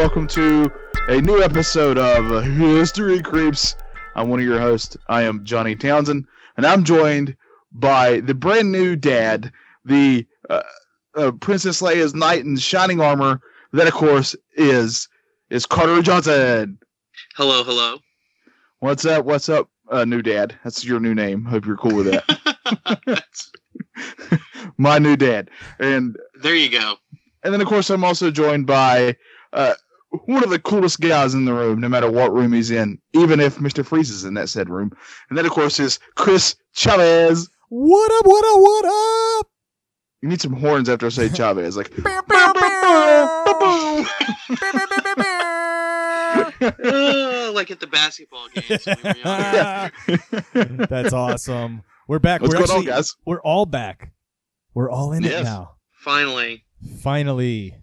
Welcome 0.00 0.28
to 0.28 0.72
a 1.08 1.20
new 1.20 1.42
episode 1.42 1.98
of 1.98 2.42
History 2.42 3.20
Creeps. 3.20 3.76
I'm 4.14 4.30
one 4.30 4.40
of 4.40 4.46
your 4.46 4.58
hosts. 4.58 4.96
I 5.08 5.24
am 5.24 5.44
Johnny 5.44 5.76
Townsend, 5.76 6.24
and 6.56 6.64
I'm 6.64 6.84
joined 6.84 7.36
by 7.70 8.20
the 8.20 8.32
brand 8.32 8.72
new 8.72 8.96
dad, 8.96 9.52
the 9.84 10.26
uh, 10.48 10.62
uh, 11.14 11.32
Princess 11.32 11.82
Leia's 11.82 12.14
knight 12.14 12.46
in 12.46 12.56
shining 12.56 13.02
armor. 13.02 13.42
That, 13.74 13.88
of 13.88 13.92
course, 13.92 14.34
is 14.54 15.06
is 15.50 15.66
Carter 15.66 16.00
Johnson. 16.00 16.78
Hello, 17.36 17.62
hello. 17.62 17.98
What's 18.78 19.04
up? 19.04 19.26
What's 19.26 19.50
up, 19.50 19.68
uh, 19.90 20.06
new 20.06 20.22
dad? 20.22 20.58
That's 20.64 20.82
your 20.82 20.98
new 20.98 21.14
name. 21.14 21.44
Hope 21.44 21.66
you're 21.66 21.76
cool 21.76 21.96
with 21.96 22.10
that. 22.10 23.22
My 24.78 24.98
new 24.98 25.18
dad, 25.18 25.50
and 25.78 26.16
there 26.40 26.54
you 26.54 26.70
go. 26.70 26.94
And 27.44 27.52
then, 27.52 27.60
of 27.60 27.66
course, 27.66 27.90
I'm 27.90 28.02
also 28.02 28.30
joined 28.30 28.66
by 28.66 29.16
uh, 29.52 29.74
one 30.24 30.42
of 30.44 30.50
the 30.50 30.58
coolest 30.58 31.00
guys 31.00 31.34
in 31.34 31.44
the 31.44 31.54
room, 31.54 31.80
no 31.80 31.88
matter 31.88 32.10
what 32.10 32.32
room 32.32 32.52
he's 32.52 32.70
in, 32.70 32.98
even 33.12 33.40
if 33.40 33.56
Mr. 33.58 33.84
Freeze 33.86 34.10
is 34.10 34.24
in 34.24 34.34
that 34.34 34.48
said 34.48 34.68
room. 34.68 34.90
And 35.28 35.38
then, 35.38 35.46
of 35.46 35.52
course, 35.52 35.78
is 35.80 35.98
Chris 36.16 36.56
Chavez. 36.72 37.48
What 37.68 38.10
up, 38.18 38.26
what 38.26 38.44
up, 38.44 38.60
what 38.60 38.84
up? 39.40 39.46
You 40.22 40.28
need 40.28 40.40
some 40.40 40.52
horns 40.52 40.88
after 40.88 41.06
I 41.06 41.10
say 41.10 41.28
Chavez. 41.34 41.76
Like, 41.76 41.92
like 46.40 47.70
at 47.70 47.80
the 47.80 47.86
basketball 47.90 48.48
games. 48.54 48.84
That's 50.88 51.12
awesome. 51.12 51.82
We're 52.08 52.18
back. 52.18 52.40
What's 52.40 52.54
we're 52.54 52.58
going 52.58 52.70
actually, 52.70 52.90
on, 52.90 52.96
guys? 52.96 53.16
We're 53.24 53.40
all 53.42 53.66
back. 53.66 54.12
We're 54.74 54.90
all 54.90 55.12
in 55.12 55.22
Yes. 55.22 55.40
it 55.40 55.44
now. 55.44 55.72
Finally. 55.92 56.64
Finally. 57.00 57.76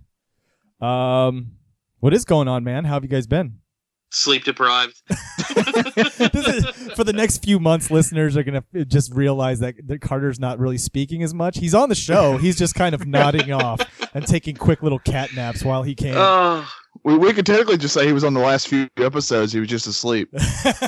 Um, 0.81 1.51
what 1.99 2.13
is 2.13 2.25
going 2.25 2.47
on, 2.47 2.63
man? 2.63 2.85
How 2.85 2.93
have 2.95 3.03
you 3.03 3.09
guys 3.09 3.27
been? 3.27 3.59
Sleep 4.11 4.43
deprived. 4.43 5.01
This 5.57 6.47
is- 6.47 6.65
for 6.95 7.03
the 7.03 7.13
next 7.13 7.43
few 7.43 7.59
months, 7.59 7.89
listeners 7.91 8.35
are 8.37 8.43
gonna 8.43 8.63
just 8.87 9.13
realize 9.13 9.59
that, 9.59 9.75
that 9.87 10.01
Carter's 10.01 10.39
not 10.39 10.59
really 10.59 10.77
speaking 10.77 11.23
as 11.23 11.33
much. 11.33 11.57
He's 11.57 11.73
on 11.73 11.89
the 11.89 11.95
show. 11.95 12.37
He's 12.37 12.57
just 12.57 12.75
kind 12.75 12.93
of 12.95 13.05
nodding 13.05 13.51
off 13.51 13.81
and 14.13 14.25
taking 14.25 14.55
quick 14.55 14.81
little 14.83 14.99
cat 14.99 15.29
naps 15.35 15.63
while 15.63 15.83
he 15.83 15.95
can. 15.95 16.13
Oh, 16.15 16.67
we, 17.03 17.17
we 17.17 17.33
could 17.33 17.45
technically 17.45 17.77
just 17.77 17.93
say 17.93 18.05
he 18.05 18.13
was 18.13 18.23
on 18.23 18.33
the 18.33 18.39
last 18.39 18.67
few 18.67 18.87
episodes. 18.97 19.51
He 19.53 19.59
was 19.59 19.69
just 19.69 19.87
asleep. 19.87 20.29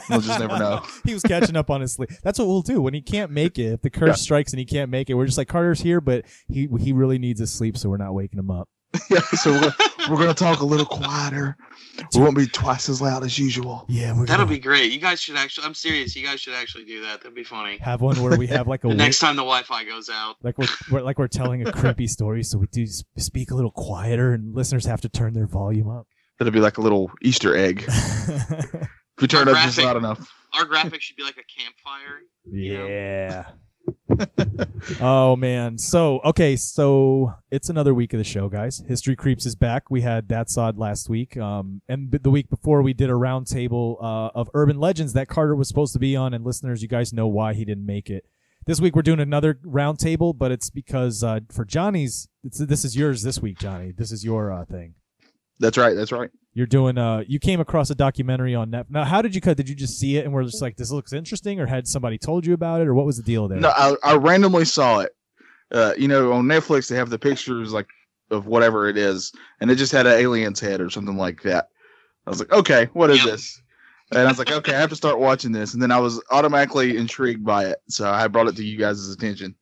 We'll 0.09 0.21
just 0.21 0.39
never 0.39 0.57
know. 0.57 0.83
he 1.05 1.13
was 1.13 1.23
catching 1.23 1.55
up 1.55 1.69
on 1.69 1.81
his 1.81 1.93
sleep. 1.93 2.09
That's 2.23 2.39
what 2.39 2.47
we'll 2.47 2.61
do 2.61 2.81
when 2.81 2.93
he 2.93 3.01
can't 3.01 3.31
make 3.31 3.57
it. 3.59 3.73
If 3.73 3.81
the 3.81 3.89
curse 3.89 4.07
Yeah. 4.07 4.13
strikes 4.15 4.51
and 4.51 4.59
he 4.59 4.65
can't 4.65 4.89
make 4.89 5.09
it, 5.09 5.13
we're 5.15 5.25
just 5.25 5.37
like 5.37 5.47
Carter's 5.47 5.81
here, 5.81 6.01
but 6.01 6.25
he 6.47 6.67
he 6.79 6.93
really 6.93 7.19
needs 7.19 7.39
his 7.39 7.51
sleep, 7.53 7.77
so 7.77 7.89
we're 7.89 7.97
not 7.97 8.13
waking 8.13 8.39
him 8.39 8.49
up. 8.51 8.67
yeah, 9.09 9.19
so 9.19 9.51
we're, 9.51 9.73
we're 10.09 10.15
going 10.15 10.27
to 10.29 10.33
talk 10.33 10.61
a 10.61 10.65
little 10.65 10.85
quieter. 10.85 11.55
We 12.15 12.21
won't 12.21 12.35
be 12.35 12.47
twice 12.47 12.89
as 12.89 13.01
loud 13.01 13.23
as 13.23 13.37
usual. 13.37 13.85
Yeah, 13.87 14.13
we're 14.17 14.25
that'll 14.25 14.45
gonna 14.45 14.55
be 14.55 14.59
great. 14.59 14.91
You 14.91 14.99
guys 14.99 15.21
should 15.21 15.35
actually. 15.35 15.67
I'm 15.67 15.73
serious. 15.73 16.15
You 16.15 16.25
guys 16.25 16.39
should 16.39 16.53
actually 16.53 16.85
do 16.85 17.01
that. 17.01 17.21
That'd 17.21 17.35
be 17.35 17.43
funny. 17.43 17.77
have 17.79 18.01
one 18.01 18.21
where 18.21 18.37
we 18.37 18.47
have 18.47 18.67
like 18.67 18.83
a 18.85 18.87
The 18.87 18.95
next 18.95 19.19
time 19.19 19.35
the 19.35 19.41
Wi-Fi 19.41 19.83
goes 19.83 20.09
out. 20.09 20.37
like 20.41 20.57
we're, 20.57 20.67
we're 20.91 21.01
like 21.01 21.19
we're 21.19 21.27
telling 21.27 21.67
a 21.67 21.71
creepy 21.73 22.07
story, 22.07 22.41
so 22.43 22.57
we 22.57 22.67
do 22.67 22.85
speak 23.17 23.51
a 23.51 23.55
little 23.55 23.71
quieter, 23.71 24.33
and 24.33 24.55
listeners 24.55 24.85
have 24.85 25.01
to 25.01 25.09
turn 25.09 25.33
their 25.33 25.47
volume 25.47 25.89
up. 25.89 26.07
That'll 26.39 26.53
be 26.53 26.59
like 26.61 26.77
a 26.77 26.81
little 26.81 27.11
Easter 27.21 27.55
egg. 27.55 27.83
If 27.87 29.21
we 29.21 29.27
turn 29.27 29.49
it 29.49 29.51
up 29.51 29.57
just 29.57 29.77
loud 29.77 29.97
enough. 29.97 30.31
Our 30.53 30.65
graphic 30.65 31.01
should 31.01 31.17
be 31.17 31.23
like 31.23 31.37
a 31.37 31.61
campfire. 31.61 32.21
You 32.49 32.77
know? 32.77 33.43
Oh 35.01 35.35
man. 35.35 35.77
So 35.77 36.19
okay, 36.25 36.55
so 36.55 37.33
it's 37.51 37.69
another 37.69 37.93
week 37.93 38.13
of 38.13 38.17
the 38.17 38.23
show, 38.23 38.49
guys. 38.49 38.83
History 38.87 39.15
Creeps 39.15 39.45
is 39.45 39.55
back. 39.55 39.89
We 39.89 40.01
had 40.01 40.27
That's 40.27 40.57
Odd 40.57 40.77
last 40.77 41.09
week, 41.09 41.37
um, 41.37 41.81
and 41.87 42.11
the 42.11 42.29
week 42.29 42.49
before 42.49 42.81
we 42.81 42.93
did 42.93 43.09
a 43.09 43.13
roundtable 43.13 43.97
uh, 44.01 44.31
of 44.33 44.49
urban 44.53 44.79
legends 44.79 45.13
that 45.13 45.27
Carter 45.27 45.55
was 45.55 45.67
supposed 45.67 45.93
to 45.93 45.99
be 45.99 46.15
on. 46.15 46.33
And 46.33 46.45
listeners, 46.45 46.81
you 46.81 46.87
guys 46.87 47.13
know 47.13 47.27
why 47.27 47.53
he 47.53 47.65
didn't 47.65 47.85
make 47.85 48.09
it. 48.09 48.25
This 48.65 48.81
week 48.81 48.95
we're 48.95 49.01
doing 49.01 49.19
another 49.19 49.55
roundtable, 49.55 50.37
but 50.37 50.51
it's 50.51 50.69
because 50.69 51.23
uh, 51.23 51.41
for 51.51 51.65
Johnny's, 51.65 52.27
this 52.43 52.85
is 52.85 52.95
yours 52.95 53.23
this 53.23 53.39
week, 53.41 53.59
Johnny. 53.59 53.91
This 53.91 54.11
is 54.11 54.23
your 54.23 54.51
uh, 54.51 54.65
thing. 54.65 54.95
That's 55.59 55.77
right. 55.77 55.95
That's 55.95 56.11
right. 56.11 56.29
You're 56.53 56.67
doing. 56.67 56.97
Uh, 56.97 57.23
you 57.27 57.39
came 57.39 57.59
across 57.59 57.89
a 57.89 57.95
documentary 57.95 58.55
on 58.55 58.71
Net. 58.71 58.87
Now, 58.89 59.03
how 59.03 59.21
did 59.21 59.35
you 59.35 59.41
cut? 59.41 59.55
Did 59.55 59.69
you 59.69 59.75
just 59.75 59.99
see 59.99 60.17
it 60.17 60.25
and 60.25 60.33
were 60.33 60.43
just 60.43 60.61
like, 60.61 60.77
"This 60.77 60.91
looks 60.91 61.13
interesting," 61.13 61.59
or 61.59 61.67
had 61.67 61.87
somebody 61.87 62.17
told 62.17 62.45
you 62.45 62.53
about 62.53 62.81
it, 62.81 62.87
or 62.87 62.95
what 62.95 63.05
was 63.05 63.17
the 63.17 63.23
deal 63.23 63.47
there? 63.47 63.59
No, 63.59 63.69
I, 63.69 63.95
I 64.03 64.15
randomly 64.15 64.65
saw 64.65 64.99
it. 64.99 65.15
Uh, 65.71 65.93
you 65.97 66.07
know, 66.07 66.33
on 66.33 66.45
Netflix 66.45 66.89
they 66.89 66.95
have 66.95 67.11
the 67.11 67.19
pictures 67.19 67.71
like 67.71 67.87
of 68.31 68.47
whatever 68.47 68.87
it 68.89 68.97
is, 68.97 69.31
and 69.61 69.69
it 69.69 69.75
just 69.75 69.91
had 69.91 70.07
an 70.07 70.13
alien's 70.13 70.59
head 70.59 70.81
or 70.81 70.89
something 70.89 71.17
like 71.17 71.41
that. 71.43 71.69
I 72.25 72.29
was 72.29 72.39
like, 72.39 72.51
okay, 72.51 72.89
what 72.93 73.09
is 73.09 73.19
Yep. 73.19 73.25
this? 73.25 73.61
And 74.11 74.21
I 74.21 74.25
was 74.25 74.39
like, 74.39 74.51
okay, 74.51 74.73
I 74.73 74.79
have 74.79 74.89
to 74.89 74.95
start 74.95 75.19
watching 75.19 75.51
this. 75.51 75.73
And 75.73 75.81
then 75.81 75.91
I 75.91 75.99
was 75.99 76.21
automatically 76.31 76.97
intrigued 76.97 77.45
by 77.45 77.65
it, 77.65 77.77
so 77.87 78.09
I 78.09 78.27
brought 78.27 78.47
it 78.47 78.55
to 78.55 78.63
you 78.63 78.77
guys' 78.77 79.09
attention. 79.09 79.55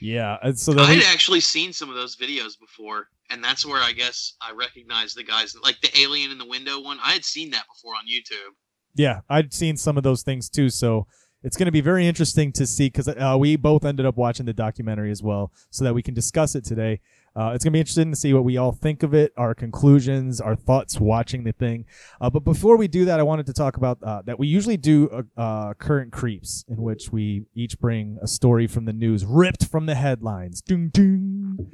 Yeah, 0.00 0.36
so 0.54 0.72
then 0.72 0.86
I 0.86 0.90
we, 0.90 0.96
had 0.96 1.12
actually 1.12 1.40
seen 1.40 1.72
some 1.72 1.88
of 1.90 1.94
those 1.94 2.16
videos 2.16 2.58
before, 2.58 3.08
and 3.30 3.42
that's 3.42 3.64
where 3.64 3.80
I 3.80 3.92
guess 3.92 4.34
I 4.40 4.52
recognized 4.52 5.16
the 5.16 5.24
guys, 5.24 5.56
like 5.62 5.80
the 5.80 5.90
alien 6.00 6.30
in 6.30 6.38
the 6.38 6.46
window 6.46 6.80
one. 6.80 6.98
I 7.02 7.12
had 7.12 7.24
seen 7.24 7.50
that 7.50 7.64
before 7.72 7.94
on 7.94 8.04
YouTube. 8.06 8.54
yeah, 8.94 9.20
I'd 9.28 9.52
seen 9.54 9.76
some 9.76 9.96
of 9.96 10.02
those 10.02 10.22
things 10.22 10.48
too. 10.48 10.68
So 10.70 11.06
it's 11.42 11.56
going 11.56 11.66
to 11.66 11.72
be 11.72 11.80
very 11.80 12.06
interesting 12.06 12.52
to 12.52 12.66
see 12.66 12.88
because 12.88 13.08
uh, 13.08 13.36
we 13.38 13.56
both 13.56 13.84
ended 13.84 14.04
up 14.04 14.16
watching 14.16 14.44
the 14.46 14.52
documentary 14.52 15.10
as 15.10 15.22
well, 15.22 15.52
so 15.70 15.84
that 15.84 15.94
we 15.94 16.02
can 16.02 16.12
discuss 16.12 16.54
it 16.54 16.64
today. 16.64 17.00
Uh, 17.36 17.52
it's 17.54 17.64
going 17.64 17.72
to 17.72 17.76
be 17.76 17.78
interesting 17.78 18.10
to 18.10 18.16
see 18.16 18.34
what 18.34 18.42
we 18.44 18.56
all 18.56 18.72
think 18.72 19.04
of 19.04 19.14
it, 19.14 19.32
our 19.36 19.54
conclusions, 19.54 20.40
our 20.40 20.56
thoughts 20.56 20.98
watching 20.98 21.44
the 21.44 21.52
thing. 21.52 21.84
Uh, 22.20 22.28
but 22.28 22.42
before 22.44 22.76
we 22.76 22.88
do 22.88 23.04
that, 23.04 23.20
I 23.20 23.22
wanted 23.22 23.46
to 23.46 23.52
talk 23.52 23.76
about 23.76 24.02
uh, 24.02 24.20
that 24.22 24.38
we 24.38 24.48
usually 24.48 24.76
do 24.76 25.08
uh, 25.08 25.40
uh, 25.40 25.74
current 25.74 26.12
creeps, 26.12 26.64
in 26.68 26.82
which 26.82 27.12
we 27.12 27.44
each 27.54 27.78
bring 27.78 28.18
a 28.20 28.26
story 28.26 28.66
from 28.66 28.84
the 28.84 28.92
news, 28.92 29.24
ripped 29.24 29.66
from 29.66 29.86
the 29.86 29.94
headlines, 29.94 30.60
ding 30.60 30.90
ding, 30.92 31.70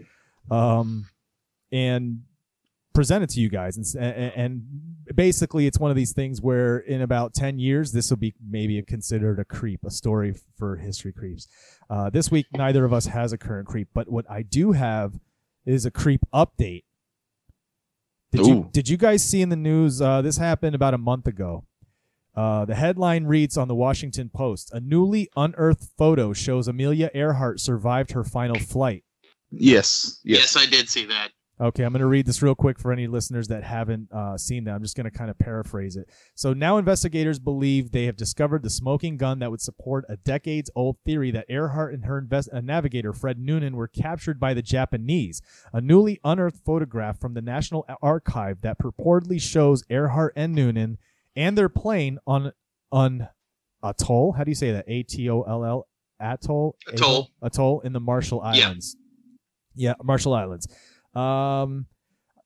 um, 0.51 1.07
and 1.73 2.23
present 2.95 3.23
it 3.23 3.31
to 3.31 3.41
you 3.41 3.51
guys. 3.51 3.77
And, 3.77 4.15
and, 4.15 4.33
and 4.35 4.63
basically, 5.15 5.67
it's 5.67 5.79
one 5.79 5.91
of 5.91 5.97
these 5.97 6.13
things 6.13 6.41
where 6.41 6.79
in 6.79 7.03
about 7.03 7.35
ten 7.35 7.59
years, 7.59 7.93
this 7.93 8.11
will 8.11 8.17
be 8.17 8.35
maybe 8.49 8.83
considered 8.83 9.39
a 9.39 9.45
creep, 9.45 9.81
a 9.85 9.91
story 9.91 10.35
for 10.57 10.77
history 10.77 11.13
creeps. 11.13 11.47
Uh, 11.89 12.11
this 12.11 12.31
week, 12.31 12.47
neither 12.53 12.85
of 12.85 12.93
us 12.93 13.07
has 13.07 13.33
a 13.33 13.39
current 13.39 13.69
creep, 13.69 13.89
but 13.95 14.11
what 14.11 14.25
I 14.31 14.43
do 14.43 14.73
have 14.73 15.15
is 15.65 15.85
a 15.85 15.91
creep 15.91 16.23
update. 16.33 16.85
Did 18.33 18.47
you 18.47 18.69
did 18.73 18.89
you 18.89 18.97
guys 18.97 19.23
see 19.25 19.41
in 19.41 19.49
the 19.51 19.57
news? 19.57 20.01
Uh, 20.01 20.21
this 20.23 20.37
happened 20.37 20.75
about 20.75 20.95
a 20.95 20.99
month 20.99 21.27
ago. 21.27 21.65
Uh, 22.35 22.67
the 22.67 22.75
headline 22.75 23.25
reads 23.25 23.57
on 23.57 23.69
the 23.69 23.75
Washington 23.75 24.31
Post: 24.35 24.71
A 24.73 24.81
newly 24.81 25.29
unearthed 25.37 25.89
photo 25.97 26.33
shows 26.33 26.69
Amelia 26.69 27.11
Earhart 27.15 27.61
survived 27.61 28.13
her 28.13 28.25
final 28.25 28.59
flight. 28.59 29.05
Yes, 29.51 30.21
Yes, 30.25 30.55
yes. 30.55 30.57
I 30.57 30.69
did 30.69 30.89
see 30.89 31.07
that. 31.07 31.31
Okay, 31.59 31.85
I'm 31.85 31.93
going 31.93 32.01
to 32.01 32.07
read 32.07 32.27
this 32.27 32.43
real 32.43 32.55
quick 32.55 32.79
for 32.79 32.93
any 32.93 33.07
listeners 33.07 33.49
that 33.49 33.65
haven't 33.65 34.13
uh, 34.13 34.37
seen 34.37 34.65
that. 34.65 34.75
I'm 34.75 34.83
just 34.83 34.95
going 34.95 35.11
to 35.11 35.17
kind 35.17 35.31
of 35.31 35.39
paraphrase 35.39 35.97
it. 35.97 36.07
So 36.35 36.53
now 36.53 36.77
investigators 36.77 37.39
believe 37.39 37.93
they 37.93 38.05
have 38.05 38.17
discovered 38.17 38.63
the 38.63 38.69
smoking 38.69 39.17
gun 39.17 39.39
that 39.39 39.51
would 39.51 39.63
support 39.63 40.05
a 40.11 40.19
decades 40.19 40.71
old 40.75 40.99
theory 41.07 41.31
that 41.31 41.47
Earhart 41.49 41.95
and 41.95 42.05
her 42.05 42.19
invest- 42.19 42.51
uh, 42.53 42.61
navigator, 42.61 43.15
Fred 43.15 43.39
Noonan, 43.39 43.75
were 43.75 43.89
captured 43.89 44.39
by 44.39 44.53
the 44.53 44.61
Japanese. 44.61 45.41
A 45.73 45.81
newly 45.81 46.21
unearthed 46.25 46.63
photograph 46.63 47.19
from 47.19 47.33
the 47.33 47.41
National 47.41 47.87
Archive 48.03 48.61
that 48.61 48.79
purportedly 48.79 49.41
shows 49.41 49.83
Earhart 49.89 50.35
and 50.37 50.55
Noonan 50.55 50.99
and 51.35 51.57
their 51.57 51.71
plane 51.71 52.19
on 52.27 52.53
on 52.93 53.29
atoll. 53.83 54.33
How 54.33 54.45
do 54.45 54.51
you 54.51 54.55
say 54.55 54.73
that? 54.73 54.85
A 54.89 55.03
T 55.05 55.31
O 55.31 55.41
L 55.43 55.65
L 55.65 55.89
atoll. 56.21 56.77
Atoll. 56.93 57.31
Atoll 57.41 57.81
in 57.81 57.95
the 57.95 58.01
Marshall 58.01 58.43
Islands. 58.43 58.59
Yeah. 58.59 58.67
Islands. 58.67 58.97
Yeah, 59.79 59.95
Marshall 60.03 60.35
Islands. 60.35 60.69
Um, 61.17 61.87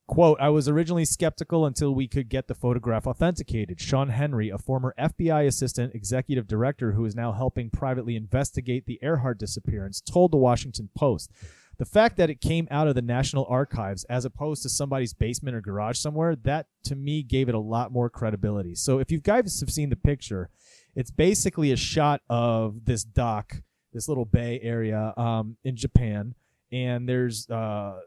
quote, 0.07 0.39
I 0.41 0.49
was 0.49 0.69
originally 0.69 1.05
skeptical 1.05 1.67
until 1.67 1.95
we 1.95 2.09
could 2.09 2.29
get 2.29 2.47
the 2.47 2.55
photograph 2.55 3.07
authenticated. 3.07 3.81
Sean 3.81 4.11
Henry, 4.11 4.49
a 4.49 4.59
former 4.59 4.95
FBI 4.99 5.47
assistant 5.47 5.95
executive 5.95 6.47
director 6.47 6.93
who 6.93 7.05
is 7.05 7.17
now 7.17 7.33
helping 7.33 7.71
privately 7.71 8.17
investigate 8.17 8.87
the 8.87 8.99
Earhart 9.03 9.39
disappearance, 9.39 10.01
told 10.01 10.33
the 10.33 10.37
Washington 10.37 10.89
Post. 10.97 11.31
The 11.79 11.87
fact 11.87 12.19
that 12.19 12.29
it 12.29 12.43
came 12.43 12.69
out 12.71 12.89
of 12.89 12.95
the 12.95 13.03
National 13.03 13.47
Archives 13.49 14.05
as 14.05 14.27
opposed 14.27 14.63
to 14.63 14.69
somebody's 14.69 15.15
basement 15.15 15.57
or 15.57 15.63
garage 15.63 15.99
somewhere, 15.99 16.37
that 16.37 16.67
to 16.85 16.95
me 16.95 17.23
gave 17.23 17.49
it 17.49 17.55
a 17.55 17.59
lot 17.59 17.91
more 17.91 18.11
credibility. 18.11 18.75
So 18.75 18.99
if 18.99 19.11
you 19.11 19.19
guys 19.19 19.61
have 19.61 19.71
seen 19.71 19.89
the 19.89 19.97
picture, 19.97 20.51
it's 20.95 21.11
basically 21.11 21.73
a 21.73 21.77
shot 21.77 22.21
of 22.29 22.85
this 22.85 23.03
dock, 23.03 23.63
this 23.95 24.09
little 24.09 24.27
bay 24.27 24.61
area 24.63 25.15
um, 25.17 25.57
in 25.65 25.75
Japan, 25.75 26.35
and 26.71 27.09
there's 27.09 27.49
uh, 27.49 28.01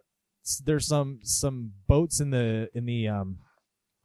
there's 0.65 0.87
some 0.87 1.19
some 1.23 1.71
boats 1.87 2.19
in 2.19 2.29
the 2.29 2.69
in 2.73 2.85
the 2.85 3.07
um, 3.07 3.37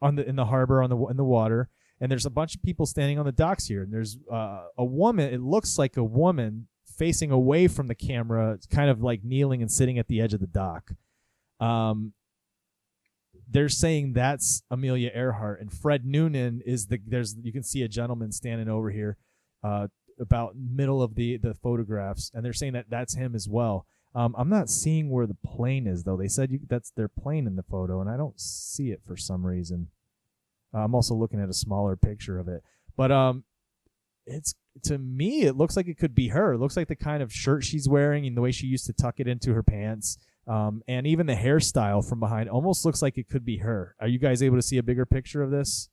on 0.01 0.17
the 0.17 0.29
in 0.29 0.37
the 0.37 0.47
harbor 0.47 0.83
on 0.83 0.91
the 0.91 0.97
in 1.07 1.17
the 1.17 1.25
water, 1.25 1.69
and 2.01 2.11
there's 2.11 2.27
a 2.27 2.31
bunch 2.31 2.55
of 2.55 2.63
people 2.63 2.87
standing 2.87 3.19
on 3.19 3.27
the 3.27 3.33
docks 3.33 3.67
here, 3.67 3.83
and 3.83 3.93
there's 3.93 4.19
uh, 4.33 4.67
a 4.77 4.85
woman. 4.85 5.33
It 5.33 5.41
looks 5.41 5.79
like 5.79 5.97
a 5.97 6.05
woman 6.05 6.69
facing 6.97 7.31
away 7.31 7.69
from 7.69 7.87
the 7.87 7.95
camera, 7.95 8.59
kind 8.71 8.91
of 8.91 9.03
like 9.03 9.25
kneeling 9.25 9.63
and 9.63 9.71
sitting 9.71 9.99
at 9.99 10.09
the 10.09 10.21
edge 10.21 10.35
of 10.35 10.41
the 10.41 10.47
dock. 10.47 10.91
Um, 11.61 12.13
they're 13.51 13.69
saying 13.69 14.13
that's 14.13 14.63
Amelia 14.71 15.11
Earhart, 15.15 15.61
and 15.61 15.73
Fred 15.73 16.05
Noonan 16.05 16.61
is 16.65 16.87
the 16.87 17.01
there's 17.07 17.37
you 17.43 17.53
can 17.53 17.63
see 17.63 17.83
a 17.83 17.89
gentleman 17.89 18.31
standing 18.33 18.69
over 18.69 18.91
here, 18.91 19.17
uh, 19.63 19.89
about 20.21 20.55
middle 20.57 21.03
of 21.03 21.15
the 21.15 21.37
the 21.39 21.55
photographs, 21.55 22.31
and 22.35 22.45
they're 22.45 22.53
saying 22.53 22.75
that 22.75 22.87
that's 22.91 23.17
him 23.17 23.35
as 23.35 23.49
well. 23.49 23.87
Um, 24.19 24.35
I'm 24.37 24.49
not 24.49 24.69
seeing 24.69 25.11
where 25.11 25.29
the 25.29 25.37
plane 25.47 25.87
is 25.87 26.03
though. 26.03 26.17
They 26.17 26.27
said 26.27 26.51
you, 26.51 26.59
that's 26.69 26.91
their 26.91 27.07
plane 27.07 27.47
in 27.47 27.55
the 27.55 27.63
photo, 27.63 28.01
and 28.01 28.11
I 28.11 28.17
don't 28.17 28.39
see 28.41 28.91
it 28.91 29.01
for 29.07 29.17
some 29.17 29.47
reason. 29.47 29.91
Uh, 30.75 30.79
I'm 30.79 30.95
also 30.97 31.15
looking 31.15 31.41
at 31.41 31.49
a 31.49 31.55
smaller 31.55 31.95
picture 31.95 32.37
of 32.41 32.49
it, 32.49 32.65
but 32.97 33.13
um, 33.13 33.45
it's 34.27 34.57
to 34.83 34.99
me 34.99 35.43
it 35.43 35.57
looks 35.57 35.77
like 35.77 35.87
it 35.87 35.99
could 35.99 36.17
be 36.17 36.29
her. 36.29 36.55
It 36.55 36.59
looks 36.59 36.77
like 36.77 36.89
the 36.89 36.97
kind 36.97 37.23
of 37.23 37.33
shirt 37.33 37.63
she's 37.63 37.89
wearing 37.89 38.27
and 38.27 38.37
the 38.37 38.41
way 38.41 38.51
she 38.51 38.67
used 38.67 38.87
to 38.87 38.93
tuck 38.93 39.21
it 39.21 39.29
into 39.29 39.55
her 39.55 39.63
pants. 39.63 40.19
Um, 40.49 40.83
and 40.89 41.07
even 41.07 41.27
the 41.27 41.37
hairstyle 41.37 42.05
from 42.05 42.19
behind 42.19 42.49
almost 42.49 42.85
looks 42.85 43.03
like 43.03 43.19
it 43.19 43.29
could 43.29 43.45
be 43.45 43.59
her. 43.59 43.95
Are 44.01 44.09
you 44.09 44.19
guys 44.19 44.43
able 44.43 44.57
to 44.57 44.63
see 44.63 44.79
a 44.79 44.83
bigger 44.83 45.07
picture 45.07 45.43
of 45.43 45.53
this? 45.53 45.91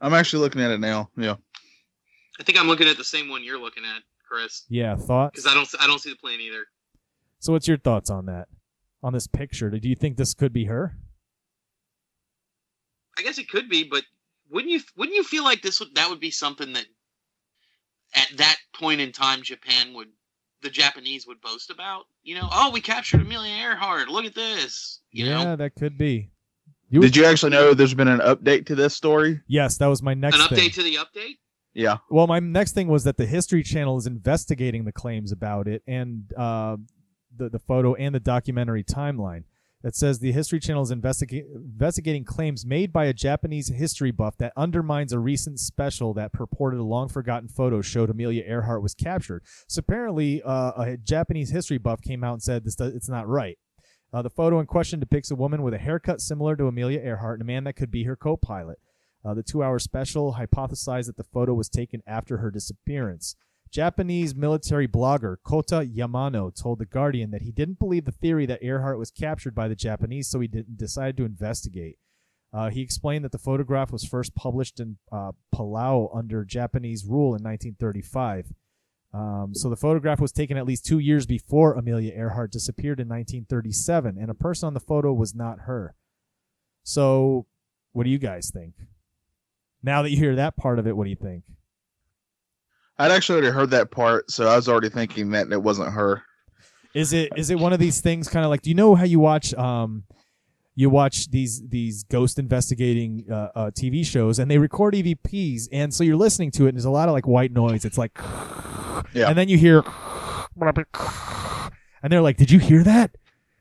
I'm 0.00 0.14
actually 0.14 0.40
looking 0.40 0.60
at 0.60 0.72
it 0.72 0.80
now. 0.80 1.10
Yeah. 1.16 1.36
I 2.40 2.42
think 2.42 2.58
I'm 2.58 2.66
looking 2.66 2.88
at 2.88 2.96
the 2.96 3.04
same 3.04 3.28
one 3.28 3.44
you're 3.44 3.60
looking 3.60 3.84
at, 3.84 4.02
Chris. 4.28 4.64
Yeah, 4.68 4.96
thoughts. 4.96 5.32
Because 5.34 5.46
I 5.46 5.54
don't 5.54 5.68
I 5.78 5.86
don't 5.86 6.00
see 6.00 6.10
the 6.10 6.16
plane 6.16 6.40
either. 6.40 6.64
So, 7.44 7.52
what's 7.52 7.68
your 7.68 7.76
thoughts 7.76 8.08
on 8.08 8.24
that? 8.24 8.48
On 9.02 9.12
this 9.12 9.26
picture, 9.26 9.68
do 9.68 9.86
you 9.86 9.94
think 9.94 10.16
this 10.16 10.32
could 10.32 10.50
be 10.50 10.64
her? 10.64 10.96
I 13.18 13.22
guess 13.22 13.36
it 13.36 13.50
could 13.50 13.68
be, 13.68 13.84
but 13.84 14.02
wouldn't 14.50 14.72
you 14.72 14.80
wouldn't 14.96 15.14
you 15.14 15.22
feel 15.22 15.44
like 15.44 15.60
this 15.60 15.78
would 15.78 15.94
that 15.94 16.08
would 16.08 16.20
be 16.20 16.30
something 16.30 16.72
that 16.72 16.86
at 18.14 18.30
that 18.38 18.56
point 18.74 19.02
in 19.02 19.12
time 19.12 19.42
Japan 19.42 19.92
would 19.92 20.08
the 20.62 20.70
Japanese 20.70 21.26
would 21.26 21.42
boast 21.42 21.68
about? 21.68 22.04
You 22.22 22.36
know, 22.36 22.48
oh, 22.50 22.70
we 22.70 22.80
captured 22.80 23.20
Amelia 23.20 23.52
Earhart. 23.52 24.08
Look 24.08 24.24
at 24.24 24.34
this. 24.34 25.00
You 25.10 25.26
yeah, 25.26 25.44
know, 25.44 25.56
that 25.56 25.74
could 25.74 25.98
be. 25.98 26.30
You 26.88 27.02
Did 27.02 27.14
you 27.14 27.26
actually 27.26 27.50
know 27.50 27.74
there's 27.74 27.92
been 27.92 28.08
an 28.08 28.20
update 28.20 28.64
to 28.66 28.74
this 28.74 28.96
story? 28.96 29.42
Yes, 29.48 29.76
that 29.78 29.86
was 29.88 30.02
my 30.02 30.14
next. 30.14 30.36
An 30.36 30.46
update 30.46 30.56
thing. 30.56 30.70
to 30.70 30.82
the 30.82 30.94
update. 30.94 31.36
Yeah. 31.74 31.98
Well, 32.08 32.26
my 32.26 32.38
next 32.38 32.72
thing 32.72 32.88
was 32.88 33.04
that 33.04 33.18
the 33.18 33.26
History 33.26 33.62
Channel 33.62 33.98
is 33.98 34.06
investigating 34.06 34.84
the 34.84 34.92
claims 34.92 35.32
about 35.32 35.68
it 35.68 35.82
and 35.86 36.32
uh, 36.36 36.76
the 37.36 37.48
the 37.48 37.58
photo 37.58 37.94
and 37.94 38.14
the 38.14 38.20
documentary 38.20 38.84
timeline. 38.84 39.44
That 39.82 39.94
says 39.94 40.18
the 40.18 40.32
History 40.32 40.60
Channel 40.60 40.84
is 40.84 40.90
investiga- 40.90 41.44
investigating 41.54 42.24
claims 42.24 42.64
made 42.64 42.90
by 42.90 43.04
a 43.04 43.12
Japanese 43.12 43.68
history 43.68 44.10
buff 44.10 44.38
that 44.38 44.54
undermines 44.56 45.12
a 45.12 45.18
recent 45.18 45.60
special 45.60 46.14
that 46.14 46.32
purported 46.32 46.80
a 46.80 46.84
long 46.84 47.06
forgotten 47.10 47.50
photo 47.50 47.82
showed 47.82 48.08
Amelia 48.08 48.44
Earhart 48.46 48.82
was 48.82 48.94
captured. 48.94 49.42
So 49.68 49.80
apparently, 49.80 50.40
uh, 50.42 50.72
a 50.78 50.96
Japanese 50.96 51.50
history 51.50 51.76
buff 51.76 52.00
came 52.00 52.24
out 52.24 52.32
and 52.32 52.42
said 52.42 52.64
this 52.64 52.76
does, 52.76 52.94
it's 52.94 53.10
not 53.10 53.28
right. 53.28 53.58
Uh, 54.10 54.22
the 54.22 54.30
photo 54.30 54.58
in 54.58 54.64
question 54.64 55.00
depicts 55.00 55.30
a 55.30 55.36
woman 55.36 55.62
with 55.62 55.74
a 55.74 55.78
haircut 55.78 56.22
similar 56.22 56.56
to 56.56 56.66
Amelia 56.66 57.00
Earhart 57.00 57.40
and 57.40 57.42
a 57.42 57.52
man 57.52 57.64
that 57.64 57.76
could 57.76 57.90
be 57.90 58.04
her 58.04 58.16
co-pilot. 58.16 58.78
Uh, 59.22 59.34
the 59.34 59.42
two-hour 59.42 59.78
special 59.78 60.36
hypothesized 60.40 61.06
that 61.06 61.18
the 61.18 61.24
photo 61.24 61.52
was 61.52 61.68
taken 61.68 62.02
after 62.06 62.38
her 62.38 62.50
disappearance. 62.50 63.36
Japanese 63.74 64.36
military 64.36 64.86
blogger 64.86 65.34
Kota 65.42 65.84
Yamano 65.84 66.54
told 66.54 66.78
The 66.78 66.86
Guardian 66.86 67.32
that 67.32 67.42
he 67.42 67.50
didn't 67.50 67.80
believe 67.80 68.04
the 68.04 68.12
theory 68.12 68.46
that 68.46 68.62
Earhart 68.62 69.00
was 69.00 69.10
captured 69.10 69.52
by 69.52 69.66
the 69.66 69.74
Japanese, 69.74 70.28
so 70.28 70.38
he 70.38 70.46
didn't 70.46 70.78
decide 70.78 71.16
to 71.16 71.24
investigate. 71.24 71.98
Uh, 72.52 72.70
he 72.70 72.82
explained 72.82 73.24
that 73.24 73.32
the 73.32 73.38
photograph 73.38 73.90
was 73.90 74.04
first 74.04 74.36
published 74.36 74.78
in 74.78 74.98
uh, 75.10 75.32
Palau 75.52 76.16
under 76.16 76.44
Japanese 76.44 77.04
rule 77.04 77.34
in 77.34 77.42
1935. 77.42 78.52
Um, 79.12 79.50
so 79.54 79.68
the 79.68 79.76
photograph 79.76 80.20
was 80.20 80.30
taken 80.30 80.56
at 80.56 80.66
least 80.66 80.86
two 80.86 81.00
years 81.00 81.26
before 81.26 81.74
Amelia 81.74 82.12
Earhart 82.14 82.52
disappeared 82.52 83.00
in 83.00 83.08
1937, 83.08 84.16
and 84.16 84.30
a 84.30 84.34
person 84.34 84.68
on 84.68 84.74
the 84.74 84.80
photo 84.80 85.12
was 85.12 85.34
not 85.34 85.62
her. 85.62 85.96
So, 86.84 87.46
what 87.90 88.04
do 88.04 88.10
you 88.10 88.18
guys 88.18 88.52
think? 88.54 88.74
Now 89.82 90.02
that 90.02 90.12
you 90.12 90.16
hear 90.16 90.36
that 90.36 90.56
part 90.56 90.78
of 90.78 90.86
it, 90.86 90.96
what 90.96 91.04
do 91.04 91.10
you 91.10 91.16
think? 91.16 91.42
I'd 92.98 93.10
actually 93.10 93.40
already 93.40 93.52
heard 93.54 93.70
that 93.70 93.90
part, 93.90 94.30
so 94.30 94.46
I 94.48 94.56
was 94.56 94.68
already 94.68 94.88
thinking 94.88 95.30
that 95.30 95.50
it 95.50 95.62
wasn't 95.62 95.92
her. 95.92 96.22
Is 96.94 97.12
it 97.12 97.32
is 97.36 97.50
it 97.50 97.58
one 97.58 97.72
of 97.72 97.80
these 97.80 98.00
things 98.00 98.28
kind 98.28 98.44
of 98.44 98.50
like 98.50 98.62
do 98.62 98.70
you 98.70 98.76
know 98.76 98.94
how 98.94 99.02
you 99.04 99.18
watch 99.18 99.52
um 99.54 100.04
you 100.76 100.88
watch 100.88 101.28
these 101.30 101.60
these 101.68 102.04
ghost 102.04 102.38
investigating 102.38 103.24
uh, 103.28 103.48
uh, 103.56 103.70
TV 103.72 104.06
shows 104.06 104.38
and 104.38 104.48
they 104.48 104.58
record 104.58 104.94
EVPs 104.94 105.68
and 105.72 105.92
so 105.92 106.04
you're 106.04 106.14
listening 106.16 106.52
to 106.52 106.66
it 106.66 106.68
and 106.68 106.76
there's 106.76 106.84
a 106.84 106.90
lot 106.90 107.08
of 107.08 107.12
like 107.12 107.26
white 107.26 107.50
noise. 107.52 107.84
It's 107.84 107.98
like 107.98 108.16
Yeah. 109.12 109.28
and 109.28 109.36
then 109.36 109.48
you 109.48 109.58
hear 109.58 109.82
and 110.60 112.12
they're 112.12 112.22
like, 112.22 112.36
"Did 112.36 112.50
you 112.52 112.60
hear 112.60 112.84
that? 112.84 113.16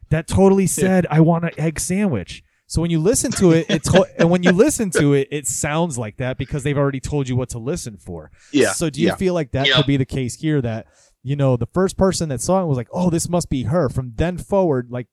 That 0.09 0.27
totally 0.27 0.68
said 0.68 1.07
I 1.09 1.21
want 1.21 1.44
an 1.45 1.51
egg 1.57 1.79
sandwich." 1.79 2.43
So 2.68 2.81
when 2.81 2.89
you 2.92 3.00
listen 3.00 3.31
to 3.33 3.51
it, 3.51 3.65
it's 3.69 3.89
and 4.18 4.30
when 4.30 4.44
you 4.44 4.51
listen 4.51 4.89
to 4.92 5.13
it, 5.13 5.27
it 5.31 5.48
sounds 5.48 5.98
like 5.98 6.18
that 6.18 6.38
because 6.38 6.63
they've 6.63 6.77
already 6.77 7.00
told 7.00 7.27
you 7.27 7.36
what 7.36 7.50
to 7.50 7.60
listen 7.60 7.98
for. 7.98 8.31
Yeah. 8.51 8.71
So 8.71 8.89
do 8.89 9.01
you 9.01 9.07
yeah. 9.07 9.15
feel 9.15 9.33
like 9.33 9.51
that 9.51 9.68
Yeah. 9.68 9.75
could 9.75 9.86
be 9.86 9.98
the 9.98 10.06
case 10.06 10.36
here? 10.36 10.62
That 10.62 10.88
you 11.21 11.36
know 11.36 11.56
the 11.57 11.68
first 11.68 11.98
person 11.98 12.30
that 12.30 12.42
saw 12.42 12.62
it 12.63 12.65
was 12.65 12.77
like, 12.77 12.88
"Oh, 12.92 13.10
this 13.10 13.30
must 13.30 13.50
be 13.50 13.63
her." 13.63 13.89
From 13.89 14.13
then 14.15 14.38
forward, 14.38 14.88
like 14.89 15.07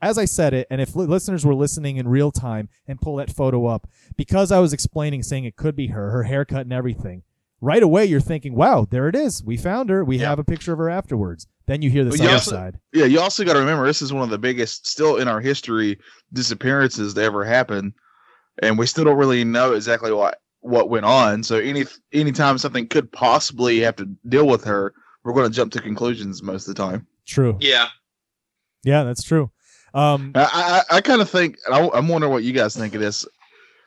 as 0.00 0.18
I 0.18 0.24
said 0.24 0.54
it, 0.54 0.66
and 0.70 0.80
if 0.80 0.94
listeners 0.94 1.44
were 1.46 1.54
listening 1.54 1.96
in 1.96 2.08
real 2.08 2.30
time 2.30 2.68
and 2.86 3.00
pull 3.00 3.16
that 3.16 3.30
photo 3.30 3.66
up, 3.66 3.88
because 4.16 4.52
I 4.52 4.60
was 4.60 4.72
explaining, 4.72 5.22
saying 5.22 5.44
it 5.44 5.56
could 5.56 5.74
be 5.74 5.88
her, 5.88 6.10
her 6.10 6.24
haircut 6.24 6.62
and 6.62 6.72
everything. 6.72 7.22
Right 7.60 7.82
away, 7.82 8.04
you're 8.04 8.20
thinking, 8.20 8.54
"Wow, 8.54 8.86
there 8.90 9.08
it 9.08 9.16
is. 9.16 9.42
We 9.42 9.56
found 9.56 9.88
her. 9.90 10.04
We 10.04 10.18
Yeah. 10.18 10.28
have 10.28 10.38
a 10.38 10.44
picture 10.44 10.72
of 10.72 10.78
her 10.78 10.90
afterwards." 10.90 11.46
Then 11.66 11.80
you 11.80 11.88
hear 11.88 12.04
this 12.04 12.14
But 12.18 12.20
you 12.20 12.26
other 12.26 12.34
also- 12.34 12.50
side. 12.50 12.78
Yeah, 12.92 13.06
you 13.06 13.20
also 13.20 13.42
got 13.44 13.54
to 13.54 13.60
remember 13.60 13.86
this 13.86 14.02
is 14.02 14.12
one 14.12 14.22
of 14.22 14.28
the 14.30 14.38
biggest, 14.38 14.86
still 14.86 15.16
in 15.16 15.28
our 15.28 15.40
history, 15.40 15.98
disappearances 16.32 17.14
to 17.14 17.22
ever 17.22 17.42
happen, 17.44 17.94
and 18.62 18.76
we 18.78 18.86
still 18.86 19.04
don't 19.04 19.16
really 19.16 19.44
know 19.44 19.72
exactly 19.72 20.12
what 20.12 20.40
what 20.60 20.88
went 20.90 21.04
on. 21.06 21.42
So 21.42 21.58
any 21.58 21.84
anytime 22.12 22.58
something 22.58 22.86
could 22.86 23.10
possibly 23.12 23.80
have 23.80 23.96
to 23.96 24.08
deal 24.28 24.46
with 24.46 24.64
her, 24.64 24.92
we're 25.22 25.32
going 25.34 25.48
to 25.50 25.54
jump 25.54 25.72
to 25.72 25.80
conclusions 25.80 26.42
most 26.42 26.68
of 26.68 26.74
the 26.74 26.82
time. 26.82 27.06
True. 27.26 27.56
Yeah. 27.60 27.88
Yeah, 28.82 29.04
that's 29.04 29.22
true. 29.22 29.50
Um, 29.94 30.32
I 30.34 30.82
I, 30.90 30.96
I 30.96 31.00
kind 31.00 31.22
of 31.22 31.30
think 31.30 31.56
I, 31.70 31.88
I'm 31.94 32.08
wondering 32.08 32.32
what 32.32 32.42
you 32.44 32.52
guys 32.52 32.76
think 32.76 32.94
of 32.94 33.00
this. 33.00 33.24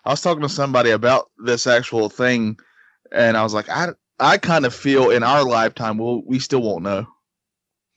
I 0.05 0.11
was 0.11 0.21
talking 0.21 0.41
to 0.43 0.49
somebody 0.49 0.91
about 0.91 1.29
this 1.43 1.67
actual 1.67 2.09
thing, 2.09 2.57
and 3.11 3.37
I 3.37 3.43
was 3.43 3.53
like, 3.53 3.69
I 3.69 3.89
I 4.19 4.37
kind 4.37 4.65
of 4.65 4.73
feel 4.73 5.11
in 5.11 5.23
our 5.23 5.43
lifetime 5.43 5.97
we'll 5.97 6.21
we 6.25 6.39
still 6.39 6.61
won't 6.61 6.83
know. 6.83 7.07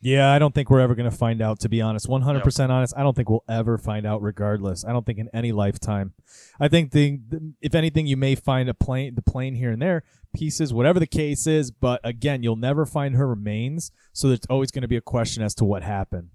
Yeah, 0.02 0.32
I 0.32 0.38
don't 0.38 0.54
think 0.54 0.70
we're 0.70 0.80
ever 0.80 0.94
going 0.94 1.10
to 1.10 1.14
find 1.16 1.42
out, 1.42 1.60
to 1.60 1.68
be 1.68 1.82
honest. 1.82 2.08
100% 2.08 2.70
honest, 2.70 2.94
I 2.96 3.02
don't 3.02 3.14
think 3.14 3.28
we'll 3.28 3.44
ever 3.46 3.76
find 3.76 4.06
out 4.06 4.22
regardless. 4.22 4.82
I 4.82 4.92
don't 4.92 5.04
think 5.04 5.18
in 5.18 5.28
any 5.34 5.52
lifetime. 5.52 6.14
I 6.58 6.68
think 6.68 6.92
the, 6.92 7.20
the 7.28 7.52
if 7.60 7.74
anything, 7.74 8.06
you 8.06 8.16
may 8.16 8.34
find 8.34 8.70
a 8.70 8.74
plane, 8.74 9.14
the 9.14 9.20
plane 9.20 9.56
here 9.56 9.70
and 9.70 9.82
there, 9.82 10.02
pieces, 10.34 10.72
whatever 10.72 10.98
the 10.98 11.06
case 11.06 11.46
is. 11.46 11.70
But 11.70 12.00
again, 12.02 12.42
you'll 12.42 12.56
never 12.56 12.86
find 12.86 13.14
her 13.16 13.28
remains. 13.28 13.92
So 14.14 14.28
there's 14.28 14.40
always 14.48 14.70
going 14.70 14.82
to 14.82 14.88
be 14.88 14.96
a 14.96 15.02
question 15.02 15.42
as 15.42 15.54
to 15.56 15.66
what 15.66 15.82
happened. 15.82 16.30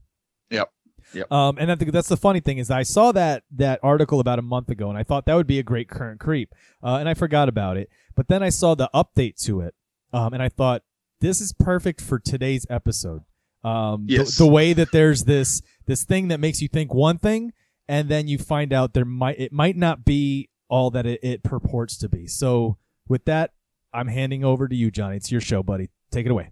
Yep. 0.51 0.70
Yep. 1.13 1.32
Um, 1.32 1.58
and 1.58 1.72
I 1.72 1.75
think 1.75 1.91
that's 1.91 2.10
the 2.10 2.17
funny 2.17 2.41
thing 2.41 2.58
is 2.58 2.70
I 2.70 2.84
saw 2.84 3.12
that 3.13 3.44
that 3.55 3.79
article 3.82 4.20
about 4.20 4.38
a 4.38 4.44
month 4.44 4.70
ago, 4.70 4.89
and 4.89 4.98
I 4.98 5.03
thought 5.03 5.25
that 5.25 5.36
would 5.36 5.48
be 5.48 5.60
a 5.60 5.63
great 5.63 5.89
current 5.89 6.20
creep, 6.20 6.53
uh, 6.84 6.98
and 6.98 7.08
I 7.08 7.13
forgot 7.13 7.48
about 7.48 7.77
it. 7.77 7.89
But 8.15 8.27
then 8.27 8.41
I 8.43 8.50
saw 8.50 8.75
the 8.75 8.89
update 8.93 9.41
to 9.45 9.62
it, 9.62 9.75
um, 10.13 10.34
and 10.34 10.41
I 10.41 10.50
thought 10.50 10.84
this 11.22 11.41
is 11.41 11.53
perfect 11.53 12.01
for 12.01 12.19
today's 12.19 12.65
episode. 12.69 13.22
Um, 13.63 14.05
the- 14.05 14.13
Yes. 14.15 14.38
the, 14.38 14.48
way 14.48 14.74
that 14.74 14.91
there's 14.91 15.24
this 15.24 15.62
this 15.88 16.03
thing 16.03 16.27
that 16.29 16.39
makes 16.39 16.62
you 16.62 16.67
think 16.67 16.93
one 16.93 17.17
thing, 17.17 17.51
and 17.88 18.10
then 18.10 18.27
you 18.27 18.38
find 18.38 18.72
out 18.72 18.93
there 18.93 19.05
might 19.05 19.39
it 19.39 19.51
might 19.51 19.75
not 19.75 20.05
be 20.05 20.50
all 20.69 20.91
that 20.91 21.05
it, 21.05 21.19
it 21.24 21.43
purports 21.43 21.98
to 21.98 22.10
be. 22.10 22.27
So 22.27 22.77
with 23.07 23.25
that, 23.25 23.51
I'm 23.93 24.07
handing 24.07 24.43
over 24.43 24.67
to 24.67 24.75
you, 24.75 24.91
Johnny. 24.91 25.17
It's 25.17 25.31
your 25.31 25.41
show, 25.41 25.63
buddy. 25.63 25.89
Take 26.12 26.25
it 26.25 26.31
away. 26.31 26.51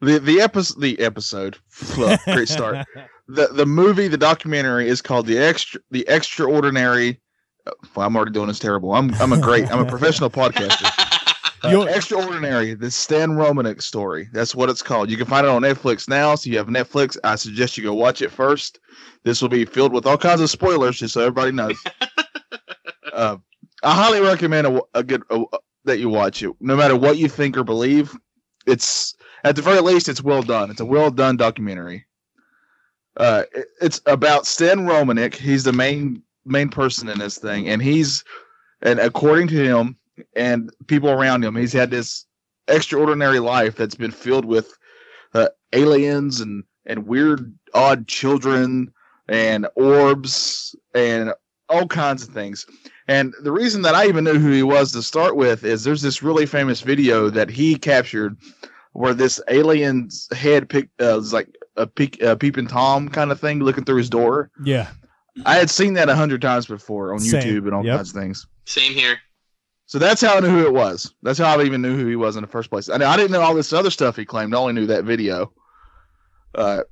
The 0.00 0.18
the 0.18 0.40
episode 0.40 0.80
the 0.80 0.98
episode 1.00 1.58
great 2.24 2.48
start. 2.48 2.86
the 3.28 3.48
the 3.48 3.66
movie 3.66 4.08
the 4.08 4.18
documentary 4.18 4.88
is 4.88 5.00
called 5.02 5.26
the 5.26 5.38
extra 5.38 5.80
the 5.90 6.04
extraordinary. 6.08 7.20
Well, 7.94 8.06
I'm 8.06 8.16
already 8.16 8.32
doing 8.32 8.48
this 8.48 8.58
terrible. 8.58 8.94
I'm 8.94 9.12
I'm 9.14 9.32
a 9.32 9.40
great 9.40 9.70
I'm 9.70 9.80
a 9.80 9.84
professional 9.90 10.30
podcaster. 10.30 10.90
Uh, 11.64 11.70
You're- 11.70 11.90
extraordinary, 11.90 12.74
the 12.74 12.90
Stan 12.90 13.30
Romanek 13.30 13.80
story. 13.80 14.28
That's 14.30 14.54
what 14.54 14.68
it's 14.68 14.82
called. 14.82 15.10
You 15.10 15.16
can 15.16 15.24
find 15.26 15.46
it 15.46 15.48
on 15.48 15.62
Netflix 15.62 16.06
now. 16.06 16.34
So 16.34 16.50
you 16.50 16.58
have 16.58 16.66
Netflix. 16.66 17.16
I 17.24 17.34
suggest 17.36 17.78
you 17.78 17.82
go 17.82 17.94
watch 17.94 18.20
it 18.20 18.30
first. 18.30 18.78
This 19.24 19.40
will 19.40 19.48
be 19.48 19.64
filled 19.64 19.94
with 19.94 20.04
all 20.06 20.18
kinds 20.18 20.42
of 20.42 20.50
spoilers, 20.50 20.98
just 20.98 21.14
so 21.14 21.22
everybody 21.22 21.52
knows. 21.52 21.82
uh, 23.12 23.38
I 23.82 23.94
highly 23.94 24.20
recommend 24.20 24.66
a, 24.66 24.82
a 24.94 25.02
good 25.02 25.22
a, 25.30 25.44
that 25.86 25.98
you 25.98 26.10
watch 26.10 26.42
it, 26.42 26.52
no 26.60 26.76
matter 26.76 26.94
what 26.94 27.16
you 27.16 27.26
think 27.26 27.56
or 27.56 27.64
believe. 27.64 28.14
It's 28.66 29.14
at 29.42 29.56
the 29.56 29.62
very 29.62 29.80
least, 29.80 30.10
it's 30.10 30.22
well 30.22 30.42
done. 30.42 30.70
It's 30.70 30.80
a 30.80 30.84
well 30.86 31.10
done 31.10 31.38
documentary. 31.38 32.04
Uh, 33.16 33.44
it- 33.54 33.68
it's 33.80 34.02
about 34.04 34.46
Stan 34.46 34.80
Romanek. 34.80 35.34
He's 35.34 35.64
the 35.64 35.72
main 35.72 36.22
main 36.46 36.68
person 36.68 37.08
in 37.08 37.18
this 37.18 37.38
thing, 37.38 37.68
and 37.68 37.82
he's 37.82 38.24
and 38.82 38.98
according 38.98 39.48
to 39.48 39.64
him 39.64 39.96
and 40.34 40.70
people 40.86 41.10
around 41.10 41.44
him, 41.44 41.56
he's 41.56 41.72
had 41.72 41.90
this 41.90 42.26
extraordinary 42.68 43.38
life 43.38 43.76
that's 43.76 43.94
been 43.94 44.10
filled 44.10 44.44
with 44.44 44.76
uh, 45.34 45.48
aliens 45.72 46.40
and 46.40 46.64
and 46.86 47.06
weird 47.06 47.52
odd 47.74 48.06
children 48.06 48.92
and 49.28 49.66
orbs 49.74 50.74
and 50.94 51.32
all 51.68 51.86
kinds 51.86 52.22
of 52.22 52.32
things. 52.32 52.66
And 53.08 53.34
the 53.42 53.52
reason 53.52 53.82
that 53.82 53.94
I 53.94 54.06
even 54.06 54.24
knew 54.24 54.38
who 54.38 54.52
he 54.52 54.62
was 54.62 54.92
to 54.92 55.02
start 55.02 55.36
with 55.36 55.64
is 55.64 55.84
there's 55.84 56.02
this 56.02 56.22
really 56.22 56.46
famous 56.46 56.80
video 56.80 57.28
that 57.30 57.50
he 57.50 57.76
captured 57.76 58.36
where 58.92 59.14
this 59.14 59.40
alien's 59.48 60.28
head 60.32 60.68
pick, 60.68 60.88
uh, 61.00 61.14
was 61.16 61.32
like 61.32 61.48
a 61.76 61.86
peek, 61.86 62.22
uh, 62.22 62.34
peeping 62.36 62.66
tom 62.66 63.08
kind 63.08 63.30
of 63.30 63.38
thing 63.38 63.60
looking 63.60 63.84
through 63.84 63.98
his 63.98 64.10
door. 64.10 64.50
Yeah. 64.64 64.88
I 65.44 65.56
had 65.56 65.68
seen 65.70 65.94
that 65.94 66.08
a 66.08 66.14
hundred 66.14 66.40
times 66.40 66.66
before 66.66 67.12
on 67.12 67.20
Same. 67.20 67.42
YouTube 67.42 67.64
and 67.66 67.74
all 67.74 67.84
Yep. 67.84 67.96
kinds 67.96 68.08
of 68.10 68.22
things. 68.22 68.46
Same 68.64 68.92
here. 68.92 69.18
So 69.88 69.98
that's 69.98 70.20
how 70.20 70.36
I 70.36 70.40
knew 70.40 70.48
who 70.48 70.66
it 70.66 70.72
was. 70.72 71.12
That's 71.22 71.38
how 71.38 71.58
I 71.60 71.62
even 71.64 71.82
knew 71.82 71.96
who 71.96 72.06
he 72.06 72.16
was 72.16 72.36
in 72.36 72.42
the 72.42 72.48
first 72.48 72.70
place. 72.70 72.88
I, 72.88 72.94
I 72.96 73.16
didn't 73.16 73.30
know 73.32 73.40
all 73.42 73.54
this 73.54 73.72
other 73.72 73.90
stuff 73.90 74.16
he 74.16 74.24
claimed. 74.24 74.54
I 74.54 74.58
only 74.58 74.72
knew 74.72 74.86
that 74.86 75.04
video. 75.04 75.52
Uh, 76.54 76.82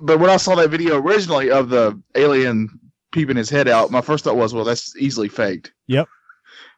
but 0.00 0.18
when 0.20 0.30
I 0.30 0.36
saw 0.36 0.54
that 0.56 0.70
video 0.70 0.98
originally 1.00 1.50
of 1.50 1.68
the 1.68 2.00
alien 2.14 2.68
peeping 3.12 3.36
his 3.36 3.50
head 3.50 3.68
out, 3.68 3.90
my 3.90 4.00
first 4.00 4.24
thought 4.24 4.36
was, 4.36 4.54
well, 4.54 4.64
that's 4.64 4.96
easily 4.96 5.28
faked. 5.28 5.72
Yep. 5.88 6.08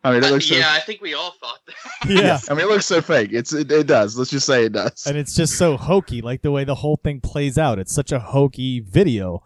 I 0.04 0.10
mean, 0.12 0.22
it 0.22 0.26
Uh, 0.26 0.30
looks 0.32 0.46
so, 0.48 0.56
yeah, 0.56 0.72
I 0.72 0.80
think 0.80 1.00
we 1.00 1.14
all 1.14 1.34
thought 1.40 1.58
that. 1.66 2.08
Yeah. 2.08 2.38
I 2.48 2.54
mean, 2.54 2.64
it 2.66 2.68
looks 2.68 2.86
so 2.86 3.00
fake. 3.00 3.30
It's 3.32 3.52
it, 3.52 3.70
it 3.72 3.86
does. 3.86 4.16
Let's 4.16 4.30
just 4.30 4.46
say 4.46 4.64
it 4.64 4.72
does. 4.72 5.06
and 5.06 5.16
it's 5.16 5.34
just 5.34 5.56
so 5.58 5.76
hokey, 5.76 6.22
like 6.22 6.42
the 6.42 6.50
way 6.50 6.64
the 6.64 6.74
whole 6.76 6.96
thing 6.96 7.20
plays 7.20 7.56
out. 7.58 7.78
It's 7.78 7.94
such 7.94 8.12
a 8.12 8.18
hokey 8.20 8.80
video. 8.80 9.42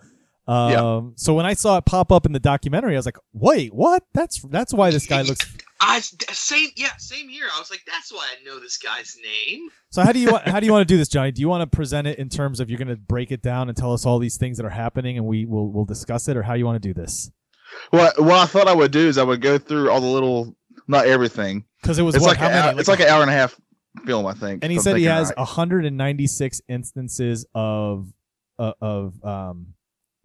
Um, 0.51 0.71
Yeah. 0.73 1.01
So 1.17 1.35
when 1.35 1.47
I 1.47 1.55
saw 1.55 1.77
it 1.79 1.85
pop 1.85 2.11
up 2.11 2.27
in 2.27 2.33
the 2.33 2.41
documentary, 2.41 2.95
I 2.95 2.99
was 2.99 3.07
like, 3.07 3.19
"Wait, 3.33 3.73
what? 3.73 4.03
That's 4.15 4.41
that's 4.43 4.73
why 4.75 4.91
this 4.91 5.07
guy 5.07 5.23
looks." 5.23 5.47
I 5.83 6.01
same 6.01 6.69
yeah, 6.77 6.91
same 6.99 7.29
here. 7.31 7.47
I 7.55 7.59
was 7.59 7.71
like, 7.71 7.81
that's 7.87 8.13
why 8.13 8.27
I 8.39 8.45
know 8.45 8.61
this 8.61 8.77
guy's 8.77 9.17
name. 9.23 9.69
So 9.91 10.03
how 10.03 10.13
do 10.13 10.19
you 10.19 10.31
want, 10.33 10.47
how 10.53 10.61
do 10.61 10.67
you 10.67 10.73
want 10.73 10.87
to 10.87 10.93
do 10.93 10.99
this, 10.99 11.09
Johnny? 11.09 11.33
Do 11.33 11.41
you 11.41 11.49
want 11.49 11.63
to 11.63 11.75
present 11.75 12.07
it 12.07 12.19
in 12.19 12.29
terms 12.29 12.61
of 12.61 12.69
you're 12.69 12.79
going 12.79 12.89
to 12.89 12.97
break 12.97 13.31
it 13.33 13.41
down 13.43 13.69
and 13.69 13.77
tell 13.77 13.93
us 13.95 14.05
all 14.05 14.19
these 14.19 14.37
things 14.37 14.59
that 14.59 14.67
are 14.67 14.71
happening, 14.71 15.17
and 15.17 15.27
we 15.27 15.47
will 15.47 15.71
we'll 15.73 15.87
discuss 15.87 16.29
it, 16.29 16.37
or 16.37 16.43
how 16.43 16.53
you 16.55 16.67
want 16.67 16.83
to 16.83 16.87
do 16.87 16.93
this? 16.93 17.31
What 17.91 18.21
what 18.21 18.37
I 18.37 18.45
thought 18.47 18.69
I 18.69 18.75
would 18.75 18.91
do 18.91 19.09
is 19.09 19.17
I 19.17 19.23
would 19.23 19.41
go 19.41 19.57
through 19.57 19.91
all 19.91 20.01
the 20.03 20.07
little, 20.07 20.55
not 20.89 21.07
everything. 21.07 21.65
Because 21.81 21.99
it 21.99 22.03
was 22.03 22.15
It's 22.15 22.23
what? 22.25 22.31
like 22.33 22.39
how 22.39 22.47
an 22.49 22.53
many? 22.53 22.69
hour, 22.75 22.81
it's 22.81 22.89
like 22.89 23.01
an 23.01 23.07
hour 23.09 23.23
and 23.23 23.31
a 23.31 23.35
half 23.35 23.59
film, 24.05 24.27
I 24.27 24.35
think. 24.35 24.63
and 24.65 24.71
he 24.73 24.79
said 24.81 24.97
he 24.97 25.05
has 25.05 25.29
right. 25.29 25.39
196 25.39 26.61
instances 26.69 27.47
of 27.55 28.13
uh, 28.59 28.73
of 28.83 29.15
um 29.25 29.69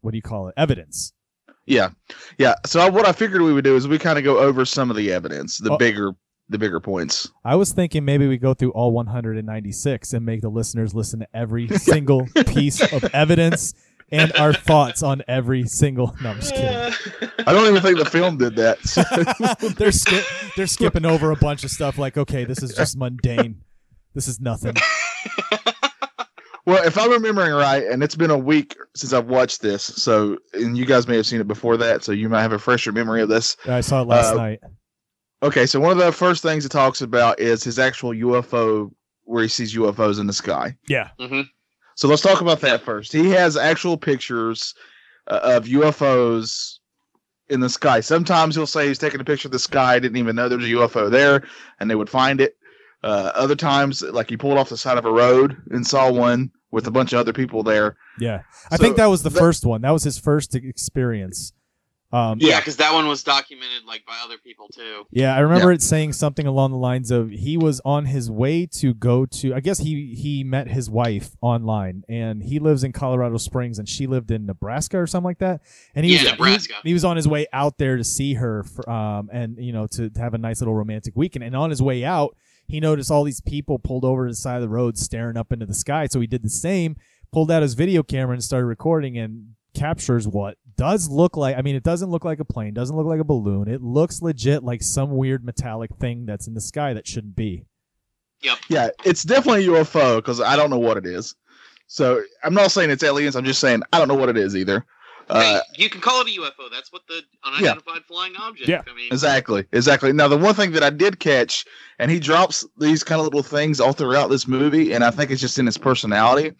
what 0.06 0.12
do 0.12 0.18
you 0.18 0.22
call 0.22 0.48
it 0.48 0.54
evidence 0.56 1.12
Yeah, 1.66 1.90
yeah. 2.38 2.54
So 2.66 2.80
I, 2.80 2.90
what 2.90 3.06
I 3.08 3.12
figured 3.12 3.42
we 3.42 3.52
would 3.52 3.64
do 3.64 3.76
is 3.76 3.88
we 3.88 3.98
kind 4.00 4.18
of 4.20 4.24
go 4.24 4.38
over 4.38 4.64
some 4.66 4.92
of 4.92 4.96
the 4.96 5.12
evidence, 5.12 5.58
the 5.58 5.72
Oh. 5.74 5.78
bigger, 5.78 6.12
the 6.48 6.60
bigger 6.60 6.80
points. 6.80 7.32
i 7.44 7.56
was 7.56 7.72
thinking 7.74 8.06
maybe 8.06 8.28
we 8.28 8.38
go 8.38 8.54
through 8.54 8.70
all 8.72 8.92
196 8.92 10.14
and 10.14 10.24
make 10.26 10.42
the 10.42 10.50
listeners 10.50 10.94
listen 10.94 11.20
to 11.22 11.28
every 11.34 11.68
single 11.92 12.28
piece 12.48 12.82
of 12.94 13.04
evidence 13.16 13.74
and 14.12 14.32
our 14.38 14.54
thoughts 14.54 15.02
on 15.02 15.24
every 15.28 15.64
single 15.66 16.16
no 16.22 16.30
i'm 16.30 16.36
just 16.40 16.54
kidding 16.54 16.94
I 17.48 17.52
don't 17.54 17.68
even 17.68 17.82
think 17.82 17.98
the 17.98 18.06
film 18.06 18.38
did 18.38 18.56
that. 18.58 18.80
So, 18.86 19.02
they're 19.80 19.92
skip 19.92 20.24
they're 20.56 20.68
skipping 20.68 21.06
over 21.06 21.32
a 21.32 21.36
bunch 21.36 21.64
of 21.64 21.72
stuff 21.72 21.98
like 21.98 22.16
okay 22.16 22.46
this 22.46 22.62
is 22.62 22.76
just 22.76 22.96
mundane 22.98 23.62
this 24.14 24.28
is 24.28 24.40
nothing 24.40 24.76
well, 26.66 26.86
if 26.86 26.98
I'm 26.98 27.12
remembering 27.12 27.54
right, 27.54 27.84
and 27.86 28.04
it's 28.04 28.16
been 28.16 28.32
a 28.32 28.38
week 28.38 28.76
since 28.96 29.14
I've 29.14 29.28
watched 29.28 29.62
this, 29.62 29.84
so 29.84 30.38
and 30.54 30.78
you 30.78 30.86
guys 30.86 31.08
may 31.08 31.16
have 31.16 31.26
seen 31.26 31.40
it 31.42 31.48
before 31.48 31.78
that, 31.78 32.04
so 32.04 32.12
you 32.12 32.30
might 32.30 32.42
have 32.42 32.52
a 32.54 32.60
fresher 32.60 32.92
memory 32.92 33.22
of 33.22 33.30
this. 33.30 33.56
i 33.68 33.82
saw 33.82 34.02
it 34.02 34.08
last 34.08 34.34
Uh, 34.34 34.38
night 34.38 34.60
Okay, 35.44 35.66
so 35.66 35.80
one 35.80 35.92
of 35.92 35.98
the 35.98 36.12
first 36.12 36.42
things 36.42 36.66
it 36.66 36.70
talks 36.70 37.02
about 37.02 37.40
is 37.40 37.64
his 37.64 37.78
actual 37.78 38.12
UFO, 38.12 38.90
where 39.26 39.44
he 39.44 39.50
sees 39.50 39.76
UFOs 39.76 40.20
in 40.20 40.28
the 40.28 40.34
sky. 40.34 40.76
yeah 40.88 41.10
hmm 41.20 41.42
So 41.96 42.08
let's 42.08 42.22
talk 42.22 42.42
about 42.42 42.62
that 42.62 42.82
first. 42.82 43.12
He 43.12 43.30
has 43.32 43.56
actual 43.58 43.98
pictures 43.98 44.74
uh, 45.28 45.40
of 45.44 45.66
UFOs 45.66 46.80
in 47.50 47.60
the 47.60 47.70
sky. 47.70 48.00
Sometimes 48.00 48.56
he'll 48.56 48.66
say 48.66 48.88
he's 48.88 48.98
taking 48.98 49.20
a 49.22 49.24
picture 49.26 49.48
of 49.48 49.52
the 49.52 49.60
sky, 49.60 50.00
didn't 50.00 50.18
even 50.18 50.36
know 50.36 50.50
there's 50.50 50.64
a 50.64 50.68
UFO 50.68 51.12
there, 51.12 51.44
and 51.80 51.90
they 51.92 51.96
would 51.96 52.10
find 52.10 52.42
it. 52.42 52.58
Uh, 53.04 53.32
other 53.36 53.56
times, 53.56 54.02
like 54.02 54.30
he 54.30 54.38
pulled 54.38 54.58
off 54.58 54.70
the 54.70 54.78
side 54.78 54.98
of 54.98 55.06
a 55.06 55.12
road 55.12 55.56
and 55.70 55.86
saw 55.86 56.12
one 56.12 56.50
with 56.76 56.86
a 56.88 56.92
bunch 56.92 57.12
of 57.14 57.20
other 57.20 57.34
people 57.34 57.64
there. 57.64 57.96
yeah 58.20 58.42
i 58.70 58.76
So 58.78 58.84
think 58.84 58.98
that 58.98 59.08
was 59.08 59.24
the 59.24 59.30
that- 59.32 59.40
first 59.40 59.66
one 59.66 59.82
that 59.82 59.92
was 59.92 60.04
his 60.04 60.18
first 60.20 60.54
experience 60.56 61.54
um 62.14 62.38
Yeah, 62.40 62.60
because 62.60 62.78
that 62.78 62.94
one 62.94 63.08
was 63.08 63.24
documented 63.24 63.84
like 63.86 64.06
by 64.06 64.14
other 64.24 64.38
people 64.38 64.68
too. 64.70 65.06
Yeah, 65.12 65.36
I 65.36 65.40
remember 65.40 65.72
it 65.72 65.82
saying 65.82 66.14
something 66.14 66.46
along 66.46 66.70
the 66.72 66.78
lines 66.78 67.10
of 67.10 67.32
he 67.32 67.58
was 67.58 67.82
on 67.84 68.06
his 68.06 68.30
way 68.30 68.68
to 68.80 68.94
go 68.94 69.26
to 69.40 69.56
I 69.56 69.60
guess 69.60 69.80
he 69.80 70.14
he 70.16 70.44
met 70.44 70.68
his 70.70 70.88
wife 70.88 71.32
online 71.42 72.04
and 72.08 72.44
he 72.44 72.60
lives 72.60 72.84
in 72.84 72.92
Colorado 72.94 73.38
Springs 73.38 73.80
and 73.80 73.90
she 73.90 74.06
lived 74.06 74.30
in 74.30 74.46
Nebraska 74.46 74.98
or 75.00 75.08
something 75.08 75.26
like 75.26 75.40
that. 75.40 75.62
And 75.96 76.06
he 76.06 76.14
Yeah, 76.16 76.22
was 76.24 76.32
Nebraska. 76.34 76.74
He, 76.84 76.90
he 76.90 76.94
was 76.94 77.04
on 77.04 77.16
his 77.18 77.28
way 77.28 77.48
out 77.52 77.80
there 77.80 77.98
to 77.98 78.04
see 78.04 78.36
her 78.36 78.64
for, 78.64 78.88
um 78.90 79.30
and 79.34 79.58
you 79.58 79.74
know 79.74 79.88
to, 79.96 80.10
to 80.12 80.20
have 80.22 80.36
a 80.36 80.38
nice 80.38 80.62
little 80.62 80.76
romantic 80.76 81.16
weekend 81.18 81.44
and 81.44 81.56
on 81.56 81.72
his 81.72 81.82
way 81.82 82.06
out 82.06 82.38
he 82.68 82.80
noticed 82.80 83.12
all 83.12 83.24
these 83.24 83.42
people 83.42 83.80
pulled 83.80 84.06
over 84.06 84.26
to 84.26 84.32
the 84.32 84.36
side 84.36 84.56
of 84.56 84.62
the 84.62 84.70
road 84.70 84.98
staring 84.98 85.38
up 85.38 85.52
into 85.52 85.66
the 85.66 85.74
sky 85.74 86.08
so 86.08 86.20
he 86.20 86.28
did 86.28 86.44
the 86.44 86.50
same 86.50 86.96
pulled 87.32 87.52
out 87.52 87.62
his 87.62 87.74
video 87.74 88.04
camera 88.04 88.34
and 88.34 88.44
started 88.44 88.66
recording 88.66 89.18
and 89.18 89.56
captures 89.74 90.28
what 90.28 90.58
does 90.78 91.10
look 91.10 91.38
like 91.38 91.58
I 91.58 91.62
mean 91.62 91.76
it 91.76 91.84
doesn't 91.84 92.10
look 92.10 92.26
like 92.26 92.40
a 92.40 92.46
plane, 92.46 92.74
doesn't 92.74 92.96
look 92.96 93.06
like 93.06 93.20
a 93.20 93.26
balloon. 93.26 93.68
It 93.68 93.82
looks 93.82 94.22
legit 94.22 94.64
like 94.64 94.82
some 94.82 95.16
weird 95.16 95.44
metallic 95.44 95.96
thing 95.98 96.26
that's 96.26 96.48
in 96.48 96.54
the 96.54 96.62
sky 96.62 96.94
that 96.94 97.08
shouldn't 97.08 97.36
be. 97.36 97.66
Yep. 98.42 98.58
Yeah, 98.68 98.90
it's 99.04 99.24
definitely 99.24 99.66
a 99.66 99.70
UFO 99.70 100.18
because 100.18 100.42
I 100.42 100.56
don't 100.56 100.70
know 100.70 100.80
what 100.80 100.98
it 100.98 101.06
is. 101.06 101.36
So 101.88 102.22
I'm 102.44 102.54
not 102.54 102.72
saying 102.72 102.90
it's 102.90 103.04
aliens. 103.04 103.36
I'm 103.36 103.46
just 103.46 103.62
saying 103.62 103.84
I 103.94 104.00
don't 104.00 104.08
know 104.08 104.16
what 104.16 104.30
it 104.30 104.38
is 104.38 104.56
either. 104.56 104.86
Uh, 105.30 105.42
hey, 105.42 105.84
you 105.84 105.90
can 105.90 106.02
call 106.02 106.22
it 106.22 106.28
a 106.28 106.40
UFO. 106.40 106.70
That's 106.72 106.92
what 106.92 107.02
the 107.08 107.22
unidentified 107.44 108.04
flying 108.08 108.36
object. 108.36 108.70
Yeah. 108.70 108.82
I 108.88 108.96
mean, 108.96 109.08
Exactly, 109.12 109.66
exactly. 109.72 110.14
Now, 110.14 110.28
the 110.28 110.38
one 110.38 110.54
thing 110.54 110.72
that 110.74 110.84
I 110.84 110.90
did 110.90 111.20
catch, 111.20 111.66
and 112.00 112.12
he 112.12 112.20
drops 112.20 112.66
these 112.78 113.04
kind 113.04 113.20
of 113.20 113.26
little 113.26 113.44
things 113.44 113.80
all 113.80 113.94
throughout 113.94 114.30
this 114.30 114.48
movie, 114.48 114.94
and 114.94 115.04
I 115.04 115.12
think 115.12 115.32
it's 115.32 115.42
just 115.42 115.58
in 115.58 115.66
his 115.66 115.78
personality, 115.78 116.52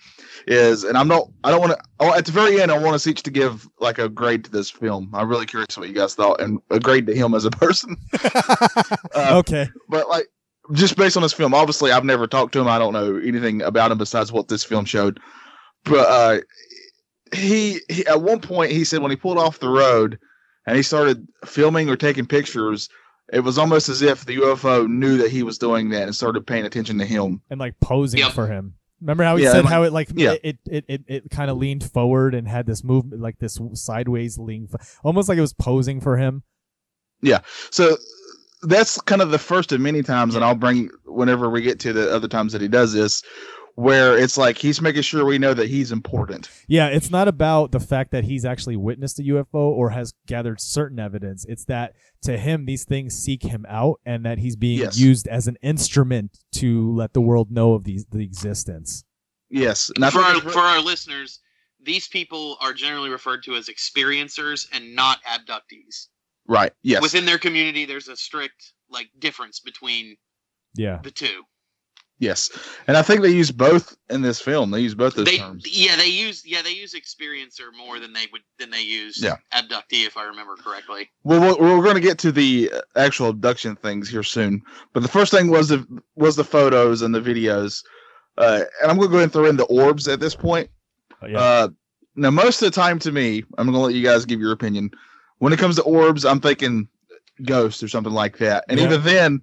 is, 0.48 0.84
and 0.84 0.98
I'm 0.98 1.08
not, 1.08 1.28
I 1.44 1.52
don't 1.52 1.62
want 1.62 1.80
to, 1.80 2.06
at 2.08 2.26
the 2.26 2.32
very 2.32 2.60
end, 2.60 2.72
I 2.72 2.78
want 2.78 2.96
us 2.96 3.06
each 3.06 3.22
to 3.24 3.32
give 3.32 3.68
like 3.80 4.00
a 4.00 4.10
grade 4.10 4.44
to 4.46 4.52
this 4.52 4.70
film. 4.70 5.12
I'm 5.14 5.30
really 5.30 5.46
curious 5.46 5.78
what 5.78 5.88
you 5.88 5.94
guys 5.94 6.16
thought, 6.16 6.42
and 6.42 6.60
a 6.72 6.80
grade 6.80 7.06
to 7.08 7.16
him 7.16 7.34
as 7.36 7.46
a 7.46 7.52
person. 7.52 7.98
Uh, 9.16 9.38
okay. 9.38 9.70
but 9.88 10.10
like, 10.10 10.28
just 10.74 10.98
based 10.98 11.16
on 11.16 11.24
this 11.24 11.32
film, 11.32 11.54
obviously, 11.54 11.92
I've 11.92 12.04
never 12.04 12.28
talked 12.28 12.52
to 12.54 12.60
him. 12.60 12.68
I 12.68 12.78
don't 12.78 12.92
know 12.92 13.18
anything 13.18 13.62
about 13.62 13.92
him 13.92 13.98
besides 13.98 14.32
what 14.32 14.50
this 14.50 14.64
film 14.64 14.84
showed. 14.84 15.20
But 15.86 16.08
uh, 16.10 16.40
he, 17.34 17.80
he, 17.90 18.06
at 18.08 18.22
one 18.22 18.40
point, 18.42 18.72
he 18.72 18.84
said 18.84 19.02
when 19.02 19.12
he 19.12 19.18
pulled 19.18 19.38
off 19.38 19.60
the 19.60 19.70
road 19.70 20.20
and 20.68 20.76
he 20.78 20.84
started 20.84 21.28
filming 21.46 21.90
or 21.90 21.96
taking 21.96 22.26
pictures, 22.26 22.90
it 23.34 23.40
was 23.40 23.58
almost 23.58 23.90
as 23.90 24.02
if 24.02 24.26
the 24.26 24.38
UFO 24.38 24.88
knew 24.88 25.18
that 25.18 25.32
he 25.32 25.44
was 25.44 25.58
doing 25.58 25.90
that 25.90 26.04
and 26.04 26.16
started 26.16 26.46
paying 26.46 26.66
attention 26.66 26.98
to 27.00 27.06
him. 27.06 27.42
And 27.50 27.60
like 27.60 27.80
posing 27.80 28.20
Yep. 28.20 28.32
for 28.34 28.48
him. 28.48 28.76
Remember 29.02 29.24
how 29.24 29.36
he 29.36 29.44
Yeah, 29.44 29.52
said 29.52 29.66
like- 29.66 29.74
how 29.74 29.84
it 29.84 29.92
like 29.94 30.10
yeah. 30.16 30.36
it 30.44 30.58
it, 30.66 30.86
it, 30.88 31.04
it 31.08 31.30
kind 31.30 31.52
of 31.52 31.58
leaned 31.58 31.84
forward 31.84 32.34
and 32.34 32.48
had 32.48 32.66
this 32.66 32.84
movement 32.84 33.22
like 33.22 33.38
this 33.40 33.60
sideways 33.74 34.38
lean 34.38 34.68
almost 35.04 35.28
like 35.28 35.38
it 35.38 35.42
was 35.42 35.54
posing 35.54 36.00
for 36.00 36.18
him. 36.18 36.44
Yeah. 37.22 37.40
So 37.72 37.98
that's 38.62 39.00
kind 39.02 39.22
of 39.22 39.32
the 39.32 39.38
first 39.40 39.72
of 39.72 39.82
many 39.82 40.02
times, 40.02 40.34
and 40.36 40.44
I'll 40.46 40.56
bring 40.56 40.90
whenever 41.06 41.50
we 41.50 41.62
get 41.62 41.80
to 41.82 41.94
the 41.94 42.14
other 42.14 42.28
times 42.28 42.54
that 42.54 42.62
he 42.62 42.68
does 42.68 42.94
this, 42.94 43.22
where 43.76 44.18
it's 44.18 44.38
like 44.38 44.58
he's 44.58 44.82
making 44.82 45.02
sure 45.02 45.26
we 45.26 45.38
know 45.38 45.54
that 45.54 45.68
he's 45.68 45.92
important. 45.92 46.50
Yeah, 46.68 46.88
it's 46.88 47.10
not 47.12 47.28
about 47.28 47.72
the 47.72 47.80
fact 47.80 48.12
that 48.12 48.24
he's 48.24 48.46
actually 48.46 48.78
witnessed 48.78 49.20
a 49.20 49.24
UFO 49.24 49.54
or 49.70 49.90
has 49.92 50.14
gathered 50.28 50.60
certain 50.62 50.98
evidence. 51.00 51.46
It's 51.48 51.66
that 51.66 51.94
to 52.24 52.38
him, 52.38 52.66
these 52.66 52.86
things 52.86 53.14
seek 53.16 53.44
him 53.44 53.66
out 53.68 54.00
and 54.06 54.26
that 54.26 54.40
he's 54.40 54.56
being 54.56 54.80
Yes. 54.80 54.98
used 54.98 55.28
as 55.28 55.48
an 55.48 55.58
instrument 55.62 56.38
to 56.54 56.92
let 56.94 57.14
the 57.14 57.22
world 57.22 57.52
know 57.52 57.74
of 57.74 57.84
these 57.84 58.06
the 58.10 58.24
existence. 58.24 59.04
Yes, 59.50 59.92
and 59.96 60.06
for 60.12 60.20
our 60.20 60.36
re- 60.42 60.52
for 60.52 60.60
our 60.60 60.82
listeners, 60.82 61.40
these 61.82 62.08
people 62.08 62.58
are 62.62 62.74
generally 62.74 63.10
referred 63.10 63.44
to 63.44 63.56
as 63.56 63.68
experiencers 63.70 64.68
and 64.72 64.96
not 64.96 65.20
abductees. 65.24 66.08
right. 66.48 66.72
Yes, 66.84 67.02
Within 67.02 67.26
their 67.26 67.38
community, 67.40 67.86
there's 67.86 68.08
a 68.08 68.16
strict 68.16 68.74
like 68.90 69.10
difference 69.20 69.60
between 69.60 70.16
Yeah. 70.76 71.00
the 71.04 71.12
two. 71.12 71.44
Yes, 72.20 72.50
and 72.88 72.96
I 72.98 73.02
think 73.02 73.22
they 73.22 73.32
use 73.32 73.52
both 73.52 73.96
in 74.10 74.22
this 74.22 74.40
film. 74.42 74.72
They 74.72 74.82
use 74.82 74.96
both 74.96 75.16
those 75.16 75.26
They 75.26 75.38
terms. 75.38 75.66
yeah 75.70 75.96
they 75.96 76.08
use 76.08 76.44
yeah 76.46 76.62
they 76.62 76.72
use 76.72 76.94
experiencer 76.94 77.76
more 77.78 78.00
than 78.00 78.14
they 78.14 78.26
would 78.32 78.42
than 78.60 78.70
they 78.70 78.82
use 78.82 79.22
Yeah. 79.22 79.36
abductee 79.54 80.06
if 80.06 80.18
I 80.18 80.24
remember 80.24 80.56
correctly. 80.56 81.10
Well, 81.24 81.58
we're, 81.60 81.78
we're 81.78 81.84
going 81.84 81.96
to 81.96 82.02
get 82.02 82.18
to 82.20 82.32
the 82.32 82.72
uh, 82.74 82.82
actual 82.96 83.30
abduction 83.30 83.76
things 83.76 84.10
here 84.10 84.24
soon, 84.24 84.62
but 84.94 85.02
the 85.04 85.10
first 85.10 85.32
thing 85.32 85.50
was 85.50 85.70
the 85.70 85.86
was 86.16 86.36
the 86.36 86.44
photos 86.44 87.02
and 87.02 87.14
the 87.14 87.22
videos, 87.22 87.84
uh, 88.38 88.62
and 88.82 88.92
I'm 88.92 88.98
going 88.98 89.10
to 89.10 89.12
go 89.12 89.18
ahead 89.18 89.24
and 89.24 89.34
throw 89.34 89.46
in 89.46 89.58
the 89.58 89.66
orbs 89.66 90.08
at 90.08 90.20
this 90.20 90.36
point. 90.36 90.70
Oh, 91.22 91.28
yeah. 91.28 91.40
Uh, 91.40 91.68
now, 92.16 92.30
most 92.32 92.62
of 92.62 92.72
the 92.72 92.76
time, 92.76 92.98
to 93.00 93.12
me, 93.12 93.44
I'm 93.58 93.66
going 93.68 93.74
to 93.74 93.80
let 93.80 93.94
you 93.94 94.04
guys 94.04 94.26
give 94.26 94.40
your 94.40 94.54
opinion. 94.54 94.92
When 95.40 95.52
it 95.52 95.60
comes 95.60 95.76
to 95.76 95.82
orbs, 95.84 96.24
I'm 96.24 96.40
thinking 96.40 96.88
ghost 97.44 97.84
or 97.84 97.90
something 97.90 98.14
like 98.14 98.38
that, 98.38 98.64
and 98.70 98.80
Yeah. 98.80 98.86
even 98.86 99.04
then, 99.04 99.42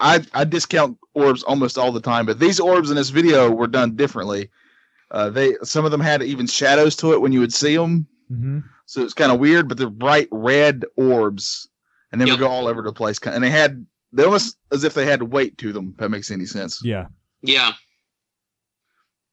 I 0.00 0.24
I 0.32 0.44
discount 0.44 0.98
orbs 1.14 1.42
almost 1.42 1.76
all 1.78 1.92
the 1.92 2.00
time. 2.00 2.26
But 2.26 2.38
these 2.38 2.60
orbs 2.60 2.90
in 2.90 2.96
this 2.96 3.10
video 3.10 3.50
were 3.50 3.66
done 3.66 3.96
differently. 3.96 4.50
Uh, 5.10 5.30
they 5.30 5.54
some 5.62 5.84
of 5.84 5.90
them 5.90 6.00
had 6.00 6.22
even 6.22 6.46
shadows 6.46 6.94
to 6.96 7.12
it 7.12 7.20
when 7.20 7.32
you 7.32 7.40
would 7.40 7.52
see 7.54 7.76
them. 7.76 8.06
hmm 8.28 8.60
So 8.86 9.02
it's 9.02 9.14
kind 9.14 9.32
of 9.32 9.40
weird, 9.40 9.68
but 9.68 9.78
they're 9.78 9.90
bright 9.90 10.28
red 10.30 10.84
orbs, 10.96 11.68
and 12.12 12.20
they 12.20 12.26
Yep. 12.26 12.32
would 12.38 12.40
go 12.40 12.48
all 12.48 12.66
over 12.68 12.82
the 12.82 12.92
place. 12.92 13.18
And 13.24 13.42
they 13.42 13.50
had 13.50 13.86
they 14.12 14.24
almost 14.24 14.56
as 14.72 14.84
if 14.84 14.94
they 14.94 15.06
had 15.06 15.22
weight 15.22 15.58
to 15.58 15.72
them. 15.72 15.90
If 15.92 15.96
that 15.98 16.10
makes 16.10 16.30
any 16.30 16.46
sense. 16.46 16.80
Yeah. 16.84 17.06
Yeah. 17.42 17.72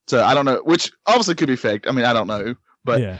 So 0.07 0.23
I 0.23 0.33
don't 0.33 0.45
know, 0.45 0.61
which 0.63 0.91
obviously 1.07 1.35
could 1.35 1.47
be 1.47 1.55
faked. 1.55 1.87
I 1.87 1.91
mean, 1.91 2.05
I 2.05 2.13
don't 2.13 2.27
know, 2.27 2.55
but 2.83 3.01
yeah. 3.01 3.17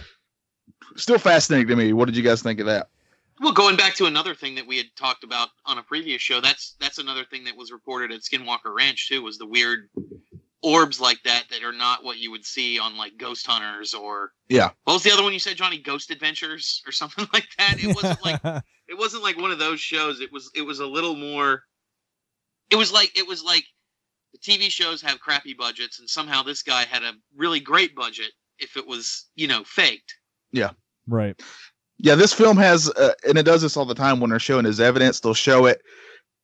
still 0.96 1.18
fascinating 1.18 1.68
to 1.68 1.76
me. 1.76 1.94
What 1.94 2.06
did 2.06 2.16
you 2.16 2.22
guys 2.24 2.42
think 2.44 2.60
of 2.60 2.68
that? 2.68 2.90
Well, 3.42 3.52
going 3.52 3.76
back 3.76 3.96
to 3.96 4.06
another 4.06 4.34
thing 4.34 4.56
that 4.56 4.66
we 4.68 4.78
had 4.78 4.88
talked 4.96 5.24
about 5.26 5.50
on 5.66 5.78
a 5.78 5.84
previous 5.84 6.22
show, 6.22 6.40
that's 6.40 6.76
that's 6.80 7.00
another 7.00 7.26
thing 7.26 7.44
that 7.46 7.58
was 7.58 7.72
reported 7.72 8.12
at 8.12 8.22
Skinwalker 8.22 8.74
Ranch 8.74 9.10
too, 9.10 9.22
was 9.22 9.38
the 9.38 9.46
weird 9.48 9.90
orbs 10.64 11.00
like 11.00 11.22
that 11.24 11.44
that 11.52 11.64
are 11.64 11.74
not 11.74 12.04
what 12.04 12.18
you 12.18 12.32
would 12.32 12.46
see 12.46 12.80
on 12.80 12.98
like 12.98 13.18
Ghost 13.18 13.46
Hunters 13.46 13.94
or 13.94 14.32
Yeah. 14.50 14.72
What 14.86 14.94
was 14.94 15.04
the 15.04 15.12
other 15.12 15.22
one 15.22 15.34
you 15.34 15.40
said, 15.40 15.58
Johnny? 15.58 15.78
Ghost 15.80 16.12
Adventures 16.12 16.82
or 16.88 16.92
something 16.92 17.28
like 17.34 17.48
that. 17.58 17.76
It 17.84 17.94
wasn't 17.94 18.24
like 18.24 18.40
it 18.88 18.98
wasn't 18.98 19.24
like 19.24 19.38
one 19.38 19.52
of 19.52 19.60
those 19.60 19.80
shows. 19.80 20.22
It 20.22 20.32
was 20.32 20.50
it 20.56 20.62
was 20.62 20.80
a 20.80 20.88
little 20.88 21.16
more. 21.16 21.64
It 22.72 22.78
was 22.78 22.92
like 22.92 23.18
it 23.18 23.28
was 23.28 23.44
like 23.44 23.66
the 24.32 24.40
TV 24.40 24.70
shows 24.72 25.02
have 25.02 25.20
crappy 25.20 25.54
budgets, 25.54 26.00
and 26.00 26.10
somehow 26.10 26.42
this 26.42 26.64
guy 26.64 26.84
had 26.86 27.04
a 27.04 27.14
really 27.36 27.60
great 27.60 27.96
budget. 27.96 28.32
If 28.60 28.78
it 28.78 28.88
was 28.88 29.28
you 29.36 29.48
know 29.48 29.64
faked, 29.66 30.16
Yeah. 30.54 30.72
right. 31.06 31.40
Yeah, 31.98 32.16
this 32.16 32.34
film 32.34 32.58
has, 32.58 32.90
uh, 32.92 33.14
and 33.28 33.38
it 33.38 33.44
does 33.44 33.62
this 33.62 33.78
all 33.78 33.86
the 33.86 33.96
time 33.96 34.20
when 34.20 34.30
they're 34.30 34.40
showing 34.40 34.66
his 34.66 34.80
evidence. 34.80 35.20
They'll 35.20 35.34
show 35.34 35.66
it 35.66 35.82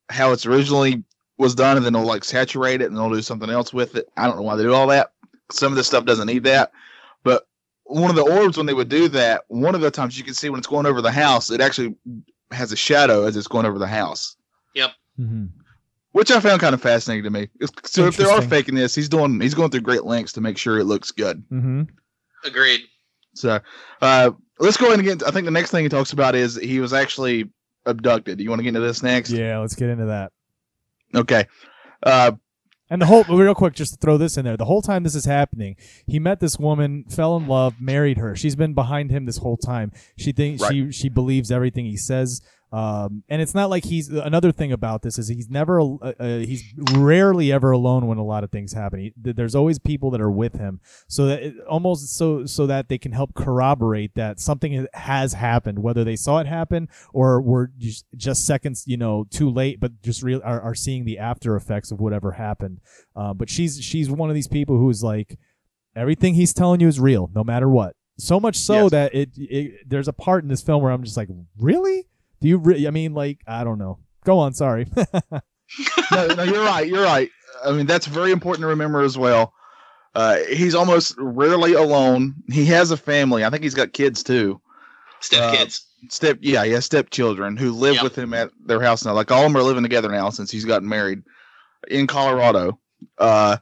how 0.09 0.31
it's 0.31 0.45
originally 0.45 1.03
was 1.37 1.55
done, 1.55 1.77
and 1.77 1.85
then 1.85 1.93
they'll 1.93 2.05
like 2.05 2.23
saturate 2.23 2.81
it, 2.81 2.85
and 2.85 2.97
they'll 2.97 3.09
do 3.09 3.21
something 3.21 3.49
else 3.49 3.73
with 3.73 3.95
it. 3.95 4.07
I 4.17 4.27
don't 4.27 4.37
know 4.37 4.43
why 4.43 4.55
they 4.55 4.63
do 4.63 4.73
all 4.73 4.87
that. 4.87 5.11
Some 5.51 5.71
of 5.73 5.75
this 5.75 5.87
stuff 5.87 6.05
doesn't 6.05 6.27
need 6.27 6.43
that, 6.45 6.71
but 7.23 7.47
one 7.83 8.09
of 8.09 8.15
the 8.15 8.21
orbs 8.23 8.55
when 8.55 8.65
they 8.65 8.73
would 8.73 8.87
do 8.87 9.09
that, 9.09 9.43
one 9.49 9.75
of 9.75 9.81
the 9.81 9.91
times 9.91 10.17
you 10.17 10.23
can 10.23 10.33
see 10.33 10.49
when 10.49 10.59
it's 10.59 10.67
going 10.67 10.85
over 10.85 11.01
the 11.01 11.11
house, 11.11 11.51
it 11.51 11.59
actually 11.59 11.95
has 12.51 12.71
a 12.71 12.77
shadow 12.77 13.25
as 13.25 13.35
it's 13.35 13.47
going 13.47 13.65
over 13.65 13.77
the 13.79 13.87
house, 13.87 14.37
Yep. 14.75 14.91
hmm 15.17 15.45
which 16.13 16.29
I 16.29 16.39
found 16.41 16.59
kind 16.59 16.73
of 16.73 16.81
fascinating 16.81 17.23
to 17.23 17.29
me. 17.29 17.49
So 17.85 18.05
if 18.05 18.17
they 18.17 18.23
are 18.23 18.27
Interesting. 18.27 18.49
faking 18.49 18.75
this, 18.75 18.93
he's 18.95 19.07
doing 19.09 19.39
he's 19.41 19.53
going 19.53 19.71
through 19.71 19.81
great 19.81 20.03
lengths 20.05 20.33
to 20.33 20.41
make 20.41 20.57
sure 20.57 20.77
it 20.79 20.85
looks 20.85 21.11
good. 21.11 21.43
hmm 21.49 21.83
agreed. 22.43 22.81
So 23.33 23.59
uh, 24.01 24.31
let's 24.59 24.77
go 24.77 24.87
ahead 24.87 24.99
and 24.99 25.07
get. 25.07 25.27
I 25.27 25.31
think 25.31 25.45
the 25.45 25.51
next 25.51 25.71
thing 25.71 25.83
he 25.83 25.89
talks 25.89 26.11
about 26.13 26.35
is 26.35 26.55
he 26.57 26.79
was 26.79 26.93
actually 26.93 27.49
abducted. 27.85 28.37
Do 28.37 28.43
you 28.43 28.49
want 28.49 28.59
to 28.59 28.63
get 28.63 28.69
into 28.69 28.81
this 28.81 29.01
next? 29.03 29.31
Yeah. 29.31 29.59
Let's 29.59 29.75
get 29.75 29.89
into 29.89 30.05
that. 30.05 30.31
Okay. 31.15 31.45
Uh, 32.03 32.33
And 32.89 33.01
the 33.01 33.05
whole 33.05 33.23
real 33.23 33.55
quick, 33.55 33.73
just 33.73 33.93
to 33.93 33.99
throw 33.99 34.17
this 34.17 34.35
in 34.37 34.43
there, 34.45 34.57
the 34.57 34.65
whole 34.65 34.81
time 34.81 35.03
this 35.03 35.15
is 35.15 35.25
happening, 35.25 35.75
he 36.07 36.19
met 36.19 36.39
this 36.41 36.57
woman, 36.59 37.05
fell 37.09 37.37
in 37.37 37.47
love, 37.47 37.75
married 37.79 38.17
her. 38.17 38.35
She's 38.35 38.55
been 38.55 38.73
behind 38.73 39.11
him 39.11 39.25
this 39.25 39.37
whole 39.37 39.57
time. 39.57 39.91
She 40.17 40.31
thinks 40.33 40.61
Right. 40.61 40.71
she 40.71 40.91
she 40.91 41.09
believes 41.09 41.51
everything 41.51 41.85
he 41.85 41.97
says. 41.97 42.41
Um, 42.71 43.23
and 43.27 43.41
it's 43.41 43.53
not 43.53 43.69
like 43.69 43.83
he's 43.83 44.07
another 44.07 44.53
thing 44.53 44.71
about 44.71 45.01
this 45.01 45.19
is 45.19 45.27
he's 45.27 45.49
never 45.49 45.81
uh, 45.81 46.13
uh, 46.17 46.37
he's 46.37 46.63
rarely 46.93 47.51
ever 47.51 47.71
alone 47.71 48.07
when 48.07 48.17
a 48.17 48.23
lot 48.23 48.45
of 48.45 48.51
things 48.51 48.71
happen. 48.71 48.99
He, 49.01 49.13
there's 49.17 49.55
always 49.55 49.77
people 49.77 50.09
that 50.11 50.21
are 50.21 50.31
with 50.31 50.55
him, 50.55 50.79
so 51.09 51.25
that 51.25 51.43
it, 51.43 51.55
almost 51.69 52.15
so 52.15 52.45
so 52.45 52.65
that 52.67 52.87
they 52.87 52.97
can 52.97 53.11
help 53.11 53.33
corroborate 53.33 54.15
that 54.15 54.39
something 54.39 54.87
has 54.93 55.33
happened, 55.33 55.79
whether 55.79 56.05
they 56.05 56.15
saw 56.15 56.39
it 56.39 56.47
happen 56.47 56.87
or 57.13 57.41
were 57.41 57.71
just, 57.77 58.05
just 58.15 58.45
seconds 58.45 58.85
you 58.87 58.95
know 58.95 59.25
too 59.29 59.49
late, 59.49 59.81
but 59.81 60.01
just 60.01 60.23
real 60.23 60.39
are, 60.43 60.61
are 60.61 60.75
seeing 60.75 61.03
the 61.03 61.17
after 61.19 61.57
effects 61.57 61.91
of 61.91 61.99
whatever 61.99 62.31
happened. 62.31 62.79
Uh, 63.17 63.33
but 63.33 63.49
she's 63.49 63.83
she's 63.83 64.09
one 64.09 64.29
of 64.29 64.35
these 64.35 64.47
people 64.47 64.77
who's 64.77 65.03
like 65.03 65.37
everything 65.93 66.35
he's 66.35 66.53
telling 66.53 66.79
you 66.79 66.87
is 66.87 67.01
real, 67.01 67.29
no 67.35 67.43
matter 67.43 67.67
what. 67.67 67.97
So 68.17 68.39
much 68.39 68.55
so 68.55 68.83
Yes. 68.83 68.91
that 68.91 69.13
it, 69.15 69.29
it 69.35 69.89
there's 69.89 70.07
a 70.07 70.13
part 70.13 70.43
in 70.43 70.49
this 70.49 70.61
film 70.61 70.81
where 70.81 70.91
I'm 70.93 71.03
just 71.03 71.17
like, 71.17 71.27
really? 71.57 72.07
Do 72.41 72.47
you? 72.47 72.57
Re-? 72.57 72.87
I 72.87 72.89
mean, 72.91 73.13
like, 73.13 73.39
I 73.47 73.63
don't 73.63 73.77
know. 73.77 73.99
Go 74.25 74.39
on. 74.39 74.53
Sorry. 74.53 74.87
no, 76.11 76.27
no, 76.27 76.43
you're 76.43 76.63
right. 76.65 76.87
You're 76.87 77.03
right. 77.03 77.29
I 77.63 77.71
mean, 77.71 77.85
that's 77.85 78.05
very 78.07 78.31
important 78.31 78.63
to 78.63 78.67
remember 78.67 79.01
as 79.01 79.17
well. 79.17 79.53
Uh, 80.13 80.37
he's 80.49 80.75
almost 80.75 81.15
rarely 81.17 81.73
alone. 81.73 82.35
He 82.51 82.65
has 82.65 82.91
a 82.91 82.97
family. 82.97 83.45
I 83.45 83.49
think 83.49 83.63
he's 83.63 83.75
got 83.75 83.93
kids 83.93 84.23
too. 84.23 84.59
Step 85.21 85.41
Uh, 85.41 85.55
kids. 85.55 85.85
Step, 86.09 86.39
yeah, 86.41 86.65
he 86.65 86.71
has 86.71 86.83
stepchildren 86.85 87.55
who 87.55 87.71
live 87.71 87.95
Yep. 87.95 88.03
with 88.03 88.17
him 88.17 88.33
at 88.33 88.49
their 88.65 88.81
house 88.81 89.05
now. 89.05 89.13
Like 89.13 89.31
all 89.31 89.39
of 89.39 89.43
them 89.43 89.55
are 89.55 89.63
living 89.63 89.83
together 89.83 90.09
now 90.09 90.29
since 90.31 90.49
he's 90.49 90.65
gotten 90.65 90.89
married 90.89 91.21
in 91.87 92.07
Colorado. 92.07 92.79
Uh, 93.19 93.57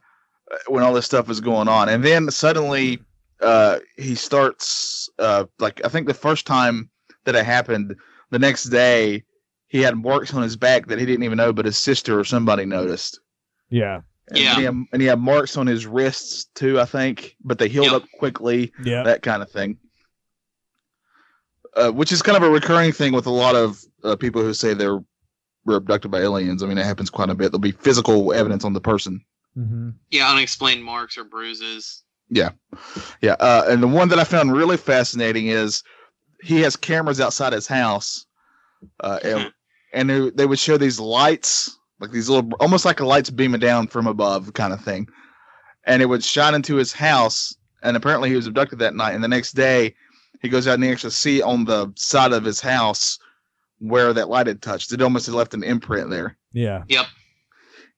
when 0.66 0.82
all 0.82 0.92
this 0.92 1.06
stuff 1.06 1.30
is 1.30 1.40
going 1.40 1.68
on, 1.68 1.88
and 1.88 2.04
then 2.04 2.30
suddenly, 2.30 2.98
uh, 3.40 3.78
he 3.96 4.14
starts. 4.14 5.08
Uh, 5.18 5.44
like 5.60 5.80
I 5.84 5.88
think 5.88 6.06
the 6.08 6.14
first 6.14 6.46
time 6.46 6.90
that 7.24 7.36
it 7.36 7.44
happened, 7.46 7.94
the 8.30 8.38
next 8.38 8.64
day 8.64 9.24
he 9.68 9.80
had 9.80 9.96
marks 9.96 10.34
on 10.34 10.42
his 10.42 10.56
back 10.56 10.86
that 10.86 10.98
he 10.98 11.06
didn't 11.06 11.22
even 11.24 11.36
know, 11.38 11.52
but 11.52 11.64
his 11.64 11.78
sister 11.78 12.18
or 12.18 12.24
somebody 12.24 12.64
noticed. 12.64 13.20
yeah. 13.68 14.00
And 14.28 14.38
Yeah. 14.38 14.54
He 14.56 14.62
had, 14.62 14.74
and 14.92 15.02
he 15.02 15.08
had 15.08 15.18
marks 15.18 15.56
on 15.56 15.66
his 15.66 15.86
wrists 15.86 16.44
too, 16.54 16.78
I 16.80 16.84
think, 16.84 17.36
but 17.42 17.58
they 17.58 17.68
healed 17.68 17.86
Yep. 17.86 17.94
up 18.02 18.08
quickly, 18.18 18.72
Yeah. 18.84 19.02
that 19.02 19.22
kind 19.22 19.42
of 19.42 19.50
thing. 19.50 19.78
Uh, 21.76 21.90
which 21.90 22.10
is 22.12 22.20
kind 22.22 22.36
of 22.36 22.42
a 22.42 22.50
recurring 22.50 22.90
thing 22.92 23.12
with 23.12 23.26
a 23.26 23.30
lot 23.30 23.54
of 23.54 23.80
uh, 24.02 24.16
people 24.16 24.42
who 24.42 24.52
say 24.54 24.74
they're 24.74 24.98
were 25.66 25.76
abducted 25.76 26.10
by 26.10 26.20
aliens. 26.20 26.62
I 26.62 26.66
mean, 26.66 26.78
it 26.78 26.86
happens 26.86 27.10
quite 27.10 27.28
a 27.28 27.34
bit. 27.34 27.50
There'll 27.52 27.58
be 27.60 27.70
physical 27.70 28.32
evidence 28.32 28.64
on 28.64 28.72
the 28.72 28.80
person. 28.80 29.20
hmm 29.54 29.90
Yeah, 30.10 30.30
unexplained 30.32 30.82
marks 30.82 31.18
or 31.18 31.24
bruises. 31.24 32.02
Yeah, 32.30 32.50
yeah. 33.20 33.32
Uh, 33.40 33.64
and 33.68 33.82
the 33.82 33.88
one 33.88 34.08
that 34.08 34.18
I 34.18 34.24
found 34.24 34.52
really 34.52 34.76
fascinating 34.76 35.48
is 35.48 35.82
he 36.42 36.60
has 36.60 36.76
cameras 36.76 37.20
outside 37.20 37.52
his 37.52 37.66
house, 37.66 38.26
uh, 39.00 39.18
and, 39.22 39.52
and 39.92 40.10
they, 40.10 40.30
they 40.30 40.46
would 40.46 40.58
show 40.58 40.76
these 40.76 41.00
lights, 41.00 41.78
like 42.00 42.10
these 42.10 42.28
little, 42.28 42.50
almost 42.60 42.84
like 42.84 43.00
a 43.00 43.06
lights 43.06 43.30
beaming 43.30 43.60
down 43.60 43.86
from 43.86 44.06
above 44.06 44.52
kind 44.54 44.72
of 44.72 44.82
thing. 44.82 45.06
And 45.84 46.02
it 46.02 46.06
would 46.06 46.24
shine 46.24 46.54
into 46.54 46.76
his 46.76 46.92
house. 46.92 47.56
And 47.82 47.96
apparently 47.96 48.28
he 48.28 48.36
was 48.36 48.46
abducted 48.46 48.78
that 48.80 48.94
night. 48.94 49.14
And 49.14 49.24
the 49.24 49.28
next 49.28 49.52
day 49.52 49.94
he 50.40 50.48
goes 50.48 50.66
out 50.66 50.74
and 50.74 50.84
he 50.84 50.90
actually 50.90 51.10
see 51.10 51.42
on 51.42 51.64
the 51.64 51.92
side 51.96 52.32
of 52.32 52.44
his 52.44 52.60
house 52.60 53.18
where 53.78 54.12
that 54.12 54.28
light 54.28 54.46
had 54.46 54.62
touched. 54.62 54.92
It 54.92 55.02
almost 55.02 55.26
had 55.26 55.34
left 55.34 55.54
an 55.54 55.62
imprint 55.62 56.10
there. 56.10 56.36
Yeah. 56.52 56.84
Yep. 56.88 57.06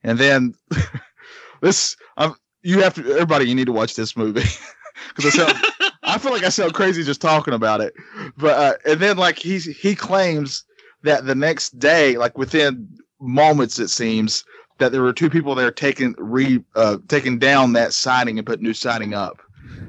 And 0.04 0.18
then 0.18 0.54
this, 1.60 1.96
um, 2.16 2.36
you 2.62 2.80
have 2.82 2.94
to, 2.94 3.12
everybody, 3.12 3.48
you 3.48 3.54
need 3.54 3.66
to 3.66 3.72
watch 3.72 3.94
this 3.94 4.16
movie 4.16 4.44
because 5.14 5.38
I 5.38 5.44
sound, 5.44 5.64
I 6.12 6.18
feel 6.18 6.30
like 6.30 6.44
I 6.44 6.50
sound 6.50 6.74
crazy 6.74 7.02
just 7.02 7.22
talking 7.22 7.54
about 7.54 7.80
it. 7.80 7.94
But 8.36 8.58
uh, 8.58 8.90
and 8.90 9.00
then 9.00 9.16
like 9.16 9.38
he's 9.38 9.64
he 9.64 9.94
claims 9.94 10.64
that 11.02 11.24
the 11.24 11.34
next 11.34 11.78
day, 11.78 12.18
like 12.18 12.36
within 12.36 12.86
moments, 13.18 13.78
it 13.78 13.88
seems 13.88 14.44
that 14.78 14.92
there 14.92 15.00
were 15.00 15.14
two 15.14 15.30
people 15.30 15.54
there 15.54 15.70
taking 15.70 16.14
re 16.18 16.62
uh, 16.74 16.98
taking 17.08 17.38
down 17.38 17.72
that 17.72 17.94
siding 17.94 18.38
and 18.38 18.46
put 18.46 18.60
new 18.60 18.74
siding 18.74 19.14
up. 19.14 19.40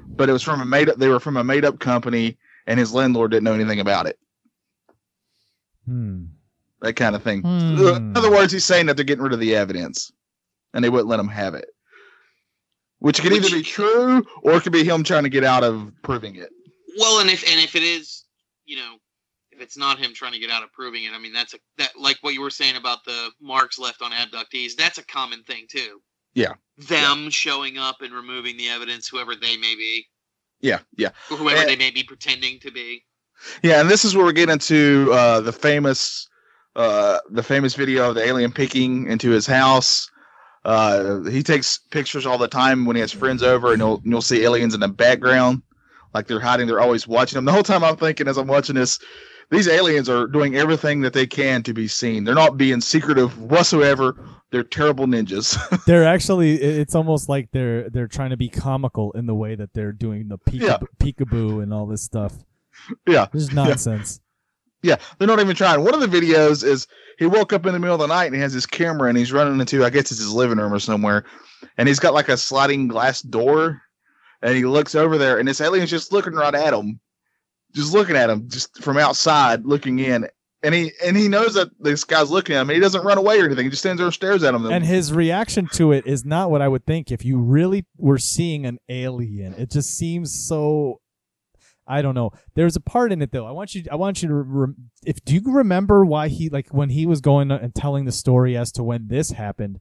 But 0.07 0.29
it 0.29 0.31
was 0.33 0.43
from 0.43 0.61
a 0.61 0.65
made 0.65 0.89
up. 0.89 0.97
They 0.97 1.09
were 1.09 1.19
from 1.19 1.35
a 1.35 1.43
made 1.43 1.65
up 1.65 1.79
company, 1.79 2.37
and 2.67 2.79
his 2.79 2.93
landlord 2.93 3.31
didn't 3.31 3.43
know 3.43 3.53
anything 3.53 3.81
about 3.81 4.05
it. 4.05 4.17
Hmm. 5.85 6.25
That 6.81 6.93
kind 6.93 7.15
of 7.15 7.23
thing. 7.23 7.41
Hmm. 7.41 7.77
In 7.79 8.17
other 8.17 8.31
words, 8.31 8.53
he's 8.53 8.65
saying 8.65 8.85
that 8.85 8.95
they're 8.95 9.05
getting 9.05 9.23
rid 9.23 9.33
of 9.33 9.39
the 9.41 9.55
evidence, 9.55 10.11
and 10.73 10.85
they 10.85 10.89
wouldn't 10.89 11.09
let 11.09 11.19
him 11.19 11.27
have 11.27 11.53
it. 11.53 11.72
Which 13.03 13.21
could 13.21 13.33
either 13.33 13.49
be 13.49 13.63
true 13.63 14.25
or 14.43 14.53
it 14.53 14.61
could 14.61 14.71
be 14.71 14.85
him 14.85 15.03
trying 15.03 15.23
to 15.23 15.29
get 15.29 15.43
out 15.43 15.61
of 15.61 15.91
proving 16.03 16.37
it. 16.37 16.49
Well, 16.97 17.19
and 17.19 17.29
if 17.29 17.43
and 17.51 17.59
if 17.59 17.75
it 17.75 17.83
is, 17.83 18.23
you 18.63 18.77
know, 18.77 18.95
if 19.51 19.59
it's 19.59 19.75
not 19.77 19.99
him 19.99 20.13
trying 20.13 20.31
to 20.31 20.39
get 20.39 20.49
out 20.49 20.63
of 20.63 20.71
proving 20.71 21.03
it, 21.03 21.11
I 21.11 21.19
mean, 21.19 21.33
that's 21.33 21.53
a 21.53 21.57
that 21.79 21.91
like 21.99 22.17
what 22.21 22.33
you 22.33 22.39
were 22.39 22.49
saying 22.49 22.77
about 22.77 23.03
the 23.03 23.29
marks 23.41 23.77
left 23.77 24.01
on 24.01 24.11
abductees. 24.13 24.77
That's 24.77 24.99
a 24.99 25.05
common 25.05 25.43
thing 25.43 25.65
too. 25.69 25.99
Yeah. 26.33 26.53
Them 26.77 27.29
showing 27.29 27.77
up 27.77 28.01
and 28.01 28.13
removing 28.13 28.55
the 28.55 28.69
evidence, 28.69 29.09
whoever 29.09 29.35
they 29.35 29.57
may 29.57 29.75
be, 29.75 30.07
Yeah, 30.61 30.79
yeah. 30.95 31.09
or 31.29 31.35
whoever 31.35 31.59
Eh. 31.59 31.65
they 31.65 31.75
may 31.75 31.91
be 31.91 32.03
pretending 32.03 32.57
to 32.61 32.71
be. 32.71 33.03
Yeah, 33.63 33.81
and 33.81 33.89
this 33.89 34.05
is 34.05 34.15
where 34.15 34.25
we 34.25 34.31
get 34.31 34.49
into 34.49 35.09
uh, 35.11 35.41
the 35.41 35.51
famous, 35.51 36.29
uh, 36.77 37.19
the 37.29 37.43
famous 37.43 37.75
video 37.75 38.07
of 38.07 38.15
the 38.15 38.25
alien 38.25 38.53
peeking 38.53 39.07
into 39.07 39.29
his 39.29 39.45
house. 39.45 40.09
Uh, 40.65 41.21
he 41.23 41.43
takes 41.43 41.77
pictures 41.77 42.25
all 42.25 42.37
the 42.37 42.47
time 42.47 42.85
when 42.85 42.95
he 42.95 43.01
has 43.01 43.11
friends 43.11 43.43
over, 43.43 43.71
and 43.73 43.79
you'll 43.81 44.01
you'll 44.05 44.21
see 44.21 44.43
aliens 44.43 44.73
in 44.73 44.79
the 44.79 44.87
background, 44.87 45.61
like 46.13 46.27
they're 46.27 46.39
hiding. 46.39 46.67
They're 46.67 46.79
always 46.81 47.07
watching 47.07 47.35
them. 47.37 47.45
The 47.45 47.51
whole 47.51 47.63
time 47.63 47.83
I'm 47.83 47.97
thinking 47.97 48.27
as 48.27 48.37
I'm 48.37 48.47
watching 48.47 48.75
this, 48.75 48.97
these 49.49 49.67
aliens 49.67 50.07
are 50.09 50.25
doing 50.27 50.55
everything 50.55 51.01
that 51.01 51.11
they 51.13 51.27
can 51.27 51.63
to 51.63 51.73
be 51.73 51.87
seen. 51.87 52.23
They're 52.23 52.33
not 52.35 52.55
being 52.57 52.79
secretive 52.79 53.39
whatsoever. 53.41 54.15
They're 54.51 54.63
terrible 54.63 55.05
ninjas. 55.07 55.57
They're 55.85 56.05
actually. 56.05 56.61
It's 56.61 56.93
almost 56.95 57.27
like 57.27 57.49
they're 57.51 57.89
they're 57.89 58.07
trying 58.07 58.29
to 58.29 58.37
be 58.37 58.49
comical 58.49 59.11
in 59.13 59.25
the 59.25 59.33
way 59.35 59.55
that 59.55 59.73
they're 59.73 59.91
doing 59.91 60.27
the 60.27 60.37
peekab- 60.37 60.61
Yeah. 60.61 60.77
peekaboo 60.99 61.61
and 61.63 61.73
all 61.73 61.87
this 61.87 62.03
stuff. 62.03 62.33
yeah. 63.07 63.27
This 63.33 63.43
is 63.43 63.51
nonsense. 63.53 64.19
Yeah, 64.21 64.22
they're 64.83 65.27
not 65.27 65.39
even 65.39 65.55
trying. 65.55 65.83
One 65.83 65.93
of 65.93 65.99
the 66.01 66.07
videos 66.21 66.63
is 66.63 66.87
he 67.17 67.25
woke 67.25 67.53
up 67.53 67.65
in 67.65 67.73
the 67.73 67.79
middle 67.79 67.95
of 67.95 68.01
the 68.01 68.07
night 68.07 68.25
and 68.25 68.35
he 68.35 68.41
has 68.41 68.53
his 68.53 68.65
camera 68.65 69.09
and 69.09 69.17
he's 69.17 69.31
running 69.31 69.59
into 69.59 69.83
I 69.83 69.89
guess 69.89 70.11
it's 70.11 70.19
his 70.19 70.33
living 70.33 70.57
room 70.57 70.73
or 70.73 70.79
somewhere, 70.79 71.25
and 71.77 71.87
he's 71.87 71.99
got 71.99 72.13
like 72.13 72.29
a 72.29 72.37
sliding 72.37 72.87
glass 72.87 73.21
door, 73.21 73.81
and 74.41 74.55
he 74.55 74.65
looks 74.65 74.95
over 74.95 75.17
there 75.17 75.39
and 75.39 75.47
this 75.47 75.61
alien's 75.61 75.89
just 75.89 76.11
looking 76.11 76.33
right 76.33 76.53
at 76.53 76.73
him. 76.73 76.99
just 77.73 77.93
looking 77.93 78.15
at 78.15 78.29
him, 78.29 78.47
just 78.49 78.81
from 78.83 78.97
outside 78.97 79.65
looking 79.65 79.99
in. 79.99 80.27
And 80.61 80.73
he 80.73 80.91
and 81.03 81.17
he 81.17 81.27
knows 81.27 81.55
that 81.55 81.69
this 81.79 82.05
guy's 82.05 82.31
looking 82.31 82.55
at 82.55 82.61
him. 82.61 82.69
He 82.69 82.79
doesn't 82.79 83.03
run 83.03 83.17
away 83.17 83.37
or 83.41 83.45
anything. 83.45 83.65
He 83.65 83.69
just 83.69 83.81
stands 83.81 83.99
there 83.99 84.05
and 84.05 84.13
stares 84.13 84.43
at 84.43 84.53
him. 84.55 84.65
And 84.65 84.85
his 84.85 85.11
reaction 85.11 85.67
to 85.73 85.91
it 85.91 86.07
is 86.07 86.23
not 86.23 86.51
what 86.51 86.61
I 86.61 86.69
would 86.69 86.85
think 86.85 87.11
if 87.11 87.25
you 87.25 87.37
really 87.37 87.85
were 87.97 88.17
seeing 88.17 88.65
an 88.65 88.79
alien. 88.87 89.53
It 89.55 89.71
just 89.71 89.97
seems 89.97 90.33
so. 90.47 91.01
I 91.85 92.01
don't 92.01 92.15
know. 92.15 92.31
There's 92.55 92.75
a 92.75 92.81
part 92.81 93.11
in 93.11 93.21
it 93.21 93.31
though. 93.31 93.45
I 93.45 93.51
want 93.51 93.75
you. 93.75 93.83
I 93.91 93.95
want 93.95 94.21
you 94.21 94.29
to. 94.29 94.35
Re- 94.35 94.73
if 95.05 95.23
do 95.25 95.35
you 95.35 95.41
remember 95.45 96.05
why 96.05 96.29
he 96.29 96.49
like 96.49 96.69
when 96.69 96.89
he 96.89 97.05
was 97.05 97.21
going 97.21 97.51
and 97.51 97.75
telling 97.75 98.05
the 98.05 98.11
story 98.11 98.55
as 98.55 98.71
to 98.73 98.83
when 98.83 99.07
this 99.07 99.31
happened, 99.31 99.79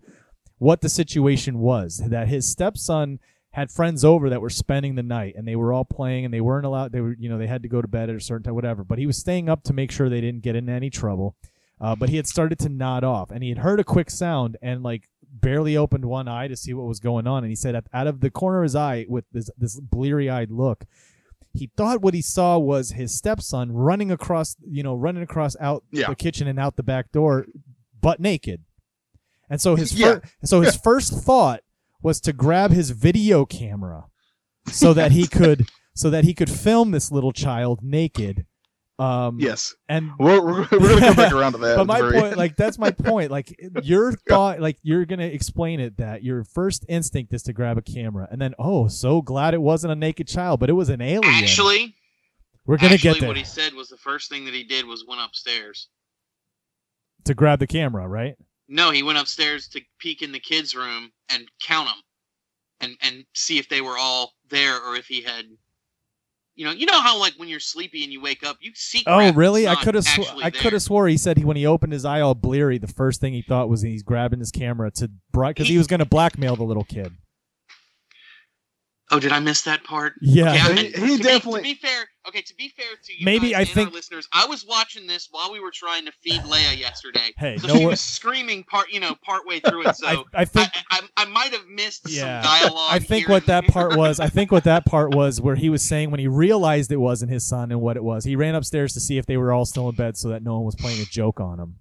what 0.58 0.80
the 0.80 0.88
situation 0.88 1.58
was 1.58 2.02
that 2.08 2.28
his 2.28 2.48
stepson 2.48 3.18
had 3.52 3.70
friends 3.70 4.04
over 4.04 4.30
that 4.30 4.40
were 4.40 4.50
spending 4.50 4.94
the 4.94 5.02
night 5.02 5.34
and 5.36 5.46
they 5.46 5.56
were 5.56 5.72
all 5.72 5.84
playing 5.84 6.24
and 6.24 6.32
they 6.32 6.40
weren't 6.40 6.64
allowed 6.64 6.92
they 6.92 7.00
were 7.00 7.14
you 7.18 7.28
know 7.28 7.38
they 7.38 7.46
had 7.46 7.62
to 7.62 7.68
go 7.68 7.82
to 7.82 7.88
bed 7.88 8.08
at 8.08 8.16
a 8.16 8.20
certain 8.20 8.44
time 8.44 8.54
whatever 8.54 8.82
but 8.82 8.98
he 8.98 9.06
was 9.06 9.18
staying 9.18 9.48
up 9.48 9.62
to 9.62 9.72
make 9.72 9.90
sure 9.90 10.08
they 10.08 10.20
didn't 10.20 10.42
get 10.42 10.56
in 10.56 10.68
any 10.68 10.88
trouble 10.88 11.36
uh, 11.80 11.94
but 11.96 12.08
he 12.08 12.16
had 12.16 12.26
started 12.26 12.58
to 12.58 12.68
nod 12.68 13.04
off 13.04 13.30
and 13.30 13.42
he 13.42 13.50
had 13.50 13.58
heard 13.58 13.80
a 13.80 13.84
quick 13.84 14.08
sound 14.08 14.56
and 14.62 14.82
like 14.82 15.08
barely 15.32 15.76
opened 15.76 16.04
one 16.04 16.28
eye 16.28 16.48
to 16.48 16.56
see 16.56 16.72
what 16.72 16.86
was 16.86 17.00
going 17.00 17.26
on 17.26 17.42
and 17.42 17.50
he 17.50 17.56
said 17.56 17.74
out 17.92 18.06
of 18.06 18.20
the 18.20 18.30
corner 18.30 18.60
of 18.60 18.64
his 18.64 18.76
eye 18.76 19.04
with 19.08 19.24
this 19.32 19.50
this 19.58 19.78
bleary-eyed 19.80 20.50
look 20.50 20.84
he 21.54 21.70
thought 21.76 22.00
what 22.02 22.14
he 22.14 22.22
saw 22.22 22.58
was 22.58 22.90
his 22.92 23.14
stepson 23.16 23.72
running 23.72 24.10
across 24.10 24.56
you 24.68 24.82
know 24.82 24.94
running 24.94 25.22
across 25.22 25.54
out 25.60 25.84
Yeah. 25.92 26.08
the 26.08 26.14
kitchen 26.16 26.46
and 26.48 26.58
out 26.58 26.76
the 26.76 26.82
back 26.82 27.12
door 27.12 27.46
butt 28.00 28.20
naked 28.20 28.62
and 29.50 29.60
so 29.60 29.76
his 29.76 29.92
Yeah. 29.92 30.14
fir- 30.14 30.22
so 30.44 30.60
his 30.62 30.76
first 30.84 31.12
thought 31.12 31.60
was 32.02 32.20
to 32.22 32.32
grab 32.32 32.70
his 32.72 32.90
video 32.90 33.44
camera 33.44 34.06
so 34.70 34.92
that 34.94 35.12
he 35.12 35.26
could 35.26 35.68
so 35.94 36.08
that 36.10 36.24
he 36.24 36.32
could 36.34 36.48
film 36.50 36.90
this 36.90 37.12
little 37.12 37.32
child 37.32 37.80
naked. 37.82 38.46
Um, 38.98 39.40
yes, 39.40 39.74
and 39.88 40.10
we're, 40.18 40.40
we're, 40.40 40.68
we're 40.70 40.88
gonna 40.88 41.00
come 41.00 41.16
back 41.16 41.32
around 41.32 41.52
to 41.52 41.58
that. 41.58 41.76
but 41.78 41.86
my 41.86 42.00
very- 42.00 42.20
point, 42.20 42.36
like 42.36 42.56
that's 42.56 42.78
my 42.78 42.90
point. 43.10 43.30
Like 43.30 43.54
your 43.82 44.12
thought, 44.28 44.60
like 44.60 44.78
you're 44.82 45.04
gonna 45.04 45.26
explain 45.26 45.80
it 45.80 45.96
that 45.96 46.22
your 46.22 46.44
first 46.44 46.84
instinct 46.88 47.32
is 47.32 47.42
to 47.44 47.52
grab 47.52 47.78
a 47.78 47.82
camera, 47.82 48.28
and 48.30 48.40
then 48.40 48.54
oh, 48.58 48.88
so 48.88 49.22
glad 49.22 49.54
it 49.54 49.62
wasn't 49.62 49.92
a 49.92 49.96
naked 49.96 50.28
child, 50.28 50.60
but 50.60 50.70
it 50.70 50.74
was 50.74 50.88
an 50.88 51.00
alien. 51.00 51.34
Actually, 51.34 51.94
we're 52.66 52.76
gonna 52.76 52.94
actually, 52.94 53.14
get 53.14 53.20
there 53.20 53.28
what 53.30 53.36
he 53.36 53.44
said 53.44 53.74
was 53.74 53.88
the 53.88 53.96
first 53.96 54.28
thing 54.30 54.44
that 54.44 54.54
he 54.54 54.62
did 54.62 54.86
was 54.86 55.04
went 55.06 55.20
upstairs. 55.20 55.88
to 57.24 57.34
grab 57.34 57.58
the 57.58 57.66
camera, 57.66 58.06
right? 58.06 58.36
No, 58.68 58.90
he 58.90 59.02
went 59.02 59.18
upstairs 59.18 59.68
to 59.68 59.80
peek 59.98 60.22
in 60.22 60.32
the 60.32 60.38
kids' 60.40 60.74
room 60.74 61.10
and 61.30 61.50
count 61.62 61.88
them, 61.88 61.98
and 62.80 62.96
and 63.00 63.24
see 63.34 63.58
if 63.58 63.68
they 63.68 63.80
were 63.80 63.96
all 63.98 64.34
there 64.50 64.76
or 64.76 64.96
if 64.96 65.06
he 65.06 65.22
had. 65.22 65.46
You 66.54 66.66
know, 66.66 66.72
you 66.72 66.84
know 66.86 67.00
how 67.00 67.18
like 67.18 67.32
when 67.38 67.48
you're 67.48 67.60
sleepy 67.60 68.04
and 68.04 68.12
you 68.12 68.20
wake 68.20 68.44
up, 68.44 68.58
you 68.60 68.72
see. 68.74 69.02
Oh, 69.06 69.32
really? 69.32 69.66
I 69.66 69.74
could 69.76 69.94
have. 69.94 70.04
Sw- 70.04 70.30
I 70.42 70.50
could 70.50 70.74
have 70.74 70.82
swore 70.82 71.08
he 71.08 71.16
said 71.16 71.38
he 71.38 71.44
when 71.44 71.56
he 71.56 71.64
opened 71.66 71.92
his 71.94 72.04
eye 72.04 72.20
all 72.20 72.34
bleary, 72.34 72.76
the 72.78 72.86
first 72.86 73.20
thing 73.20 73.32
he 73.32 73.40
thought 73.42 73.68
was 73.70 73.80
he's 73.80 74.02
grabbing 74.02 74.38
his 74.38 74.50
camera 74.50 74.90
to 74.92 75.10
because 75.32 75.66
he 75.66 75.72
He- 75.74 75.78
was 75.78 75.86
going 75.86 76.00
to 76.00 76.04
blackmail 76.06 76.56
the 76.56 76.64
little 76.64 76.84
kid. 76.84 77.12
Oh, 79.12 79.20
did 79.20 79.30
I 79.30 79.38
miss 79.40 79.62
that 79.62 79.84
part? 79.84 80.14
Yeah. 80.22 80.54
Okay, 80.70 80.86
He- 80.90 81.06
he 81.06 81.16
to 81.18 81.22
definitely- 81.22 81.62
Be, 81.62 81.74
to 81.74 81.80
be 81.82 81.86
fair, 81.86 82.04
okay. 82.28 82.40
To 82.42 82.54
be 82.56 82.68
fair 82.70 82.86
to 83.04 83.12
you, 83.12 83.24
Maybe 83.24 83.50
guys 83.50 83.56
I 83.56 83.60
and 83.60 83.68
think- 83.68 83.88
our 83.90 83.94
listeners, 83.94 84.26
I 84.32 84.46
was 84.46 84.64
watching 84.66 85.06
this 85.06 85.28
while 85.30 85.52
we 85.52 85.60
were 85.60 85.70
trying 85.70 86.06
to 86.06 86.12
feed 86.22 86.40
Leia 86.42 86.78
yesterday. 86.78 87.32
Hey, 87.36 87.58
so 87.58 87.66
no 87.68 87.74
she 87.74 87.80
wor- 87.80 87.90
was 87.90 88.00
screaming 88.00 88.64
part, 88.64 88.90
you 88.90 89.00
know, 89.00 89.14
part 89.24 89.46
way 89.46 89.60
through 89.60 89.86
it. 89.86 89.96
So 89.96 90.06
I, 90.06 90.24
I 90.34 90.44
think 90.46 90.70
I, 90.90 91.00
I, 91.16 91.22
I 91.22 91.24
might 91.26 91.52
have 91.52 91.66
missed 91.66 92.08
Yeah. 92.08 92.40
some 92.42 92.50
dialogue. 92.60 92.88
I 92.94 92.98
think 92.98 93.26
here 93.26 93.34
what 93.34 93.42
and 93.42 93.46
that 93.48 93.60
there. 93.62 93.70
part 93.70 93.96
was, 93.96 94.18
I 94.18 94.28
think 94.28 94.50
what 94.50 94.64
that 94.64 94.86
part 94.86 95.14
was 95.14 95.40
where 95.40 95.56
he 95.56 95.68
was 95.68 95.86
saying 95.86 96.10
when 96.10 96.18
he 96.20 96.26
realized 96.28 96.90
it 96.90 96.96
wasn't 96.96 97.30
his 97.30 97.46
son 97.46 97.70
and 97.70 97.80
what 97.82 97.96
it 97.96 98.02
was, 98.04 98.24
he 98.24 98.34
ran 98.34 98.54
upstairs 98.54 98.94
to 98.94 99.00
see 99.00 99.18
if 99.18 99.26
they 99.26 99.36
were 99.36 99.52
all 99.52 99.66
still 99.66 99.88
in 99.90 99.94
bed 99.94 100.16
so 100.16 100.28
that 100.30 100.42
no 100.42 100.54
one 100.56 100.64
was 100.64 100.74
playing 100.74 101.00
a 101.02 101.04
joke 101.04 101.38
on 101.38 101.60
him. 101.60 101.76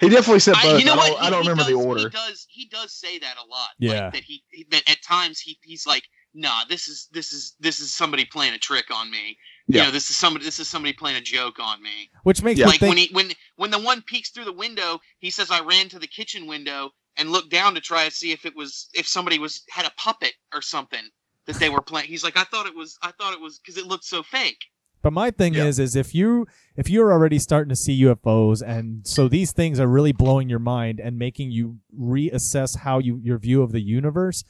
He 0.00 0.08
definitely 0.08 0.40
said 0.40 0.54
I, 0.56 0.62
both. 0.62 0.80
you 0.80 0.86
know 0.86 0.94
I 0.94 0.96
what? 0.96 1.06
don't, 1.08 1.20
I 1.20 1.24
He- 1.24 1.30
don't 1.30 1.40
remember 1.40 1.62
does, 1.62 1.66
the 1.68 1.74
order. 1.88 2.00
He 2.02 2.08
does. 2.08 2.46
He 2.48 2.66
does 2.68 2.92
say 2.92 3.18
that 3.18 3.36
a 3.36 3.46
lot. 3.48 3.68
Yeah. 3.78 4.04
Like, 4.04 4.12
that 4.14 4.24
he 4.24 4.42
he- 4.50 4.66
that 4.70 4.88
at 4.90 5.02
times 5.02 5.40
he 5.40 5.58
he's 5.62 5.86
like, 5.86 6.04
nah, 6.34 6.64
this 6.68 6.88
is 6.88 7.08
this 7.12 7.32
is 7.32 7.54
this 7.60 7.80
is 7.80 7.94
somebody 7.94 8.24
playing 8.24 8.54
a 8.54 8.58
trick 8.58 8.86
on 8.94 9.10
me. 9.10 9.36
Yeah. 9.66 9.82
You 9.82 9.86
know, 9.88 9.92
this 9.92 10.08
is 10.10 10.16
somebody 10.16 10.44
this 10.44 10.58
is 10.58 10.68
somebody 10.68 10.92
playing 10.92 11.16
a 11.16 11.20
joke 11.20 11.58
on 11.60 11.82
me. 11.82 12.10
Which 12.22 12.42
makes 12.42 12.58
Yeah. 12.60 12.66
like 12.66 12.80
think 12.80 12.90
when 12.90 12.98
he 12.98 13.08
when 13.12 13.32
when 13.56 13.70
the 13.70 13.78
one 13.78 14.02
peeks 14.02 14.30
through 14.30 14.44
the 14.46 14.52
window, 14.52 15.00
he 15.18 15.30
says, 15.30 15.50
"I 15.50 15.60
ran 15.60 15.88
to 15.90 15.98
the 15.98 16.06
kitchen 16.06 16.46
window 16.46 16.90
and 17.16 17.30
looked 17.30 17.50
down 17.50 17.74
to 17.74 17.80
try 17.80 18.04
to 18.04 18.10
see 18.10 18.32
if 18.32 18.46
it 18.46 18.54
was 18.56 18.88
if 18.94 19.06
somebody 19.08 19.38
was 19.38 19.64
had 19.70 19.84
a 19.86 19.90
puppet 19.96 20.34
or 20.54 20.62
something 20.62 21.02
that 21.46 21.56
they 21.56 21.68
were 21.70 21.82
playing." 21.82 22.08
He's 22.08 22.24
like, 22.24 22.36
"I 22.36 22.44
thought 22.44 22.66
it 22.66 22.74
was 22.74 22.96
I 23.02 23.10
thought 23.12 23.32
it 23.34 23.40
was 23.40 23.58
because 23.58 23.76
it 23.76 23.86
looked 23.86 24.04
so 24.04 24.22
fake." 24.22 24.64
But 25.02 25.12
my 25.12 25.30
thing 25.30 25.54
Yeah. 25.54 25.64
is, 25.66 25.78
is 25.78 25.94
if 25.96 26.14
you 26.14 26.46
if 26.76 26.90
you're 26.90 27.12
already 27.12 27.38
starting 27.38 27.68
to 27.68 27.76
see 27.76 28.02
UFOs, 28.02 28.62
and 28.66 29.06
so 29.06 29.28
these 29.28 29.52
things 29.52 29.78
are 29.80 29.86
really 29.86 30.12
blowing 30.12 30.48
your 30.48 30.58
mind 30.58 30.98
and 31.00 31.18
making 31.18 31.50
you 31.52 31.78
reassess 31.98 32.78
how 32.78 32.98
you 32.98 33.18
your 33.22 33.38
view 33.38 33.62
of 33.62 33.72
the 33.72 33.80
universe. 33.80 34.44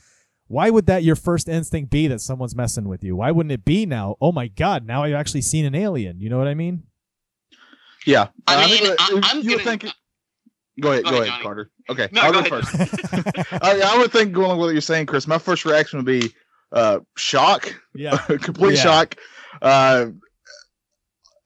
Why 0.46 0.70
would 0.70 0.86
that 0.86 1.02
your 1.02 1.16
first 1.16 1.46
instinct 1.46 1.90
be 1.90 2.06
that 2.08 2.22
someone's 2.22 2.56
messing 2.56 2.88
with 2.88 3.04
you? 3.04 3.16
Why 3.16 3.30
wouldn't 3.30 3.52
it 3.52 3.66
be 3.66 3.84
now? 3.84 4.16
Oh 4.20 4.32
my 4.32 4.48
God! 4.48 4.86
Now 4.86 5.02
I've 5.04 5.12
actually 5.12 5.42
seen 5.42 5.66
an 5.66 5.74
alien. 5.74 6.20
You 6.20 6.30
know 6.30 6.38
what 6.38 6.48
I 6.48 6.54
mean? 6.54 6.84
Yeah, 8.06 8.28
I 8.46 8.66
think 8.66 8.80
mean, 8.82 8.90
that- 8.90 9.00
I, 9.00 9.20
I'm 9.24 9.42
you 9.42 9.50
would 9.56 9.64
gonna. 9.64 9.78
think. 9.78 9.94
Go 10.80 10.92
ahead, 10.92 11.04
Go 11.04 11.10
go 11.10 11.16
ahead, 11.16 11.28
ahead, 11.28 11.32
Johnny. 11.32 11.42
Carter. 11.42 11.70
Okay, 11.90 12.08
No, 12.12 12.20
I'll 12.20 12.32
go 12.32 12.42
go 12.48 12.56
ahead. 12.58 12.66
first. 12.68 13.52
I, 13.64 13.80
I 13.84 13.98
would 13.98 14.12
think 14.12 14.32
going 14.32 14.50
with 14.52 14.66
what 14.68 14.72
you're 14.72 14.80
saying, 14.80 15.06
Chris. 15.06 15.26
My 15.26 15.38
first 15.38 15.64
reaction 15.64 15.98
would 15.98 16.06
be 16.06 16.30
uh, 16.72 17.00
shock, 17.16 17.74
yeah. 17.94 18.16
complete 18.40 18.76
Yeah. 18.76 18.82
shock. 18.82 19.16
Uh, 19.60 20.06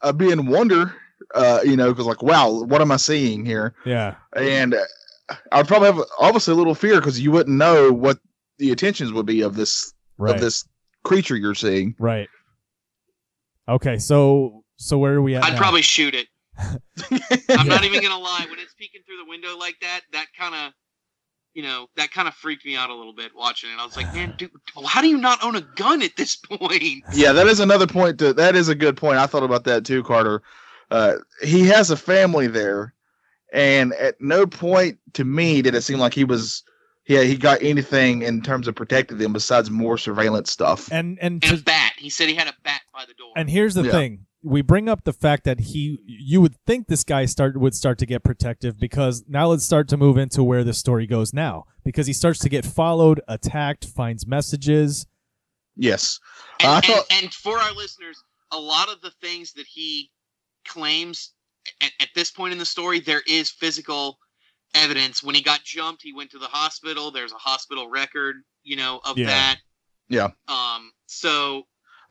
I'd 0.03 0.19
be 0.19 0.31
in 0.31 0.47
wonder, 0.47 0.95
uh, 1.35 1.61
you 1.65 1.77
know, 1.77 1.91
because 1.91 2.07
like, 2.07 2.23
wow, 2.23 2.63
what 2.65 2.81
am 2.81 2.91
I 2.93 2.97
seeing 2.97 3.45
here? 3.45 3.75
Yeah. 3.85 4.17
And 4.35 4.75
uh, 4.75 5.35
I'd 5.53 5.69
probably 5.69 5.87
have 5.93 6.01
obviously 6.19 6.53
a 6.53 6.57
little 6.57 6.75
fear 6.75 6.97
because 7.01 7.21
you 7.21 7.31
wouldn't 7.31 7.57
know 7.57 7.93
what 7.93 8.19
the 8.59 8.71
intentions 8.71 9.13
would 9.13 9.27
be 9.27 9.43
of 9.43 9.55
this 9.57 9.93
Right. 10.19 10.35
of 10.35 10.41
this 10.41 10.69
creature 11.05 11.37
you're 11.37 11.55
seeing. 11.55 11.97
Right. 11.99 12.29
Okay. 13.69 13.99
So 13.99 14.65
so 14.77 14.99
where 14.99 15.15
are 15.15 15.23
we 15.23 15.35
at? 15.37 15.45
I'd 15.45 15.53
now? 15.55 15.59
probably 15.59 15.83
shoot 15.83 16.15
it. 16.15 16.27
I'm 17.49 17.67
not 17.67 17.85
even 17.85 18.03
gonna 18.03 18.19
lie. 18.23 18.47
When 18.49 18.59
it's 18.59 18.75
peeking 18.75 19.01
through 19.07 19.17
the 19.25 19.29
window 19.29 19.57
like 19.59 19.77
that, 19.81 20.01
that 20.13 20.27
kind 20.39 20.55
of, 20.55 20.73
you 21.55 21.63
know, 21.63 21.87
that 21.97 22.11
kind 22.11 22.27
of 22.29 22.35
freaked 22.35 22.65
me 22.65 22.77
out 22.77 22.91
a 22.91 22.95
little 22.95 23.13
bit 23.15 23.33
watching 23.37 23.71
it. 23.71 23.79
I 23.79 23.85
was 23.85 23.97
like, 23.97 24.13
man, 24.15 24.35
dude, 24.39 24.51
how 24.87 25.01
do 25.03 25.09
you 25.09 25.19
not 25.19 25.43
own 25.45 25.57
a 25.57 25.61
gun 25.61 26.03
at 26.03 26.17
this 26.17 26.37
point? 26.37 27.05
Yeah, 27.13 27.33
that 27.33 27.47
is 27.47 27.61
another 27.61 27.87
point. 27.87 28.19
To 28.21 28.33
that 28.35 28.57
is 28.57 28.69
a 28.69 28.75
good 28.75 28.97
point. 28.97 29.19
I 29.19 29.27
thought 29.27 29.43
about 29.43 29.65
that 29.65 29.85
too, 29.85 30.03
Carter. 30.03 30.43
Uh, 30.91 31.15
he 31.43 31.67
has 31.69 31.91
a 31.91 31.97
family 31.97 32.47
there, 32.47 32.95
and 33.53 33.93
at 33.95 34.21
no 34.21 34.47
point 34.47 34.99
to 35.15 35.25
me 35.25 35.63
did 35.63 35.75
it 35.75 35.83
seem 35.83 35.99
like 35.99 36.15
he 36.15 36.25
was. 36.25 36.63
Yeah, 37.09 37.23
he 37.23 37.37
got 37.37 37.61
anything 37.63 38.23
in 38.23 38.43
terms 38.43 38.69
of 38.69 38.77
protecting 38.77 39.19
them 39.19 39.33
besides 39.33 39.69
more 39.71 39.99
surveillance 39.99 40.53
stuff. 40.53 40.89
and 40.93 41.19
and 41.21 41.45
And 41.45 41.59
a 41.59 41.63
bat. 41.63 41.95
He 41.99 42.09
said 42.11 42.29
he 42.29 42.35
had 42.37 42.47
a 42.47 42.55
bat 42.63 42.83
by 42.95 43.05
the 43.07 43.15
door. 43.15 43.33
and 43.35 43.51
here's 43.51 43.75
the 43.75 43.83
Yeah. 43.83 43.91
thing. 43.91 44.27
We 44.45 44.61
bring 44.63 44.89
up 44.89 45.05
the 45.05 45.13
fact 45.13 45.45
that 45.45 45.61
he 45.61 45.99
you 46.05 46.41
would 46.41 46.57
think 46.67 46.89
this 46.89 47.05
guy 47.05 47.27
start 47.27 47.57
would 47.57 47.75
start 47.75 47.99
to 47.99 48.07
get 48.07 48.25
protective 48.25 48.79
because 48.79 49.25
now 49.29 49.47
let's 49.49 49.65
start 49.65 49.89
to 49.89 49.97
move 49.97 50.17
into 50.19 50.43
where 50.43 50.65
the 50.65 50.75
story 50.75 51.07
goes 51.07 51.33
now 51.33 51.65
because 51.85 52.07
he 52.09 52.13
starts 52.13 52.41
to 52.41 52.49
get 52.49 52.65
followed, 52.65 53.21
attacked, 53.29 53.85
finds 53.85 54.27
messages. 54.27 55.07
Yes, 55.77 56.19
and, 56.61 56.69
I 56.71 56.81
and- 56.93 57.23
and 57.25 57.35
for 57.35 57.57
our 57.59 57.73
listeners, 57.73 58.23
a 58.51 58.59
lot 58.59 58.89
of 58.91 59.01
the 59.01 59.13
things 59.23 59.53
that 59.55 59.67
he 59.67 60.11
claims 60.67 61.33
at, 61.81 61.93
at 62.01 62.09
this 62.15 62.31
point 62.31 62.53
in 62.53 62.59
the 62.59 62.65
story, 62.67 63.01
there 63.01 63.23
is 63.27 63.51
physical 63.51 64.19
evidence. 64.75 65.23
When 65.23 65.35
he 65.35 65.43
got 65.43 65.63
jumped, 65.65 66.03
he 66.03 66.13
went 66.13 66.31
to 66.33 66.39
the 66.39 66.47
hospital. 66.47 67.11
There's 67.11 67.33
a 67.33 67.37
hospital 67.37 67.89
record, 67.89 68.37
you 68.65 68.77
know, 68.77 69.01
of 69.05 69.17
Yeah. 69.19 69.27
that. 69.27 69.57
Yeah. 70.09 70.29
Um. 70.49 70.93
So 71.07 71.63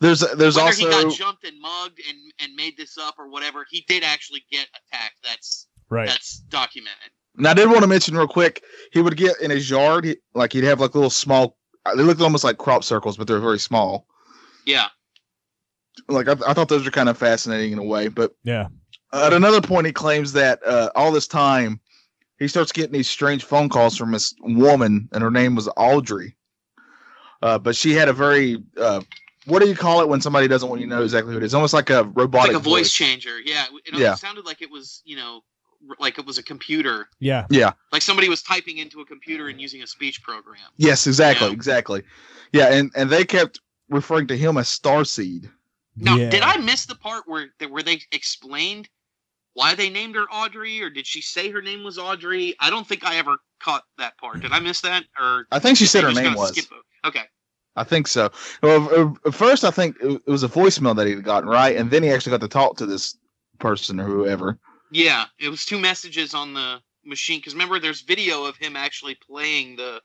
there's 0.01 0.19
there's 0.35 0.55
whether 0.55 0.67
also 0.67 0.85
he 0.85 0.89
got 0.91 1.13
jumped 1.13 1.45
and 1.45 1.59
mugged 1.61 1.99
and 2.09 2.17
and 2.39 2.53
made 2.55 2.75
this 2.75 2.97
up 2.97 3.15
or 3.17 3.29
whatever, 3.29 3.65
he 3.69 3.85
did 3.87 4.03
actually 4.03 4.43
get 4.51 4.67
attacked. 4.69 5.15
That's 5.23 5.67
Right. 5.89 6.07
that's 6.07 6.37
documented. 6.39 7.11
And 7.37 7.47
I 7.47 7.53
did 7.53 7.67
want 7.67 7.81
to 7.81 7.87
mention 7.87 8.15
real 8.17 8.27
quick, 8.27 8.63
he 8.93 9.01
would 9.01 9.15
get 9.17 9.39
in 9.41 9.51
his 9.51 9.69
yard, 9.69 10.05
he, 10.05 10.17
like 10.33 10.53
he'd 10.53 10.63
have 10.63 10.79
like 10.79 10.95
little 10.95 11.09
small. 11.09 11.57
They 11.95 12.03
looked 12.03 12.21
almost 12.21 12.43
like 12.43 12.57
crop 12.57 12.83
circles, 12.83 13.17
but 13.17 13.27
they're 13.27 13.39
very 13.39 13.59
small. 13.59 14.05
Yeah. 14.65 14.87
Like 16.07 16.27
I, 16.27 16.33
I 16.47 16.53
thought 16.53 16.69
those 16.69 16.85
were 16.85 16.91
kind 16.91 17.09
of 17.09 17.17
fascinating 17.17 17.73
in 17.73 17.79
a 17.79 17.83
way. 17.83 18.07
But 18.07 18.33
Yeah. 18.43 18.67
at 19.13 19.33
another 19.33 19.61
point, 19.61 19.85
he 19.87 19.91
claims 19.93 20.33
that 20.33 20.65
uh, 20.65 20.89
all 20.95 21.11
this 21.11 21.27
time, 21.27 21.79
he 22.39 22.47
starts 22.47 22.71
getting 22.71 22.93
these 22.93 23.09
strange 23.09 23.43
phone 23.43 23.67
calls 23.69 23.97
from 23.97 24.11
this 24.11 24.33
woman, 24.41 25.09
and 25.11 25.21
her 25.21 25.31
name 25.31 25.55
was 25.55 25.69
Audrey. 25.77 26.37
Uh, 27.41 27.57
but 27.59 27.75
she 27.75 27.91
had 27.93 28.07
a 28.07 28.13
very 28.13 28.63
uh, 28.77 29.01
what 29.45 29.61
do 29.61 29.67
you 29.67 29.75
call 29.75 30.01
it 30.01 30.07
when 30.09 30.21
somebody 30.21 30.47
doesn't 30.47 30.67
want 30.69 30.81
you 30.81 30.87
to 30.87 30.95
know 30.95 31.03
exactly 31.03 31.31
who 31.33 31.37
it 31.37 31.43
is? 31.43 31.53
Almost 31.53 31.73
like 31.73 31.89
a 31.89 32.01
It's 32.01 32.09
robotic 32.15 32.53
like 32.53 32.61
a 32.61 32.63
voice 32.63 32.91
changer. 32.91 33.39
Yeah. 33.39 33.65
It, 33.85 33.93
it 33.93 33.99
Yeah. 33.99 34.15
sounded 34.15 34.45
like 34.45 34.61
it 34.61 34.69
was, 34.69 35.01
you 35.05 35.15
know, 35.15 35.41
like 35.99 36.19
it 36.19 36.25
was 36.25 36.37
a 36.37 36.43
computer. 36.43 37.09
Yeah. 37.19 37.47
Yeah. 37.49 37.73
Like 37.91 38.03
somebody 38.03 38.29
was 38.29 38.43
typing 38.43 38.77
into 38.77 39.01
a 39.01 39.05
computer 39.05 39.47
and 39.47 39.59
using 39.59 39.81
a 39.81 39.87
speech 39.87 40.21
program. 40.21 40.59
Yes, 40.77 41.07
exactly, 41.07 41.47
Yeah. 41.47 41.53
exactly. 41.53 42.03
Yeah, 42.53 42.67
and 42.73 42.91
and 42.95 43.09
they 43.09 43.25
kept 43.25 43.59
referring 43.89 44.27
to 44.27 44.37
him 44.37 44.57
as 44.57 44.67
Starseed. 44.67 45.49
Now, 45.95 46.15
Yeah. 46.15 46.29
did 46.29 46.41
I 46.43 46.57
miss 46.57 46.85
the 46.85 46.95
part 46.95 47.23
where 47.27 47.49
where 47.67 47.83
they 47.83 48.01
explained 48.11 48.89
why 49.53 49.75
they 49.75 49.89
named 49.89 50.15
her 50.15 50.25
Audrey, 50.31 50.81
or 50.81 50.89
did 50.89 51.05
she 51.05 51.21
say 51.21 51.49
her 51.49 51.61
name 51.61 51.83
was 51.83 51.97
Audrey? 51.97 52.55
I 52.59 52.69
don't 52.69 52.87
think 52.87 53.03
I 53.03 53.17
ever 53.17 53.37
caught 53.59 53.83
that 53.97 54.17
part. 54.17 54.41
Did 54.41 54.51
I 54.53 54.59
miss 54.59 54.81
that? 54.81 55.03
Or 55.19 55.47
I 55.51 55.59
think 55.59 55.77
she 55.77 55.85
said 55.85 56.03
her 56.03 56.13
name 56.13 56.35
was. 56.35 56.49
skip 56.49 56.65
Okay. 57.03 57.23
I 57.75 57.83
think 57.83 58.07
so. 58.07 58.29
Well, 58.61 59.17
at 59.25 59.33
first, 59.33 59.63
I 59.63 59.71
think 59.71 59.95
it 60.01 60.27
was 60.27 60.43
a 60.43 60.49
voicemail 60.49 60.95
that 60.95 61.07
he'd 61.07 61.23
gotten 61.23 61.49
right, 61.49 61.75
and 61.75 61.89
then 61.89 62.03
he 62.03 62.09
actually 62.09 62.31
got 62.31 62.41
to 62.41 62.47
talk 62.47 62.77
to 62.77 62.85
this 62.85 63.17
person 63.59 63.99
or 63.99 64.05
whoever. 64.05 64.59
Yeah, 64.91 65.25
it 65.39 65.49
was 65.49 65.65
two 65.65 65.79
messages 65.79 66.33
on 66.33 66.53
the 66.53 66.79
machine. 67.05 67.39
Because 67.39 67.53
remember, 67.53 67.79
there's 67.79 68.01
video 68.01 68.43
of 68.45 68.57
him 68.57 68.75
actually 68.75 69.15
playing 69.15 69.77
the 69.77 70.01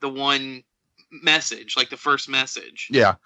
the 0.00 0.08
one 0.08 0.62
message, 1.10 1.76
like 1.76 1.90
the 1.90 1.96
first 1.96 2.28
message. 2.28 2.88
Yeah, 2.90 3.16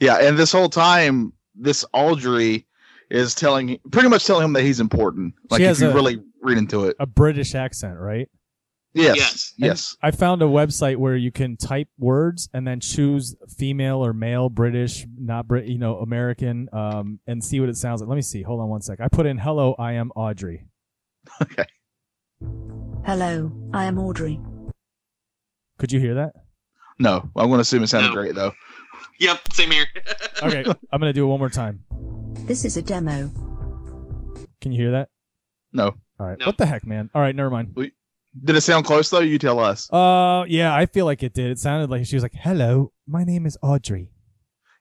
yeah, 0.00 0.16
and 0.18 0.36
this 0.36 0.52
whole 0.52 0.68
time, 0.68 1.32
this 1.54 1.84
Audrey 1.92 2.66
is 3.10 3.34
telling, 3.34 3.78
pretty 3.90 4.08
much 4.08 4.26
telling 4.26 4.44
him 4.44 4.52
that 4.52 4.62
he's 4.62 4.80
important. 4.80 5.34
Like 5.50 5.60
She 5.60 5.64
if 5.66 5.80
you 5.80 5.90
a- 5.90 5.94
really 5.94 6.20
read 6.42 6.58
into 6.58 6.84
it. 6.86 6.96
A 7.00 7.06
British 7.06 7.54
accent, 7.54 7.98
right? 7.98 8.28
Yes, 9.02 9.16
Yes. 9.16 9.54
yes. 9.56 9.96
I 10.02 10.10
found 10.10 10.42
a 10.42 10.46
website 10.46 10.96
where 10.96 11.16
you 11.16 11.30
can 11.32 11.56
type 11.56 11.88
words 11.98 12.48
and 12.52 12.66
then 12.66 12.80
choose 12.80 13.36
female 13.56 14.04
or 14.04 14.12
male, 14.12 14.48
British, 14.48 15.06
not 15.18 15.46
Brit, 15.48 15.66
you 15.66 15.78
know, 15.78 15.98
American, 15.98 16.68
um, 16.72 17.20
and 17.26 17.42
see 17.44 17.60
what 17.60 17.68
it 17.68 17.76
sounds 17.76 18.00
like. 18.00 18.08
Let 18.08 18.16
me 18.16 18.22
see. 18.22 18.42
Hold 18.42 18.60
on 18.60 18.68
one 18.68 18.80
sec. 18.82 19.00
I 19.00 19.08
put 19.08 19.26
in 19.26 19.38
"Hello, 19.38 19.74
I 19.78 19.92
am 19.94 20.10
Audrey." 20.16 20.66
Okay. 21.42 21.64
Hello, 23.04 23.50
I 23.72 23.84
am 23.84 23.98
Audrey. 23.98 24.40
Could 25.78 25.92
you 25.92 26.00
hear 26.00 26.14
that? 26.14 26.32
No, 26.98 27.30
I'm 27.36 27.46
going 27.48 27.58
to 27.58 27.60
assume 27.60 27.82
it 27.82 27.88
sounded 27.88 28.08
No. 28.08 28.14
great 28.14 28.34
though. 28.34 28.52
Yep, 29.20 29.52
same 29.52 29.70
here. 29.70 29.86
Okay, 30.40 30.64
I'm 30.92 31.00
gonna 31.00 31.12
do 31.12 31.24
it 31.24 31.26
one 31.26 31.40
more 31.40 31.48
time. 31.50 31.82
This 32.46 32.64
is 32.64 32.76
a 32.76 32.82
demo. 32.82 33.28
Can 34.60 34.70
you 34.70 34.80
hear 34.80 34.92
that? 34.92 35.08
No. 35.72 35.86
All 36.20 36.26
right. 36.26 36.38
No. 36.38 36.46
What 36.46 36.58
the 36.58 36.66
heck, 36.66 36.86
man? 36.86 37.10
All 37.12 37.20
right, 37.20 37.34
never 37.34 37.50
mind. 37.50 37.74
Did 38.44 38.56
it 38.56 38.60
sound 38.60 38.84
close 38.84 39.10
though? 39.10 39.20
You 39.20 39.38
tell 39.38 39.58
us. 39.58 39.92
Uh, 39.92 40.44
yeah, 40.48 40.74
I 40.74 40.86
feel 40.86 41.04
like 41.04 41.22
it 41.22 41.34
did. 41.34 41.50
It 41.50 41.58
sounded 41.58 41.90
like 41.90 42.04
she 42.06 42.16
was 42.16 42.22
like, 42.22 42.34
"Hello, 42.34 42.92
my 43.06 43.24
name 43.24 43.46
is 43.46 43.56
Audrey." 43.62 44.10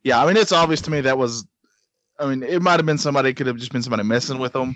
Yeah, 0.03 0.21
I 0.23 0.27
mean 0.27 0.37
it's 0.37 0.51
obvious 0.51 0.81
to 0.81 0.91
me 0.91 1.01
that 1.01 1.17
was. 1.17 1.45
I 2.19 2.25
mean, 2.27 2.41
it 2.41 2.61
might 2.63 2.77
have 2.79 2.85
been 2.85 2.97
somebody. 2.97 3.29
It 3.29 3.33
could 3.35 3.45
have 3.47 3.57
just 3.57 3.71
been 3.71 3.83
somebody 3.83 4.03
messing 4.03 4.39
with 4.39 4.53
them, 4.53 4.75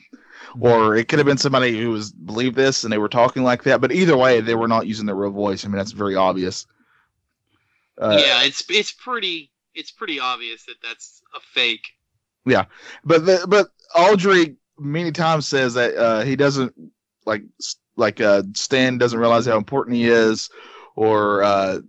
or 0.60 0.96
it 0.96 1.08
could 1.08 1.17
have 1.17 1.26
been 1.26 1.38
somebody 1.38 1.80
who 1.82 1.89
was 1.89 2.12
believed 2.12 2.56
this 2.56 2.84
and 2.84 2.94
they 2.94 3.00
were 3.00 3.10
talking 3.10 3.41
like 3.44 3.63
that. 3.63 3.82
But 3.82 3.91
either 3.91 4.15
way, 4.15 4.41
they 4.41 4.54
were 4.54 4.67
not 4.67 4.86
using 4.86 5.08
their 5.08 5.15
real 5.15 5.32
voice. 5.32 5.65
I 5.65 5.67
mean, 5.67 5.78
that's 5.78 5.91
very 5.91 6.15
obvious. 6.15 6.67
Uh, 7.98 8.17
yeah, 8.20 8.44
it's 8.44 8.63
it's 8.70 8.91
pretty 8.91 9.52
it's 9.74 9.91
pretty 9.91 10.20
obvious 10.20 10.65
that 10.65 10.76
that's 10.84 11.22
a 11.36 11.39
fake. 11.39 11.86
Yeah, 12.46 12.65
but 13.04 13.26
the, 13.26 13.46
but 13.48 13.70
Audrey 13.96 14.56
many 14.78 15.12
times 15.12 15.48
says 15.48 15.74
that 15.76 15.96
uh, 15.96 16.22
he 16.22 16.36
doesn't 16.36 16.74
like 17.26 17.44
s- 17.60 17.76
like 17.97 18.21
uh, 18.21 18.43
Stan 18.56 18.97
doesn't 18.97 19.19
realize 19.19 19.45
how 19.45 19.58
important 19.58 19.95
he 19.97 20.06
is, 20.08 20.49
or 20.95 21.43
uh, 21.43 21.80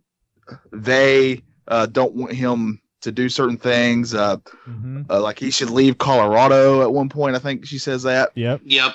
they 0.73 1.43
uh, 1.69 1.87
don't 1.87 2.15
want 2.15 2.33
him 2.33 2.81
to 3.03 3.13
do 3.13 3.29
certain 3.29 3.57
things. 3.57 4.15
Uh, 4.15 4.37
Mm-hmm. 4.69 5.03
uh, 5.11 5.21
like 5.21 5.39
he 5.39 5.51
should 5.51 5.71
leave 5.71 5.99
Colorado 5.99 6.83
at 6.83 6.93
one 6.93 7.09
point. 7.09 7.35
I 7.37 7.39
think 7.41 7.67
she 7.67 7.79
says 7.79 8.03
that, 8.05 8.31
Yep. 8.37 8.61
Yep. 8.65 8.95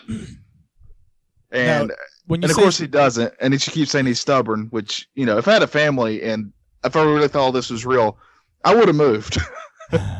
and 1.51 1.91
When 2.27 2.41
you 2.41 2.45
and 2.45 2.51
of 2.51 2.51
say 2.51 2.61
course 2.61 2.77
he 2.77 2.87
doesn't. 2.87 3.33
And 3.41 3.53
he 3.53 3.59
she 3.59 3.71
keeps 3.71 3.91
saying 3.91 4.05
he's 4.05 4.19
stubborn, 4.19 4.67
which 4.71 5.07
you 5.15 5.25
know, 5.25 5.37
if 5.37 5.47
I 5.47 5.53
had 5.53 5.63
a 5.63 5.67
family 5.67 6.23
and 6.23 6.51
if 6.83 6.95
I 6.95 7.03
really 7.03 7.27
thought 7.27 7.41
all 7.41 7.51
this 7.51 7.69
was 7.69 7.85
real, 7.85 8.17
I 8.63 8.73
would 8.75 8.87
have 8.87 8.95
moved. 8.97 9.37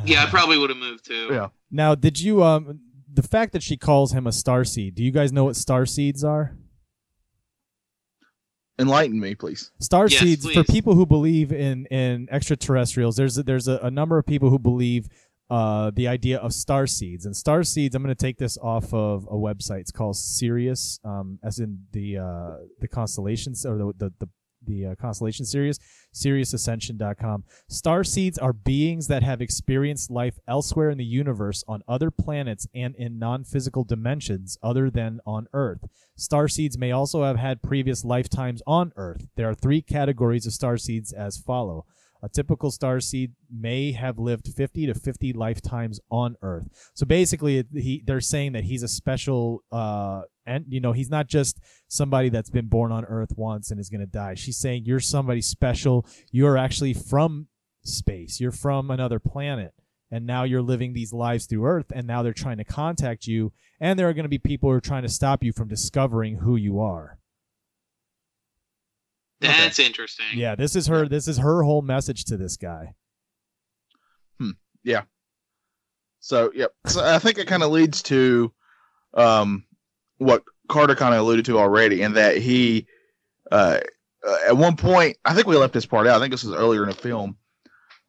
Yeah, 0.06 0.24
I 0.24 0.28
probably 0.28 0.58
would 0.58 0.70
have 0.70 0.80
moved 0.80 1.04
too. 1.06 1.28
Yeah. 1.30 1.48
now, 1.70 1.94
did 1.94 2.22
you 2.22 2.42
um 2.42 2.80
the 3.14 3.22
fact 3.22 3.52
that 3.52 3.62
she 3.62 3.76
calls 3.76 4.14
him 4.14 4.26
a 4.26 4.32
star 4.32 4.64
seed? 4.64 4.96
Do 4.96 5.04
you 5.04 5.12
guys 5.12 5.34
know 5.34 5.44
what 5.44 5.58
star 5.58 5.86
seeds 5.86 6.24
are? 6.24 6.56
Enlighten 8.80 9.20
me, 9.20 9.34
please. 9.34 9.72
Star 9.80 10.08
Yes, 10.08 10.20
seeds 10.20 10.52
for 10.52 10.64
people 10.64 10.94
who 10.94 11.06
believe 11.06 11.52
in 11.52 11.88
in 11.88 12.28
extraterrestrials. 12.30 13.16
There's 13.16 13.38
a, 13.38 13.44
there's 13.44 13.68
a, 13.68 13.78
a 13.78 13.90
number 13.90 14.18
of 14.20 14.26
people 14.26 14.50
who 14.50 14.60
believe 14.60 15.10
uh, 15.50 15.92
the 15.96 16.08
idea 16.08 16.38
of 16.38 16.54
star 16.54 16.86
seeds 16.86 17.26
and 17.26 17.36
star 17.36 17.64
seeds. 17.64 17.96
I'm 17.96 18.04
going 18.04 18.14
to 18.14 18.22
take 18.22 18.38
this 18.38 18.58
off 18.58 18.94
of 18.94 19.26
a 19.26 19.36
website. 19.36 19.80
It's 19.80 19.92
called 19.92 20.18
Sirius, 20.18 21.00
um, 21.04 21.40
as 21.44 21.60
in 21.60 21.86
the 21.92 22.18
uh, 22.18 22.58
the 22.80 22.88
constellations 22.88 23.66
or 23.66 23.78
the 23.78 23.94
the 23.98 24.14
the, 24.20 24.30
the 24.68 24.86
uh, 24.86 24.96
constellation 24.96 25.46
Sirius, 25.46 25.80
SiriusAscension.com. 26.14 27.44
Star 27.68 28.04
seeds 28.04 28.38
are 28.38 28.54
beings 28.54 29.08
that 29.08 29.24
have 29.24 29.42
experienced 29.42 30.12
life 30.12 30.38
elsewhere 30.48 30.90
in 30.90 30.98
the 30.98 31.06
universe 31.06 31.64
on 31.68 31.82
other 31.88 32.12
planets 32.12 32.68
and 32.76 32.96
in 32.96 33.18
non-physical 33.18 33.84
dimensions 33.84 34.58
other 34.62 34.90
than 34.90 35.20
on 35.26 35.48
Earth. 35.54 35.86
Star 36.16 36.48
seeds 36.48 36.78
may 36.78 36.92
also 36.92 37.24
have 37.24 37.38
had 37.38 37.62
previous 37.62 38.04
lifetimes 38.04 38.62
on 38.68 38.92
Earth. 38.96 39.28
There 39.36 39.50
are 39.50 39.56
three 39.56 39.82
categories 39.82 40.46
of 40.46 40.54
star 40.54 40.78
seeds 40.78 41.12
as 41.14 41.38
follow. 41.38 41.86
A 42.24 42.30
typical 42.30 42.72
star 42.72 43.00
seed 43.00 43.34
may 43.50 43.92
have 43.92 44.18
lived 44.18 44.48
50 44.48 44.88
to 44.88 44.96
50 44.96 45.34
lifetimes 45.34 46.00
on 46.10 46.36
Earth. 46.42 46.92
So 46.96 47.06
basically, 47.06 47.64
he 47.74 48.04
they're 48.06 48.22
saying 48.22 48.54
that 48.54 48.64
he's 48.64 48.84
a 48.84 48.88
special, 48.88 49.64
uh, 49.72 50.24
and 50.48 50.66
you 50.70 50.80
know, 50.80 50.94
he's 50.94 51.10
not 51.10 51.28
just 51.28 51.60
somebody 51.88 52.30
that's 52.30 52.50
been 52.50 52.68
born 52.68 52.92
on 52.92 53.06
Earth 53.06 53.34
once 53.36 53.70
and 53.70 53.80
is 53.80 53.90
going 53.90 54.02
to 54.02 54.08
die. 54.08 54.34
She's 54.34 54.58
saying 54.58 54.86
you're 54.86 55.00
somebody 55.00 55.42
special. 55.42 56.06
You're 56.32 56.58
actually 56.58 56.94
from 56.94 57.48
space. 57.84 58.40
You're 58.40 58.52
from 58.52 58.90
another 58.90 59.20
planet, 59.20 59.74
and 60.10 60.26
now 60.26 60.44
you're 60.44 60.62
living 60.62 60.94
these 60.94 61.14
lives 61.14 61.46
through 61.46 61.66
Earth. 61.66 61.92
And 61.94 62.08
now 62.08 62.24
they're 62.24 62.34
trying 62.34 62.58
to 62.58 62.64
contact 62.64 63.28
you, 63.28 63.52
and 63.80 64.00
there 64.00 64.10
are 64.10 64.14
going 64.14 64.26
to 64.26 64.30
be 64.30 64.40
people 64.40 64.70
who 64.70 64.76
are 64.76 64.82
trying 64.82 65.04
to 65.04 65.10
stop 65.10 65.44
you 65.44 65.52
from 65.52 65.68
discovering 65.68 66.38
who 66.38 66.56
you 66.56 66.80
are. 66.80 67.20
That's 69.40 69.78
interesting. 69.78 70.26
Yeah, 70.34 70.56
this 70.56 70.76
is 70.76 70.88
her. 70.88 71.08
This 71.08 71.28
is 71.28 71.38
her 71.38 71.62
whole 71.62 71.84
message 71.84 72.26
to 72.26 72.38
this 72.38 72.58
guy. 72.58 72.96
Hmm. 74.40 74.52
Yeah. 74.84 75.04
So, 76.20 76.52
yep. 76.56 76.74
So 76.88 77.06
I 77.06 77.20
think 77.20 77.38
it 77.38 77.48
kind 77.48 77.62
of 77.62 77.72
leads 77.72 78.02
to 78.04 78.52
um, 79.14 79.66
what 80.18 80.44
Carter 80.68 80.96
kind 80.96 81.14
of 81.14 81.22
alluded 81.22 81.46
to 81.46 81.58
already, 81.60 82.02
in 82.02 82.14
that 82.14 82.38
he, 82.38 82.88
uh, 83.52 83.80
uh, 84.28 84.38
at 84.48 84.58
one 84.58 84.76
point, 84.76 85.18
I 85.26 85.34
think 85.34 85.48
we 85.48 85.56
left 85.56 85.74
this 85.74 85.86
part 85.86 86.08
out. 86.08 86.18
I 86.18 86.20
think 86.20 86.32
this 86.32 86.44
was 86.44 86.54
earlier 86.56 86.84
in 86.84 86.90
the 86.90 86.96
film, 86.96 87.38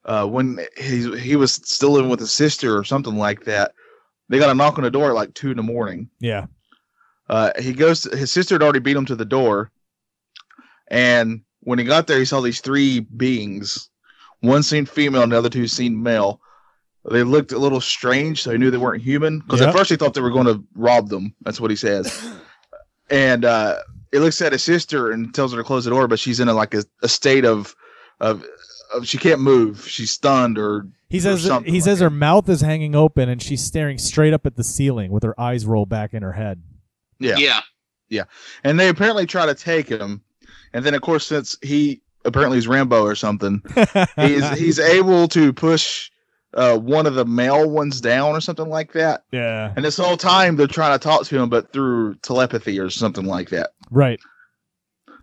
uh, 0.04 0.26
when 0.26 0.58
he 0.76 1.18
he 1.18 1.36
was 1.36 1.52
still 1.52 1.90
living 1.90 2.10
with 2.10 2.20
his 2.20 2.32
sister 2.32 2.76
or 2.76 2.84
something 2.84 3.16
like 3.16 3.44
that. 3.44 3.72
They 4.28 4.38
got 4.38 4.50
a 4.50 4.54
knock 4.54 4.76
on 4.78 4.84
the 4.84 4.90
door 4.90 5.08
at 5.10 5.14
like 5.14 5.32
two 5.34 5.50
in 5.50 5.56
the 5.56 5.62
morning. 5.62 6.10
Yeah, 6.20 6.46
Uh, 7.28 7.52
he 7.58 7.72
goes. 7.72 8.02
To, 8.02 8.16
his 8.16 8.30
sister 8.32 8.54
had 8.56 8.62
already 8.62 8.80
beat 8.80 8.96
him 8.96 9.06
to 9.06 9.16
the 9.16 9.24
door, 9.24 9.70
and 10.88 11.42
when 11.60 11.78
he 11.78 11.84
got 11.84 12.06
there, 12.06 12.18
he 12.18 12.24
saw 12.24 12.40
these 12.40 12.60
three 12.60 13.00
beings. 13.00 13.90
One 14.40 14.62
seemed 14.62 14.88
female, 14.88 15.22
and 15.22 15.32
the 15.32 15.38
other 15.38 15.48
two 15.48 15.66
seemed 15.66 16.02
male. 16.02 16.40
They 17.10 17.22
looked 17.22 17.52
a 17.52 17.58
little 17.58 17.80
strange, 17.80 18.42
so 18.42 18.50
he 18.52 18.58
knew 18.58 18.70
they 18.70 18.76
weren't 18.78 19.02
human. 19.02 19.40
Because 19.40 19.60
Yep. 19.60 19.68
at 19.70 19.74
first 19.76 19.90
he 19.90 19.96
thought 19.96 20.14
they 20.14 20.20
were 20.20 20.30
going 20.30 20.46
to 20.46 20.62
rob 20.74 21.08
them. 21.08 21.34
That's 21.42 21.60
what 21.60 21.70
he 21.70 21.76
says. 21.76 22.32
and 23.10 23.44
uh, 23.44 23.76
he 24.12 24.18
looks 24.18 24.40
at 24.42 24.52
his 24.52 24.62
sister 24.62 25.10
and 25.10 25.34
tells 25.34 25.52
her 25.52 25.58
to 25.58 25.64
close 25.64 25.84
the 25.84 25.90
door, 25.90 26.08
but 26.08 26.18
she's 26.18 26.40
in 26.40 26.48
a, 26.48 26.54
like 26.54 26.74
a, 26.74 26.84
a 27.02 27.08
state 27.08 27.44
of, 27.44 27.74
of 28.20 28.44
of 28.94 29.06
she 29.06 29.18
can't 29.18 29.40
move. 29.40 29.86
She's 29.86 30.10
stunned 30.10 30.56
or 30.58 30.86
he 31.10 31.18
or 31.18 31.20
says 31.20 31.42
something 31.44 31.72
he 31.72 31.80
like 31.80 31.84
says 31.84 31.98
that. 31.98 32.04
her 32.04 32.10
mouth 32.10 32.48
is 32.48 32.62
hanging 32.62 32.94
open 32.94 33.28
and 33.28 33.42
she's 33.42 33.62
staring 33.62 33.98
straight 33.98 34.32
up 34.32 34.46
at 34.46 34.56
the 34.56 34.64
ceiling 34.64 35.10
with 35.10 35.22
her 35.24 35.38
eyes 35.38 35.66
rolled 35.66 35.90
back 35.90 36.14
in 36.14 36.22
her 36.22 36.32
head. 36.32 36.62
Yeah. 37.18 37.36
Yeah. 37.36 37.60
Yeah. 38.08 38.24
and 38.64 38.80
they 38.80 38.88
apparently 38.88 39.26
try 39.26 39.44
to 39.44 39.54
take 39.54 39.88
him. 39.90 40.22
And 40.72 40.84
then 40.86 40.94
of 40.94 41.02
course 41.02 41.26
since 41.26 41.56
he 41.62 42.00
apparently 42.24 42.56
is 42.56 42.66
Rambo 42.66 43.02
or 43.02 43.14
something, 43.14 43.62
he's 44.16 44.48
he's 44.58 44.78
able 44.78 45.28
to 45.28 45.52
push 45.52 46.10
uh, 46.54 46.78
one 46.78 47.06
of 47.06 47.14
the 47.14 47.24
male 47.24 47.68
ones 47.68 48.00
down 48.00 48.34
or 48.34 48.40
something 48.40 48.68
like 48.68 48.92
that. 48.92 49.24
yeah, 49.32 49.72
And 49.76 49.84
this 49.84 49.96
whole 49.98 50.16
time 50.16 50.56
they're 50.56 50.66
trying 50.66 50.98
to 50.98 51.02
talk 51.02 51.24
to 51.26 51.38
him, 51.42 51.48
but 51.48 51.72
through 51.72 52.14
telepathy 52.16 52.78
or 52.80 52.90
something 52.90 53.24
like 53.26 53.50
that. 53.50 53.70
right. 53.90 54.20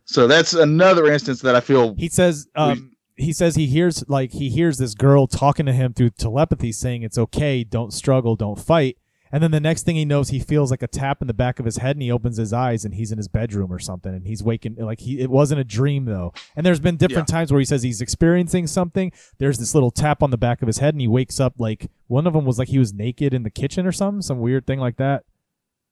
So 0.07 0.27
that's 0.27 0.53
another 0.53 1.07
instance 1.11 1.41
that 1.41 1.55
I 1.55 1.61
feel. 1.61 1.95
He 1.95 2.09
says 2.09 2.47
um 2.55 2.91
he 3.15 3.33
says 3.33 3.55
he 3.55 3.65
hears 3.65 4.03
like 4.07 4.31
he 4.31 4.49
hears 4.49 4.77
this 4.77 4.93
girl 4.93 5.25
talking 5.25 5.65
to 5.65 5.73
him 5.73 5.93
through 5.93 6.11
telepathy 6.11 6.71
saying 6.71 7.01
it's 7.01 7.17
okay, 7.17 7.63
don't 7.63 7.91
struggle, 7.91 8.35
don't 8.35 8.59
fight. 8.59 8.97
And 9.35 9.43
then 9.43 9.51
the 9.51 9.59
next 9.59 9.83
thing 9.83 9.97
he 9.97 10.05
knows, 10.05 10.29
he 10.29 10.39
feels 10.39 10.71
like 10.71 10.81
a 10.81 10.87
tap 10.87 11.21
in 11.21 11.27
the 11.27 11.33
back 11.33 11.59
of 11.59 11.65
his 11.65 11.75
head, 11.75 11.97
and 11.97 12.01
he 12.01 12.09
opens 12.09 12.37
his 12.37 12.53
eyes, 12.53 12.85
and 12.85 12.93
he's 12.93 13.11
in 13.11 13.17
his 13.17 13.27
bedroom 13.27 13.69
or 13.69 13.79
something, 13.79 14.15
and 14.15 14.25
he's 14.25 14.41
waking. 14.41 14.77
Like 14.77 15.01
he, 15.01 15.19
it 15.19 15.29
wasn't 15.29 15.59
a 15.59 15.65
dream 15.65 16.05
though. 16.05 16.33
And 16.55 16.65
there's 16.65 16.79
been 16.79 16.95
different 16.95 17.27
times 17.27 17.51
where 17.51 17.59
he 17.59 17.65
says 17.65 17.83
he's 17.83 17.99
experiencing 17.99 18.65
something. 18.67 19.11
There's 19.37 19.57
this 19.57 19.75
little 19.75 19.91
tap 19.91 20.23
on 20.23 20.31
the 20.31 20.37
back 20.37 20.61
of 20.61 20.67
his 20.67 20.77
head, 20.77 20.93
and 20.93 21.01
he 21.01 21.09
wakes 21.09 21.41
up 21.41 21.55
like 21.57 21.91
one 22.07 22.27
of 22.27 22.31
them 22.31 22.45
was 22.45 22.57
like 22.57 22.69
he 22.69 22.79
was 22.79 22.93
naked 22.93 23.33
in 23.33 23.43
the 23.43 23.49
kitchen 23.49 23.85
or 23.85 23.91
something, 23.91 24.21
some 24.21 24.39
weird 24.39 24.65
thing 24.65 24.79
like 24.79 24.95
that. 24.95 25.25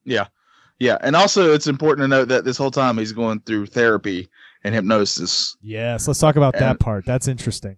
Yeah, 0.06 0.28
yeah, 0.80 0.98
and 1.02 1.14
also 1.14 1.54
it's 1.54 1.68
important 1.68 2.06
to 2.06 2.08
note 2.08 2.30
that 2.30 2.46
this 2.46 2.56
whole 2.56 2.72
time 2.72 2.98
he's 2.98 3.12
going 3.12 3.42
through 3.42 3.66
therapy 3.66 4.30
and 4.64 4.74
hypnosis. 4.74 5.58
Yes, 5.62 6.08
let's 6.08 6.22
talk 6.22 6.38
about 6.38 6.54
that 6.60 6.80
part. 6.80 7.06
That's 7.06 7.28
interesting. 7.28 7.76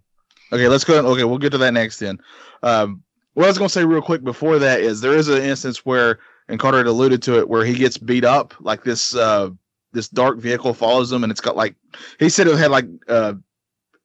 Okay, 0.52 0.68
let's 0.68 0.84
go. 0.84 1.04
Okay, 1.04 1.24
we'll 1.24 1.38
get 1.38 1.50
to 1.50 1.58
that 1.58 1.74
next. 1.74 1.98
Then, 1.98 2.20
um, 2.62 3.02
what 3.36 3.44
I 3.44 3.48
was 3.48 3.58
going 3.58 3.68
to 3.68 3.72
say 3.72 3.84
real 3.84 4.00
quick 4.00 4.24
before 4.24 4.58
that 4.58 4.80
is 4.80 5.02
there 5.02 5.12
is 5.12 5.28
an 5.28 5.42
instance 5.42 5.84
where, 5.84 6.18
and 6.48 6.58
Carter 6.58 6.78
had 6.78 6.86
alluded 6.86 7.22
to 7.24 7.38
it, 7.38 7.48
where 7.50 7.64
he 7.66 7.74
gets 7.74 7.98
beat 7.98 8.24
up. 8.24 8.54
Like 8.60 8.82
this, 8.82 9.14
uh, 9.14 9.50
this 9.92 10.08
dark 10.08 10.38
vehicle 10.38 10.72
follows 10.72 11.12
him, 11.12 11.22
and 11.22 11.30
it's 11.30 11.42
got 11.42 11.54
like 11.54 11.74
he 12.18 12.30
said 12.30 12.46
it 12.46 12.56
had 12.56 12.70
like 12.70 12.86
uh, 13.08 13.34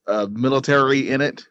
uh, 0.05 0.27
military 0.31 1.09
in 1.09 1.21
it 1.21 1.45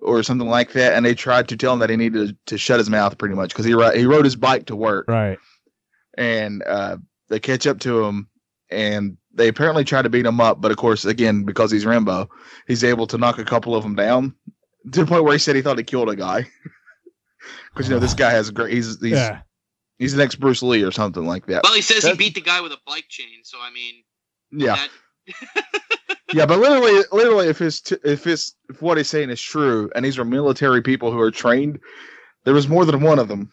or 0.00 0.22
something 0.22 0.48
like 0.48 0.72
that, 0.74 0.92
and 0.94 1.04
they 1.04 1.14
tried 1.14 1.48
to 1.48 1.56
tell 1.56 1.72
him 1.72 1.80
that 1.80 1.90
he 1.90 1.96
needed 1.96 2.36
to 2.46 2.56
shut 2.56 2.78
his 2.78 2.88
mouth 2.88 3.18
pretty 3.18 3.34
much 3.34 3.48
because 3.50 3.64
he 3.64 3.72
he 3.98 4.06
rode 4.06 4.24
his 4.24 4.36
bike 4.36 4.66
to 4.66 4.76
work, 4.76 5.08
Right. 5.08 5.38
and 6.16 6.62
uh, 6.64 6.98
they 7.28 7.40
catch 7.40 7.66
up 7.66 7.80
to 7.80 8.04
him, 8.04 8.28
and 8.70 9.16
they 9.34 9.48
apparently 9.48 9.82
try 9.84 10.02
to 10.02 10.08
beat 10.08 10.26
him 10.26 10.40
up, 10.40 10.60
but 10.60 10.70
of 10.70 10.76
course, 10.76 11.04
again, 11.04 11.42
because 11.44 11.70
he's 11.72 11.84
Rambo, 11.86 12.28
he's 12.68 12.84
able 12.84 13.06
to 13.08 13.18
knock 13.18 13.38
a 13.38 13.44
couple 13.44 13.74
of 13.74 13.82
them 13.82 13.94
down 13.96 14.34
to 14.92 15.00
the 15.00 15.06
point 15.06 15.24
where 15.24 15.32
he 15.32 15.38
said 15.38 15.56
he 15.56 15.62
thought 15.62 15.78
he 15.78 15.84
killed 15.84 16.10
a 16.10 16.16
guy. 16.16 16.46
Because 17.72 17.88
you 17.88 17.94
know 17.94 18.00
this 18.00 18.14
guy 18.14 18.30
has 18.30 18.48
a 18.48 18.52
great 18.52 18.72
he's 18.72 19.00
he's 19.00 19.12
yeah. 19.12 19.40
he's 19.98 20.14
an 20.14 20.20
ex 20.20 20.34
Bruce 20.34 20.62
Lee 20.62 20.82
or 20.82 20.90
something 20.92 21.24
like 21.26 21.46
that. 21.46 21.62
Well, 21.64 21.74
he 21.74 21.82
says 21.82 22.04
he 22.04 22.14
beat 22.14 22.34
the 22.34 22.40
guy 22.40 22.60
with 22.60 22.72
a 22.72 22.78
bike 22.86 23.06
chain. 23.08 23.40
So 23.44 23.58
I 23.60 23.70
mean, 23.70 24.02
Yeah, 24.50 24.76
that, 24.76 25.64
yeah, 26.32 26.46
but 26.46 26.58
literally, 26.58 27.02
literally, 27.12 27.48
if 27.48 27.58
his 27.58 27.80
t- 27.80 27.96
if 28.04 28.24
his 28.24 28.54
if 28.68 28.82
what 28.82 28.96
he's 28.98 29.08
saying 29.08 29.30
is 29.30 29.40
true, 29.40 29.90
and 29.94 30.04
these 30.04 30.18
are 30.18 30.24
military 30.24 30.82
people 30.82 31.12
who 31.12 31.20
are 31.20 31.30
trained, 31.30 31.78
there 32.44 32.54
was 32.54 32.68
more 32.68 32.84
than 32.84 33.00
one 33.00 33.18
of 33.18 33.28
them. 33.28 33.52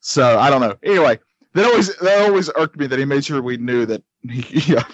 So 0.00 0.38
I 0.38 0.50
don't 0.50 0.60
know. 0.60 0.76
Anyway, 0.82 1.18
that 1.54 1.64
always 1.64 1.96
that 1.98 2.22
always 2.28 2.50
irked 2.56 2.76
me 2.76 2.86
that 2.88 2.98
he 2.98 3.04
made 3.04 3.24
sure 3.24 3.40
we 3.40 3.56
knew 3.56 3.86
that 3.86 4.02
he, 4.28 4.72
yeah, 4.72 4.84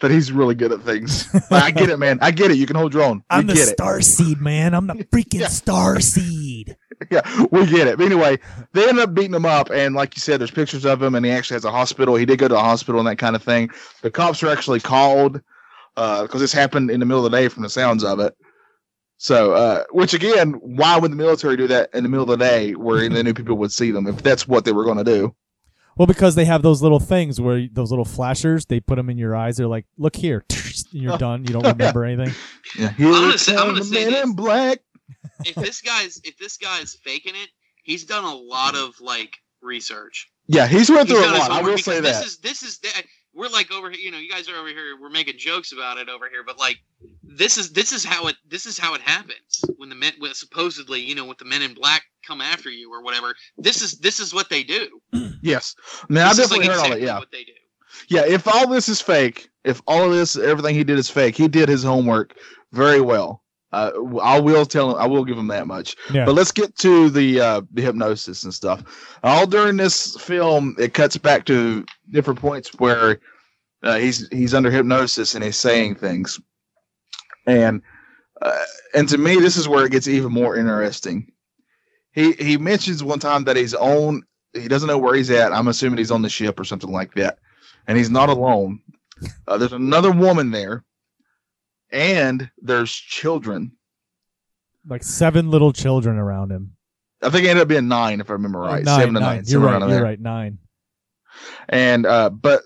that 0.00 0.10
he's 0.10 0.30
really 0.32 0.54
good 0.54 0.72
at 0.72 0.82
things. 0.82 1.28
I 1.50 1.70
get 1.72 1.90
it, 1.90 1.98
man. 1.98 2.18
I 2.22 2.30
get 2.30 2.50
it. 2.50 2.56
You 2.56 2.66
can 2.66 2.76
hold 2.76 2.94
your 2.94 3.02
own. 3.02 3.22
I'm 3.30 3.46
the 3.48 3.54
get 3.54 3.68
it. 3.68 3.72
star 3.72 4.00
seed, 4.00 4.40
man. 4.40 4.74
I'm 4.74 4.86
the 4.86 4.94
freaking 4.94 5.40
Yeah. 5.40 5.48
star 5.48 6.00
seed. 6.00 6.76
yeah, 7.10 7.46
we 7.50 7.66
get 7.66 7.86
it. 7.86 7.98
But 7.98 8.06
anyway, 8.06 8.38
they 8.72 8.88
ended 8.88 9.04
up 9.04 9.14
beating 9.14 9.34
him 9.34 9.46
up, 9.46 9.70
and 9.70 9.94
like 9.94 10.16
you 10.16 10.20
said, 10.20 10.40
there's 10.40 10.50
pictures 10.50 10.84
of 10.84 11.02
him, 11.02 11.14
and 11.14 11.24
he 11.24 11.32
actually 11.32 11.56
has 11.56 11.64
a 11.64 11.70
hospital. 11.70 12.16
He 12.16 12.26
did 12.26 12.38
go 12.38 12.48
to 12.48 12.56
a 12.56 12.60
hospital 12.60 13.00
and 13.00 13.08
that 13.08 13.16
kind 13.18 13.36
of 13.36 13.42
thing. 13.42 13.70
The 14.02 14.10
cops 14.10 14.42
were 14.42 14.50
actually 14.50 14.80
called 14.80 15.40
because 15.94 16.40
this 16.40 16.52
happened 16.52 16.90
in 16.90 17.00
the 17.00 17.06
middle 17.06 17.24
of 17.24 17.30
the 17.30 17.36
day, 17.36 17.48
from 17.48 17.62
the 17.64 17.70
sounds 17.70 18.04
of 18.04 18.20
it. 18.20 18.36
So, 19.16 19.52
uh, 19.52 19.84
which 19.90 20.14
again, 20.14 20.52
why 20.62 20.96
would 20.96 21.10
the 21.10 21.16
military 21.16 21.56
do 21.56 21.66
that 21.66 21.90
in 21.92 22.04
the 22.04 22.08
middle 22.08 22.30
of 22.30 22.38
the 22.38 22.44
day, 22.44 22.72
where 22.72 23.08
they 23.08 23.22
knew 23.22 23.34
people 23.34 23.56
would 23.56 23.72
see 23.72 23.90
them, 23.90 24.06
if 24.06 24.22
that's 24.22 24.46
what 24.46 24.64
they 24.64 24.70
were 24.72 24.84
going 24.84 24.98
to 24.98 25.04
do? 25.04 25.34
Well, 25.96 26.06
because 26.06 26.36
they 26.36 26.44
have 26.44 26.62
those 26.62 26.80
little 26.82 27.00
things 27.00 27.40
where 27.40 27.66
those 27.72 27.90
little 27.90 28.04
flashers, 28.04 28.66
they 28.66 28.78
put 28.78 28.94
them 28.94 29.10
in 29.10 29.18
your 29.18 29.34
eyes. 29.34 29.56
They're 29.56 29.66
like, 29.66 29.86
"Look 29.96 30.14
here," 30.14 30.44
and 30.52 31.02
you're 31.02 31.18
done. 31.18 31.40
You 31.44 31.54
don't 31.54 31.66
remember 31.66 32.04
anything. 32.04 32.32
Yeah, 32.78 32.92
I'm 32.96 33.04
gonna 33.04 33.38
say- 33.38 33.56
I'm 33.56 33.66
gonna 33.66 33.80
the 33.80 33.84
say 33.84 34.04
man 34.04 34.12
this. 34.12 34.24
in 34.24 34.32
black. 34.36 34.78
If 35.44 35.54
this 35.54 35.80
guy's 35.80 36.20
if 36.24 36.36
this 36.38 36.56
guy's 36.56 36.96
faking 37.04 37.34
it, 37.34 37.48
he's 37.82 38.04
done 38.04 38.24
a 38.24 38.34
lot 38.34 38.74
of 38.74 39.00
like 39.00 39.36
research. 39.62 40.30
Yeah, 40.46 40.66
he's 40.66 40.90
went 40.90 41.08
He's 41.08 41.18
through 41.18 41.26
a 41.26 41.32
lot. 41.32 41.50
I 41.50 41.56
homework 41.56 41.64
will 41.64 41.76
because 41.76 41.84
say 41.84 42.00
this 42.00 42.18
that. 42.18 42.26
is 42.26 42.38
this 42.38 42.62
is 42.62 42.78
the, 42.78 42.88
we're 43.34 43.48
like 43.48 43.70
over 43.70 43.90
here. 43.90 44.00
You 44.00 44.10
know, 44.10 44.18
you 44.18 44.30
guys 44.30 44.48
are 44.48 44.56
over 44.56 44.68
here. 44.68 44.96
We're 45.00 45.10
making 45.10 45.38
jokes 45.38 45.72
about 45.72 45.98
it 45.98 46.08
over 46.08 46.28
here, 46.28 46.42
but 46.44 46.58
like 46.58 46.78
this 47.22 47.58
is 47.58 47.70
this 47.72 47.92
is 47.92 48.04
how 48.04 48.26
it 48.28 48.36
this 48.48 48.66
is 48.66 48.78
how 48.78 48.94
it 48.94 49.00
happens 49.00 49.64
when 49.76 49.88
the 49.88 49.94
men 49.94 50.12
when 50.18 50.32
supposedly 50.34 51.00
you 51.00 51.14
know 51.14 51.26
with 51.26 51.38
the 51.38 51.44
men 51.44 51.62
in 51.62 51.74
black 51.74 52.02
come 52.26 52.40
after 52.40 52.70
you 52.70 52.92
or 52.92 53.02
whatever. 53.02 53.34
This 53.58 53.82
is 53.82 53.98
this 53.98 54.20
is 54.20 54.32
what 54.34 54.48
they 54.48 54.62
do. 54.62 55.00
Yes, 55.40 55.76
now 56.08 56.26
I 56.26 56.28
This 56.30 56.38
is, 56.40 56.48
definitely 56.48 56.66
like, 56.66 56.76
heard 56.76 56.82
all 56.82 56.90
that. 56.90 57.00
Yeah, 57.00 57.18
what 57.20 57.30
they 57.30 57.44
do. 57.44 57.52
Yeah, 58.08 58.24
if 58.26 58.48
all 58.48 58.66
this 58.66 58.88
is 58.88 59.00
fake, 59.00 59.48
if 59.62 59.80
all 59.86 60.02
of 60.04 60.10
this, 60.10 60.36
everything 60.36 60.74
he 60.74 60.82
did 60.82 60.98
is 60.98 61.08
fake, 61.08 61.36
he 61.36 61.46
did 61.46 61.68
his 61.68 61.84
homework 61.84 62.36
very 62.72 63.00
well. 63.00 63.44
Uh, 63.72 63.90
I 64.22 64.40
will 64.40 64.64
tell 64.64 64.90
him, 64.90 64.96
I 64.96 65.06
will 65.06 65.24
give 65.24 65.36
him 65.36 65.48
that 65.48 65.66
much. 65.66 65.94
Yeah. 66.12 66.24
But 66.24 66.34
let's 66.34 66.52
get 66.52 66.76
to 66.78 67.10
the 67.10 67.40
uh, 67.40 67.60
the 67.72 67.82
hypnosis 67.82 68.44
and 68.44 68.54
stuff. 68.54 68.82
All 69.22 69.46
during 69.46 69.76
this 69.76 70.16
film, 70.20 70.74
it 70.78 70.94
cuts 70.94 71.16
back 71.18 71.44
to 71.46 71.84
different 72.10 72.40
points 72.40 72.70
where 72.78 73.20
uh, 73.82 73.98
he's 73.98 74.26
he's 74.28 74.54
under 74.54 74.70
hypnosis 74.70 75.34
and 75.34 75.44
he's 75.44 75.58
saying 75.58 75.96
things, 75.96 76.40
and 77.46 77.82
uh, 78.40 78.64
and 78.94 79.08
to 79.10 79.18
me, 79.18 79.36
this 79.36 79.56
is 79.56 79.68
where 79.68 79.84
it 79.84 79.92
gets 79.92 80.08
even 80.08 80.32
more 80.32 80.56
interesting. 80.56 81.30
He 82.12 82.32
he 82.32 82.56
mentions 82.56 83.04
one 83.04 83.18
time 83.18 83.44
that 83.44 83.56
he's 83.56 83.74
on. 83.74 84.22
He 84.54 84.66
doesn't 84.66 84.88
know 84.88 84.98
where 84.98 85.14
he's 85.14 85.30
at. 85.30 85.52
I'm 85.52 85.68
assuming 85.68 85.98
he's 85.98 86.10
on 86.10 86.22
the 86.22 86.30
ship 86.30 86.58
or 86.58 86.64
something 86.64 86.90
like 86.90 87.14
that, 87.14 87.38
and 87.86 87.98
he's 87.98 88.10
not 88.10 88.30
alone. 88.30 88.80
Uh, 89.46 89.58
there's 89.58 89.72
another 89.72 90.10
woman 90.10 90.52
there, 90.52 90.84
and 91.90 92.50
there's 92.60 92.92
children. 92.92 93.72
Like 94.86 95.02
seven 95.02 95.50
little 95.50 95.72
children 95.72 96.16
around 96.16 96.50
him. 96.50 96.72
I 97.22 97.30
think 97.30 97.44
it 97.44 97.48
ended 97.48 97.62
up 97.62 97.68
being 97.68 97.88
nine, 97.88 98.20
if 98.20 98.30
I 98.30 98.34
remember 98.34 98.60
right. 98.60 98.84
nine, 98.84 99.00
Seven 99.00 99.14
to 99.14 99.20
nine. 99.20 99.36
nine. 99.36 99.44
You're 99.46 99.60
right. 99.60 99.80
You're 99.80 99.88
there. 99.88 100.02
right. 100.02 100.20
Nine. 100.20 100.58
And 101.68 102.06
uh, 102.06 102.30
but 102.30 102.62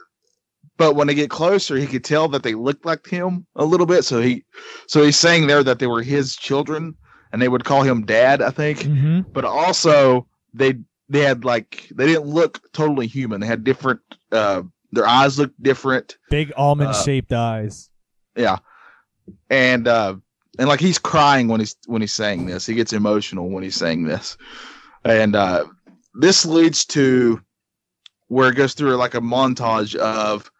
but 0.77 0.95
when 0.95 1.07
they 1.07 1.15
get 1.15 1.31
closer, 1.31 1.77
he 1.77 1.87
could 1.87 2.05
tell 2.05 2.29
that 2.29 2.43
they 2.43 2.55
looked 2.55 2.85
like 2.85 3.07
him 3.07 3.47
a 3.57 3.65
little 3.65 3.87
bit. 3.87 4.05
So 4.05 4.21
he 4.21 4.45
so 4.87 5.03
he's 5.03 5.17
saying 5.17 5.47
there 5.47 5.63
that 5.65 5.79
they 5.79 5.87
were 5.87 6.03
his 6.03 6.37
children, 6.37 6.95
and 7.33 7.41
they 7.41 7.49
would 7.49 7.65
call 7.65 7.83
him 7.83 8.05
dad. 8.05 8.43
I 8.43 8.51
think. 8.51 8.81
Mm-hmm. 8.81 9.31
But 9.33 9.45
also 9.45 10.27
they 10.55 10.75
they 11.09 11.21
had 11.21 11.45
like 11.45 11.89
they 11.95 12.07
didn't 12.07 12.27
look 12.27 12.61
totally 12.73 13.07
human. 13.07 13.41
They 13.41 13.47
had 13.47 13.65
different. 13.65 14.01
Uh, 14.31 14.63
their 14.93 15.07
eyes 15.07 15.39
looked 15.39 15.61
different. 15.63 16.19
Big 16.31 16.53
almond 16.57 16.91
Uh, 16.91 17.03
shaped 17.03 17.33
eyes. 17.33 17.89
Yeah, 18.37 18.59
and 19.51 19.88
uh, 19.88 20.16
and 20.59 20.68
like 20.68 20.81
he's 20.81 20.99
crying 20.99 21.49
when 21.49 21.61
he's 21.61 21.77
when 21.87 22.01
he's 22.01 22.12
saying 22.12 22.47
this. 22.47 22.66
He 22.66 22.75
gets 22.75 22.92
emotional 22.92 23.51
when 23.51 23.62
he's 23.62 23.77
saying 23.77 24.05
this, 24.05 24.37
and 25.05 25.35
uh, 25.37 25.64
this 26.14 26.45
leads 26.45 26.85
to 26.87 27.40
where 28.29 28.49
it 28.51 28.57
goes 28.57 28.75
through 28.75 28.97
like 28.97 29.14
a 29.14 29.21
montage 29.21 29.95
of 29.97 30.51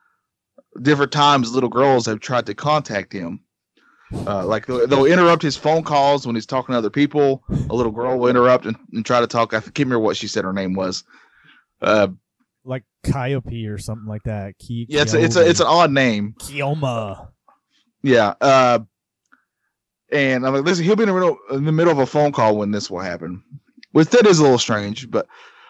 different 0.83 1.13
times 1.13 1.53
little 1.55 1.69
girls 1.69 2.07
have 2.07 2.21
tried 2.21 2.47
to 2.47 2.55
contact 2.55 3.13
him. 3.13 3.41
Uh, 4.27 4.45
like 4.47 4.67
they'll, 4.67 4.87
they'll 4.87 5.05
interrupt 5.07 5.43
his 5.43 5.57
phone 5.57 5.83
calls 5.83 6.27
when 6.27 6.35
he's 6.35 6.47
talking 6.47 6.73
to 6.73 6.79
other 6.79 6.91
people. 6.91 7.43
A 7.71 7.75
little 7.75 7.93
girl 7.93 8.19
will 8.19 8.29
interrupt 8.29 8.67
and, 8.67 8.77
and 8.93 9.05
try 9.05 9.21
to 9.21 9.27
talk. 9.27 9.55
I 9.55 9.61
can't 9.61 9.79
remember 9.79 10.01
what 10.01 10.17
she 10.17 10.29
said 10.29 10.45
her 10.45 10.53
name 10.53 10.75
was. 10.75 11.03
Uh, 11.81 12.09
Like 12.65 12.85
Calliope 13.05 13.67
or 13.67 13.79
something 13.79 14.07
like 14.07 14.23
that. 14.25 14.59
Ki- 14.59 14.87
yeah, 14.89 15.03
it's 15.03 15.15
a, 15.15 15.25
it's 15.25 15.37
a 15.37 15.49
it's 15.49 15.61
an 15.61 15.67
odd 15.67 15.91
name. 15.91 16.35
Kioma. 16.39 17.32
Yeah. 18.03 18.35
Uh, 18.41 18.81
and 20.11 20.47
I'm 20.47 20.55
like, 20.55 20.65
listen, 20.65 20.85
he'll 20.85 20.97
be 20.97 21.05
in 21.05 21.09
the 21.09 21.15
middle 21.15 21.39
in 21.51 21.65
the 21.65 21.73
middle 21.73 21.93
of 21.93 21.99
a 21.99 22.07
phone 22.07 22.33
call 22.33 22.57
when 22.57 22.71
this 22.71 22.91
will 22.91 23.01
happen, 23.01 23.43
which 23.93 24.09
that 24.11 24.27
is 24.27 24.39
a 24.39 24.43
little 24.43 24.59
strange. 24.59 25.11
But 25.11 25.27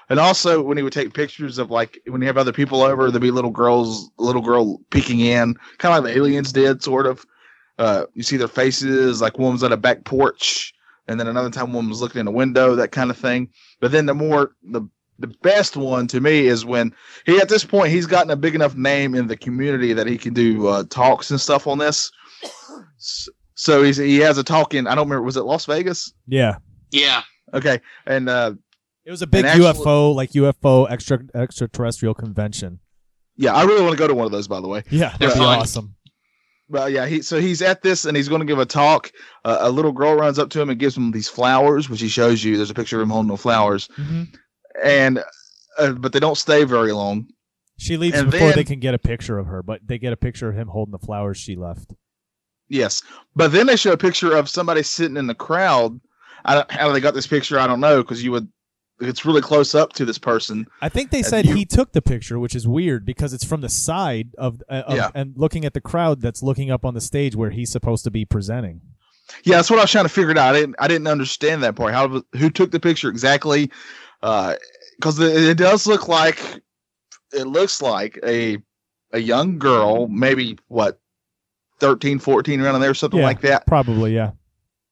and 0.09 0.19
also 0.19 0.61
when 0.63 0.77
he 0.77 0.83
would 0.83 0.93
take 0.93 1.15
pictures 1.15 1.59
of 1.59 1.71
like 1.71 2.01
when 2.07 2.21
you 2.21 2.27
have 2.27 2.37
other 2.37 2.53
people 2.53 2.83
over, 2.83 3.11
there'd 3.11 3.23
be 3.23 3.31
little 3.31 3.51
girls, 3.51 4.11
little 4.19 4.43
girl 4.43 4.79
peeking 4.91 5.21
in, 5.21 5.55
kind 5.79 5.95
of 5.95 6.05
like 6.05 6.13
the 6.13 6.19
aliens 6.19 6.53
did, 6.53 6.83
sort 6.83 7.07
of. 7.07 7.25
Uh, 7.79 8.05
you 8.15 8.23
see 8.23 8.37
their 8.37 8.49
faces, 8.49 9.21
like 9.21 9.39
one 9.39 9.53
was 9.53 9.63
at 9.63 9.73
a 9.73 9.77
back 9.77 10.05
porch, 10.05 10.75
and 11.09 11.19
then 11.19 11.27
another 11.27 11.51
time 11.51 11.73
one 11.73 11.89
was 11.89 12.01
looking 12.01 12.21
in 12.21 12.27
a 12.27 12.33
window, 12.33 12.75
that 12.75 12.93
kind 12.93 13.11
of 13.11 13.17
thing. 13.17 13.49
But 13.81 13.93
then 13.93 14.07
the 14.07 14.15
more 14.15 14.53
the 14.63 14.83
the 15.19 15.29
best 15.43 15.77
one 15.77 16.09
to 16.09 16.21
me 16.21 16.47
is 16.47 16.65
when 16.65 16.93
he 17.27 17.39
at 17.39 17.49
this 17.49 17.65
point 17.65 17.93
he's 17.93 18.07
gotten 18.07 18.31
a 18.31 18.37
big 18.37 18.55
enough 18.55 18.75
name 18.75 19.15
in 19.15 19.29
the 19.29 19.37
community 19.37 19.93
that 19.93 20.07
he 20.07 20.19
can 20.19 20.35
do 20.35 20.67
uh, 20.67 20.85
talks 20.91 21.31
and 21.31 21.41
stuff 21.41 21.67
on 21.67 21.79
this. 21.79 22.11
S- 22.99 23.29
So 23.55 23.83
he's 23.83 23.97
he 23.97 24.19
has 24.19 24.39
a 24.39 24.45
talk 24.45 24.75
in 24.75 24.87
I 24.87 24.95
don't 24.95 25.07
remember 25.09 25.23
was 25.23 25.37
it 25.37 25.43
Las 25.45 25.67
Vegas? 25.67 26.13
Yeah. 26.27 26.57
Yeah, 26.91 27.23
Okay, 27.55 27.81
and 28.07 28.29
uh, 28.29 28.53
It 29.07 29.11
was 29.11 29.23
a 29.23 29.27
big 29.27 29.45
actually- 29.47 29.65
UFO, 29.65 30.15
like 30.15 30.33
UFO 30.33 30.91
extra 30.91 31.21
extraterrestrial 31.35 32.15
convention. 32.15 32.81
yeah, 33.37 33.55
I 33.55 33.65
really 33.65 33.81
want 33.83 33.93
to 33.93 33.99
go 33.99 34.07
to 34.09 34.15
one 34.15 34.27
of 34.27 34.33
those 34.33 34.47
by 34.49 34.61
the 34.61 34.69
way. 34.69 34.83
Yeah, 34.91 35.11
They're 35.19 35.29
that'd 35.29 35.35
be 35.35 35.39
fun. 35.45 35.59
awesome. 35.61 35.95
Well, 36.69 36.89
yeah, 36.89 37.07
he 37.07 37.21
so 37.23 37.39
he's 37.41 37.61
at 37.63 37.83
this 37.83 38.05
and 38.05 38.17
he's 38.17 38.29
going 38.29 38.41
to 38.41 38.47
give 38.47 38.59
a 38.59 38.65
talk. 38.67 39.11
Uh, 39.45 39.59
a 39.61 39.71
little 39.71 39.93
girl 39.93 40.15
runs 40.15 40.39
up 40.39 40.49
to 40.51 40.61
him 40.61 40.71
and 40.71 40.79
gives 40.79 40.97
him 40.97 41.11
these 41.11 41.29
flowers, 41.29 41.89
which 41.91 42.01
he 42.01 42.09
shows 42.09 42.43
you. 42.45 42.57
There's 42.57 42.71
a 42.71 42.75
picture 42.75 42.97
of 42.99 43.03
him 43.03 43.11
holding 43.11 43.31
the 43.31 43.37
flowers, 43.37 43.89
hmm 43.97 44.23
and 44.83 45.23
uh, 45.79 45.93
but 45.93 46.13
they 46.13 46.21
don't 46.21 46.37
stay 46.37 46.65
very 46.65 46.93
long. 46.93 47.27
She 47.79 47.97
leaves 47.97 48.19
And 48.19 48.31
before 48.31 48.49
then- 48.49 48.57
they 48.57 48.65
can 48.65 48.81
get 48.81 48.95
a 48.95 48.99
picture 48.99 49.39
of 49.39 49.47
her, 49.47 49.63
but 49.63 49.81
they 49.87 49.99
get 49.99 50.13
a 50.13 50.17
picture 50.17 50.49
of 50.51 50.57
him 50.57 50.69
holding 50.69 50.93
the 50.93 50.99
flowers 50.99 51.37
she 51.39 51.57
left. 51.57 51.93
Yes, 52.73 53.03
but 53.37 53.53
then 53.53 53.67
they 53.67 53.77
show 53.77 53.93
a 53.93 53.97
picture 53.99 54.35
of 54.35 54.49
somebody 54.49 54.83
sitting 54.83 55.19
in 55.19 55.27
the 55.27 55.35
crowd. 55.35 56.01
I 56.45 56.55
don't, 56.55 56.71
how 56.71 56.91
they 56.91 57.01
got 57.01 57.13
this 57.13 57.27
picture, 57.27 57.59
I 57.59 57.67
don't 57.67 57.81
know, 57.81 58.03
because 58.03 58.25
you 58.25 58.33
would. 58.33 58.49
It's 59.01 59.25
really 59.27 59.43
close 59.43 59.75
up 59.75 59.93
to 59.95 60.05
this 60.05 60.17
person. 60.19 60.67
I 60.81 60.89
think 60.89 61.11
they 61.11 61.23
said 61.23 61.45
you- 61.47 61.55
he 61.57 61.65
took 61.65 61.93
the 61.93 62.01
picture, 62.01 62.39
which 62.39 62.55
is 62.55 62.67
weird 62.69 63.05
because 63.05 63.33
it's 63.35 63.43
from 63.45 63.61
the 63.61 63.69
side 63.69 64.29
of, 64.39 64.63
uh, 64.71 64.85
of 64.87 64.97
Yeah. 64.97 65.11
and 65.15 65.35
looking 65.37 65.65
at 65.65 65.75
the 65.75 65.81
crowd 65.81 66.21
that's 66.21 66.41
looking 66.43 66.71
up 66.71 66.85
on 66.85 66.95
the 66.95 67.01
stage 67.01 67.35
where 67.35 67.51
he's 67.51 67.71
supposed 67.73 68.05
to 68.05 68.11
be 68.13 68.25
presenting. 68.25 68.81
Yeah, 69.45 69.57
that's 69.57 69.71
what 69.71 69.79
I 69.81 69.83
was 69.83 69.91
trying 69.91 70.05
to 70.05 70.09
figure 70.09 70.31
it 70.31 70.39
out. 70.39 70.55
I 70.55 70.61
didn't. 70.61 70.77
I 70.79 70.89
didn't 70.89 71.09
understand 71.09 71.63
that 71.65 71.75
part. 71.77 71.93
How 71.93 72.23
who 72.37 72.49
took 72.49 72.71
the 72.71 72.81
picture 72.81 73.09
exactly? 73.11 73.71
Because 74.21 75.19
it, 75.19 75.37
it 75.45 75.59
does 75.59 75.87
look 75.87 76.07
like 76.09 76.41
it 77.33 77.47
looks 77.47 77.83
like 77.83 78.19
a 78.25 78.59
a 79.13 79.19
young 79.19 79.59
girl, 79.59 80.07
maybe 80.09 80.59
what 80.69 81.01
13, 81.83 82.19
14 82.21 82.61
around 82.61 82.81
there, 82.81 82.95
something 82.95 83.19
Yeah. 83.21 83.27
like 83.27 83.41
that. 83.43 83.67
Probably, 83.67 84.15
yeah. 84.15 84.31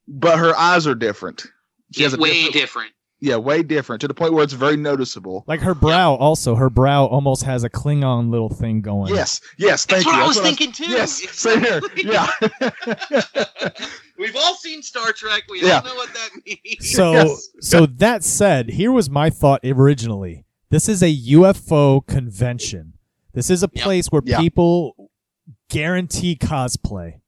But 0.08 0.38
her 0.38 0.54
eyes 0.58 0.86
are 0.86 0.94
different. 0.94 1.46
She 1.92 2.02
has 2.02 2.12
a 2.14 2.18
way 2.18 2.30
different, 2.32 2.52
different. 2.52 2.92
yeah, 3.20 3.36
way 3.36 3.62
different 3.62 4.00
to 4.00 4.08
the 4.08 4.14
point 4.14 4.32
where 4.32 4.42
it's 4.42 4.52
very 4.52 4.76
noticeable. 4.76 5.44
Like 5.46 5.60
her 5.60 5.74
brow, 5.74 6.14
also 6.14 6.56
her 6.56 6.68
brow 6.68 7.04
almost 7.06 7.44
has 7.44 7.62
a 7.64 7.70
Klingon 7.70 8.30
little 8.30 8.48
thing 8.50 8.80
going. 8.80 9.14
Yes, 9.14 9.40
yes, 9.56 9.86
thank 9.86 10.04
That's 10.04 10.06
what 10.06 10.16
you. 10.16 10.22
I 10.22 10.26
was 10.26 10.36
That's 10.36 10.46
thinking 10.48 10.72
too. 10.72 10.90
Yes, 10.90 11.12
same 11.30 11.60
here. 11.62 11.80
Yeah, 11.96 12.28
We've 14.18 14.36
all 14.36 14.54
seen 14.56 14.82
Star 14.82 15.12
Trek. 15.12 15.44
We 15.48 15.62
Yeah. 15.62 15.78
all 15.78 15.84
know 15.84 15.94
what 15.94 16.12
that 16.12 16.30
means. 16.44 16.90
So, 16.90 17.12
Yes. 17.12 17.48
so 17.60 17.86
that 17.86 18.22
said, 18.24 18.70
here 18.70 18.92
was 18.92 19.08
my 19.08 19.30
thought 19.30 19.60
originally. 19.64 20.44
This 20.70 20.88
is 20.88 21.02
a 21.02 21.10
UFO 21.10 22.00
convention. 22.06 22.94
This 23.32 23.48
is 23.48 23.62
a 23.62 23.70
Yep. 23.72 23.82
place 23.84 24.06
where 24.08 24.22
Yeah. 24.24 24.38
people 24.40 25.09
guarantee 25.70 26.36
cosplay. 26.36 27.20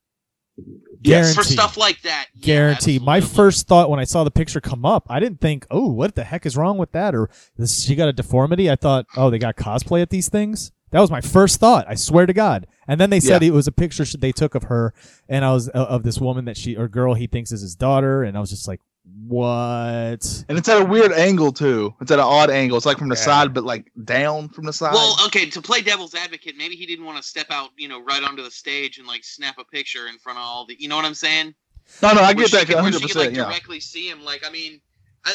Yes. 1.04 1.34
Guarantee. 1.34 1.34
For 1.34 1.42
stuff 1.44 1.76
like 1.76 2.02
that. 2.02 2.26
yeah, 2.34 2.44
guarantee. 2.46 2.98
My 2.98 3.20
first 3.20 3.66
thought 3.66 3.90
when 3.90 3.98
I 3.98 4.04
saw 4.04 4.22
the 4.22 4.30
picture 4.30 4.60
come 4.60 4.84
up, 4.84 5.06
I 5.08 5.18
didn't 5.18 5.40
think, 5.40 5.66
"Oh, 5.70 5.88
what 5.90 6.14
the 6.14 6.24
heck 6.24 6.44
is 6.46 6.56
wrong 6.56 6.78
with 6.78 6.92
that?" 6.92 7.14
Or 7.14 7.30
this, 7.56 7.82
she 7.82 7.94
got 7.94 8.08
a 8.08 8.12
deformity. 8.12 8.70
I 8.70 8.76
thought, 8.76 9.06
"Oh, 9.16 9.30
they 9.30 9.38
got 9.38 9.56
cosplay 9.56 10.02
at 10.02 10.10
these 10.10 10.28
things." 10.28 10.70
That 10.90 11.00
was 11.00 11.10
my 11.10 11.22
first 11.22 11.58
thought. 11.58 11.86
I 11.88 11.94
swear 11.94 12.26
to 12.26 12.34
God. 12.34 12.66
And 12.86 13.00
then 13.00 13.08
they 13.08 13.18
said 13.18 13.40
Yeah. 13.42 13.48
it 13.48 13.52
was 13.52 13.66
a 13.66 13.72
picture 13.72 14.04
they 14.18 14.30
took 14.30 14.54
of 14.54 14.64
her, 14.64 14.92
and 15.28 15.42
I 15.44 15.52
was 15.54 15.68
uh, 15.70 15.72
of 15.72 16.02
this 16.02 16.18
woman 16.20 16.44
that 16.44 16.58
she 16.58 16.76
or 16.76 16.86
girl 16.86 17.14
he 17.14 17.26
thinks 17.26 17.50
is 17.50 17.62
his 17.62 17.74
daughter, 17.74 18.22
and 18.22 18.36
I 18.36 18.40
was 18.40 18.50
just 18.50 18.68
like, 18.68 18.80
"What?" 19.04 20.44
and 20.48 20.56
it's 20.58 20.68
at 20.68 20.80
a 20.80 20.84
weird 20.84 21.12
angle 21.12 21.52
too. 21.52 21.94
It's 22.00 22.10
at 22.10 22.18
an 22.18 22.24
odd 22.24 22.50
angle. 22.50 22.76
It's 22.76 22.86
like 22.86 22.98
from 22.98 23.08
the 23.08 23.16
Yeah. 23.16 23.22
side, 23.22 23.54
but 23.54 23.64
like 23.64 23.90
down 24.04 24.48
from 24.48 24.64
the 24.64 24.72
side. 24.72 24.94
Well, 24.94 25.16
okay, 25.26 25.48
to 25.50 25.60
play 25.62 25.80
devil's 25.82 26.14
advocate, 26.14 26.56
maybe 26.56 26.76
he 26.76 26.86
didn't 26.86 27.04
want 27.04 27.16
to 27.18 27.22
step 27.22 27.46
out, 27.50 27.70
you 27.76 27.88
know, 27.88 28.00
right 28.02 28.22
onto 28.22 28.42
the 28.42 28.50
stage 28.50 28.98
and 28.98 29.06
like 29.06 29.24
snap 29.24 29.58
a 29.58 29.64
picture 29.64 30.06
in 30.08 30.18
front 30.18 30.38
of 30.38 30.44
all 30.44 30.66
the, 30.66 30.76
you 30.78 30.88
know 30.88 30.96
what 30.96 31.04
I'm 31.04 31.14
saying? 31.14 31.54
no, 32.02 32.12
no, 32.14 32.20
I 32.20 32.26
Where 32.26 32.34
get 32.34 32.50
she 32.50 32.56
that 32.56 32.66
could- 32.66 32.74
where 32.76 32.82
100. 32.84 33.00
she 33.02 33.08
could 33.08 33.16
like 33.16 33.34
Yeah, 33.36 33.44
directly 33.44 33.80
see 33.80 34.08
him. 34.08 34.22
Like, 34.22 34.46
I 34.46 34.50
mean, 34.50 34.80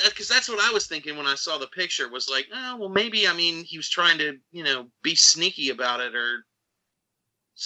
because 0.06 0.28
that's 0.28 0.48
what 0.50 0.60
I 0.64 0.72
was 0.72 0.88
thinking 0.88 1.18
when 1.18 1.28
I 1.28 1.36
saw 1.36 1.58
the 1.58 1.68
picture. 1.68 2.10
Was 2.10 2.30
like, 2.30 2.48
oh, 2.54 2.76
well, 2.78 2.90
maybe 2.90 3.28
I 3.28 3.34
mean 3.34 3.64
he 3.64 3.78
was 3.78 3.90
trying 3.90 4.18
to, 4.20 4.38
you 4.52 4.64
know, 4.64 4.90
be 5.02 5.16
sneaky 5.16 5.70
about 5.70 6.00
it 6.00 6.16
or, 6.16 6.46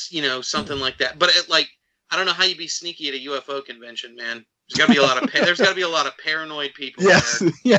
you 0.10 0.22
know, 0.22 0.42
something 0.42 0.80
like 0.80 0.98
that. 1.00 1.20
But 1.20 1.30
it, 1.36 1.50
like, 1.50 1.70
I 2.10 2.16
don't 2.18 2.26
know 2.26 2.34
how 2.34 2.44
you 2.44 2.56
be 2.56 2.68
sneaky 2.68 3.08
at 3.10 3.14
a 3.16 3.20
UFO 3.26 3.64
convention, 3.66 4.16
man. 4.16 4.46
There's 4.74 4.88
got 4.88 4.94
to 4.94 4.94
be 4.94 5.00
a 5.00 5.04
lot 5.04 5.22
of 5.24 5.30
pa- 5.34 5.44
there's 5.46 5.60
got 5.60 5.70
to 5.70 5.76
be 5.76 5.82
a 5.82 5.88
lot 5.90 6.06
of 6.08 6.18
paranoid 6.18 6.74
people. 6.74 7.04
yes, 7.04 7.40
there. 7.40 7.52
yeah. 7.64 7.78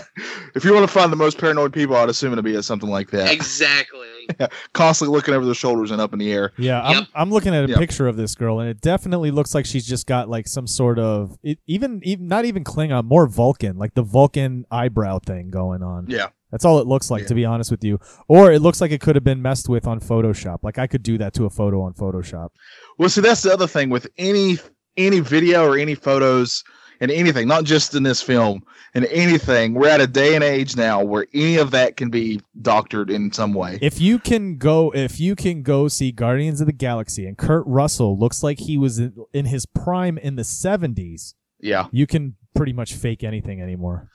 If 0.54 0.64
you 0.64 0.74
want 0.74 0.86
to 0.86 0.92
find 0.92 1.10
the 1.12 1.16
most 1.16 1.38
paranoid 1.38 1.72
people, 1.72 1.96
I'd 1.96 2.08
assume 2.08 2.32
it'd 2.32 2.44
be 2.44 2.60
something 2.62 2.88
like 2.90 3.10
that. 3.10 3.32
Exactly. 3.32 4.08
Constantly 4.72 5.14
looking 5.16 5.34
over 5.34 5.44
their 5.44 5.54
shoulders 5.54 5.90
and 5.90 6.00
up 6.00 6.12
in 6.12 6.18
the 6.18 6.32
air. 6.32 6.52
Yeah, 6.58 6.82
I'm 6.82 6.96
Yep. 6.98 7.04
I'm 7.14 7.30
looking 7.30 7.54
at 7.54 7.64
a 7.64 7.68
Yep. 7.68 7.78
picture 7.78 8.06
of 8.08 8.16
this 8.16 8.34
girl, 8.34 8.60
and 8.60 8.68
it 8.68 8.80
definitely 8.80 9.30
looks 9.30 9.54
like 9.54 9.66
she's 9.66 9.86
just 9.86 10.06
got 10.06 10.28
like 10.28 10.46
some 10.46 10.66
sort 10.66 10.98
of 10.98 11.36
it, 11.42 11.58
even 11.66 12.00
even 12.04 12.28
not 12.28 12.44
even 12.44 12.62
Klingon, 12.64 13.04
more 13.04 13.26
Vulcan, 13.26 13.76
like 13.78 13.94
the 13.94 14.02
Vulcan 14.02 14.64
eyebrow 14.70 15.18
thing 15.18 15.50
going 15.50 15.82
on. 15.82 16.06
Yeah. 16.08 16.28
That's 16.50 16.66
all 16.66 16.78
it 16.80 16.86
looks 16.86 17.10
like, 17.10 17.22
Yeah. 17.22 17.28
to 17.28 17.34
be 17.34 17.44
honest 17.46 17.70
with 17.70 17.82
you. 17.82 17.98
Or 18.28 18.52
it 18.52 18.60
looks 18.60 18.80
like 18.82 18.90
it 18.90 19.00
could 19.00 19.16
have 19.16 19.24
been 19.24 19.40
messed 19.40 19.70
with 19.70 19.86
on 19.86 20.00
Photoshop. 20.00 20.58
Like 20.62 20.78
I 20.78 20.86
could 20.86 21.02
do 21.02 21.16
that 21.18 21.32
to 21.34 21.46
a 21.46 21.50
photo 21.50 21.80
on 21.82 21.94
Photoshop. 21.94 22.50
Well, 22.98 23.08
see, 23.08 23.22
that's 23.22 23.40
the 23.42 23.52
other 23.52 23.66
thing 23.66 23.88
with 23.88 24.06
any 24.18 24.58
any 24.98 25.20
video 25.20 25.66
or 25.66 25.78
any 25.78 25.94
photos 25.94 26.62
and 27.02 27.10
anything, 27.10 27.48
not 27.48 27.64
just 27.64 27.94
in 27.94 28.04
this 28.04 28.22
film, 28.22 28.62
and 28.94 29.04
anything. 29.06 29.74
We're 29.74 29.88
at 29.88 30.00
a 30.00 30.06
day 30.06 30.34
and 30.36 30.44
age 30.44 30.76
now 30.76 31.02
where 31.02 31.26
any 31.34 31.56
of 31.58 31.72
that 31.72 31.96
can 31.96 32.10
be 32.10 32.40
doctored 32.62 33.10
in 33.10 33.32
some 33.32 33.52
way. 33.52 33.78
If 33.82 34.00
you 34.00 34.18
can 34.20 34.56
go, 34.56 34.92
if 34.94 35.18
you 35.20 35.34
can 35.34 35.62
go 35.62 35.88
see 35.88 36.12
Guardians 36.12 36.60
of 36.60 36.66
the 36.68 36.72
Galaxy, 36.72 37.26
and 37.26 37.36
Kurt 37.36 37.64
Russell 37.66 38.16
looks 38.18 38.42
like 38.42 38.60
he 38.60 38.78
was 38.78 38.98
in, 39.00 39.14
in 39.34 39.46
his 39.46 39.66
prime 39.66 40.16
in 40.16 40.36
the 40.36 40.42
'70s, 40.44 41.34
Yeah, 41.60 41.88
you 41.90 42.06
can 42.06 42.36
pretty 42.54 42.72
much 42.72 42.94
fake 42.94 43.24
anything 43.24 43.60
anymore. 43.60 44.08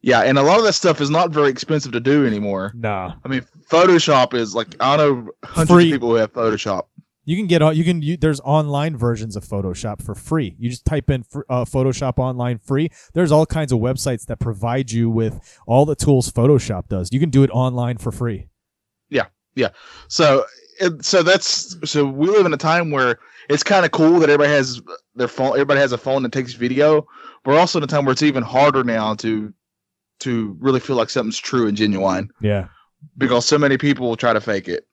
yeah, 0.00 0.22
and 0.22 0.36
a 0.36 0.42
lot 0.42 0.58
of 0.58 0.64
that 0.64 0.72
stuff 0.72 1.00
is 1.00 1.10
not 1.10 1.30
very 1.30 1.48
expensive 1.48 1.92
to 1.92 2.00
do 2.00 2.26
anymore. 2.26 2.72
Nah, 2.74 3.14
I 3.24 3.28
mean, 3.28 3.46
Photoshop 3.70 4.34
is 4.34 4.52
like 4.52 4.74
I 4.80 4.96
know 4.96 5.28
hundreds 5.44 5.70
Free. 5.70 5.90
of 5.90 5.94
people 5.94 6.08
who 6.08 6.16
have 6.16 6.32
Photoshop. 6.32 6.86
You 7.24 7.36
can 7.36 7.46
get 7.46 7.62
all 7.62 7.72
you 7.72 7.84
can. 7.84 8.02
You, 8.02 8.16
there's 8.16 8.40
online 8.40 8.96
versions 8.96 9.36
of 9.36 9.44
Photoshop 9.44 10.02
for 10.02 10.14
free. 10.14 10.56
You 10.58 10.68
just 10.70 10.84
type 10.84 11.08
in 11.08 11.22
fr- 11.22 11.42
uh, 11.48 11.64
Photoshop 11.64 12.18
online 12.18 12.58
free. 12.58 12.90
There's 13.14 13.30
all 13.30 13.46
kinds 13.46 13.70
of 13.70 13.78
websites 13.78 14.26
that 14.26 14.40
provide 14.40 14.90
you 14.90 15.08
with 15.08 15.58
all 15.66 15.84
the 15.86 15.94
tools 15.94 16.30
Photoshop 16.30 16.88
does. 16.88 17.12
You 17.12 17.20
can 17.20 17.30
do 17.30 17.44
it 17.44 17.50
online 17.50 17.98
for 17.98 18.10
free. 18.10 18.48
Yeah, 19.08 19.26
yeah. 19.54 19.68
So, 20.08 20.46
it, 20.80 21.04
so 21.04 21.22
that's 21.22 21.76
so 21.88 22.04
we 22.04 22.26
live 22.26 22.44
in 22.44 22.54
a 22.54 22.58
time 22.58 22.90
where 22.90 23.20
it's 23.48 23.62
kind 23.62 23.84
of 23.84 23.92
cool 23.92 24.18
that 24.18 24.28
everybody 24.28 24.50
has 24.50 24.82
their 25.14 25.28
phone. 25.28 25.52
Everybody 25.52 25.78
has 25.78 25.92
a 25.92 25.98
phone 25.98 26.24
that 26.24 26.32
takes 26.32 26.54
video. 26.54 27.06
We're 27.44 27.58
also 27.58 27.78
in 27.78 27.84
a 27.84 27.88
time 27.88 28.04
where 28.04 28.12
it's 28.12 28.22
even 28.22 28.42
harder 28.42 28.82
now 28.82 29.14
to 29.16 29.52
to 30.20 30.56
really 30.60 30.80
feel 30.80 30.96
like 30.96 31.10
something's 31.10 31.38
true 31.38 31.66
and 31.66 31.76
genuine 31.76 32.30
Yeah, 32.40 32.68
because 33.16 33.46
so 33.46 33.58
many 33.58 33.78
people 33.78 34.08
will 34.08 34.16
try 34.16 34.32
to 34.32 34.40
fake 34.40 34.68
it. 34.68 34.86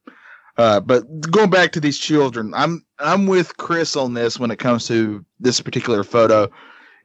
Uh, 0.59 0.77
but 0.81 1.05
going 1.21 1.49
back 1.49 1.71
to 1.71 1.79
these 1.79 1.97
children, 1.97 2.53
I'm 2.53 2.85
I'm 2.99 3.27
with 3.27 3.55
Chris 3.55 3.95
on 3.95 4.13
this 4.13 4.37
when 4.37 4.51
it 4.51 4.59
comes 4.59 4.85
to 4.89 5.23
this 5.39 5.61
particular 5.61 6.03
photo. 6.03 6.51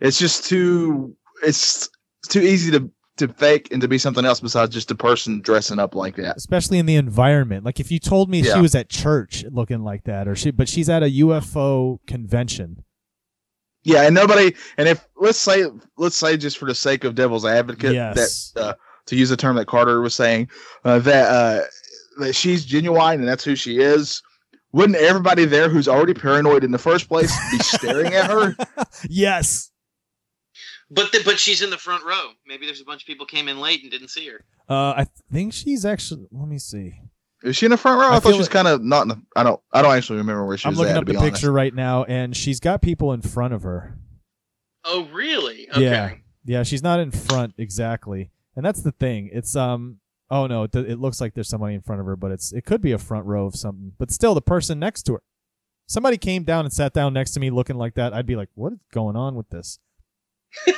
It's 0.00 0.18
just 0.18 0.44
too 0.44 1.16
it's, 1.44 1.88
too 2.28 2.40
easy 2.40 2.72
to 2.72 2.90
to 3.18 3.28
fake 3.28 3.68
and 3.70 3.80
to 3.80 3.86
be 3.86 3.96
something 3.96 4.24
else 4.24 4.40
besides 4.40 4.74
just 4.74 4.90
a 4.90 4.96
person 4.96 5.40
dressing 5.40 5.78
up 5.78 5.94
like 5.94 6.16
that. 6.16 6.36
especially 6.36 6.80
in 6.80 6.86
the 6.86 6.96
environment. 6.96 7.64
Like 7.64 7.78
if 7.78 7.92
you 7.92 8.00
told 8.00 8.28
me 8.28 8.42
she 8.42 8.60
was 8.60 8.74
at 8.74 8.88
church 8.88 9.44
looking 9.52 9.84
like 9.84 10.02
that, 10.02 10.26
or 10.26 10.34
she, 10.34 10.50
but 10.50 10.68
she's 10.68 10.88
at 10.88 11.04
a 11.04 11.20
UFO 11.20 12.00
convention. 12.08 12.82
Yeah, 13.84 14.02
and 14.02 14.16
nobody 14.16 14.52
and 14.78 14.88
if 14.88 15.06
let's 15.16 15.38
say 15.38 15.64
let's 15.96 16.16
say 16.16 16.36
just 16.36 16.58
for 16.58 16.66
the 16.66 16.74
sake 16.74 17.04
of 17.04 17.14
devil's 17.14 17.44
advocate 17.44 17.94
Yes. 17.94 18.50
that 18.56 18.60
uh, 18.60 18.74
to 19.06 19.14
use 19.14 19.28
the 19.28 19.36
term 19.36 19.54
that 19.56 19.66
Carter 19.66 20.00
was 20.00 20.14
saying 20.14 20.48
uh, 20.84 20.98
that 20.98 21.30
uh, 21.30 21.64
that 22.18 22.34
she's 22.34 22.64
genuine 22.64 23.20
and 23.20 23.28
that's 23.28 23.44
who 23.44 23.56
she 23.56 23.78
is. 23.78 24.22
Wouldn't 24.72 24.98
everybody 24.98 25.44
there 25.44 25.68
who's 25.68 25.86
already 25.88 26.14
paranoid 26.14 26.64
in 26.64 26.72
the 26.72 26.78
first 26.78 27.08
place 27.08 27.32
be 27.52 27.58
staring 27.58 28.12
at 28.12 28.28
her? 28.30 28.56
yes. 29.08 29.70
But 30.90 31.12
the, 31.12 31.22
but 31.24 31.38
she's 31.38 31.62
in 31.62 31.70
the 31.70 31.78
front 31.78 32.04
row. 32.04 32.30
Maybe 32.46 32.66
there's 32.66 32.80
a 32.80 32.84
bunch 32.84 33.02
of 33.02 33.06
people 33.06 33.24
came 33.26 33.48
in 33.48 33.58
late 33.60 33.82
and 33.82 33.90
didn't 33.90 34.08
see 34.08 34.28
her. 34.28 34.44
Uh, 34.68 34.92
I 35.02 35.06
think 35.32 35.52
she's 35.52 35.84
actually. 35.84 36.26
Let 36.30 36.48
me 36.48 36.58
see. 36.58 36.94
Is 37.42 37.56
she 37.56 37.66
in 37.66 37.70
the 37.70 37.76
front 37.76 38.00
row? 38.00 38.06
I, 38.08 38.10
I 38.10 38.14
thought 38.14 38.22
feel 38.24 38.32
she 38.32 38.38
was 38.38 38.46
like- 38.48 38.52
kind 38.64 38.68
of 38.68 38.82
not 38.82 39.02
in 39.02 39.08
the. 39.08 39.22
I 39.36 39.42
don't. 39.42 39.60
I 39.72 39.82
don't 39.82 39.94
actually 39.94 40.18
remember 40.18 40.44
where 40.46 40.56
she 40.56 40.66
I'm 40.66 40.72
was 40.72 40.78
looking 40.80 40.92
at. 40.92 40.98
up 40.98 41.02
to 41.02 41.06
be 41.06 41.12
the 41.12 41.18
honest. 41.20 41.34
picture 41.34 41.52
right 41.52 41.74
now, 41.74 42.04
and 42.04 42.36
she's 42.36 42.60
got 42.60 42.82
people 42.82 43.12
in 43.12 43.22
front 43.22 43.54
of 43.54 43.62
her. 43.62 43.96
Oh, 44.84 45.08
really? 45.12 45.68
Okay. 45.70 45.82
Yeah. 45.82 46.14
Yeah, 46.46 46.62
she's 46.62 46.82
not 46.82 47.00
in 47.00 47.10
front 47.10 47.54
exactly, 47.56 48.30
and 48.54 48.64
that's 48.66 48.82
the 48.82 48.92
thing. 48.92 49.30
It's 49.32 49.56
um. 49.56 49.98
Oh 50.30 50.46
no, 50.46 50.64
it, 50.64 50.74
it 50.74 50.98
looks 50.98 51.20
like 51.20 51.34
there's 51.34 51.48
somebody 51.48 51.74
in 51.74 51.82
front 51.82 52.00
of 52.00 52.06
her, 52.06 52.16
but 52.16 52.30
it's 52.30 52.52
it 52.52 52.64
could 52.64 52.80
be 52.80 52.92
a 52.92 52.98
front 52.98 53.26
row 53.26 53.46
of 53.46 53.56
something. 53.56 53.92
But 53.98 54.10
still, 54.10 54.34
the 54.34 54.42
person 54.42 54.78
next 54.78 55.02
to 55.04 55.14
her. 55.14 55.22
Somebody 55.86 56.16
came 56.16 56.44
down 56.44 56.64
and 56.64 56.72
sat 56.72 56.94
down 56.94 57.12
next 57.12 57.32
to 57.32 57.40
me 57.40 57.50
looking 57.50 57.76
like 57.76 57.94
that. 57.94 58.14
I'd 58.14 58.26
be 58.26 58.36
like, 58.36 58.48
"What 58.54 58.72
is 58.72 58.78
going 58.92 59.16
on 59.16 59.34
with 59.34 59.50
this?" 59.50 59.78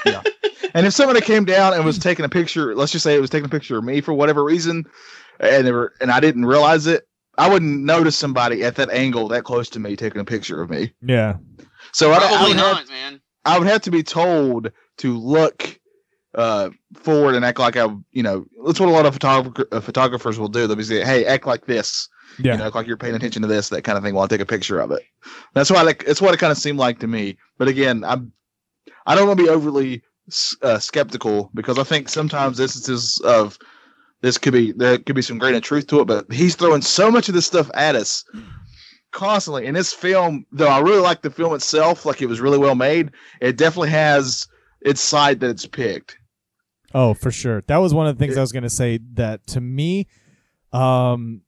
Yeah. 0.04 0.22
And 0.74 0.86
if 0.86 0.92
somebody 0.92 1.22
came 1.22 1.46
down 1.46 1.72
and 1.72 1.84
was 1.86 1.98
taking 1.98 2.24
a 2.26 2.28
picture, 2.28 2.74
let's 2.74 2.92
just 2.92 3.02
say 3.02 3.14
it 3.14 3.20
was 3.20 3.30
taking 3.30 3.46
a 3.46 3.50
picture 3.50 3.78
of 3.78 3.84
me 3.84 4.02
for 4.02 4.12
whatever 4.12 4.44
reason, 4.44 4.84
and 5.40 5.66
they 5.66 5.72
were, 5.72 5.94
and 6.02 6.10
I 6.10 6.20
didn't 6.20 6.44
realize 6.44 6.86
it, 6.86 7.08
I 7.38 7.48
wouldn't 7.48 7.82
notice 7.84 8.16
somebody 8.16 8.62
at 8.62 8.74
that 8.76 8.90
angle 8.90 9.28
that 9.28 9.44
close 9.44 9.70
to 9.70 9.80
me 9.80 9.96
taking 9.96 10.20
a 10.20 10.24
picture 10.24 10.60
of 10.60 10.68
me. 10.68 10.92
Yeah. 11.00 11.36
So 11.92 12.10
I, 12.10 12.16
I, 12.16 12.18
Probably 12.18 12.48
would 12.48 12.56
have, 12.58 12.76
not, 12.76 12.88
man. 12.88 13.20
I 13.44 13.58
would 13.58 13.68
have 13.68 13.82
to 13.82 13.90
be 13.90 14.02
told 14.02 14.70
to 14.98 15.18
look 15.18 15.78
uh, 16.36 16.70
forward 16.94 17.34
and 17.34 17.44
act 17.44 17.58
like 17.58 17.76
I, 17.76 17.86
you 18.12 18.22
know, 18.22 18.46
that's 18.64 18.78
what 18.78 18.88
a 18.88 18.92
lot 18.92 19.06
of 19.06 19.14
photographer, 19.14 19.66
uh, 19.72 19.80
photographers 19.80 20.38
will 20.38 20.48
do. 20.48 20.66
They'll 20.66 20.76
be 20.76 20.84
saying, 20.84 21.06
"Hey, 21.06 21.24
act 21.24 21.46
like 21.46 21.66
this." 21.66 22.08
Yeah. 22.38 22.52
you 22.52 22.58
know, 22.58 22.70
like 22.74 22.86
you're 22.86 22.98
paying 22.98 23.14
attention 23.14 23.40
to 23.42 23.48
this, 23.48 23.70
that 23.70 23.82
kind 23.82 23.96
of 23.96 24.04
thing, 24.04 24.14
while 24.14 24.24
I 24.24 24.28
take 24.28 24.40
a 24.40 24.46
picture 24.46 24.78
of 24.78 24.90
it. 24.90 25.02
That's 25.54 25.70
why, 25.70 25.82
like, 25.82 26.04
it's 26.06 26.20
what 26.20 26.34
it 26.34 26.40
kind 26.40 26.50
of 26.50 26.58
seemed 26.58 26.78
like 26.78 26.98
to 26.98 27.06
me. 27.06 27.38
But 27.56 27.68
again, 27.68 28.04
I'm, 28.04 28.32
I 29.06 29.14
don't 29.14 29.26
want 29.26 29.38
to 29.38 29.44
be 29.44 29.48
overly 29.48 30.02
uh, 30.60 30.78
skeptical 30.78 31.50
because 31.54 31.78
I 31.78 31.84
think 31.84 32.08
sometimes 32.08 32.60
instances 32.60 33.20
of 33.24 33.58
this 34.20 34.36
could 34.38 34.52
be 34.52 34.72
there 34.72 34.98
could 34.98 35.16
be 35.16 35.22
some 35.22 35.38
grain 35.38 35.54
of 35.54 35.62
truth 35.62 35.86
to 35.86 36.00
it. 36.00 36.06
But 36.06 36.30
he's 36.30 36.56
throwing 36.56 36.82
so 36.82 37.10
much 37.10 37.28
of 37.28 37.34
this 37.34 37.46
stuff 37.46 37.70
at 37.74 37.96
us 37.96 38.24
constantly. 39.12 39.66
And 39.66 39.76
this 39.76 39.94
film, 39.94 40.44
though, 40.52 40.68
I 40.68 40.80
really 40.80 41.00
like 41.00 41.22
the 41.22 41.30
film 41.30 41.54
itself. 41.54 42.04
Like, 42.04 42.20
it 42.20 42.26
was 42.26 42.40
really 42.40 42.58
well 42.58 42.74
made. 42.74 43.12
It 43.40 43.56
definitely 43.56 43.90
has 43.90 44.46
its 44.82 45.00
side 45.00 45.40
that 45.40 45.50
it's 45.50 45.66
picked. 45.66 46.18
Oh, 46.98 47.12
for 47.12 47.30
sure. 47.30 47.62
That 47.66 47.76
was 47.76 47.92
one 47.92 48.06
of 48.06 48.16
the 48.16 48.24
things 48.24 48.38
I 48.38 48.40
was 48.40 48.52
going 48.52 48.62
to 48.62 48.70
say 48.70 48.98
that 49.14 49.46
to 49.48 49.60
me, 49.60 50.06
um, 50.72 51.42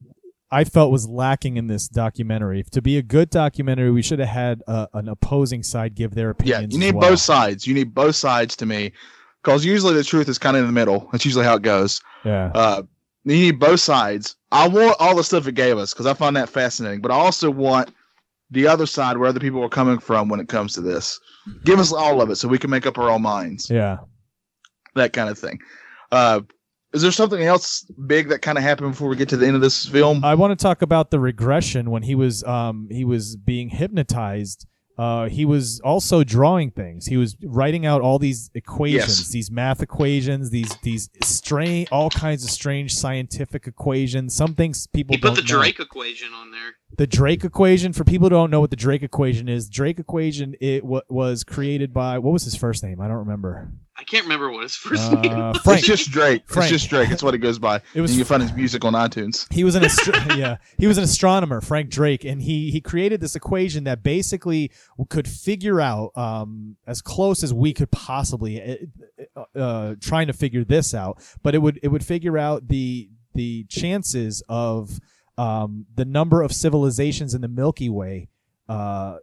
I 0.51 0.65
felt 0.65 0.93
was 0.93 1.09
lacking 1.09 1.57
in 1.57 1.69
this 1.69 1.89
documentary. 1.89 2.63
To 2.73 2.83
be 2.83 2.99
a 2.99 3.03
good 3.03 3.31
documentary, 3.31 3.91
we 3.91 4.03
should 4.03 4.19
have 4.19 4.29
had 4.29 4.63
uh, 4.69 4.87
an 4.93 5.09
opposing 5.09 5.63
side 5.63 5.95
give 5.95 6.15
their 6.15 6.35
Yeah, 6.43 6.57
opinions. 6.57 6.75
you 6.75 6.81
need 6.81 6.95
well. 6.95 7.11
both 7.11 7.21
sides. 7.21 7.67
You 7.67 7.73
need 7.73 7.95
both 7.95 8.15
sides 8.15 8.57
to 8.57 8.67
me, 8.67 8.93
because 9.43 9.65
usually 9.65 9.95
the 9.95 10.05
truth 10.05 10.29
is 10.29 10.37
kind 10.39 10.55
of 10.55 10.61
in 10.61 10.67
the 10.67 10.73
middle. 10.73 11.09
That's 11.13 11.25
usually 11.25 11.47
how 11.47 11.55
it 11.57 11.63
goes. 11.63 12.01
Yeah. 12.25 12.51
Uh, 12.55 12.83
you 13.25 13.37
need 13.37 13.59
both 13.59 13.81
sides. 13.81 14.37
I 14.53 14.69
want 14.69 14.97
all 15.01 15.17
the 15.17 15.25
stuff 15.25 15.47
it 15.47 15.55
gave 15.55 15.79
us 15.79 15.95
because 15.95 16.05
I 16.07 16.13
find 16.13 16.37
that 16.37 16.49
fascinating, 16.51 17.01
but 17.01 17.11
I 17.11 17.15
also 17.15 17.51
want 17.51 17.93
the 18.51 18.67
other 18.67 18.85
side 18.87 19.17
where 19.17 19.29
other 19.29 19.41
people 19.41 19.63
are 19.63 19.69
coming 19.71 19.99
from 19.99 20.29
when 20.29 20.41
it 20.41 20.49
comes 20.49 20.73
to 20.75 20.81
this. 20.83 21.19
Give 21.65 21.79
us 21.79 21.91
all 21.93 22.21
of 22.21 22.29
it 22.31 22.37
so 22.37 22.49
we 22.49 22.59
can 22.59 22.69
make 22.71 22.85
up 22.87 22.99
our 22.99 23.09
own 23.11 23.23
minds. 23.23 23.69
Yeah. 23.71 23.99
That 24.99 25.13
kind 25.13 25.29
of 25.31 25.39
thing. 25.39 25.59
Uh, 26.13 26.41
is 26.95 27.03
there 27.03 27.13
something 27.13 27.43
else 27.43 27.83
big 28.07 28.29
that 28.29 28.41
kind 28.41 28.57
of 28.57 28.65
happened 28.65 28.93
before 28.93 29.09
we 29.09 29.17
get 29.17 29.29
to 29.31 29.37
the 29.37 29.47
end 29.47 29.57
of 29.57 29.61
this 29.63 29.87
film? 29.87 30.25
I 30.25 30.35
want 30.35 30.59
to 30.59 30.63
talk 30.63 30.81
about 30.83 31.11
the 31.11 31.21
regression 31.21 31.91
when 31.91 32.03
he 32.03 32.15
was 32.15 32.43
um 32.45 32.89
he 32.91 33.05
was 33.05 33.37
being 33.37 33.69
hypnotized. 33.71 34.67
Uh, 34.97 35.29
he 35.29 35.45
was 35.45 35.79
also 35.85 36.25
drawing 36.25 36.73
things. 36.73 37.07
He 37.07 37.17
was 37.17 37.37
writing 37.45 37.87
out 37.87 38.01
all 38.01 38.19
these 38.19 38.51
equations, 38.55 39.21
Yes. 39.21 39.29
these 39.29 39.49
math 39.49 39.81
equations, 39.81 40.51
these 40.51 40.75
these 40.83 41.09
strange, 41.23 41.89
all 41.93 42.11
kinds 42.11 42.43
of 42.43 42.51
strange 42.51 42.93
scientific 42.95 43.69
equations. 43.69 44.35
Some 44.35 44.55
things 44.57 44.89
people 44.89 45.15
He 45.15 45.21
put 45.21 45.37
the 45.37 45.43
don't 45.43 45.51
know. 45.51 45.63
Drake 45.63 45.79
equation 45.79 46.33
on 46.35 46.51
there. 46.51 46.73
The 46.97 47.07
Drake 47.07 47.45
equation. 47.45 47.93
For 47.93 48.03
people 48.03 48.25
who 48.27 48.31
don't 48.31 48.51
know 48.51 48.59
what 48.61 48.71
the 48.71 48.77
Drake 48.77 49.05
equation 49.05 49.49
is, 49.49 49.69
Drake 49.69 50.01
equation 50.01 50.55
it 50.61 50.81
w- 50.81 51.03
was 51.09 51.45
created 51.45 51.93
by 51.95 52.19
what 52.19 52.33
was 52.33 52.43
his 52.43 52.57
first 52.57 52.83
name? 52.83 53.01
I 53.01 53.07
don't 53.07 53.19
remember. 53.19 53.71
I 53.99 54.05
can't 54.05 54.23
remember 54.25 54.51
what 54.53 54.63
his 54.63 54.77
first 54.77 55.11
Uh, 55.13 55.21
name 55.21 55.37
was. 55.37 55.59
Frank. 55.59 55.79
It's 55.81 55.87
just 55.89 56.11
Drake. 56.13 56.43
Frank. 56.47 56.71
It's 56.71 56.83
just 56.83 56.89
Drake. 56.91 57.11
It's 57.11 57.23
what 57.23 57.35
it 57.35 57.39
goes 57.39 57.59
by. 57.59 57.77
It 57.77 57.83
It 57.95 58.01
was 58.01 58.11
was. 58.11 58.17
You 58.19 58.25
can 58.25 58.29
find 58.29 58.43
his 58.43 58.53
music 58.53 58.85
on 58.85 58.93
iTunes. 58.93 59.53
He 59.53 59.65
was 59.65 59.75
an 59.75 59.85
astro- 59.91 60.37
yeah, 60.37 60.59
he 60.79 60.87
was 60.87 60.99
an 60.99 61.05
astronomer, 61.05 61.61
Frank 61.61 61.91
Drake, 61.91 62.25
and 62.25 62.41
he 62.41 62.71
he 62.71 62.81
created 62.81 63.21
this 63.21 63.35
equation 63.35 63.85
that 63.85 64.03
basically 64.05 64.71
could 65.09 65.27
figure 65.27 65.81
out 65.81 66.17
um, 66.17 66.77
as 66.87 67.03
close 67.03 67.43
as 67.43 67.53
we 67.53 67.73
could 67.75 67.91
possibly 67.91 68.87
uh, 69.37 69.45
uh, 69.59 69.95
trying 70.01 70.29
to 70.29 70.33
figure 70.33 70.63
this 70.65 70.95
out, 70.95 71.21
but 71.43 71.55
it 71.57 71.59
would 71.59 71.81
it 71.83 71.89
would 71.89 72.05
figure 72.05 72.39
out 72.39 72.69
the 72.69 73.09
the 73.35 73.65
chances 73.69 74.43
of 74.49 75.01
um, 75.37 75.87
the 75.95 76.05
number 76.05 76.43
of 76.43 76.53
civilizations 76.53 77.35
in 77.35 77.41
the 77.41 77.49
Milky 77.49 77.89
Way. 77.89 78.29
Uh, 78.69 79.17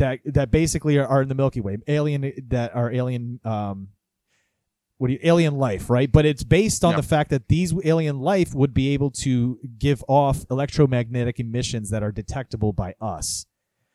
that 0.00 0.18
that 0.24 0.50
basically 0.50 0.98
are, 0.98 1.06
are 1.06 1.22
in 1.22 1.28
the 1.28 1.34
Milky 1.34 1.60
Way, 1.60 1.78
alien 1.86 2.32
that 2.48 2.74
are 2.74 2.92
alien 2.92 3.40
um, 3.44 3.88
what 5.00 5.06
do 5.06 5.14
you 5.14 5.20
alien 5.22 5.56
life, 5.56 5.88
right? 5.88 6.12
But 6.12 6.26
it's 6.26 6.44
based 6.44 6.84
on 6.84 6.94
the 6.94 7.02
fact 7.02 7.30
that 7.30 7.48
these 7.48 7.72
alien 7.84 8.20
life 8.20 8.52
would 8.54 8.74
be 8.74 8.92
able 8.92 9.10
to 9.12 9.58
give 9.78 10.04
off 10.08 10.44
electromagnetic 10.50 11.40
emissions 11.40 11.88
that 11.88 12.02
are 12.02 12.12
detectable 12.12 12.74
by 12.74 12.94
us. 13.00 13.46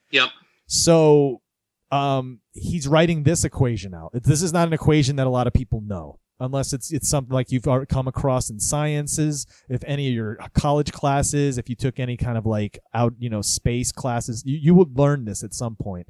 Yep. 0.09 0.29
So 0.65 1.43
um, 1.91 2.39
he's 2.53 2.87
writing 2.87 3.21
this 3.21 3.43
equation 3.43 3.93
out. 3.93 4.13
This 4.13 4.41
is 4.41 4.51
not 4.51 4.67
an 4.67 4.73
equation 4.73 5.17
that 5.17 5.27
a 5.27 5.29
lot 5.29 5.45
of 5.45 5.53
people 5.53 5.79
know, 5.79 6.17
unless 6.39 6.73
it's 6.73 6.91
it's 6.91 7.07
something 7.09 7.33
like 7.33 7.51
you've 7.51 7.67
come 7.87 8.07
across 8.07 8.49
in 8.49 8.59
sciences. 8.59 9.45
If 9.69 9.83
any 9.85 10.07
of 10.07 10.13
your 10.13 10.37
college 10.53 10.91
classes, 10.91 11.57
if 11.57 11.69
you 11.69 11.75
took 11.75 11.99
any 11.99 12.17
kind 12.17 12.37
of 12.37 12.45
like 12.45 12.79
out, 12.93 13.13
you 13.19 13.29
know, 13.29 13.41
space 13.41 13.91
classes, 13.91 14.43
you, 14.45 14.57
you 14.57 14.73
would 14.75 14.97
learn 14.97 15.25
this 15.25 15.43
at 15.43 15.53
some 15.53 15.75
point. 15.75 16.07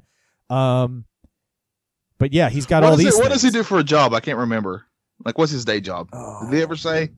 Um, 0.50 1.04
but 2.18 2.32
yeah, 2.32 2.48
he's 2.48 2.66
got 2.66 2.82
What, 2.82 2.88
all 2.92 2.98
is 2.98 3.04
these. 3.04 3.16
it, 3.18 3.20
what 3.22 3.30
does 3.30 3.42
he 3.42 3.50
do 3.50 3.62
for 3.62 3.78
a 3.78 3.84
job? 3.84 4.14
I 4.14 4.20
can't 4.20 4.38
remember. 4.38 4.86
Like, 5.24 5.38
what's 5.38 5.52
his 5.52 5.64
day 5.64 5.80
job? 5.80 6.08
Oh. 6.12 6.40
Did 6.42 6.50
they 6.50 6.62
ever 6.62 6.76
say? 6.76 7.10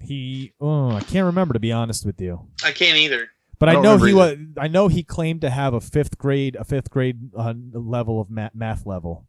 He, 0.00 0.52
oh, 0.60 0.90
I 0.90 1.00
can't 1.00 1.26
remember 1.26 1.54
to 1.54 1.60
be 1.60 1.72
honest 1.72 2.04
with 2.04 2.20
you. 2.20 2.48
I 2.64 2.72
can't 2.72 2.98
either. 2.98 3.28
But 3.58 3.68
I 3.68 3.76
I, 3.76 3.80
know 3.80 3.96
he 3.98 4.12
remember 4.12 4.16
was. 4.16 4.64
I 4.64 4.68
know 4.68 4.88
he 4.88 5.04
claimed 5.04 5.42
to 5.42 5.50
have 5.50 5.72
a 5.72 5.80
fifth 5.80 6.18
grade, 6.18 6.56
a 6.56 6.64
fifth 6.64 6.90
grade 6.90 7.30
uh, 7.36 7.54
level 7.72 8.20
of 8.20 8.28
math, 8.28 8.54
math 8.54 8.84
level. 8.86 9.28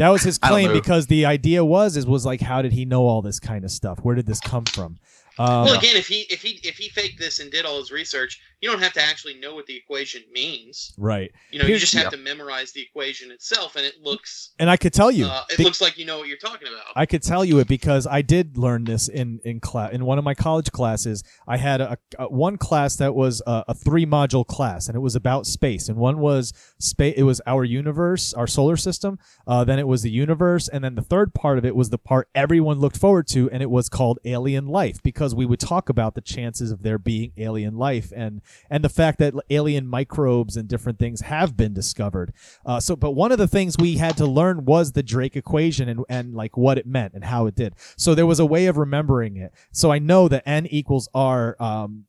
That 0.00 0.08
was 0.08 0.22
his 0.22 0.38
claim 0.38 0.72
because 0.72 1.08
the 1.08 1.26
idea 1.26 1.62
was 1.62 1.94
is 1.94 2.06
was 2.06 2.24
like, 2.24 2.40
how 2.40 2.62
did 2.62 2.72
he 2.72 2.86
know 2.86 3.02
all 3.02 3.20
this 3.20 3.38
kind 3.38 3.66
of 3.66 3.70
stuff? 3.70 3.98
Where 4.02 4.14
did 4.14 4.24
this 4.24 4.40
come 4.40 4.64
from? 4.64 4.98
Um, 5.38 5.66
well, 5.66 5.78
again, 5.78 5.94
if 5.94 6.08
he 6.08 6.20
if 6.30 6.40
he 6.40 6.58
if 6.66 6.78
he 6.78 6.88
faked 6.88 7.18
this 7.18 7.38
and 7.38 7.50
did 7.50 7.66
all 7.66 7.78
his 7.78 7.92
research, 7.92 8.40
you 8.60 8.70
don't 8.70 8.80
have 8.82 8.92
to 8.92 9.02
actually 9.02 9.34
know 9.34 9.54
what 9.54 9.66
the 9.66 9.76
equation 9.76 10.22
means. 10.32 10.92
right. 10.98 11.30
You 11.50 11.58
know, 11.58 11.66
you 11.66 11.78
just 11.78 11.94
have 11.94 12.04
Yeah. 12.04 12.10
to 12.10 12.16
memorize 12.18 12.72
the 12.72 12.82
equation 12.82 13.30
itself, 13.30 13.76
and 13.76 13.84
it 13.86 14.02
looks 14.02 14.50
And 14.58 14.68
I 14.70 14.76
could 14.76 14.92
tell 14.92 15.10
you, 15.10 15.26
uh, 15.26 15.44
it 15.50 15.58
looks 15.58 15.80
like 15.80 15.96
you 15.98 16.04
know 16.04 16.18
what 16.18 16.28
you're 16.28 16.36
talking 16.38 16.68
about. 16.68 16.84
I 16.94 17.06
could 17.06 17.22
tell 17.22 17.44
you 17.44 17.58
it 17.58 17.68
because 17.68 18.06
I 18.06 18.22
did 18.22 18.56
learn 18.58 18.84
this 18.84 19.08
in 19.08 19.40
in 19.44 19.60
class 19.60 19.92
in 19.92 20.04
one 20.04 20.18
of 20.18 20.24
my 20.24 20.34
college 20.34 20.70
classes. 20.72 21.22
I 21.48 21.56
had 21.56 21.80
a, 21.80 21.96
a 22.18 22.28
one 22.28 22.56
class 22.58 22.96
that 22.96 23.14
was 23.14 23.42
a, 23.46 23.64
a 23.68 23.74
three 23.74 24.04
module 24.06 24.46
class, 24.46 24.88
and 24.88 24.96
it 24.96 25.00
was 25.00 25.16
about 25.16 25.46
space. 25.46 25.88
And 25.88 25.96
one 25.98 26.18
was 26.18 26.52
space. 26.78 27.14
It 27.16 27.22
was 27.24 27.40
our 27.46 27.64
universe, 27.64 28.34
our 28.34 28.46
solar 28.46 28.76
system. 28.76 29.18
Uh, 29.46 29.64
then 29.64 29.78
it 29.78 29.86
was 29.88 30.02
the 30.02 30.10
universe, 30.10 30.68
and 30.68 30.84
then 30.84 30.94
the 30.94 31.02
third 31.02 31.34
part 31.34 31.58
of 31.58 31.64
it 31.64 31.74
was 31.74 31.90
the 31.90 31.98
part 31.98 32.28
everyone 32.34 32.78
looked 32.78 32.96
forward 32.98 33.26
to, 33.28 33.50
and 33.50 33.62
it 33.62 33.70
was 33.70 33.88
called 33.88 34.18
alien 34.24 34.66
life 34.66 35.02
because 35.02 35.34
we 35.34 35.46
would 35.46 35.60
talk 35.60 35.88
about 35.88 36.14
the 36.14 36.20
chances 36.20 36.70
of 36.70 36.82
there 36.82 36.98
being 36.98 37.32
alien 37.38 37.76
life 37.76 38.12
and 38.14 38.42
and 38.68 38.84
the 38.84 38.88
fact 38.88 39.18
that 39.18 39.34
alien 39.50 39.86
microbes 39.86 40.56
and 40.56 40.68
different 40.68 40.98
things 40.98 41.22
have 41.22 41.56
been 41.56 41.74
discovered. 41.74 42.32
Uh, 42.64 42.80
so, 42.80 42.96
but 42.96 43.12
one 43.12 43.32
of 43.32 43.38
the 43.38 43.48
things 43.48 43.76
we 43.78 43.96
had 43.96 44.16
to 44.16 44.26
learn 44.26 44.64
was 44.64 44.92
the 44.92 45.02
Drake 45.02 45.36
equation 45.36 45.88
and, 45.88 46.04
and 46.08 46.34
like 46.34 46.56
what 46.56 46.78
it 46.78 46.86
meant 46.86 47.14
and 47.14 47.24
how 47.24 47.46
it 47.46 47.54
did. 47.54 47.74
So 47.96 48.14
there 48.14 48.26
was 48.26 48.40
a 48.40 48.46
way 48.46 48.66
of 48.66 48.76
remembering 48.76 49.36
it. 49.36 49.52
So 49.72 49.90
I 49.90 49.98
know 49.98 50.28
that 50.28 50.42
n 50.46 50.66
equals 50.66 51.08
r, 51.14 51.56
um, 51.60 52.06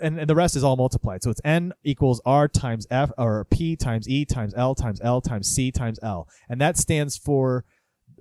and, 0.00 0.18
and 0.18 0.28
the 0.28 0.34
rest 0.34 0.56
is 0.56 0.64
all 0.64 0.76
multiplied. 0.76 1.22
So 1.22 1.30
it's 1.30 1.40
n 1.44 1.72
equals 1.84 2.20
r 2.24 2.48
times 2.48 2.86
f 2.90 3.10
or 3.18 3.44
p 3.44 3.76
times 3.76 4.08
e 4.08 4.24
times 4.24 4.54
l 4.56 4.74
times 4.74 5.00
l 5.02 5.20
times 5.20 5.48
c 5.48 5.70
times 5.70 5.98
l, 6.02 6.28
and 6.48 6.60
that 6.60 6.76
stands 6.76 7.16
for 7.16 7.64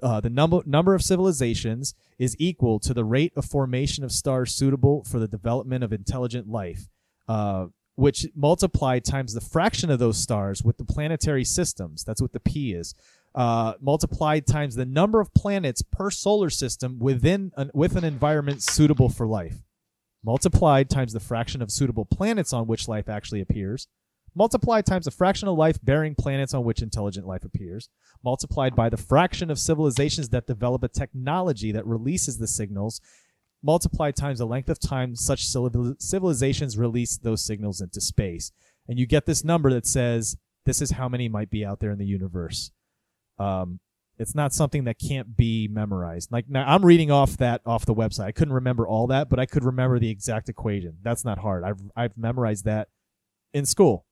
uh, 0.02 0.20
the 0.22 0.30
number 0.30 0.62
number 0.66 0.94
of 0.94 1.02
civilizations 1.02 1.94
is 2.18 2.36
equal 2.40 2.80
to 2.80 2.94
the 2.94 3.04
rate 3.06 3.34
of 3.36 3.46
formation 3.46 4.04
of 4.04 4.12
stars 4.12 4.54
suitable 4.54 5.04
for 5.04 5.20
the 5.20 5.28
development 5.28 5.84
of 5.84 5.94
intelligent 5.94 6.50
life, 6.50 6.88
uh, 7.30 7.68
which 7.96 8.28
multiplied 8.36 9.06
times 9.06 9.34
the 9.34 9.42
fraction 9.42 9.90
of 9.90 10.00
those 10.00 10.18
stars 10.18 10.64
with 10.64 10.78
the 10.78 10.84
planetary 10.84 11.46
systems. 11.46 12.04
That's 12.04 12.22
what 12.22 12.34
the 12.34 12.40
p 12.42 12.74
is. 12.74 12.94
Uh, 13.36 13.74
multiplied 13.80 14.48
times 14.48 14.76
the 14.76 14.86
number 14.86 15.22
of 15.22 15.34
planets 15.34 15.82
per 15.82 16.10
solar 16.10 16.50
system 16.50 17.00
within 17.00 17.52
an, 17.56 17.72
with 17.74 17.96
an 17.96 18.04
environment 18.04 18.64
suitable 18.64 19.08
for 19.08 19.28
life. 19.28 19.64
Multiplied 20.26 20.90
times 20.90 21.14
the 21.14 21.20
fraction 21.22 21.62
of 21.62 21.72
suitable 21.72 22.04
planets 22.04 22.52
on 22.52 22.68
which 22.68 22.90
life 22.90 23.08
actually 23.08 23.40
appears 23.40 23.88
multiplied 24.36 24.86
times 24.86 25.06
the 25.06 25.12
fraction 25.12 25.48
of 25.48 25.58
life 25.58 25.78
bearing 25.84 26.16
planets 26.16 26.54
on 26.54 26.64
which 26.64 26.82
intelligent 26.82 27.28
life 27.28 27.44
appears, 27.44 27.90
multiplied 28.24 28.76
by 28.76 28.90
the 28.90 28.98
fraction 28.98 29.50
of 29.52 29.60
civilizations 29.60 30.30
that 30.30 30.48
develop 30.48 30.84
a 30.84 30.88
technology 30.88 31.72
that 31.72 31.86
releases 31.86 32.38
the 32.38 32.48
signals, 32.48 33.02
multiplied 33.64 34.16
times 34.16 34.40
the 34.40 34.46
length 34.46 34.70
of 34.70 34.80
time 34.80 35.16
such 35.16 35.46
civilizations 35.46 36.78
release 36.78 37.18
those 37.18 37.46
signals 37.46 37.82
into 37.82 38.02
space. 38.02 38.52
And 38.88 38.98
you 38.98 39.06
get 39.06 39.26
this 39.26 39.44
number 39.44 39.70
that 39.72 39.86
says 39.86 40.38
this 40.66 40.82
is 40.82 40.92
how 40.92 41.10
many 41.10 41.30
might 41.30 41.50
be 41.50 41.66
out 41.66 41.80
there 41.80 41.92
in 41.92 42.00
the 42.00 42.06
universe. 42.06 42.72
Um, 43.38 43.80
it's 44.18 44.36
not 44.36 44.54
something 44.54 44.84
that 44.84 45.00
can't 45.00 45.38
be 45.38 45.70
memorized. 45.70 46.32
Like 46.32 46.50
now, 46.50 46.66
I'm 46.68 46.84
reading 46.84 47.10
off 47.10 47.38
that 47.38 47.62
off 47.66 47.86
the 47.86 47.96
website. 47.96 48.26
I 48.26 48.32
couldn't 48.34 48.54
remember 48.54 48.86
all 48.86 49.08
that, 49.08 49.30
but 49.30 49.40
I 49.40 49.46
could 49.46 49.64
remember 49.64 49.98
the 49.98 50.10
exact 50.10 50.50
equation. 50.50 50.98
That's 51.02 51.24
not 51.24 51.38
hard. 51.38 51.64
I've 51.64 51.80
I've 51.96 52.18
memorized 52.18 52.66
that 52.66 52.90
in 53.54 53.66
school. 53.66 54.06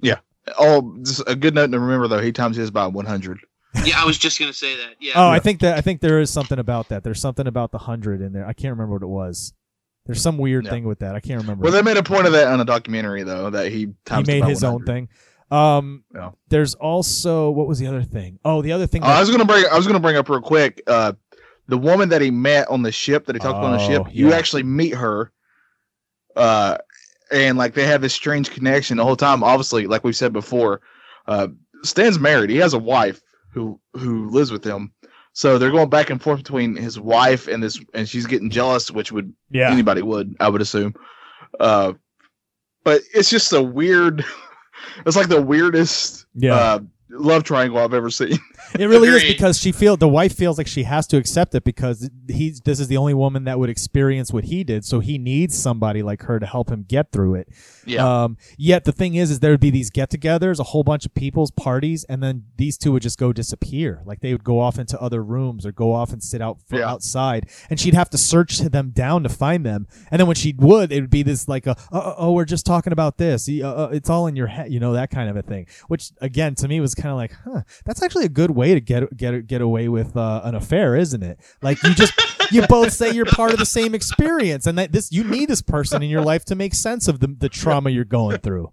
Yeah. 0.00 0.20
Oh, 0.58 0.96
just 1.02 1.22
a 1.26 1.36
good 1.36 1.54
note 1.54 1.70
to 1.70 1.78
remember 1.78 2.08
though. 2.08 2.22
He 2.22 2.32
times 2.32 2.56
his 2.56 2.70
by 2.70 2.86
100. 2.86 3.40
Yeah, 3.84 4.00
I 4.00 4.04
was 4.04 4.18
just 4.18 4.38
gonna 4.38 4.52
say 4.52 4.76
that. 4.76 4.94
Yeah. 5.00 5.12
Oh, 5.16 5.28
I 5.28 5.38
think 5.38 5.60
that 5.60 5.76
I 5.76 5.80
think 5.80 6.00
there 6.00 6.20
is 6.20 6.30
something 6.30 6.58
about 6.58 6.88
that. 6.90 7.02
There's 7.04 7.20
something 7.20 7.46
about 7.46 7.70
the 7.72 7.78
hundred 7.78 8.20
in 8.20 8.32
there. 8.32 8.46
I 8.46 8.52
can't 8.52 8.72
remember 8.72 8.94
what 8.94 9.02
it 9.02 9.06
was. 9.08 9.52
There's 10.06 10.20
some 10.20 10.36
weird 10.38 10.64
Yeah. 10.64 10.70
thing 10.72 10.84
with 10.84 10.98
that. 11.00 11.14
I 11.14 11.20
can't 11.20 11.40
remember. 11.40 11.62
Well, 11.64 11.72
they 11.72 11.82
made 11.82 11.96
a 11.96 12.02
point 12.02 12.26
of 12.26 12.32
that 12.32 12.48
on 12.48 12.60
a 12.60 12.64
documentary 12.64 13.22
though 13.22 13.50
that 13.50 13.70
he 13.70 13.78
he 13.78 13.88
times 14.04 14.28
it 14.28 14.32
made 14.32 14.40
by 14.42 14.50
his 14.50 14.64
own 14.64 14.84
thing. 14.84 15.08
Um, 15.50 16.04
Yeah. 16.14 16.30
there's 16.48 16.74
also 16.74 17.50
what 17.50 17.66
was 17.68 17.78
the 17.78 17.86
other 17.86 18.02
thing? 18.02 18.38
Oh, 18.44 18.62
the 18.62 18.72
other 18.72 18.86
thing. 18.86 19.02
Oh, 19.02 19.06
I 19.06 19.20
was 19.20 19.30
gonna 19.30 19.44
bring. 19.44 19.64
I 19.70 19.76
was 19.76 19.86
gonna 19.86 20.00
bring 20.00 20.16
up 20.16 20.28
real 20.28 20.40
quick. 20.40 20.82
Uh, 20.86 21.12
the 21.68 21.78
woman 21.78 22.08
that 22.10 22.20
he 22.20 22.30
met 22.30 22.68
on 22.68 22.82
the 22.82 22.92
ship 22.92 23.26
that 23.26 23.36
he 23.36 23.40
talked 23.40 23.58
about 23.58 23.72
on 23.72 23.78
the 23.78 23.86
ship. 23.86 24.02
Oh, 24.06 24.10
You 24.10 24.30
yeah. 24.30 24.36
actually 24.36 24.64
meet 24.64 24.94
her. 24.94 25.32
Uh, 26.36 26.78
and 27.30 27.56
like 27.58 27.74
they 27.74 27.86
have 27.86 28.00
this 28.02 28.14
strange 28.14 28.50
connection 28.50 28.96
the 28.96 29.04
whole 29.04 29.16
time. 29.16 29.42
Obviously, 29.44 29.86
like 29.86 30.04
we've 30.04 30.16
said 30.16 30.32
before, 30.32 30.80
uh, 31.26 31.48
Stan's 31.84 32.18
married. 32.18 32.50
He 32.50 32.56
has 32.56 32.74
a 32.74 32.78
wife 32.78 33.20
who 33.52 33.80
who 33.94 34.28
lives 34.30 34.50
with 34.50 34.64
him. 34.64 34.92
So 35.34 35.58
they're 35.58 35.70
going 35.70 35.88
back 35.88 36.10
and 36.10 36.20
forth 36.20 36.38
between 36.38 36.76
his 36.76 37.00
wife 37.00 37.48
and 37.48 37.62
this, 37.62 37.80
and 37.94 38.08
she's 38.08 38.26
getting 38.26 38.50
jealous, 38.50 38.90
which 38.90 39.12
would 39.12 39.32
yeah, 39.50 39.70
anybody 39.70 40.02
would, 40.02 40.36
I 40.40 40.48
would 40.48 40.60
assume. 40.60 40.94
Uh, 41.58 41.94
but 42.84 43.02
it's 43.14 43.30
just 43.30 43.52
a 43.52 43.62
weird. 43.62 44.24
It's 45.06 45.16
like 45.16 45.28
the 45.28 45.40
weirdest 45.40 46.26
yeah. 46.34 46.54
uh, 46.54 46.80
love 47.12 47.44
triangle 47.44 47.78
I've 47.78 47.94
ever 47.94 48.10
seen. 48.10 48.38
It 48.78 48.86
really 48.86 49.08
is 49.08 49.22
because 49.24 49.58
she 49.58 49.70
feel 49.70 49.98
the 49.98 50.08
wife 50.08 50.34
feels 50.34 50.56
like 50.56 50.66
she 50.66 50.84
has 50.84 51.06
to 51.08 51.18
accept 51.18 51.54
it 51.54 51.62
because 51.62 52.08
he's 52.26 52.60
this 52.62 52.80
is 52.80 52.88
the 52.88 52.96
only 52.96 53.12
woman 53.12 53.44
that 53.44 53.58
would 53.58 53.68
experience 53.68 54.32
what 54.32 54.44
he 54.44 54.64
did, 54.64 54.82
so 54.86 55.00
he 55.00 55.18
needs 55.18 55.58
somebody 55.58 56.02
like 56.02 56.22
her 56.22 56.38
to 56.40 56.46
help 56.46 56.70
him 56.70 56.86
get 56.88 57.12
through 57.12 57.34
it. 57.34 57.48
Yeah. 57.84 58.22
Um, 58.24 58.38
yet 58.56 58.84
the 58.84 58.92
thing 58.92 59.14
is, 59.14 59.30
is 59.30 59.40
there 59.40 59.50
would 59.50 59.60
be 59.60 59.68
these 59.68 59.90
get-togethers, 59.90 60.58
a 60.58 60.62
whole 60.62 60.84
bunch 60.84 61.04
of 61.04 61.12
people's 61.12 61.50
parties, 61.50 62.04
and 62.04 62.22
then 62.22 62.44
these 62.56 62.78
two 62.78 62.92
would 62.92 63.02
just 63.02 63.18
go 63.18 63.30
disappear. 63.30 64.00
Like 64.06 64.20
they 64.20 64.32
would 64.32 64.44
go 64.44 64.58
off 64.58 64.78
into 64.78 64.98
other 64.98 65.22
rooms 65.22 65.66
or 65.66 65.72
go 65.72 65.92
off 65.92 66.10
and 66.10 66.22
sit 66.22 66.40
out 66.40 66.58
for 66.66 66.78
Yeah. 66.78 66.88
outside, 66.88 67.50
and 67.68 67.78
she'd 67.78 67.94
have 67.94 68.08
to 68.10 68.16
search 68.18 68.56
them 68.58 68.88
down 68.90 69.22
to 69.24 69.28
find 69.28 69.66
them. 69.66 69.86
And 70.10 70.18
then 70.18 70.26
when 70.26 70.36
she 70.36 70.54
would, 70.56 70.90
it 70.92 71.02
would 71.02 71.10
be 71.10 71.22
this 71.22 71.46
like, 71.46 71.66
a, 71.66 71.76
oh, 71.90 72.14
oh, 72.16 72.32
we're 72.32 72.46
just 72.46 72.64
talking 72.64 72.94
about 72.94 73.18
this. 73.18 73.50
Uh, 73.50 73.66
uh, 73.66 73.88
it's 73.92 74.08
all 74.08 74.26
in 74.28 74.34
your 74.36 74.46
head, 74.46 74.72
you 74.72 74.80
know, 74.80 74.94
that 74.94 75.10
kind 75.10 75.28
of 75.28 75.36
a 75.36 75.42
thing. 75.42 75.66
Which 75.88 76.10
again, 76.22 76.54
to 76.54 76.68
me 76.68 76.80
was 76.80 76.94
kind 77.02 77.10
of 77.12 77.16
like, 77.16 77.32
huh, 77.44 77.62
that's 77.84 78.02
actually 78.02 78.24
a 78.24 78.30
good 78.30 78.52
way 78.52 78.74
to 78.74 78.80
get 78.80 79.14
get 79.16 79.46
get 79.46 79.60
away 79.60 79.88
with 79.88 80.16
uh, 80.16 80.40
an 80.44 80.54
affair, 80.54 80.96
isn't 80.96 81.22
it? 81.22 81.40
Like 81.60 81.82
you 81.82 81.94
just 81.94 82.14
you 82.52 82.66
both 82.66 82.92
say 82.92 83.12
you're 83.12 83.26
part 83.26 83.52
of 83.52 83.58
the 83.58 83.66
same 83.66 83.94
experience, 83.94 84.66
and 84.66 84.78
that 84.78 84.92
this 84.92 85.10
you 85.10 85.24
need 85.24 85.48
this 85.48 85.62
person 85.62 86.02
in 86.02 86.08
your 86.10 86.22
life 86.22 86.44
to 86.46 86.54
make 86.54 86.74
sense 86.74 87.08
of 87.08 87.20
the 87.20 87.26
the 87.26 87.48
trauma 87.48 87.90
you're 87.90 88.04
going 88.04 88.38
through. 88.38 88.72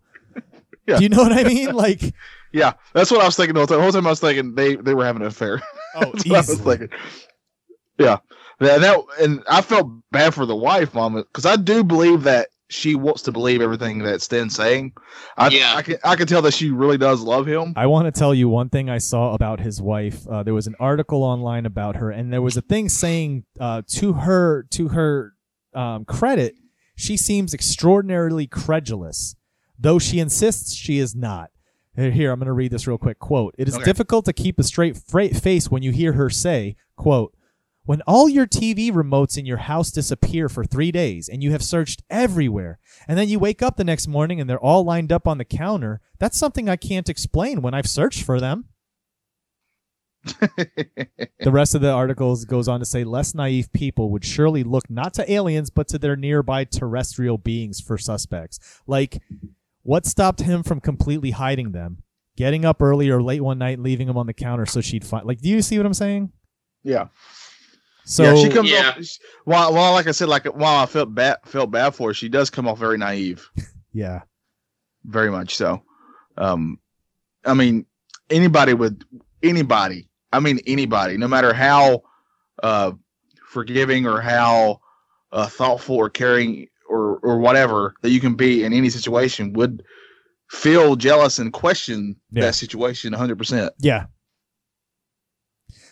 Yeah. 0.87 0.97
Do 0.97 1.03
you 1.03 1.09
know 1.09 1.17
what 1.23 1.33
I 1.33 1.43
mean? 1.43 1.73
Like, 1.75 2.13
Yeah, 2.51 2.73
that's 2.93 3.11
what 3.11 3.21
I 3.21 3.25
was 3.25 3.35
thinking 3.35 3.53
the 3.53 3.59
whole 3.59 3.67
time. 3.67 3.77
The 3.77 3.83
whole 3.83 3.91
time 3.91 4.07
I 4.07 4.11
was 4.11 4.19
thinking 4.19 4.55
they 4.55 4.75
they 4.75 4.93
were 4.93 5.05
having 5.05 5.21
an 5.21 5.27
affair. 5.27 5.61
oh, 5.95 6.13
I 6.25 6.29
was 6.29 6.59
thinking. 6.59 6.89
Yeah, 7.97 8.17
that, 8.59 8.81
that 8.81 8.99
and 9.19 9.43
I 9.49 9.61
felt 9.61 9.89
bad 10.11 10.33
for 10.33 10.45
the 10.45 10.55
wife, 10.55 10.93
mama, 10.93 11.23
because 11.23 11.45
I 11.45 11.57
do 11.57 11.83
believe 11.83 12.23
that 12.23 12.49
she 12.69 12.93
wants 12.95 13.23
to 13.23 13.31
believe 13.31 13.61
everything 13.61 13.99
that 13.99 14.21
Stan's 14.21 14.55
saying. 14.55 14.93
I, 15.35 15.49
Yeah. 15.49 15.73
I 15.75 15.81
can 15.81 15.97
I 16.03 16.15
can 16.15 16.27
tell 16.27 16.41
that 16.43 16.53
she 16.53 16.69
really 16.69 16.97
does 16.97 17.21
love 17.21 17.45
him. 17.47 17.73
I 17.75 17.87
want 17.87 18.05
to 18.13 18.17
tell 18.17 18.33
you 18.33 18.47
one 18.47 18.69
thing 18.69 18.89
I 18.89 18.99
saw 18.99 19.33
about 19.33 19.59
his 19.59 19.81
wife. 19.81 20.27
Uh, 20.27 20.43
there 20.43 20.53
was 20.53 20.67
an 20.67 20.75
article 20.79 21.23
online 21.23 21.65
about 21.65 21.95
her, 21.97 22.11
and 22.11 22.31
there 22.31 22.41
was 22.41 22.55
a 22.57 22.61
thing 22.61 22.87
saying 22.87 23.43
uh, 23.59 23.81
to 23.95 24.13
her 24.13 24.63
to 24.71 24.89
her 24.89 25.33
um, 25.73 26.05
credit, 26.05 26.55
she 26.95 27.17
seems 27.17 27.53
extraordinarily 27.53 28.45
credulous, 28.47 29.35
though 29.79 29.99
she 29.99 30.19
insists 30.19 30.73
she 30.75 30.99
is 30.99 31.15
not. 31.15 31.49
Here, 31.95 32.31
I'm 32.31 32.39
going 32.39 32.45
to 32.47 32.53
read 32.53 32.71
this 32.71 32.87
real 32.87 32.97
quick. 32.99 33.19
Quote: 33.19 33.55
It 33.57 33.67
is 33.67 33.75
Okay. 33.75 33.83
difficult 33.83 34.25
to 34.25 34.33
keep 34.33 34.57
a 34.59 34.63
straight 34.63 34.95
fra- 34.95 35.33
face 35.33 35.69
when 35.71 35.81
you 35.83 35.91
hear 35.91 36.13
her 36.13 36.29
say, 36.29 36.75
"Quote." 36.95 37.33
When 37.89 38.03
all 38.03 38.29
your 38.29 38.45
TV 38.45 38.91
remotes 38.91 39.35
in 39.35 39.47
your 39.47 39.57
house 39.57 39.89
disappear 39.89 40.47
for 40.47 40.63
three 40.63 40.91
days 40.91 41.27
and 41.27 41.41
you 41.41 41.49
have 41.53 41.63
searched 41.63 42.03
everywhere, 42.07 42.77
and 43.07 43.17
then 43.17 43.29
you 43.29 43.39
wake 43.39 43.63
up 43.63 43.77
the 43.77 43.83
next 43.83 44.07
morning 44.07 44.39
and 44.39 44.47
they're 44.47 44.59
all 44.59 44.83
lined 44.83 45.11
up 45.11 45.27
on 45.27 45.39
the 45.39 45.43
counter, 45.43 45.99
that's 46.19 46.37
something 46.37 46.69
I 46.69 46.75
can't 46.75 47.09
explain 47.09 47.63
when 47.63 47.73
I've 47.73 47.89
searched 47.89 48.21
for 48.21 48.39
them. 48.39 48.65
The 51.39 51.51
rest 51.51 51.73
of 51.73 51.81
the 51.81 51.89
articles 51.89 52.45
goes 52.45 52.67
on 52.67 52.79
to 52.79 52.85
say 52.85 53.03
less 53.03 53.33
naive 53.33 53.73
people 53.73 54.11
would 54.11 54.23
surely 54.23 54.63
look 54.63 54.87
not 54.87 55.15
to 55.15 55.31
aliens 55.31 55.71
but 55.71 55.87
to 55.87 55.97
their 55.97 56.15
nearby 56.15 56.65
terrestrial 56.65 57.39
beings 57.39 57.81
for 57.81 57.97
suspects. 57.97 58.59
Like, 58.85 59.19
what 59.81 60.05
stopped 60.05 60.41
him 60.41 60.61
from 60.61 60.79
completely 60.79 61.31
hiding 61.31 61.71
them? 61.71 62.03
Getting 62.37 62.65
up 62.65 62.83
early 62.83 63.09
or 63.09 63.23
late 63.23 63.41
one 63.41 63.57
night 63.57 63.79
leaving 63.79 64.05
them 64.05 64.17
on 64.17 64.27
the 64.27 64.33
counter 64.33 64.67
so 64.67 64.79
she'd 64.79 65.05
find. 65.05 65.25
Like, 65.25 65.39
do 65.39 65.49
you 65.49 65.63
see 65.63 65.77
what 65.77 65.87
I'm 65.87 65.95
saying? 65.95 66.33
yeah, 66.83 67.07
So 68.09 68.23
yeah. 68.23 68.35
She 68.43 68.49
comes 68.49 68.71
Yeah. 68.71 68.89
off 68.97 69.05
while 69.45 69.71
while 69.73 69.91
like 69.93 70.07
I 70.07 70.11
said, 70.11 70.29
like 70.29 70.45
while 70.45 70.81
I 70.81 70.87
felt 70.87 71.13
bad 71.13 71.37
felt 71.45 71.69
bad 71.69 71.93
for 71.93 72.09
her, 72.09 72.13
she 72.15 72.27
does 72.27 72.49
come 72.49 72.67
off 72.67 72.79
very 72.79 72.97
naive, 72.97 73.47
yeah, 73.93 74.21
very 75.05 75.29
much 75.29 75.55
so. 75.55 75.83
Um, 76.35 76.79
I 77.45 77.53
mean, 77.53 77.85
anybody 78.31 78.73
would 78.73 79.05
anybody. 79.43 80.09
I 80.33 80.39
mean, 80.39 80.59
anybody, 80.65 81.17
no 81.17 81.27
matter 81.27 81.53
how 81.53 82.01
uh 82.63 82.93
forgiving 83.47 84.07
or 84.07 84.19
how 84.21 84.81
uh, 85.31 85.45
thoughtful 85.47 85.95
or 85.95 86.09
caring 86.09 86.67
or 86.89 87.17
or 87.17 87.37
whatever 87.37 87.93
that 88.01 88.09
you 88.09 88.19
can 88.19 88.33
be 88.33 88.63
in 88.63 88.73
any 88.73 88.89
situation 88.89 89.53
would 89.53 89.83
feel 90.49 90.95
jealous 90.95 91.37
and 91.37 91.53
question 91.53 92.15
Yeah. 92.31 92.45
that 92.45 92.55
situation 92.55 93.13
100%. 93.13 93.69
yeah. 93.77 94.07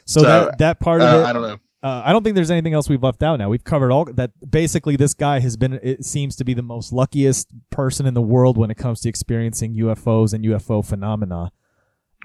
So, 0.06 0.22
So, 0.22 0.28
that 0.28 0.58
that 0.58 0.80
part 0.80 1.02
of 1.02 1.08
Uh, 1.14 1.20
it, 1.22 1.26
I 1.26 1.34
don't 1.34 1.44
know. 1.44 1.58
Uh, 1.84 2.02
I 2.06 2.12
don't 2.12 2.24
think 2.24 2.36
there's 2.36 2.52
anything 2.52 2.74
else 2.74 2.90
we've 2.90 3.04
left 3.04 3.22
out 3.22 3.38
now. 3.38 3.50
We've 3.50 3.64
covered 3.64 3.92
all 3.92 4.06
that. 4.06 4.32
Basically, 4.50 4.96
this 4.96 5.14
guy 5.14 5.40
has 5.40 5.58
been, 5.58 5.74
it 5.84 6.06
seems 6.06 6.36
to 6.38 6.44
be 6.44 6.54
the 6.54 6.64
most 6.64 6.92
luckiest 6.92 7.50
person 7.70 8.06
in 8.06 8.14
the 8.14 8.22
world 8.22 8.58
when 8.58 8.72
it 8.72 8.78
comes 8.78 9.02
to 9.02 9.10
experiencing 9.10 9.76
UFOs 9.76 10.34
and 10.34 10.44
UFO 10.44 10.84
phenomena. 10.84 11.52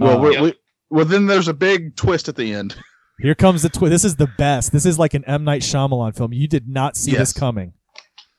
Well, 0.01 0.19
Uh, 0.19 0.21
we're, 0.23 0.33
Yeah. 0.33 0.43
we, 0.43 0.55
well, 0.91 1.05
then 1.05 1.27
there's 1.27 1.49
a 1.49 1.55
big 1.55 1.97
twist 1.97 2.29
at 2.29 2.37
the 2.37 2.53
end. 2.53 2.77
Here 3.21 3.35
comes 3.35 3.63
the 3.63 3.69
twist. 3.69 3.91
This 3.91 4.05
is 4.05 4.17
the 4.17 4.27
best. 4.39 4.73
This 4.73 4.87
is 4.87 4.99
like 4.99 5.15
an 5.15 5.25
M 5.27 5.45
Night 5.45 5.63
Shyamalan 5.63 6.17
film. 6.17 6.33
You 6.33 6.49
did 6.49 6.67
not 6.67 6.97
see 6.97 7.13
this 7.13 7.33
coming. 7.33 7.75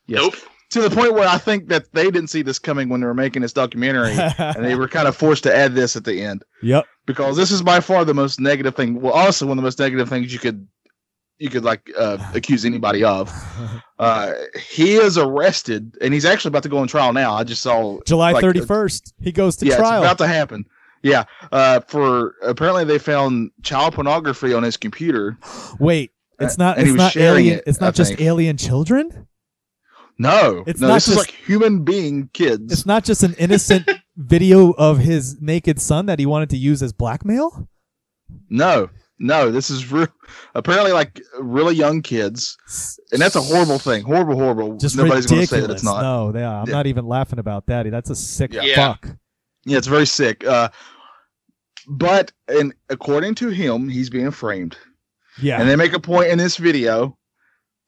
Yes. 0.07 0.21
Nope. 0.21 0.35
To 0.71 0.81
the 0.81 0.89
point 0.89 1.13
where 1.13 1.29
I 1.29 1.37
think 1.37 1.69
that 1.69 1.93
they 1.93 2.05
didn't 2.05 2.29
see 2.29 2.41
this 2.41 2.57
coming 2.57 2.89
when 2.89 2.99
they 2.99 3.05
were 3.05 3.13
making 3.13 3.43
this 3.43 3.53
documentary, 3.53 4.11
and 4.39 4.65
they 4.65 4.73
were 4.73 4.87
kind 4.87 5.07
of 5.07 5.15
forced 5.15 5.43
to 5.43 5.55
add 5.55 5.75
this 5.75 5.95
at 5.95 6.03
the 6.03 6.19
end 6.19 6.43
yep. 6.63 6.85
because 7.05 7.37
this 7.37 7.51
is 7.51 7.61
by 7.61 7.79
far 7.79 8.03
the 8.03 8.15
most 8.15 8.39
negative 8.39 8.75
thing. 8.75 8.99
Well, 8.99 9.13
also 9.13 9.45
one 9.45 9.59
of 9.59 9.61
the 9.61 9.67
most 9.67 9.77
negative 9.77 10.09
things 10.09 10.33
you 10.33 10.39
could 10.39 10.67
you 11.39 11.49
could 11.49 11.63
like 11.63 11.89
uh, 11.97 12.17
accuse 12.33 12.65
anybody 12.65 13.03
of. 13.03 13.31
Uh, 13.99 14.33
he 14.59 14.93
is 14.95 15.17
arrested, 15.17 15.97
and 16.01 16.13
he's 16.13 16.25
actually 16.25 16.49
about 16.49 16.63
to 16.63 16.69
go 16.69 16.77
on 16.79 16.87
trial 16.87 17.13
now. 17.13 17.33
I 17.33 17.43
just 17.43 17.61
saw 17.61 17.99
July 18.05 18.31
like, 18.31 18.41
thirty 18.41 18.61
first, 18.61 19.13
he 19.21 19.31
goes 19.31 19.55
to 19.57 19.65
yeah, 19.65 19.77
trial. 19.77 20.03
it's 20.03 20.11
about 20.11 20.17
to 20.19 20.27
happen. 20.27 20.65
Yeah, 21.01 21.25
uh, 21.51 21.81
for 21.81 22.35
apparently 22.43 22.85
they 22.85 22.97
found 22.99 23.51
child 23.61 23.93
pornography 23.93 24.53
on 24.53 24.63
his 24.63 24.77
computer. 24.77 25.37
Wait, 25.79 26.11
it's 26.39 26.57
not. 26.57 26.77
and 26.77 26.87
he 26.87 26.91
It's 26.93 26.97
was 26.97 27.03
not 27.05 27.11
sharing 27.11 27.45
alien. 27.45 27.57
it, 27.59 27.63
it's 27.67 27.81
I 27.81 27.85
not 27.87 27.95
just 27.95 28.09
think. 28.11 28.21
alien 28.21 28.57
children. 28.57 29.27
No, 30.19 30.63
It's 30.67 30.79
no, 30.79 30.89
not 30.89 30.93
this 30.93 31.07
is 31.07 31.15
just- 31.15 31.27
like 31.27 31.35
human 31.43 31.83
being 31.83 32.29
kids. 32.33 32.71
It's 32.71 32.85
not 32.85 33.03
just 33.03 33.23
an 33.23 33.33
innocent 33.39 33.89
video 34.15 34.71
of 34.73 34.99
his 34.99 35.41
naked 35.41 35.81
son 35.81 36.05
that 36.05 36.19
he 36.19 36.25
wanted 36.27 36.51
to 36.51 36.57
use 36.57 36.83
as 36.83 36.93
blackmail. 36.93 37.67
No, 38.49 38.89
no, 39.23 39.49
this 39.49 39.69
is 39.69 39.91
real. 39.91 40.07
Apparently, 40.53 40.91
like 40.91 41.19
really 41.39 41.75
young 41.75 42.01
kids, 42.01 42.57
and 43.11 43.21
that's 43.21 43.35
a 43.35 43.41
horrible 43.41 43.79
thing. 43.79 44.03
Horrible, 44.03 44.35
horrible. 44.35 44.77
Just 44.77 44.95
Nobody's 44.97 45.25
going 45.25 45.37
to 45.37 45.41
ridiculous. 45.41 45.49
say 45.49 45.59
that 45.61 45.71
it's 45.73 45.83
not. 45.83 46.01
No, 46.01 46.37
yeah, 46.37 46.61
I'm 46.61 46.67
Yeah. 46.67 46.73
not 46.73 46.87
even 46.87 47.05
laughing 47.07 47.39
about 47.39 47.65
that. 47.67 47.89
That's 47.89 48.09
a 48.09 48.15
sick 48.15 48.53
Yeah. 48.53 48.61
Yeah. 48.63 48.75
fuck. 48.75 49.07
Yeah, 49.65 49.77
it's 49.77 49.87
very 49.87 50.05
sick. 50.05 50.45
Uh, 50.45 50.69
but 51.87 52.31
and 52.47 52.73
according 52.89 53.35
to 53.35 53.49
him, 53.49 53.89
he's 53.89 54.09
being 54.09 54.31
framed, 54.31 54.77
Yeah. 55.41 55.59
and 55.59 55.69
they 55.69 55.75
make 55.75 55.93
a 55.93 55.99
point 55.99 56.27
in 56.29 56.37
this 56.37 56.57
video 56.57 57.17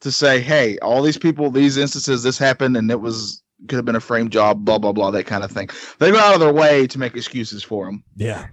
to 0.02 0.12
say, 0.12 0.40
"Hey, 0.42 0.78
all 0.80 1.02
these 1.02 1.18
people, 1.18 1.50
these 1.52 1.78
instances, 1.78 2.24
this 2.24 2.38
happened, 2.38 2.76
and 2.78 2.90
it 2.92 3.00
was 3.02 3.42
could 3.70 3.78
have 3.78 3.86
been 3.86 3.96
a 3.96 4.02
frame 4.02 4.30
job, 4.30 4.66
blah 4.66 4.78
blah 4.78 4.92
blah, 4.92 5.12
that 5.12 5.26
kind 5.26 5.44
of 5.44 5.52
thing." 5.52 5.70
They 6.00 6.12
go 6.12 6.18
out 6.20 6.34
of 6.34 6.40
their 6.40 6.54
way 6.54 6.88
to 6.88 7.00
make 7.00 7.16
excuses 7.16 7.64
for 7.64 7.88
him. 7.88 8.04
yeah. 8.16 8.48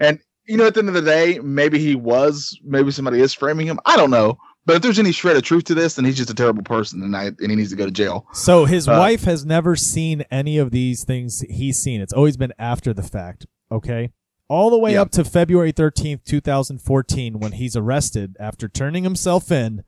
You 0.46 0.56
know, 0.56 0.66
at 0.66 0.74
the 0.74 0.80
end 0.80 0.88
of 0.88 0.94
the 0.94 1.02
day, 1.02 1.38
maybe 1.42 1.78
he 1.78 1.94
was, 1.94 2.58
maybe 2.64 2.90
somebody 2.90 3.20
is 3.20 3.32
framing 3.34 3.66
him. 3.66 3.78
I 3.86 3.96
don't 3.96 4.10
know. 4.10 4.38
But 4.64 4.76
if 4.76 4.82
there's 4.82 4.98
any 5.00 5.10
shred 5.10 5.36
of 5.36 5.42
truth 5.42 5.64
to 5.64 5.74
this, 5.74 5.96
then 5.96 6.04
he's 6.04 6.16
just 6.16 6.30
a 6.30 6.34
terrible 6.34 6.62
person, 6.62 7.02
and 7.02 7.16
I 7.16 7.24
and 7.26 7.50
he 7.50 7.56
needs 7.56 7.70
to 7.70 7.76
go 7.76 7.84
to 7.84 7.90
jail. 7.90 8.26
So 8.32 8.64
his 8.64 8.86
Uh, 8.86 8.92
wife 8.92 9.24
has 9.24 9.44
never 9.44 9.74
seen 9.74 10.24
any 10.30 10.56
of 10.56 10.70
these 10.70 11.02
things 11.04 11.40
he's 11.50 11.78
seen. 11.78 12.00
It's 12.00 12.12
always 12.12 12.36
been 12.36 12.52
after 12.60 12.94
the 12.94 13.02
fact. 13.02 13.44
Okay. 13.72 14.12
All 14.48 14.70
the 14.70 14.78
way 14.78 14.92
Yeah. 14.92 15.02
up 15.02 15.10
to 15.12 15.24
February 15.24 15.72
13th, 15.72 16.22
2014, 16.24 17.40
when 17.40 17.52
he's 17.52 17.74
arrested 17.74 18.36
after 18.38 18.68
turning 18.68 19.02
himself 19.02 19.50
in. 19.50 19.82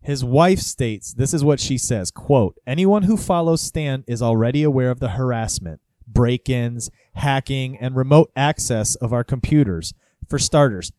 His 0.00 0.24
wife 0.24 0.60
states, 0.60 1.12
this 1.12 1.34
is 1.34 1.42
what 1.42 1.58
she 1.58 1.76
says, 1.76 2.10
quote, 2.12 2.56
anyone 2.66 3.02
who 3.02 3.16
follows 3.16 3.60
Stan 3.60 4.04
is 4.06 4.22
already 4.22 4.62
aware 4.62 4.90
of 4.90 5.00
the 5.00 5.10
harassment, 5.10 5.80
break-ins, 6.06 6.90
hacking, 7.14 7.76
and 7.78 7.96
remote 7.96 8.30
access 8.36 8.94
of 8.96 9.12
our 9.12 9.24
computers. 9.24 9.92
For 10.28 10.38
starters, 10.38 10.92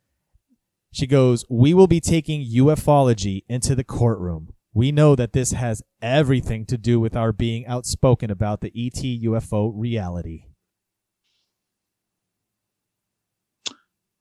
she 0.92 1.08
goes, 1.08 1.46
We 1.50 1.74
will 1.74 1.88
be 1.88 2.00
taking 2.00 2.46
ufology 2.46 3.44
into 3.48 3.76
the 3.76 3.84
courtroom. 3.84 4.54
We 4.74 4.92
know 4.92 5.16
that 5.16 5.34
this 5.34 5.52
has 5.52 5.82
everything 6.02 6.66
to 6.68 6.78
do 6.78 7.00
with 7.00 7.16
our 7.16 7.32
being 7.32 7.66
outspoken 7.66 8.30
about 8.30 8.62
the 8.62 8.72
ET 8.76 9.04
UFO 9.04 9.72
reality. 9.76 10.46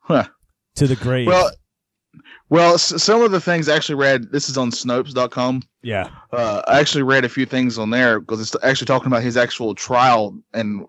Huh. 0.01 0.29
To 0.77 0.87
the 0.87 0.97
grave. 0.97 1.27
Well, 1.27 1.51
well, 2.49 2.75
s- 2.75 3.03
some 3.03 3.23
of 3.23 3.31
the 3.33 3.41
things 3.41 3.69
I 3.69 3.77
actually 3.77 3.97
read. 3.97 4.31
This 4.33 4.49
is 4.49 4.57
on 4.59 4.71
Snopes.com. 4.71 5.63
yeah. 5.83 6.09
Uh, 6.33 6.63
I 6.67 6.81
actually 6.81 7.03
read 7.03 7.25
a 7.25 7.29
few 7.29 7.47
things 7.47 7.79
on 7.79 7.91
there 7.91 8.21
because 8.21 8.41
it's 8.41 8.57
actually 8.65 8.87
talking 8.87 9.09
about 9.09 9.23
his 9.23 9.37
actual 9.37 9.75
trial 9.75 10.39
and 10.55 10.87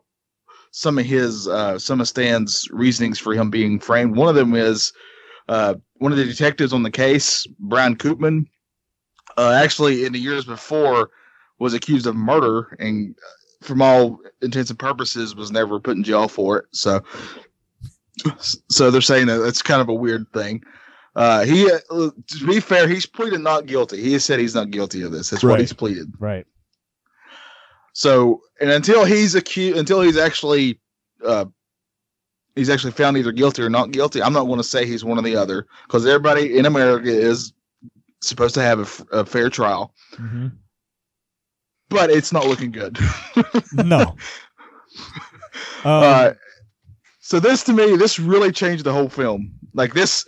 some 0.71 0.99
of 0.99 1.05
his 1.05 1.47
uh, 1.47 1.79
some 1.79 1.99
of 2.01 2.07
Stan's 2.07 2.67
reasonings 2.71 3.17
for 3.19 3.33
him 3.33 3.49
being 3.49 3.79
framed. 3.79 4.15
One 4.15 4.29
of 4.29 4.35
them 4.35 4.53
is 4.53 4.93
uh, 5.49 5.75
one 5.95 6.11
of 6.11 6.17
the 6.17 6.25
detectives 6.25 6.73
on 6.73 6.83
the 6.83 6.91
case, 6.91 7.47
Brian 7.59 7.95
Koopman, 7.95 8.45
uh, 9.37 9.51
actually 9.51 10.05
in 10.05 10.13
the 10.13 10.19
years 10.19 10.45
before 10.45 11.09
was 11.59 11.73
accused 11.73 12.05
of 12.05 12.15
murder 12.15 12.75
and 12.79 13.15
uh, 13.17 13.65
from 13.65 13.81
all 13.81 14.19
intents 14.43 14.69
and 14.69 14.77
purposes 14.77 15.35
was 15.35 15.49
never 15.51 15.79
put 15.79 15.97
in 15.97 16.03
jail 16.03 16.27
for 16.27 16.59
it. 16.59 16.65
So, 16.71 17.01
so 18.69 18.91
they're 18.91 19.01
saying 19.01 19.27
that 19.27 19.37
that's 19.39 19.61
kind 19.61 19.81
of 19.81 19.89
a 19.89 19.93
weird 19.93 20.25
thing. 20.33 20.61
Uh, 21.17 21.43
he, 21.43 21.69
uh, 21.69 21.79
to 22.27 22.45
be 22.45 22.59
fair, 22.59 22.87
he's 22.87 23.07
pleaded 23.07 23.41
not 23.41 23.65
guilty. 23.65 23.99
He 24.01 24.13
has 24.13 24.23
said 24.23 24.39
he's 24.39 24.53
not 24.55 24.69
guilty 24.69 25.01
of 25.01 25.11
this. 25.11 25.31
That's 25.31 25.43
Right. 25.43 25.53
what 25.53 25.59
he's 25.59 25.73
pleaded. 25.73 26.13
Right. 26.19 26.45
So, 27.93 28.41
and 28.61 28.69
until 28.69 29.03
he's 29.03 29.33
accused, 29.33 29.77
until 29.77 30.01
he's 30.01 30.17
actually, 30.17 30.79
uh, 31.25 31.45
he's 32.55 32.69
actually 32.69 32.91
found 32.91 33.17
either 33.17 33.31
guilty 33.31 33.63
or 33.63 33.69
not 33.69 33.89
guilty, 33.91 34.21
I'm 34.21 34.31
not 34.33 34.43
going 34.45 34.59
to 34.59 34.63
say 34.63 34.85
he's 34.85 35.03
one 35.03 35.17
or 35.17 35.23
the 35.23 35.35
other 35.35 35.65
because 35.87 36.05
everybody 36.05 36.55
in 36.57 36.67
America 36.67 37.09
is 37.09 37.51
supposed 38.21 38.53
to 38.53 38.61
have 38.61 38.77
a, 38.79 38.83
f- 38.83 39.03
a 39.11 39.25
fair 39.25 39.49
trial, 39.49 39.93
hmm 40.15 40.47
but 41.89 42.09
it's 42.09 42.31
not 42.33 42.45
looking 42.45 42.71
good. 42.71 42.99
No. 43.73 44.15
Um, 45.83 46.03
uh, 46.03 46.33
So 47.19 47.39
this 47.39 47.63
to 47.65 47.73
me, 47.73 47.95
this 47.97 48.19
really 48.19 48.51
changed 48.51 48.83
the 48.83 48.91
whole 48.93 49.09
film. 49.09 49.51
Like 49.73 49.93
this, 49.93 50.25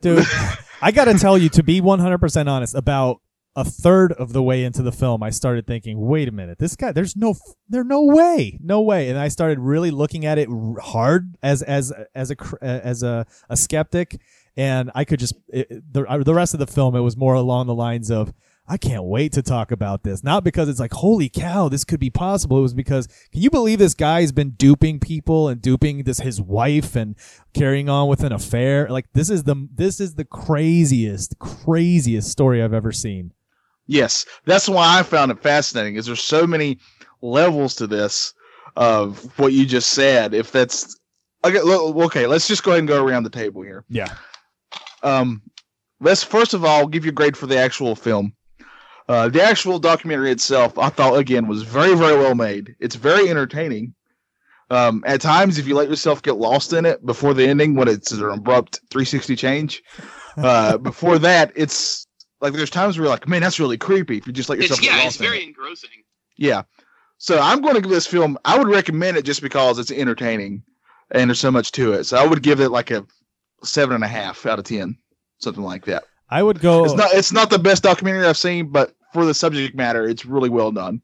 dude. 0.00 0.26
I 0.82 0.92
gotta 0.92 1.14
tell 1.14 1.36
you, 1.36 1.48
to 1.50 1.62
be 1.62 1.80
100% 1.80 2.48
honest, 2.48 2.74
about 2.74 3.20
a 3.56 3.64
third 3.64 4.12
of 4.12 4.32
the 4.32 4.42
way 4.42 4.64
into 4.64 4.82
the 4.82 4.92
film, 4.92 5.22
I 5.22 5.30
started 5.30 5.66
thinking, 5.66 6.00
"Wait 6.00 6.28
a 6.28 6.32
minute, 6.32 6.58
this 6.58 6.76
guy. 6.76 6.92
There's 6.92 7.16
no, 7.16 7.34
there's 7.68 7.86
no 7.86 8.04
way, 8.04 8.58
no 8.62 8.80
way." 8.80 9.10
And 9.10 9.18
I 9.18 9.28
started 9.28 9.58
really 9.58 9.90
looking 9.90 10.24
at 10.24 10.38
it 10.38 10.48
hard 10.80 11.36
as 11.42 11.62
as 11.62 11.92
as 12.14 12.30
a 12.30 12.36
as 12.62 13.02
a, 13.02 13.26
a 13.48 13.56
skeptic, 13.56 14.20
and 14.56 14.90
I 14.94 15.04
could 15.04 15.18
just 15.18 15.34
it, 15.48 15.68
the 15.92 16.22
the 16.24 16.34
rest 16.34 16.54
of 16.54 16.60
the 16.60 16.66
film. 16.66 16.94
It 16.94 17.00
was 17.00 17.16
more 17.16 17.34
along 17.34 17.66
the 17.66 17.74
lines 17.74 18.10
of. 18.10 18.32
I 18.70 18.76
can't 18.76 19.02
wait 19.02 19.32
to 19.32 19.42
talk 19.42 19.72
about 19.72 20.04
this. 20.04 20.22
Not 20.22 20.44
because 20.44 20.68
it's 20.68 20.78
like, 20.78 20.92
holy 20.92 21.28
cow, 21.28 21.68
this 21.68 21.82
could 21.82 21.98
be 21.98 22.08
possible. 22.08 22.58
It 22.58 22.62
was 22.62 22.72
because, 22.72 23.08
can 23.32 23.42
you 23.42 23.50
believe 23.50 23.80
this 23.80 23.94
guy's 23.94 24.30
been 24.30 24.50
duping 24.50 25.00
people 25.00 25.48
and 25.48 25.60
duping 25.60 26.04
this 26.04 26.20
his 26.20 26.40
wife 26.40 26.94
and 26.94 27.16
carrying 27.52 27.88
on 27.88 28.06
with 28.06 28.22
an 28.22 28.30
affair? 28.32 28.88
Like 28.88 29.06
this 29.12 29.28
is 29.28 29.42
the 29.42 29.68
this 29.74 29.98
is 29.98 30.14
the 30.14 30.24
craziest, 30.24 31.36
craziest 31.40 32.30
story 32.30 32.62
I've 32.62 32.72
ever 32.72 32.92
seen. 32.92 33.32
yes, 33.88 34.24
that's 34.44 34.68
why 34.68 35.00
I 35.00 35.02
found 35.02 35.32
it 35.32 35.42
fascinating. 35.42 35.96
Is 35.96 36.06
there's 36.06 36.22
so 36.22 36.46
many 36.46 36.78
levels 37.22 37.74
to 37.74 37.88
this 37.88 38.32
of 38.76 39.36
what 39.36 39.52
you 39.52 39.66
just 39.66 39.90
said. 39.90 40.32
If 40.32 40.52
that's 40.52 40.96
okay, 41.44 41.58
okay, 41.58 42.28
let's 42.28 42.46
just 42.46 42.62
go 42.62 42.70
ahead 42.70 42.78
and 42.78 42.88
go 42.88 43.04
around 43.04 43.24
the 43.24 43.30
table 43.30 43.62
here. 43.62 43.84
Yeah. 43.88 44.14
Um, 45.02 45.42
let's 45.98 46.22
first 46.22 46.54
of 46.54 46.64
all 46.64 46.86
give 46.86 47.04
you 47.04 47.10
a 47.10 47.12
grade 47.12 47.36
for 47.36 47.48
the 47.48 47.58
actual 47.58 47.96
film. 47.96 48.32
Uh, 49.10 49.28
the 49.28 49.42
actual 49.42 49.80
documentary 49.80 50.30
itself, 50.30 50.78
I 50.78 50.88
thought 50.88 51.18
again 51.18 51.48
was 51.48 51.64
very, 51.64 51.96
very 51.96 52.16
well 52.16 52.36
made. 52.36 52.76
It's 52.78 52.94
very 52.94 53.28
entertaining. 53.28 53.92
Um, 54.70 55.02
at 55.04 55.20
times, 55.20 55.58
if 55.58 55.66
you 55.66 55.74
let 55.74 55.88
yourself 55.88 56.22
get 56.22 56.36
lost 56.36 56.72
in 56.72 56.86
it 56.86 57.04
before 57.04 57.34
the 57.34 57.44
ending, 57.44 57.74
when 57.74 57.88
it's 57.88 58.12
an 58.12 58.22
abrupt 58.22 58.78
360 58.92 59.34
change, 59.34 59.82
uh, 60.36 60.78
before 60.78 61.18
that, 61.18 61.50
it's 61.56 62.06
like 62.40 62.52
there's 62.52 62.70
times 62.70 62.96
where 62.96 63.06
you're 63.06 63.12
like, 63.12 63.26
man, 63.26 63.40
that's 63.42 63.58
really 63.58 63.76
creepy. 63.76 64.16
If 64.16 64.28
you 64.28 64.32
just 64.32 64.48
let 64.48 64.58
yourself 64.60 64.78
It's 64.78 64.88
get 64.88 64.96
yeah, 64.96 65.02
lost 65.02 65.16
it's 65.16 65.20
in 65.20 65.26
very 65.26 65.42
it. 65.42 65.48
engrossing. 65.48 65.90
Yeah. 66.36 66.62
So 67.18 67.40
I'm 67.40 67.62
going 67.62 67.74
to 67.74 67.80
give 67.80 67.90
this 67.90 68.06
film. 68.06 68.38
I 68.44 68.56
would 68.56 68.68
recommend 68.68 69.16
it 69.16 69.24
just 69.24 69.42
because 69.42 69.80
it's 69.80 69.90
entertaining, 69.90 70.62
and 71.10 71.28
there's 71.28 71.40
so 71.40 71.50
much 71.50 71.72
to 71.72 71.94
it. 71.94 72.04
So 72.04 72.16
I 72.16 72.24
would 72.24 72.44
give 72.44 72.60
it 72.60 72.68
like 72.68 72.92
a 72.92 73.04
seven 73.64 73.96
and 73.96 74.04
a 74.04 74.08
half 74.08 74.46
out 74.46 74.60
of 74.60 74.66
ten, 74.66 74.96
something 75.38 75.64
like 75.64 75.86
that. 75.86 76.04
I 76.30 76.44
would 76.44 76.60
go 76.60 76.84
It's 76.84 76.94
not. 76.94 77.12
It's 77.12 77.32
not 77.32 77.50
the 77.50 77.58
best 77.58 77.82
documentary 77.82 78.24
I've 78.24 78.36
seen, 78.36 78.68
but 78.68 78.94
for 79.12 79.24
the 79.24 79.34
subject 79.34 79.74
matter, 79.74 80.06
it's 80.08 80.24
really 80.24 80.50
well 80.50 80.72
done. 80.72 81.02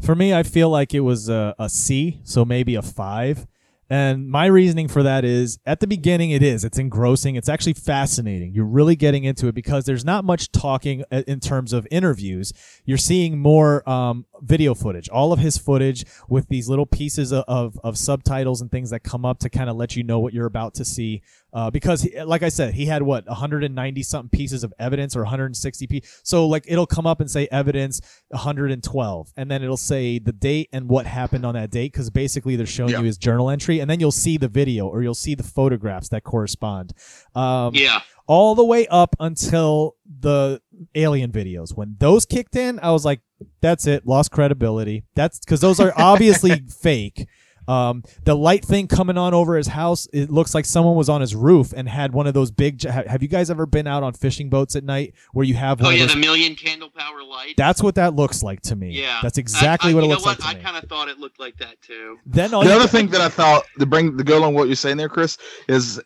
For 0.00 0.14
me, 0.14 0.32
I 0.32 0.42
feel 0.44 0.70
like 0.70 0.94
it 0.94 1.00
was 1.00 1.28
a, 1.28 1.54
a 1.58 1.68
C, 1.68 2.20
so 2.22 2.44
maybe 2.44 2.74
a 2.76 2.82
five. 2.82 3.46
And 3.90 4.28
my 4.28 4.46
reasoning 4.46 4.86
for 4.86 5.02
that 5.02 5.24
is 5.24 5.58
at 5.64 5.80
the 5.80 5.86
beginning, 5.86 6.30
it 6.30 6.42
is. 6.42 6.62
It's 6.62 6.78
engrossing. 6.78 7.36
It's 7.36 7.48
actually 7.48 7.72
fascinating. 7.72 8.52
You're 8.52 8.66
really 8.66 8.96
getting 8.96 9.24
into 9.24 9.48
it 9.48 9.54
because 9.54 9.86
there's 9.86 10.04
not 10.04 10.24
much 10.26 10.52
talking 10.52 11.04
uh, 11.10 11.22
in 11.26 11.40
terms 11.40 11.72
of 11.72 11.88
interviews. 11.90 12.52
You're 12.84 12.98
seeing 12.98 13.38
more 13.38 13.88
um, 13.88 14.26
video 14.42 14.74
footage, 14.74 15.08
all 15.08 15.32
of 15.32 15.38
his 15.38 15.56
footage 15.56 16.04
with 16.28 16.48
these 16.48 16.68
little 16.68 16.84
pieces 16.84 17.32
of, 17.32 17.44
of, 17.48 17.80
of 17.82 17.96
subtitles 17.96 18.60
and 18.60 18.70
things 18.70 18.90
that 18.90 19.00
come 19.00 19.24
up 19.24 19.38
to 19.38 19.48
kind 19.48 19.70
of 19.70 19.76
let 19.76 19.96
you 19.96 20.04
know 20.04 20.18
what 20.18 20.34
you're 20.34 20.46
about 20.46 20.74
to 20.74 20.84
see. 20.84 21.22
Uh, 21.52 21.70
because, 21.70 22.02
he, 22.02 22.20
like 22.22 22.42
I 22.42 22.50
said, 22.50 22.74
he 22.74 22.86
had 22.86 23.02
what 23.02 23.26
190 23.26 24.02
something 24.02 24.28
pieces 24.28 24.64
of 24.64 24.72
evidence 24.78 25.16
or 25.16 25.20
160 25.20 25.86
p. 25.86 26.02
So, 26.22 26.46
like, 26.46 26.64
it'll 26.68 26.86
come 26.86 27.06
up 27.06 27.20
and 27.20 27.30
say 27.30 27.48
evidence 27.50 28.00
112, 28.28 29.32
and 29.36 29.50
then 29.50 29.62
it'll 29.62 29.76
say 29.76 30.18
the 30.18 30.32
date 30.32 30.68
and 30.72 30.88
what 30.88 31.06
happened 31.06 31.46
on 31.46 31.54
that 31.54 31.70
date. 31.70 31.92
Because 31.92 32.10
basically, 32.10 32.56
they're 32.56 32.66
showing 32.66 32.90
Yeah. 32.90 32.98
you 33.00 33.04
his 33.04 33.18
journal 33.18 33.50
entry, 33.50 33.80
and 33.80 33.90
then 33.90 34.00
you'll 34.00 34.12
see 34.12 34.36
the 34.36 34.48
video 34.48 34.86
or 34.86 35.02
you'll 35.02 35.14
see 35.14 35.34
the 35.34 35.42
photographs 35.42 36.08
that 36.10 36.22
correspond. 36.24 36.92
Um, 37.34 37.74
Yeah, 37.74 38.00
all 38.26 38.54
the 38.54 38.64
way 38.64 38.86
up 38.88 39.16
until 39.20 39.96
the 40.20 40.60
alien 40.94 41.32
videos. 41.32 41.74
When 41.76 41.96
those 41.98 42.26
kicked 42.26 42.56
in, 42.56 42.78
I 42.80 42.90
was 42.92 43.04
like, 43.04 43.20
that's 43.60 43.86
it, 43.86 44.06
lost 44.06 44.30
credibility. 44.32 45.04
That's 45.14 45.38
because 45.38 45.60
those 45.60 45.80
are 45.80 45.92
obviously 45.96 46.60
fake. 46.80 47.26
Um, 47.68 48.02
the 48.24 48.34
light 48.34 48.64
thing 48.64 48.88
coming 48.88 49.18
on 49.18 49.34
over 49.34 49.54
his 49.56 49.66
house, 49.66 50.08
it 50.12 50.30
looks 50.30 50.54
like 50.54 50.64
someone 50.64 50.96
was 50.96 51.08
on 51.08 51.20
his 51.20 51.34
roof 51.36 51.72
and 51.76 51.88
had 51.88 52.12
one 52.14 52.26
of 52.26 52.32
those 52.34 52.50
big. 52.50 52.82
Have 52.82 53.22
you 53.22 53.28
guys 53.28 53.50
ever 53.50 53.66
been 53.66 53.86
out 53.86 54.02
on 54.02 54.14
fishing 54.14 54.48
boats 54.48 54.74
at 54.74 54.84
night 54.84 55.14
where 55.32 55.44
you 55.44 55.54
have 55.54 55.80
oh 55.82 55.84
one 55.84 55.94
yeah, 55.96 56.02
of 56.02 56.08
those? 56.08 56.14
the 56.14 56.20
million 56.20 56.54
candle 56.54 56.88
power 56.90 57.22
light. 57.22 57.54
That's 57.58 57.82
what 57.82 57.94
that 57.96 58.14
looks 58.16 58.42
like 58.42 58.62
to 58.62 58.74
me. 58.76 58.92
yeah, 58.92 59.20
that's 59.22 59.36
exactly 59.38 59.90
I, 59.90 59.92
I, 59.92 59.94
what 59.94 60.04
it 60.04 60.06
you 60.06 60.10
looks 60.12 60.24
know 60.24 60.30
like 60.30 60.38
what? 60.38 60.44
to 60.44 60.50
I 60.50 60.54
me. 60.58 60.64
kind 60.64 60.76
of 60.82 60.88
thought 60.88 61.08
it 61.08 61.18
looked 61.18 61.38
like 61.38 61.56
that 61.58 61.80
too. 61.82 62.16
then 62.26 62.54
all 62.54 62.64
the 62.64 62.70
other 62.74 62.84
got- 62.84 62.90
thing 62.90 63.08
that 63.08 63.20
I 63.20 63.28
thought 63.28 63.64
to 63.78 63.86
bring 63.86 64.16
to 64.16 64.24
go 64.24 64.38
along 64.38 64.54
with 64.54 64.62
what 64.62 64.68
you're 64.68 64.74
saying 64.76 64.96
there, 64.96 65.08
Chris, 65.10 65.36
is 65.68 66.00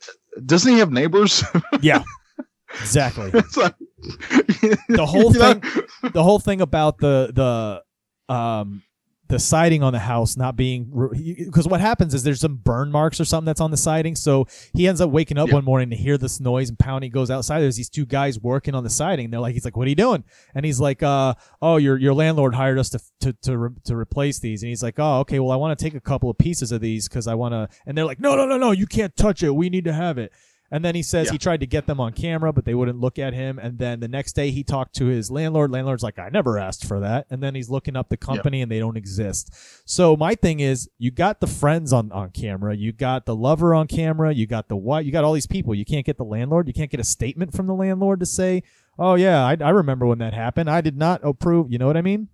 doesn't 0.44 0.72
he 0.72 0.78
have 0.80 0.90
neighbors? 0.90 1.44
yeah, 1.80 2.02
exactly. 2.80 3.30
Like- 3.56 3.74
The 4.88 5.06
whole 5.06 5.32
You 5.32 5.38
know? 5.38 5.54
thing, 5.54 6.10
the 6.12 6.22
whole 6.24 6.40
thing 6.40 6.60
about 6.60 6.98
the 6.98 7.30
the 8.28 8.34
um 8.34 8.82
the 9.28 9.38
siding 9.38 9.82
on 9.82 9.94
the 9.94 9.98
house 9.98 10.36
not 10.36 10.56
being 10.56 10.90
because 11.38 11.66
what 11.66 11.80
happens 11.80 12.12
is 12.12 12.22
there's 12.22 12.40
some 12.40 12.56
burn 12.56 12.90
marks 12.90 13.18
or 13.18 13.24
something 13.24 13.46
that's 13.46 13.60
on 13.62 13.70
the 13.70 13.76
siding. 13.78 14.14
So 14.14 14.46
he 14.74 14.86
ends 14.86 15.00
up 15.00 15.10
waking 15.10 15.38
up 15.38 15.48
Yeah. 15.48 15.54
one 15.54 15.64
morning 15.64 15.88
to 15.90 15.96
hear 15.96 16.18
this 16.18 16.38
noise 16.38 16.68
and 16.68 16.78
pounding 16.78 17.10
goes 17.12 17.30
outside. 17.30 17.60
There's 17.60 17.76
these 17.76 17.88
two 17.88 18.04
guys 18.04 18.38
working 18.38 18.74
on 18.74 18.84
the 18.84 18.90
siding. 18.90 19.30
They're 19.30 19.40
like 19.40 19.54
he's 19.54 19.64
like 19.64 19.76
what 19.76 19.86
are 19.86 19.90
you 19.90 19.94
doing? 19.96 20.24
And 20.54 20.66
he's 20.66 20.80
like 20.80 21.02
uh 21.02 21.34
oh 21.62 21.76
your 21.78 21.96
your 21.96 22.12
landlord 22.12 22.54
hired 22.54 22.78
us 22.78 22.90
to 22.90 23.00
to 23.20 23.32
to, 23.42 23.56
re- 23.58 23.74
to 23.84 23.96
replace 23.96 24.38
these. 24.38 24.62
And 24.62 24.68
he's 24.68 24.82
like 24.82 24.96
oh 24.98 25.20
okay. 25.20 25.38
Well 25.38 25.52
i 25.52 25.56
want 25.56 25.78
to 25.78 25.82
take 25.82 25.94
a 25.94 26.00
couple 26.00 26.28
of 26.28 26.36
pieces 26.36 26.70
of 26.70 26.80
these 26.82 27.08
because 27.08 27.26
i 27.26 27.34
want 27.34 27.52
to 27.52 27.68
and 27.86 27.96
they're 27.96 28.04
like 28.04 28.20
no 28.20 28.36
no 28.36 28.44
no 28.46 28.58
no. 28.58 28.72
You 28.72 28.86
can't 28.86 29.16
touch 29.16 29.42
it. 29.42 29.54
We 29.54 29.70
need 29.70 29.84
to 29.84 29.94
have 29.94 30.18
it 30.18 30.32
and 30.72 30.82
then 30.82 30.94
he 30.94 31.02
says 31.02 31.26
Yeah. 31.26 31.32
he 31.32 31.38
tried 31.38 31.60
to 31.60 31.66
get 31.66 31.86
them 31.86 32.00
on 32.00 32.12
camera, 32.14 32.52
but 32.52 32.64
they 32.64 32.74
wouldn't 32.74 32.98
look 32.98 33.18
at 33.18 33.34
him. 33.34 33.58
And 33.58 33.78
then 33.78 34.00
the 34.00 34.08
next 34.08 34.32
day 34.32 34.50
he 34.50 34.64
talked 34.64 34.94
to 34.96 35.06
his 35.06 35.30
landlord. 35.30 35.70
Landlord's 35.70 36.02
like, 36.02 36.18
I 36.18 36.30
never 36.30 36.58
asked 36.58 36.86
for 36.86 36.98
that. 37.00 37.26
And 37.30 37.42
then 37.42 37.54
he's 37.54 37.68
looking 37.68 37.94
up 37.94 38.08
the 38.08 38.16
company 38.16 38.62
and 38.62 38.72
they 38.72 38.78
don't 38.78 38.96
exist. 38.96 39.54
So 39.84 40.16
my 40.16 40.34
thing 40.34 40.60
is, 40.60 40.88
you 40.98 41.10
got 41.10 41.40
the 41.40 41.46
friends 41.46 41.92
on, 41.92 42.10
on 42.10 42.30
camera, 42.30 42.74
you 42.74 42.92
got 42.92 43.26
the 43.26 43.36
lover 43.36 43.74
on 43.74 43.86
camera, 43.86 44.32
you 44.32 44.46
got 44.46 44.68
the 44.68 44.76
what, 44.76 45.04
you 45.04 45.12
got 45.12 45.24
all 45.24 45.34
these 45.34 45.46
people. 45.46 45.74
You 45.74 45.84
can't 45.84 46.06
get 46.06 46.16
the 46.16 46.24
landlord. 46.24 46.66
You 46.66 46.74
can't 46.74 46.90
get 46.90 47.00
a 47.00 47.04
statement 47.04 47.52
from 47.54 47.66
the 47.66 47.74
landlord 47.74 48.18
to 48.20 48.26
say, 48.26 48.62
oh 48.98 49.14
yeah, 49.14 49.44
I, 49.44 49.56
I 49.60 49.70
remember 49.70 50.06
when 50.06 50.18
that 50.18 50.32
happened. 50.32 50.70
I 50.70 50.80
did 50.80 50.96
not 50.96 51.20
approve. 51.22 51.70
You 51.70 51.78
know 51.78 51.86
what 51.86 51.98
I 51.98 52.02
mean? 52.02 52.28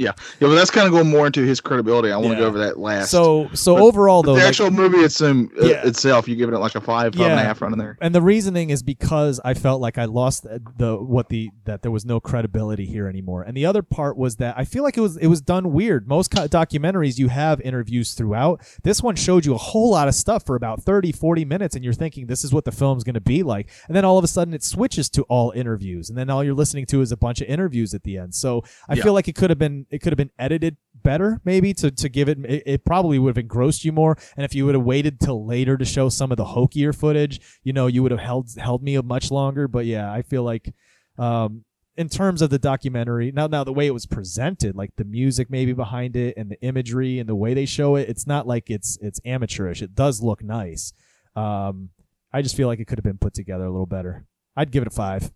Yeah, 0.00 0.12
yeah, 0.40 0.48
but 0.48 0.54
that's 0.54 0.70
kind 0.70 0.86
of 0.86 0.92
going 0.92 1.08
more 1.08 1.26
into 1.26 1.42
his 1.44 1.60
credibility. 1.60 2.10
I 2.10 2.16
want 2.16 2.28
to 2.28 2.32
Yeah. 2.34 2.38
go 2.40 2.46
over 2.46 2.58
that 2.58 2.78
last. 2.78 3.10
So 3.10 3.48
so 3.52 3.74
But 3.74 3.82
overall 3.82 4.22
the 4.22 4.28
though, 4.32 4.38
like- 4.38 4.44
actual 4.44 4.70
movie 4.70 4.98
it's, 4.98 5.20
um, 5.20 5.50
uh, 5.60 5.66
Yeah. 5.66 5.86
itself, 5.86 6.26
you 6.26 6.36
giving 6.36 6.54
it 6.54 6.58
like 6.58 6.74
a 6.74 6.80
five, 6.80 7.14
five 7.14 7.20
and 7.26 7.34
Yeah. 7.36 7.40
a 7.40 7.44
half, 7.44 7.60
there. 7.60 7.98
and 8.00 8.14
the 8.14 8.22
reasoning 8.22 8.70
is 8.70 8.82
because 8.82 9.40
I 9.44 9.54
felt 9.54 9.80
like 9.80 9.98
I 9.98 10.06
lost 10.06 10.44
the, 10.44 10.60
the 10.78 10.96
what 10.96 11.28
the 11.28 11.50
that 11.66 11.82
there 11.82 11.90
was 11.90 12.04
no 12.06 12.18
credibility 12.20 12.86
here 12.86 13.06
anymore. 13.06 13.42
And 13.42 13.56
the 13.56 13.66
other 13.66 13.82
part 13.82 14.16
was 14.16 14.36
that 14.36 14.54
I 14.56 14.64
feel 14.64 14.82
like 14.82 14.96
it 14.96 15.00
was 15.02 15.16
it 15.18 15.26
was 15.26 15.40
done 15.42 15.72
weird. 15.72 16.08
Most 16.08 16.30
co- 16.30 16.48
documentaries 16.48 17.18
you 17.18 17.28
have 17.28 17.60
interviews 17.60 18.14
throughout. 18.14 18.60
This 18.82 19.02
one 19.02 19.16
showed 19.16 19.44
you 19.44 19.54
a 19.54 19.58
whole 19.58 19.90
lot 19.90 20.08
of 20.08 20.14
stuff 20.14 20.44
for 20.46 20.56
about 20.56 20.82
30 20.82 21.12
40 21.12 21.44
minutes 21.44 21.74
and 21.74 21.84
you're 21.84 21.92
thinking 21.92 22.26
this 22.26 22.42
is 22.44 22.52
what 22.52 22.64
the 22.64 22.72
film's 22.72 23.04
going 23.04 23.14
to 23.14 23.20
be 23.20 23.42
like. 23.42 23.68
And 23.88 23.96
then 23.96 24.04
all 24.04 24.16
of 24.18 24.24
a 24.24 24.28
sudden 24.28 24.54
it 24.54 24.64
switches 24.64 25.08
to 25.10 25.22
all 25.24 25.50
interviews 25.54 26.08
and 26.08 26.16
then 26.16 26.30
all 26.30 26.42
you're 26.42 26.54
listening 26.54 26.86
to 26.86 27.00
is 27.02 27.12
a 27.12 27.16
bunch 27.16 27.40
of 27.40 27.48
interviews 27.48 27.92
at 27.94 28.02
the 28.04 28.16
end. 28.18 28.34
So 28.34 28.62
I 28.88 28.94
feel 28.96 29.12
like 29.12 29.28
it 29.28 29.34
could 29.34 29.50
have 29.50 29.58
been 29.58 29.86
it 29.90 30.00
could 30.00 30.12
have 30.12 30.18
been 30.18 30.30
edited 30.38 30.76
better 31.02 31.40
maybe 31.44 31.72
to 31.72 31.90
to 31.90 32.08
give 32.08 32.28
it 32.28 32.38
it, 32.44 32.62
it 32.66 32.84
probably 32.84 33.18
would 33.18 33.30
have 33.30 33.42
engrossed 33.42 33.84
you 33.84 33.92
more. 33.92 34.16
And 34.36 34.44
if 34.44 34.54
you 34.54 34.66
would 34.66 34.74
have 34.74 34.84
waited 34.84 35.20
till 35.20 35.46
later 35.46 35.76
to 35.76 35.84
show 35.84 36.08
some 36.08 36.30
of 36.30 36.36
the 36.36 36.44
hokier 36.44 36.92
footage 36.92 37.40
you 37.62 37.72
know 37.72 37.86
you 37.86 38.02
would 38.02 38.10
have 38.10 38.20
held 38.20 38.50
held 38.56 38.82
me 38.82 38.98
much 39.00 39.30
longer. 39.30 39.68
But 39.68 39.86
yeah 39.86 40.12
i 40.12 40.22
feel 40.22 40.42
like 40.42 40.72
um 41.18 41.64
in 41.96 42.08
terms 42.08 42.42
of 42.42 42.50
the 42.50 42.58
documentary 42.58 43.32
now 43.32 43.46
now 43.46 43.64
the 43.64 43.72
way 43.72 43.86
it 43.86 43.94
was 43.94 44.06
presented 44.06 44.76
like 44.76 44.90
the 44.96 45.04
music 45.04 45.50
maybe 45.50 45.72
behind 45.72 46.16
it 46.16 46.34
and 46.36 46.50
the 46.50 46.60
imagery 46.62 47.18
and 47.18 47.28
the 47.28 47.34
way 47.34 47.54
they 47.54 47.66
show 47.66 47.96
it 47.96 48.08
it's 48.08 48.26
not 48.26 48.46
like 48.46 48.70
it's 48.70 48.98
it's 49.00 49.20
amateurish. 49.24 49.82
It 49.82 49.94
does 49.94 50.22
look 50.22 50.42
nice. 50.42 50.92
Um 51.34 51.90
i 52.32 52.42
just 52.42 52.56
feel 52.56 52.68
like 52.68 52.78
it 52.78 52.86
could 52.86 52.98
have 52.98 53.04
been 53.04 53.18
put 53.18 53.34
together 53.34 53.64
a 53.64 53.70
little 53.70 53.86
better. 53.86 54.26
I'd 54.56 54.70
give 54.70 54.82
it 54.82 54.88
a 54.88 54.90
five. 54.90 55.30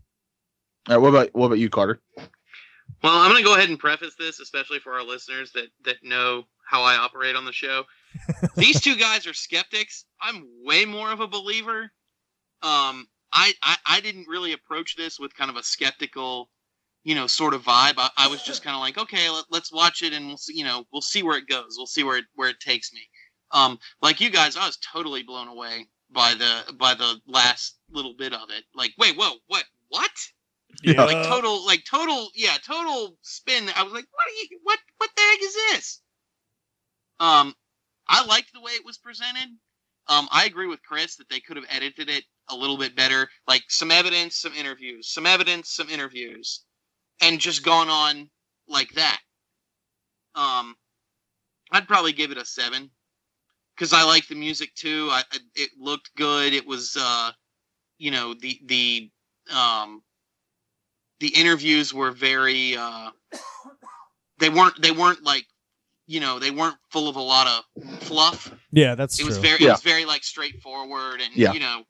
All 0.87 0.95
right, 0.95 1.01
what 1.01 1.09
about 1.09 1.29
what 1.33 1.47
about 1.47 1.59
you, 1.59 1.69
Carter? 1.69 1.99
Well, 3.03 3.17
I'm 3.17 3.29
going 3.29 3.43
to 3.43 3.47
go 3.47 3.55
ahead 3.55 3.69
and 3.69 3.79
preface 3.79 4.15
this, 4.17 4.39
especially 4.39 4.79
for 4.79 4.93
our 4.93 5.03
listeners 5.03 5.51
that 5.53 5.67
that 5.83 6.03
know 6.03 6.45
how 6.67 6.81
I 6.81 6.95
operate 6.95 7.35
on 7.35 7.45
the 7.45 7.51
show. 7.51 7.83
These 8.55 8.81
two 8.81 8.95
guys 8.95 9.27
are 9.27 9.33
skeptics. 9.33 10.05
I'm 10.21 10.47
way 10.63 10.85
more 10.85 11.11
of 11.11 11.19
a 11.19 11.27
believer. 11.27 11.91
Um, 12.61 13.07
I, 13.31 13.53
I 13.61 13.77
I 13.85 13.99
didn't 14.01 14.27
really 14.27 14.53
approach 14.53 14.95
this 14.95 15.19
with 15.19 15.35
kind 15.35 15.51
of 15.51 15.57
a 15.57 15.63
skeptical, 15.63 16.49
you 17.03 17.13
know, 17.13 17.27
sort 17.27 17.53
of 17.53 17.63
vibe. 17.63 17.95
I, 17.97 18.09
I 18.17 18.27
was 18.27 18.41
just 18.43 18.63
kind 18.63 18.75
of 18.75 18.81
like, 18.81 18.97
okay, 18.97 19.29
let, 19.29 19.45
let's 19.51 19.71
watch 19.71 20.01
it 20.01 20.13
and 20.13 20.27
we'll 20.27 20.37
see. 20.37 20.57
You 20.57 20.65
know, 20.65 20.85
we'll 20.91 21.01
see 21.01 21.21
where 21.21 21.37
it 21.37 21.47
goes. 21.47 21.75
We'll 21.77 21.87
see 21.87 22.03
where 22.03 22.17
it 22.17 22.25
where 22.35 22.49
it 22.49 22.59
takes 22.59 22.93
me. 22.93 23.01
Um, 23.51 23.77
like 24.01 24.19
you 24.19 24.31
guys, 24.31 24.57
I 24.57 24.65
was 24.65 24.77
totally 24.77 25.21
blown 25.23 25.47
away 25.47 25.87
by 26.11 26.33
the 26.33 26.73
by 26.73 26.93
the 26.93 27.19
last 27.27 27.77
little 27.91 28.13
bit 28.13 28.33
of 28.33 28.49
it. 28.49 28.63
Like, 28.73 28.93
wait, 28.97 29.15
whoa, 29.15 29.33
what, 29.47 29.65
what? 29.89 30.11
Yeah. 30.83 31.05
like 31.05 31.21
total 31.21 31.65
like 31.65 31.83
total 31.85 32.29
yeah 32.35 32.57
total 32.65 33.17
spin 33.21 33.69
i 33.75 33.83
was 33.83 33.93
like 33.93 34.05
what 34.11 34.27
are 34.27 34.31
you 34.31 34.59
what 34.63 34.79
what 34.97 35.09
the 35.15 35.21
heck 35.21 35.41
is 35.43 35.55
this 35.71 36.01
um 37.19 37.53
i 38.07 38.25
liked 38.25 38.53
the 38.53 38.61
way 38.61 38.73
it 38.73 38.85
was 38.85 38.97
presented 38.97 39.49
Um, 40.07 40.27
I 40.31 40.45
agree 40.45 40.67
with 40.67 40.83
Chris 40.83 41.15
that 41.17 41.29
they 41.29 41.39
could 41.39 41.57
have 41.57 41.65
edited 41.69 42.09
it 42.09 42.25
a 42.49 42.55
little 42.55 42.77
bit 42.77 42.95
better, 42.95 43.29
like 43.47 43.63
some 43.69 43.91
evidence, 43.91 44.37
some 44.37 44.53
interviews, 44.53 45.09
some 45.11 45.25
evidence, 45.25 45.71
some 45.71 45.89
interviews, 45.89 46.63
and 47.21 47.39
just 47.39 47.63
gone 47.65 47.89
on 47.89 48.29
like 48.67 48.91
that. 48.93 49.19
Um, 50.35 50.75
I'd 51.71 51.87
probably 51.87 52.13
give 52.13 52.31
it 52.31 52.37
a 52.37 52.45
seven 52.45 52.91
because 53.75 53.93
I 53.93 54.03
like 54.03 54.27
the 54.27 54.35
music 54.35 54.73
too. 54.75 55.09
I 55.11 55.23
it 55.55 55.71
looked 55.79 56.15
good. 56.17 56.53
It 56.53 56.67
was, 56.67 56.97
uh, 56.99 57.31
you 57.99 58.11
know, 58.11 58.35
the 58.35 58.59
the 58.65 59.11
um, 59.55 60.03
the 61.19 61.27
interviews 61.29 61.93
were 61.93 62.11
very. 62.11 62.75
Uh, 62.77 63.11
they 64.39 64.49
weren't. 64.49 64.81
They 64.81 64.91
weren't 64.91 65.23
like, 65.23 65.45
you 66.07 66.19
know, 66.19 66.39
they 66.39 66.51
weren't 66.51 66.75
full 66.89 67.07
of 67.07 67.15
a 67.15 67.21
lot 67.21 67.47
of 67.47 67.83
fluff 68.01 68.53
Yeah, 68.71 68.95
that's 68.95 69.15
it 69.19 69.23
true. 69.23 69.27
was 69.29 69.37
very 69.37 69.59
Yeah. 69.61 69.69
it 69.69 69.71
was 69.73 69.81
very 69.81 70.05
like 70.05 70.23
straightforward 70.23 71.21
and 71.21 71.35
Yeah. 71.35 71.53
you 71.53 71.59
know 71.59 71.83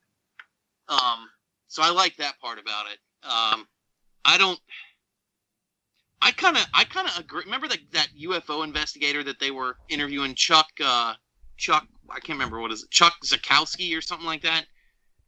um 0.88 1.28
so 1.68 1.82
i 1.82 1.90
like 1.90 2.16
that 2.18 2.40
part 2.40 2.60
about 2.60 2.86
it 2.86 3.00
um 3.28 3.68
i 4.24 4.38
don't 4.38 4.60
i 6.22 6.32
kind 6.32 6.56
of 6.56 6.66
i 6.76 6.84
kind 6.84 7.08
of 7.08 7.18
agree 7.18 7.42
remember 7.44 7.68
that 7.68 7.80
that 7.92 8.08
ufo 8.22 8.64
investigator 8.64 9.24
that 9.24 9.40
they 9.40 9.50
were 9.52 9.78
interviewing 9.90 10.36
chuck 10.36 10.68
uh 10.84 11.14
chuck 11.58 11.88
i 12.12 12.20
can't 12.20 12.38
remember 12.38 12.60
what 12.62 12.72
is 12.72 12.84
it 12.84 12.92
chuck 12.92 13.16
Zukowski 13.26 13.98
or 13.98 14.02
something 14.02 14.28
like 14.28 14.44
that 14.44 14.66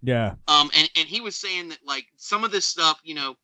yeah. 0.04 0.36
um 0.48 0.70
and 0.78 0.90
and 0.96 1.08
he 1.08 1.20
was 1.22 1.36
saying 1.36 1.70
that 1.70 1.80
like 1.86 2.06
some 2.18 2.44
of 2.44 2.52
this 2.52 2.66
stuff 2.66 3.02
you 3.04 3.16
know 3.16 3.36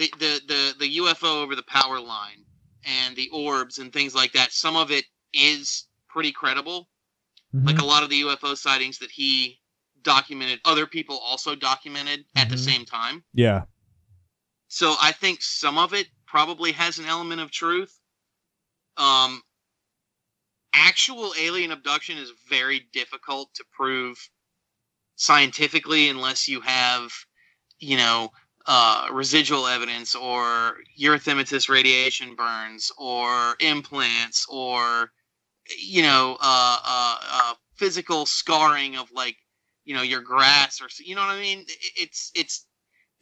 the 0.00 0.10
the 0.18 0.40
the, 0.48 0.74
the 0.80 0.96
ufo 0.98 1.42
over 1.42 1.54
the 1.54 1.62
power 1.64 2.00
line 2.00 2.44
and 2.84 3.14
the 3.16 3.28
orbs 3.30 3.78
and 3.78 3.92
things 3.92 4.14
like 4.14 4.32
that 4.32 4.52
some 4.52 4.76
of 4.76 4.90
it 4.90 5.04
is 5.34 5.86
pretty 6.08 6.32
credible 6.32 6.88
Mhm. 7.54 7.66
like 7.66 7.78
a 7.78 7.84
lot 7.84 8.02
of 8.02 8.10
the 8.10 8.20
UFO 8.22 8.56
sightings 8.56 8.98
that 8.98 9.10
he 9.10 9.60
documented, 10.02 10.60
other 10.64 10.86
people 10.86 11.18
also 11.18 11.54
documented 11.54 12.24
at 12.36 12.48
the 12.48 12.56
Mhm. 12.56 12.58
same 12.64 12.84
time. 12.86 13.24
yeah. 13.34 13.66
So 14.68 14.96
I 15.00 15.12
think 15.12 15.42
some 15.42 15.78
of 15.78 15.92
it 15.94 16.08
probably 16.26 16.72
has 16.72 16.98
an 16.98 17.06
element 17.06 17.40
of 17.40 17.50
truth. 17.50 18.00
Um, 18.96 19.42
actual 20.72 21.34
alien 21.36 21.72
abduction 21.72 22.16
is 22.18 22.30
very 22.48 22.80
difficult 22.92 23.52
to 23.54 23.64
prove 23.72 24.30
scientifically 25.16 26.08
unless 26.08 26.46
you 26.48 26.60
have, 26.60 27.12
you 27.80 27.96
know, 27.96 28.32
uh, 28.66 29.08
residual 29.12 29.66
evidence 29.66 30.14
or 30.14 30.78
erythematous 31.00 31.68
radiation 31.68 32.34
burns 32.36 32.92
or 32.98 33.56
implants 33.60 34.46
or, 34.48 35.12
you 35.78 36.02
know, 36.02 36.38
uh, 36.40 36.78
uh, 36.84 37.16
uh, 37.32 37.54
physical 37.76 38.26
scarring 38.26 38.96
of 38.96 39.10
like, 39.12 39.36
you 39.84 39.94
know, 39.94 40.02
your 40.02 40.22
grass 40.22 40.80
or 40.82 40.88
you 41.04 41.14
know 41.14 41.22
what 41.22 41.30
I 41.30 41.40
mean. 41.40 41.66
It's 41.96 42.30
it's 42.34 42.66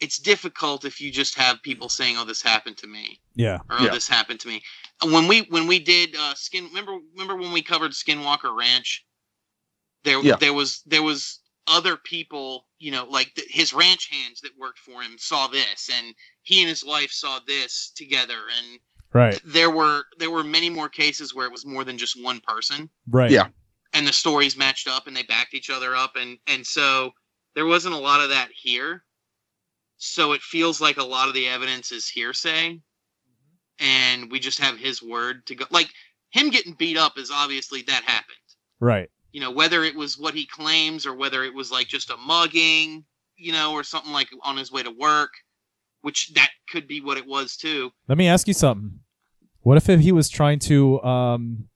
it's 0.01 0.19
difficult 0.19 0.85
if 0.85 1.01
you 1.01 1.11
just 1.11 1.35
have 1.37 1.63
people 1.63 1.89
saying, 1.89 2.17
"Oh, 2.19 2.25
this 2.25 2.43
happened 2.43 2.77
to 2.79 2.87
me," 2.87 3.21
Yeah. 3.35 3.59
or 3.71 3.81
"Oh, 3.81 3.85
Yeah. 3.85 3.91
this 3.93 4.09
happened 4.09 4.41
to 4.41 4.49
me." 4.49 4.63
When 5.05 5.29
we 5.29 5.43
when 5.51 5.67
we 5.67 5.79
did 5.79 6.17
uh, 6.17 6.35
skin, 6.35 6.67
remember 6.67 6.99
remember 7.15 7.37
when 7.37 7.53
we 7.53 7.63
covered 7.63 7.93
Skinwalker 7.93 8.57
Ranch? 8.57 9.07
There 10.05 10.23
Yeah. 10.23 10.37
there 10.37 10.55
was 10.55 10.83
there 10.87 11.03
was 11.03 11.41
other 11.67 11.97
people, 11.97 12.68
you 12.79 12.91
know, 12.91 13.05
like 13.05 13.35
th- 13.35 13.49
his 13.51 13.73
ranch 13.73 14.09
hands 14.11 14.41
that 14.41 14.57
worked 14.59 14.79
for 14.79 15.03
him 15.03 15.17
saw 15.19 15.49
this, 15.49 15.91
and 15.93 16.15
he 16.43 16.61
and 16.61 16.69
his 16.69 16.85
wife 16.85 17.11
saw 17.11 17.41
this 17.47 17.91
together, 17.95 18.39
and 18.59 18.79
Right. 19.13 19.41
there 19.45 19.71
were 19.71 20.05
there 20.19 20.31
were 20.31 20.45
many 20.45 20.69
more 20.69 20.89
cases 20.89 21.35
where 21.35 21.47
it 21.47 21.53
was 21.53 21.65
more 21.65 21.83
than 21.85 21.97
just 21.97 22.23
one 22.23 22.41
person 22.41 22.91
Right. 23.09 23.31
Yeah. 23.31 23.49
and 23.95 24.07
the 24.07 24.13
stories 24.13 24.55
matched 24.57 24.87
up 24.87 25.07
and 25.07 25.17
they 25.17 25.23
backed 25.23 25.55
each 25.55 25.71
other 25.71 25.97
up 25.97 26.17
and 26.17 26.39
and 26.47 26.67
so 26.67 27.13
there 27.55 27.65
wasn't 27.65 27.95
a 27.95 27.99
lot 27.99 28.21
of 28.21 28.29
that 28.29 28.51
here 28.53 29.03
so 29.97 30.33
it 30.33 30.43
feels 30.43 30.81
like 30.83 30.99
a 30.99 31.03
lot 31.03 31.27
of 31.27 31.33
the 31.35 31.49
evidence 31.49 31.91
is 31.91 32.07
hearsay 32.07 32.79
and 33.81 34.31
we 34.31 34.39
just 34.39 34.59
have 34.59 34.77
his 34.79 35.03
word 35.03 35.47
to 35.47 35.55
go 35.55 35.65
like 35.71 35.89
him 36.31 36.51
getting 36.51 36.75
beat 36.75 36.99
up 36.99 37.17
is 37.19 37.31
obviously 37.31 37.81
that 37.83 38.03
happened 38.05 38.37
Right. 38.79 39.11
You 39.39 39.45
know 39.45 39.53
whether 39.53 39.85
it 39.85 39.95
was 39.95 40.19
what 40.19 40.35
he 40.35 40.45
claims 40.47 41.07
or 41.07 41.15
whether 41.15 41.45
it 41.45 41.55
was 41.55 41.71
like 41.71 41.87
just 41.87 42.11
a 42.11 42.17
mugging 42.17 43.05
you 43.37 43.53
know 43.53 43.73
or 43.73 43.85
something 43.85 44.13
like 44.13 44.27
on 44.43 44.57
his 44.57 44.73
way 44.73 44.83
to 44.83 44.91
work 44.91 45.31
which 46.01 46.33
that 46.35 46.51
could 46.73 46.89
be 46.89 47.01
what 47.01 47.17
it 47.17 47.25
was 47.25 47.57
too 47.57 47.93
Let 48.09 48.19
me 48.19 48.27
ask 48.27 48.49
you 48.49 48.55
something. 48.55 48.99
What 49.61 49.77
if 49.77 49.87
he 50.01 50.11
was 50.11 50.29
trying 50.29 50.59
to 50.71 51.01
um, 51.05 51.69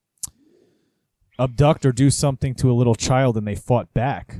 abduct 1.38 1.86
or 1.86 1.92
do 1.92 2.10
something 2.10 2.56
to 2.56 2.68
a 2.68 2.74
little 2.74 2.96
child 2.96 3.36
and 3.36 3.46
they 3.46 3.54
fought 3.54 3.94
back? 3.94 4.34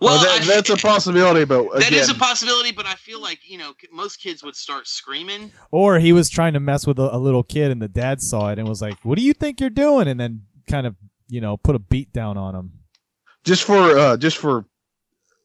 Well, 0.00 0.22
that, 0.22 0.42
I- 0.42 0.44
that's 0.44 0.70
a 0.70 0.76
possibility, 0.76 1.44
but 1.44 1.60
again, 1.66 1.80
that 1.80 1.92
is 1.92 2.08
a 2.08 2.14
possibility 2.14 2.70
but 2.72 2.86
i 2.86 2.94
feel 2.94 3.20
like 3.20 3.40
you 3.44 3.58
know 3.58 3.72
most 3.92 4.20
kids 4.22 4.42
would 4.44 4.54
start 4.54 4.86
screaming 4.86 5.50
Or 5.72 5.98
he 5.98 6.12
was 6.12 6.28
trying 6.30 6.52
to 6.52 6.60
mess 6.60 6.86
with 6.86 6.98
a, 7.00 7.14
a 7.14 7.18
little 7.18 7.42
kid 7.42 7.72
and 7.72 7.82
the 7.82 7.88
dad 7.88 8.22
saw 8.22 8.50
it 8.52 8.58
and 8.60 8.68
was 8.68 8.80
like, 8.80 8.96
"What 9.02 9.18
do 9.18 9.24
you 9.24 9.32
think 9.32 9.60
you're 9.60 9.70
doing?" 9.70 10.06
and 10.06 10.18
then 10.20 10.42
kind 10.68 10.86
of, 10.86 10.94
you 11.28 11.40
know, 11.40 11.56
put 11.56 11.74
a 11.74 11.78
beat 11.78 12.12
down 12.12 12.36
on 12.36 12.54
him. 12.54 12.72
just 13.44 13.64
for 13.64 13.98
uh, 13.98 14.16
just 14.16 14.36
for 14.38 14.64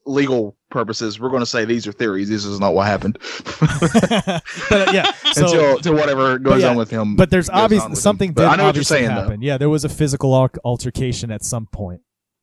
legal 0.06 0.54
purposes, 0.70 1.18
we're 1.18 1.30
going 1.30 1.40
to 1.40 1.46
say 1.46 1.64
these 1.64 1.86
are 1.86 1.92
theories. 1.92 2.28
This 2.28 2.44
is 2.44 2.60
not 2.60 2.74
what 2.74 2.86
happened 2.86 3.16
but 3.60 4.88
uh, 4.88 4.90
yeah, 4.92 5.10
so 5.32 5.44
until 5.46 5.78
to 5.80 5.92
whatever 5.92 6.38
goes 6.38 6.62
yeah, 6.62 6.68
on 6.70 6.76
with 6.76 6.90
him. 6.90 7.16
but 7.16 7.30
there's 7.30 7.48
obviously 7.50 7.90
him. 7.90 7.94
something 7.96 8.32
did 8.34 8.44
I 8.44 8.56
know 8.56 8.64
what 8.64 8.74
you're 8.74 8.84
saying, 8.84 9.10
happen. 9.10 9.40
Yeah, 9.42 9.56
there 9.58 9.70
was 9.70 9.84
a 9.84 9.88
physical 9.88 10.32
altercation 10.64 11.30
at 11.30 11.42
some 11.42 11.66
point. 11.66 12.00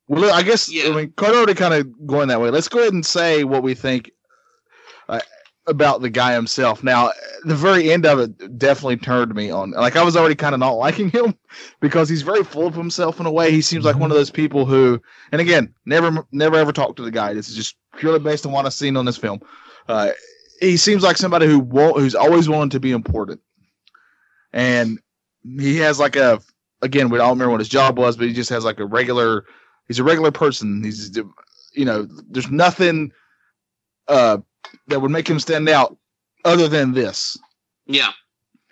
Well, 0.08 0.32
I 0.32 0.42
guess 0.42 0.72
Yeah. 0.72 0.90
I 0.90 0.96
mean 0.96 1.12
Carter 1.16 1.36
already 1.36 1.54
kind 1.54 1.74
of 1.74 2.06
going 2.06 2.28
that 2.28 2.40
way. 2.40 2.50
Let's 2.50 2.68
go 2.68 2.80
ahead 2.80 2.92
and 2.92 3.06
say 3.06 3.44
what 3.44 3.62
we 3.62 3.74
think 3.74 4.10
uh, 5.08 5.20
about 5.66 6.02
the 6.02 6.10
guy 6.10 6.34
himself. 6.34 6.82
Now, 6.82 7.12
the 7.44 7.54
very 7.54 7.92
end 7.92 8.04
of 8.04 8.18
it 8.18 8.58
definitely 8.58 8.96
turned 8.96 9.34
me 9.34 9.50
on. 9.50 9.70
Like 9.70 9.96
I 9.96 10.02
was 10.02 10.16
already 10.16 10.34
kind 10.34 10.54
of 10.54 10.60
not 10.60 10.72
liking 10.76 11.10
him 11.10 11.34
because 11.80 12.08
he's 12.08 12.22
very 12.22 12.44
full 12.44 12.66
of 12.66 12.74
himself 12.74 13.20
in 13.20 13.26
a 13.26 13.32
way. 13.32 13.50
He 13.50 13.62
seems 13.62 13.84
like 13.84 13.96
one 13.96 14.10
of 14.10 14.16
those 14.16 14.30
people 14.30 14.66
who, 14.66 15.00
and 15.30 15.40
again, 15.40 15.74
never, 15.86 16.26
never 16.32 16.56
ever 16.56 16.72
talked 16.72 16.96
to 16.96 17.02
the 17.02 17.10
guy. 17.10 17.34
This 17.34 17.48
is 17.48 17.56
just 17.56 17.76
purely 17.96 18.18
based 18.18 18.46
on 18.46 18.52
what 18.52 18.66
I've 18.66 18.74
seen 18.74 18.96
on 18.96 19.04
this 19.04 19.16
film. 19.16 19.40
Uh, 19.88 20.10
he 20.60 20.76
seems 20.76 21.02
like 21.02 21.16
somebody 21.16 21.46
who 21.46 21.58
won't, 21.58 21.98
who's 21.98 22.14
always 22.14 22.48
willing 22.48 22.70
to 22.70 22.80
be 22.80 22.92
important, 22.92 23.40
and 24.52 25.00
he 25.42 25.78
has 25.78 25.98
like 25.98 26.14
a 26.14 26.40
again, 26.82 27.08
we 27.08 27.18
don't 27.18 27.30
remember 27.30 27.50
what 27.50 27.60
his 27.60 27.68
job 27.68 27.98
was, 27.98 28.16
but 28.16 28.26
he 28.26 28.32
just 28.32 28.50
has 28.50 28.64
like 28.64 28.80
a 28.80 28.84
regular. 28.84 29.44
He's 29.88 29.98
a 29.98 30.04
regular 30.04 30.30
person. 30.30 30.82
He's, 30.84 31.16
you 31.74 31.84
know, 31.84 32.06
there's 32.28 32.50
nothing 32.50 33.12
uh, 34.08 34.38
that 34.88 35.00
would 35.00 35.10
make 35.10 35.28
him 35.28 35.40
stand 35.40 35.68
out 35.68 35.96
other 36.44 36.68
than 36.68 36.92
this, 36.92 37.36
yeah 37.86 38.12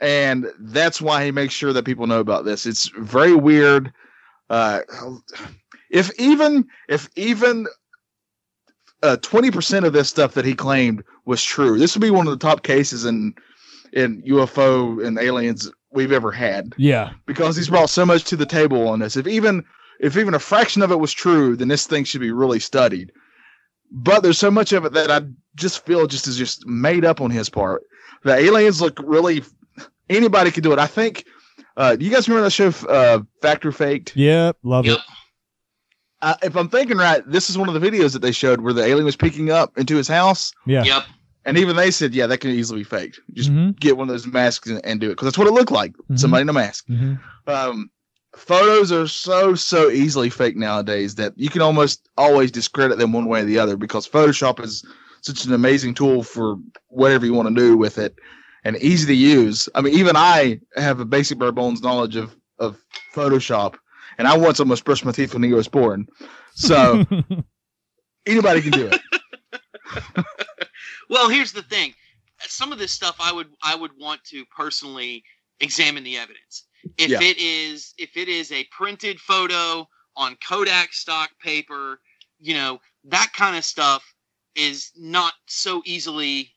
and 0.00 0.46
that's 0.58 1.00
why 1.00 1.24
he 1.24 1.30
makes 1.30 1.54
sure 1.54 1.72
that 1.72 1.84
people 1.84 2.06
know 2.06 2.20
about 2.20 2.44
this. 2.44 2.66
It's 2.66 2.88
very 2.98 3.34
weird. 3.34 3.92
Uh, 4.48 4.80
if 5.90 6.10
even 6.18 6.66
if 6.88 7.08
even 7.16 7.66
uh, 9.02 9.16
twenty 9.18 9.50
percent 9.50 9.84
of 9.84 9.92
this 9.92 10.08
stuff 10.08 10.34
that 10.34 10.44
he 10.44 10.54
claimed 10.54 11.04
was 11.26 11.44
true, 11.44 11.78
this 11.78 11.94
would 11.94 12.02
be 12.02 12.10
one 12.10 12.26
of 12.26 12.32
the 12.32 12.44
top 12.44 12.62
cases 12.62 13.04
in 13.04 13.34
in 13.92 14.22
UFO 14.22 15.04
and 15.04 15.18
aliens 15.18 15.70
we've 15.92 16.12
ever 16.12 16.30
had 16.30 16.72
Yeah, 16.76 17.12
because 17.26 17.56
he's 17.56 17.68
brought 17.68 17.90
so 17.90 18.06
much 18.06 18.24
to 18.24 18.36
the 18.36 18.46
table 18.46 18.88
on 18.88 19.00
this. 19.00 19.16
If 19.16 19.26
even 19.26 19.64
if 20.00 20.16
even 20.16 20.34
a 20.34 20.38
fraction 20.38 20.82
of 20.82 20.90
it 20.90 21.00
was 21.00 21.12
true, 21.12 21.56
then 21.56 21.68
this 21.68 21.86
thing 21.86 22.04
should 22.04 22.22
be 22.22 22.32
really 22.32 22.60
studied. 22.60 23.12
But 23.90 24.22
there's 24.22 24.38
so 24.38 24.50
much 24.50 24.72
of 24.72 24.84
it 24.84 24.92
that 24.92 25.10
I 25.10 25.22
just 25.56 25.84
feel 25.84 26.06
just 26.06 26.26
is 26.28 26.36
just 26.36 26.66
made 26.66 27.04
up 27.04 27.20
on 27.20 27.30
his 27.30 27.48
part. 27.50 27.82
The 28.24 28.34
aliens 28.34 28.80
look 28.80 28.98
really 29.02 29.42
anybody 30.08 30.50
could 30.50 30.62
do 30.62 30.72
it. 30.72 30.78
I 30.78 30.86
think. 30.86 31.24
Uh, 31.76 31.96
do 31.96 32.04
you 32.04 32.10
guys 32.10 32.28
remember 32.28 32.44
that 32.44 32.50
show, 32.50 32.68
uh, 32.88 33.20
Fact 33.40 33.64
or 33.64 33.72
Faked? 33.72 34.14
yep, 34.16 34.56
love 34.62 34.84
Yep. 34.86 34.98
it. 34.98 35.04
Uh, 36.22 36.34
if 36.42 36.54
I'm 36.56 36.68
thinking 36.68 36.98
right, 36.98 37.22
this 37.26 37.48
is 37.48 37.56
one 37.56 37.68
of 37.74 37.80
the 37.80 37.90
videos 37.90 38.12
that 38.12 38.18
they 38.20 38.32
showed 38.32 38.60
where 38.60 38.74
the 38.74 38.84
alien 38.84 39.06
was 39.06 39.16
peeking 39.16 39.50
up 39.50 39.78
into 39.78 39.96
his 39.96 40.06
house, 40.08 40.52
Yeah, 40.66 40.84
Yep. 40.84 41.04
and 41.46 41.56
even 41.56 41.76
they 41.76 41.90
said, 41.90 42.14
"Yeah, 42.14 42.26
that 42.26 42.38
can 42.38 42.50
easily 42.50 42.80
be 42.80 42.84
faked. 42.84 43.20
Just 43.32 43.50
Mhm. 43.50 43.78
get 43.80 43.96
one 43.96 44.08
of 44.08 44.12
those 44.14 44.26
masks 44.26 44.68
and, 44.68 44.84
and 44.84 45.00
do 45.00 45.06
it 45.06 45.10
because 45.12 45.26
that's 45.26 45.38
what 45.38 45.46
it 45.46 45.52
looked 45.54 45.70
like. 45.72 45.94
Mhm. 46.10 46.18
Somebody 46.18 46.42
in 46.42 46.48
a 46.50 46.52
mask." 46.52 46.86
Mhm. 46.88 47.18
um, 47.46 47.90
photos 48.36 48.92
are 48.92 49.06
so 49.06 49.54
so 49.54 49.90
easily 49.90 50.30
fake 50.30 50.56
nowadays 50.56 51.16
that 51.16 51.32
you 51.36 51.48
can 51.48 51.62
almost 51.62 52.08
always 52.16 52.50
discredit 52.50 52.98
them 52.98 53.12
one 53.12 53.26
way 53.26 53.40
or 53.40 53.44
the 53.44 53.58
other 53.58 53.76
because 53.76 54.08
Photoshop 54.08 54.62
is 54.62 54.84
such 55.22 55.44
an 55.44 55.52
amazing 55.52 55.94
tool 55.94 56.22
for 56.22 56.56
whatever 56.88 57.26
you 57.26 57.34
want 57.34 57.48
to 57.48 57.54
do 57.54 57.76
with 57.76 57.98
it 57.98 58.14
and 58.64 58.76
easy 58.78 59.06
to 59.06 59.14
use. 59.14 59.68
I 59.74 59.80
mean, 59.80 59.94
even 59.94 60.16
I 60.16 60.60
have 60.76 61.00
a 61.00 61.04
basic 61.04 61.38
bare 61.38 61.52
bones 61.52 61.82
knowledge 61.82 62.16
of 62.16 62.36
of 62.58 62.82
Photoshop, 63.14 63.76
and 64.18 64.28
I 64.28 64.36
once 64.36 64.60
almost 64.60 64.84
brushed 64.84 65.04
my 65.04 65.12
teeth 65.12 65.34
when 65.34 65.42
he 65.42 65.52
was 65.52 65.68
born. 65.68 66.06
So 66.54 67.04
anybody 68.26 68.62
can 68.62 68.72
do 68.72 68.90
it. 68.92 69.00
Well, 71.10 71.28
here's 71.28 71.52
the 71.52 71.62
thing. 71.62 71.92
Some 72.38 72.72
of 72.72 72.78
this 72.78 72.92
stuff 72.92 73.16
I 73.18 73.32
would 73.32 73.48
I 73.62 73.74
would 73.74 73.90
want 73.98 74.22
to 74.26 74.44
personally 74.56 75.24
examine 75.58 76.04
the 76.04 76.16
evidence. 76.16 76.64
If 76.96 77.10
Yeah. 77.10 77.20
it 77.22 77.38
is 77.38 77.94
if 77.98 78.16
it 78.16 78.28
is 78.28 78.52
a 78.52 78.64
printed 78.70 79.20
photo 79.20 79.88
on 80.16 80.36
Kodak 80.46 80.92
stock 80.92 81.30
paper. 81.42 82.00
You 82.42 82.54
know 82.54 82.80
that 83.04 83.32
kind 83.34 83.54
of 83.54 83.64
stuff 83.66 84.02
is 84.54 84.92
not 84.96 85.34
so 85.46 85.82
easily 85.84 86.50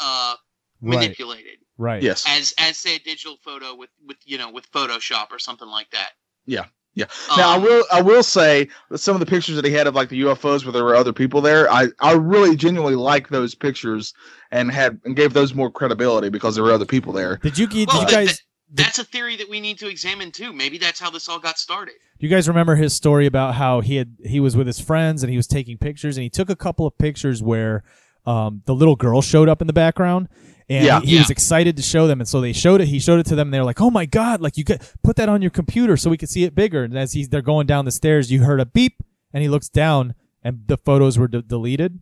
uh, 0.00 0.34
Right. 0.80 0.94
manipulated 1.00 1.58
Right. 1.76 2.02
Yes. 2.02 2.24
as 2.26 2.52
as 2.58 2.76
say 2.76 2.96
a 2.96 2.98
digital 2.98 3.36
photo 3.44 3.74
with 3.74 3.90
with 4.04 4.16
you 4.24 4.36
know 4.36 4.50
with 4.50 4.70
Photoshop 4.72 5.30
or 5.30 5.38
something 5.38 5.68
like 5.68 5.88
that. 5.90 6.10
Yeah, 6.44 6.64
yeah. 6.94 7.04
Now 7.36 7.50
I 7.50 7.54
Um, 7.56 7.62
will 7.62 7.84
I 7.92 8.02
will 8.02 8.22
say 8.24 8.68
that 8.90 8.98
some 8.98 9.14
of 9.14 9.20
the 9.20 9.26
pictures 9.26 9.54
that 9.56 9.64
he 9.64 9.70
had 9.72 9.86
of 9.86 9.94
like 9.94 10.08
the 10.08 10.20
UFOs 10.22 10.64
where 10.64 10.72
there 10.72 10.84
were 10.84 10.96
other 10.96 11.12
people 11.12 11.40
there, 11.40 11.70
I, 11.72 11.88
I 12.00 12.12
really 12.14 12.56
genuinely 12.56 12.96
like 12.96 13.28
those 13.28 13.54
pictures 13.54 14.14
and 14.50 14.70
had 14.72 15.00
and 15.04 15.14
gave 15.14 15.34
those 15.34 15.54
more 15.54 15.70
credibility 15.70 16.30
because 16.30 16.56
there 16.56 16.64
were 16.64 16.72
other 16.72 16.84
people 16.86 17.12
there. 17.12 17.36
Did 17.44 17.58
you 17.58 17.68
did 17.68 17.86
Well, 17.88 18.00
you 18.00 18.06
that- 18.06 18.12
guys 18.26 18.42
That's 18.70 18.98
a 18.98 19.04
theory 19.04 19.36
that 19.36 19.48
we 19.48 19.60
need 19.60 19.78
to 19.78 19.88
examine 19.88 20.30
too. 20.30 20.52
Maybe 20.52 20.76
that's 20.78 21.00
how 21.00 21.10
this 21.10 21.28
all 21.28 21.38
got 21.38 21.58
started. 21.58 21.94
Do 22.20 22.26
you 22.26 22.28
guys 22.30 22.48
remember 22.48 22.76
his 22.76 22.92
story 22.94 23.26
about 23.26 23.54
how 23.54 23.80
he 23.80 23.96
had 23.96 24.16
he 24.24 24.40
was 24.40 24.56
with 24.56 24.66
his 24.66 24.78
friends 24.80 25.22
and 25.22 25.30
he 25.30 25.36
was 25.36 25.46
taking 25.46 25.78
pictures 25.78 26.16
and 26.16 26.22
he 26.24 26.30
took 26.30 26.50
a 26.50 26.56
couple 26.56 26.86
of 26.86 26.96
pictures 26.98 27.42
where 27.42 27.82
um, 28.26 28.62
the 28.66 28.74
little 28.74 28.96
girl 28.96 29.22
showed 29.22 29.48
up 29.48 29.60
in 29.62 29.66
the 29.66 29.72
background 29.72 30.28
and 30.68 30.84
Yeah. 30.84 31.00
he, 31.00 31.12
he 31.12 31.18
was 31.18 31.30
excited 31.30 31.76
to 31.76 31.82
show 31.82 32.06
them 32.06 32.20
and 32.20 32.28
so 32.28 32.40
they 32.42 32.52
showed 32.52 32.82
it 32.82 32.88
he 32.88 32.98
showed 32.98 33.20
it 33.20 33.26
to 33.26 33.34
them 33.36 33.46
and 33.48 33.54
they're 33.54 33.64
like 33.64 33.80
oh 33.80 33.90
my 33.90 34.04
god 34.04 34.42
like 34.42 34.58
you 34.58 34.64
could 34.64 34.82
put 35.02 35.16
that 35.16 35.30
on 35.30 35.40
your 35.40 35.50
computer 35.50 35.96
so 35.96 36.10
we 36.10 36.18
could 36.18 36.28
see 36.28 36.44
it 36.44 36.54
bigger 36.54 36.84
and 36.84 36.98
as 36.98 37.12
he's 37.14 37.30
they're 37.30 37.40
going 37.40 37.66
down 37.66 37.86
the 37.86 37.90
stairs 37.90 38.30
you 38.30 38.42
heard 38.42 38.60
a 38.60 38.66
beep 38.66 39.02
and 39.32 39.42
he 39.42 39.48
looks 39.48 39.70
down 39.70 40.14
and 40.42 40.64
the 40.66 40.76
photos 40.76 41.16
were 41.18 41.28
de- 41.28 41.40
deleted 41.42 42.00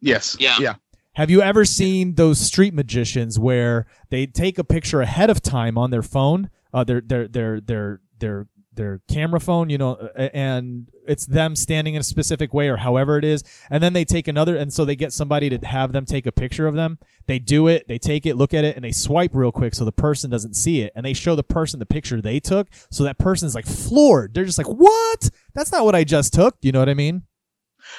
Yes. 0.00 0.36
Yeah. 0.40 0.56
Yeah. 0.60 0.74
Have 1.18 1.30
you 1.30 1.42
ever 1.42 1.64
seen 1.64 2.14
those 2.14 2.38
street 2.38 2.72
magicians 2.72 3.40
where 3.40 3.86
they 4.08 4.24
take 4.24 4.56
a 4.56 4.62
picture 4.62 5.00
ahead 5.00 5.30
of 5.30 5.42
time 5.42 5.76
on 5.76 5.90
their 5.90 6.00
phone, 6.00 6.48
uh, 6.72 6.84
their 6.84 7.00
their 7.00 7.26
their 7.26 7.60
their 7.60 8.00
their 8.20 8.46
their 8.74 9.00
camera 9.08 9.40
phone, 9.40 9.68
you 9.68 9.78
know, 9.78 9.94
uh, 9.94 10.28
and 10.32 10.86
it's 11.08 11.26
them 11.26 11.56
standing 11.56 11.94
in 11.94 12.00
a 12.02 12.04
specific 12.04 12.54
way 12.54 12.68
or 12.68 12.76
however 12.76 13.18
it 13.18 13.24
is, 13.24 13.42
and 13.68 13.82
then 13.82 13.94
they 13.94 14.04
take 14.04 14.28
another, 14.28 14.54
and 14.54 14.72
so 14.72 14.84
they 14.84 14.94
get 14.94 15.12
somebody 15.12 15.50
to 15.50 15.58
have 15.66 15.90
them 15.90 16.04
take 16.04 16.24
a 16.24 16.30
picture 16.30 16.68
of 16.68 16.76
them. 16.76 17.00
They 17.26 17.40
do 17.40 17.66
it, 17.66 17.88
they 17.88 17.98
take 17.98 18.24
it, 18.24 18.36
look 18.36 18.54
at 18.54 18.64
it, 18.64 18.76
and 18.76 18.84
they 18.84 18.92
swipe 18.92 19.32
real 19.34 19.50
quick 19.50 19.74
so 19.74 19.84
the 19.84 19.90
person 19.90 20.30
doesn't 20.30 20.54
see 20.54 20.82
it, 20.82 20.92
and 20.94 21.04
they 21.04 21.14
show 21.14 21.34
the 21.34 21.42
person 21.42 21.80
the 21.80 21.86
picture 21.86 22.20
they 22.20 22.38
took, 22.38 22.68
so 22.92 23.02
that 23.02 23.18
person's 23.18 23.56
like 23.56 23.66
floored. 23.66 24.34
They're 24.34 24.44
just 24.44 24.58
like, 24.58 24.68
"What? 24.68 25.30
That's 25.52 25.72
not 25.72 25.84
what 25.84 25.96
I 25.96 26.04
just 26.04 26.32
took." 26.32 26.58
You 26.62 26.70
know 26.70 26.78
what 26.78 26.88
I 26.88 26.94
mean? 26.94 27.24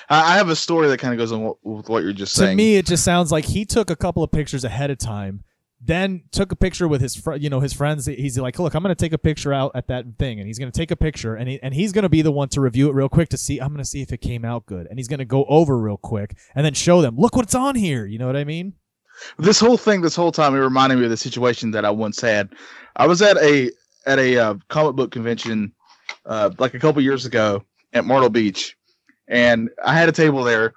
I, 0.10 0.38
have 0.38 0.49
a 0.49 0.55
story 0.55 0.88
that 0.88 0.99
kind 0.99 1.14
of 1.14 1.18
goes 1.18 1.32
on 1.32 1.53
with 1.64 1.88
what 1.88 2.03
you're 2.03 2.14
just 2.14 2.34
to 2.36 2.41
saying. 2.41 2.57
To 2.57 2.64
me 2.64 2.78
it 2.78 2.86
just 2.86 3.03
sounds 3.03 3.32
like 3.32 3.45
he 3.45 3.66
took 3.66 3.89
a 3.89 3.95
couple 3.95 4.24
of 4.24 4.32
pictures 4.32 4.64
ahead 4.64 4.89
of 4.89 4.97
time 4.97 5.43
then 5.82 6.24
took 6.32 6.51
a 6.51 6.57
picture 6.57 6.89
with 6.89 6.99
his 6.99 7.16
fr- 7.16 7.36
you 7.36 7.49
know 7.49 7.62
his 7.62 7.72
friends 7.72 8.05
he's 8.05 8.38
like 8.38 8.60
look 8.60 8.74
i'm 8.74 8.84
going 8.84 8.93
to 8.93 9.01
take 9.01 9.14
a 9.14 9.18
picture 9.18 9.53
out 9.53 9.72
at 9.76 9.88
that 9.88 10.03
thing 10.18 10.38
and 10.38 10.45
he's 10.45 10.60
going 10.60 10.70
to 10.70 10.78
take 10.78 10.91
a 10.91 10.95
picture 10.95 11.36
and, 11.36 11.47
he, 11.47 11.57
and 11.64 11.74
he's 11.74 11.93
going 11.93 12.03
to 12.03 12.10
be 12.10 12.22
the 12.22 12.34
one 12.34 12.49
to 12.49 12.60
review 12.60 12.89
it 12.89 12.93
real 12.93 13.07
quick 13.07 13.30
to 13.30 13.38
see 13.38 13.60
i'm 13.60 13.70
going 13.70 13.78
to 13.78 13.86
see 13.86 14.01
if 14.01 14.12
it 14.12 14.18
came 14.18 14.43
out 14.43 14.66
good 14.66 14.88
and 14.88 14.99
he's 14.99 15.07
going 15.07 15.20
to 15.20 15.26
go 15.26 15.45
over 15.45 15.78
real 15.78 15.95
quick 15.95 16.36
and 16.53 16.66
then 16.66 16.74
show 16.74 17.01
them 17.01 17.16
look 17.16 17.36
what's 17.36 17.55
on 17.55 17.76
here 17.76 18.05
you 18.05 18.20
know 18.20 18.28
what 18.28 18.36
i 18.36 18.43
mean 18.43 18.74
this 19.38 19.60
whole 19.60 19.78
thing, 19.78 20.01
this 20.01 20.16
whole 20.16 20.32
time, 20.32 20.55
it 20.55 20.60
reminded 20.60 20.97
me 20.97 21.05
of 21.05 21.10
the 21.10 21.18
situation 21.18 21.72
that 21.72 21.86
I 21.86 21.91
once 21.91 22.22
had. 22.22 22.53
I 22.95 23.07
was 23.07 23.22
at 23.22 23.38
a 23.38 23.72
at 24.05 24.20
a 24.20 24.38
uh, 24.38 24.55
comic 24.70 24.95
book 24.95 25.12
convention, 25.12 25.74
uh, 26.26 26.51
like 26.57 26.74
a 26.74 26.80
couple 26.80 27.01
years 27.01 27.26
ago 27.26 27.64
at 27.93 28.05
Myrtle 28.05 28.30
Beach, 28.30 28.78
and 29.30 29.69
I 29.86 29.93
had 29.93 30.09
a 30.09 30.11
table 30.11 30.43
there, 30.43 30.73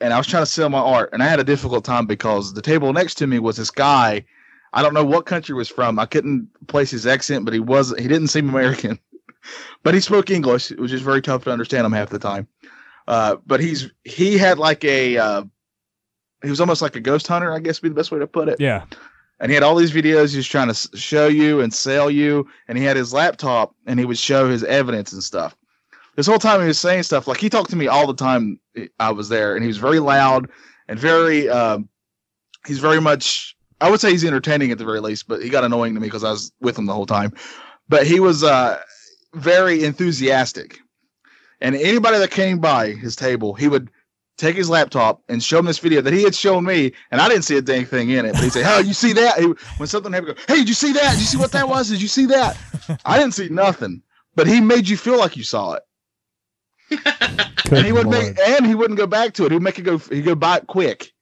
and 0.00 0.14
I 0.14 0.18
was 0.18 0.26
trying 0.26 0.42
to 0.42 0.46
sell 0.46 0.68
my 0.70 0.78
art, 0.78 1.10
and 1.12 1.22
I 1.22 1.26
had 1.26 1.40
a 1.40 1.44
difficult 1.44 1.84
time 1.84 2.06
because 2.06 2.54
the 2.54 2.62
table 2.62 2.92
next 2.92 3.16
to 3.16 3.26
me 3.26 3.38
was 3.38 3.56
this 3.56 3.70
guy. 3.70 4.24
I 4.72 4.82
don't 4.82 4.94
know 4.94 5.04
what 5.04 5.26
country 5.26 5.54
he 5.54 5.56
was 5.56 5.68
from. 5.68 5.98
I 5.98 6.06
couldn't 6.06 6.48
place 6.68 6.90
his 6.90 7.06
accent, 7.06 7.44
but 7.44 7.54
he 7.54 7.60
was 7.60 7.94
he 7.98 8.08
didn't 8.08 8.28
seem 8.28 8.48
American, 8.48 8.98
but 9.82 9.94
he 9.94 10.00
spoke 10.00 10.30
English. 10.30 10.70
It 10.70 10.78
was 10.78 10.90
just 10.90 11.04
very 11.04 11.20
tough 11.20 11.44
to 11.44 11.50
understand 11.50 11.84
him 11.84 11.92
half 11.92 12.10
the 12.10 12.18
time. 12.18 12.46
Uh, 13.08 13.36
but 13.46 13.60
he's 13.60 13.90
he 14.04 14.38
had 14.38 14.58
like 14.58 14.84
a 14.84 15.16
uh, 15.16 15.44
he 16.42 16.50
was 16.50 16.60
almost 16.60 16.82
like 16.82 16.94
a 16.94 17.00
ghost 17.00 17.26
hunter, 17.26 17.52
I 17.52 17.58
guess 17.58 17.82
would 17.82 17.88
be 17.88 17.92
the 17.92 17.98
best 17.98 18.12
way 18.12 18.18
to 18.20 18.26
put 18.26 18.48
it. 18.48 18.60
yeah 18.60 18.84
And 19.40 19.50
he 19.50 19.54
had 19.54 19.64
all 19.64 19.74
these 19.74 19.92
videos 19.92 20.30
he 20.30 20.36
was 20.36 20.46
trying 20.46 20.72
to 20.72 20.96
show 20.96 21.26
you 21.26 21.60
and 21.60 21.72
sell 21.72 22.10
you, 22.10 22.46
and 22.68 22.78
he 22.78 22.84
had 22.84 22.96
his 22.96 23.12
laptop 23.12 23.74
and 23.86 23.98
he 23.98 24.04
would 24.04 24.18
show 24.18 24.48
his 24.48 24.62
evidence 24.62 25.12
and 25.12 25.24
stuff. 25.24 25.56
This 26.18 26.26
whole 26.26 26.40
time 26.40 26.60
he 26.60 26.66
was 26.66 26.80
saying 26.80 27.04
stuff 27.04 27.28
like 27.28 27.38
he 27.38 27.48
talked 27.48 27.70
to 27.70 27.76
me 27.76 27.86
all 27.86 28.08
the 28.08 28.12
time 28.12 28.58
I 28.98 29.12
was 29.12 29.28
there, 29.28 29.54
and 29.54 29.62
he 29.62 29.68
was 29.68 29.76
very 29.76 30.00
loud 30.00 30.50
and 30.88 30.98
very 30.98 31.48
um, 31.48 31.88
he's 32.66 32.80
very 32.80 33.00
much 33.00 33.56
I 33.80 33.88
would 33.88 34.00
say 34.00 34.10
he's 34.10 34.24
entertaining 34.24 34.72
at 34.72 34.78
the 34.78 34.84
very 34.84 34.98
least, 34.98 35.28
but 35.28 35.44
he 35.44 35.48
got 35.48 35.62
annoying 35.62 35.94
to 35.94 36.00
me 36.00 36.08
because 36.08 36.24
I 36.24 36.32
was 36.32 36.50
with 36.60 36.76
him 36.76 36.86
the 36.86 36.92
whole 36.92 37.06
time. 37.06 37.32
But 37.88 38.04
he 38.04 38.18
was 38.18 38.42
uh, 38.42 38.80
very 39.34 39.84
enthusiastic, 39.84 40.80
and 41.60 41.76
anybody 41.76 42.18
that 42.18 42.32
came 42.32 42.58
by 42.58 42.90
his 42.94 43.14
table, 43.14 43.54
he 43.54 43.68
would 43.68 43.88
take 44.38 44.56
his 44.56 44.68
laptop 44.68 45.22
and 45.28 45.40
show 45.40 45.60
him 45.60 45.66
this 45.66 45.78
video 45.78 46.00
that 46.00 46.12
he 46.12 46.24
had 46.24 46.34
shown 46.34 46.64
me, 46.64 46.94
and 47.12 47.20
I 47.20 47.28
didn't 47.28 47.44
see 47.44 47.58
a 47.58 47.62
dang 47.62 47.86
thing 47.86 48.10
in 48.10 48.26
it. 48.26 48.32
But 48.32 48.42
he'd 48.42 48.52
say, 48.54 48.64
"Oh, 48.66 48.80
you 48.80 48.92
see 48.92 49.12
that?" 49.12 49.38
He, 49.38 49.44
when 49.76 49.86
something 49.86 50.12
happened, 50.12 50.34
go, 50.34 50.42
"Hey, 50.48 50.56
did 50.56 50.68
you 50.68 50.74
see 50.74 50.94
that? 50.94 51.12
Did 51.12 51.20
you 51.20 51.26
see 51.26 51.38
what 51.38 51.52
that 51.52 51.68
was? 51.68 51.90
Did 51.90 52.02
you 52.02 52.08
see 52.08 52.26
that?" 52.26 52.58
I 53.04 53.20
didn't 53.20 53.34
see 53.34 53.50
nothing, 53.50 54.02
but 54.34 54.48
he 54.48 54.60
made 54.60 54.88
you 54.88 54.96
feel 54.96 55.16
like 55.16 55.36
you 55.36 55.44
saw 55.44 55.74
it, 55.74 55.82
and 56.90 57.84
he 57.86 57.92
would 57.92 58.06
Lord. 58.06 58.08
make, 58.36 58.38
and 58.38 58.66
he 58.66 58.74
wouldn't 58.74 58.98
go 58.98 59.06
back 59.06 59.34
to 59.34 59.46
it. 59.46 59.52
He'd 59.52 59.62
make 59.62 59.78
it 59.78 59.82
go. 59.82 59.98
He'd 59.98 60.24
go 60.24 60.34
by 60.34 60.58
it 60.58 60.66
quick. 60.66 61.12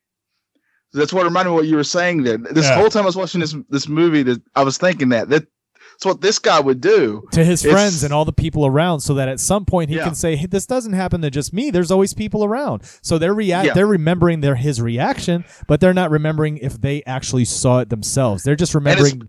So 0.92 0.98
that's 1.00 1.12
what 1.12 1.24
reminded 1.24 1.50
me 1.50 1.56
of 1.56 1.60
what 1.62 1.66
you 1.68 1.76
were 1.76 1.84
saying 1.84 2.22
there. 2.22 2.38
This 2.38 2.66
Yeah. 2.66 2.76
whole 2.76 2.88
time 2.90 3.02
I 3.02 3.06
was 3.06 3.16
watching 3.16 3.40
this 3.40 3.54
this 3.68 3.88
movie, 3.88 4.22
that 4.24 4.40
I 4.54 4.62
was 4.62 4.78
thinking 4.78 5.08
that 5.10 5.28
that 5.30 5.46
that's 5.92 6.04
what 6.04 6.20
this 6.20 6.38
guy 6.38 6.60
would 6.60 6.80
do. 6.82 7.22
to 7.32 7.42
his 7.44 7.64
It's- 7.64 7.72
friends 7.74 8.04
and 8.04 8.12
all 8.12 8.24
the 8.26 8.32
people 8.32 8.66
around 8.66 9.00
so 9.00 9.14
that 9.14 9.28
at 9.28 9.40
some 9.40 9.64
point 9.64 9.88
he 9.90 9.96
Yeah. 9.96 10.04
can 10.04 10.14
say 10.14 10.36
hey, 10.36 10.44
this 10.46 10.66
doesn't 10.66 10.92
happen 10.92 11.22
to 11.22 11.30
just 11.30 11.52
me 11.54 11.70
there's 11.70 11.90
always 11.90 12.12
people 12.12 12.44
around 12.44 12.82
so 13.00 13.16
they're 13.18 13.32
react 13.32 13.66
Yeah. 13.68 13.72
they're 13.72 13.86
remembering 13.86 14.42
their 14.42 14.56
his 14.56 14.80
reaction 14.82 15.44
but 15.66 15.80
they're 15.80 15.94
not 15.94 16.10
remembering 16.10 16.58
if 16.58 16.78
they 16.80 17.02
actually 17.06 17.46
saw 17.46 17.78
it 17.78 17.88
themselves 17.88 18.42
they're 18.42 18.56
just 18.56 18.74
remembering 18.74 19.28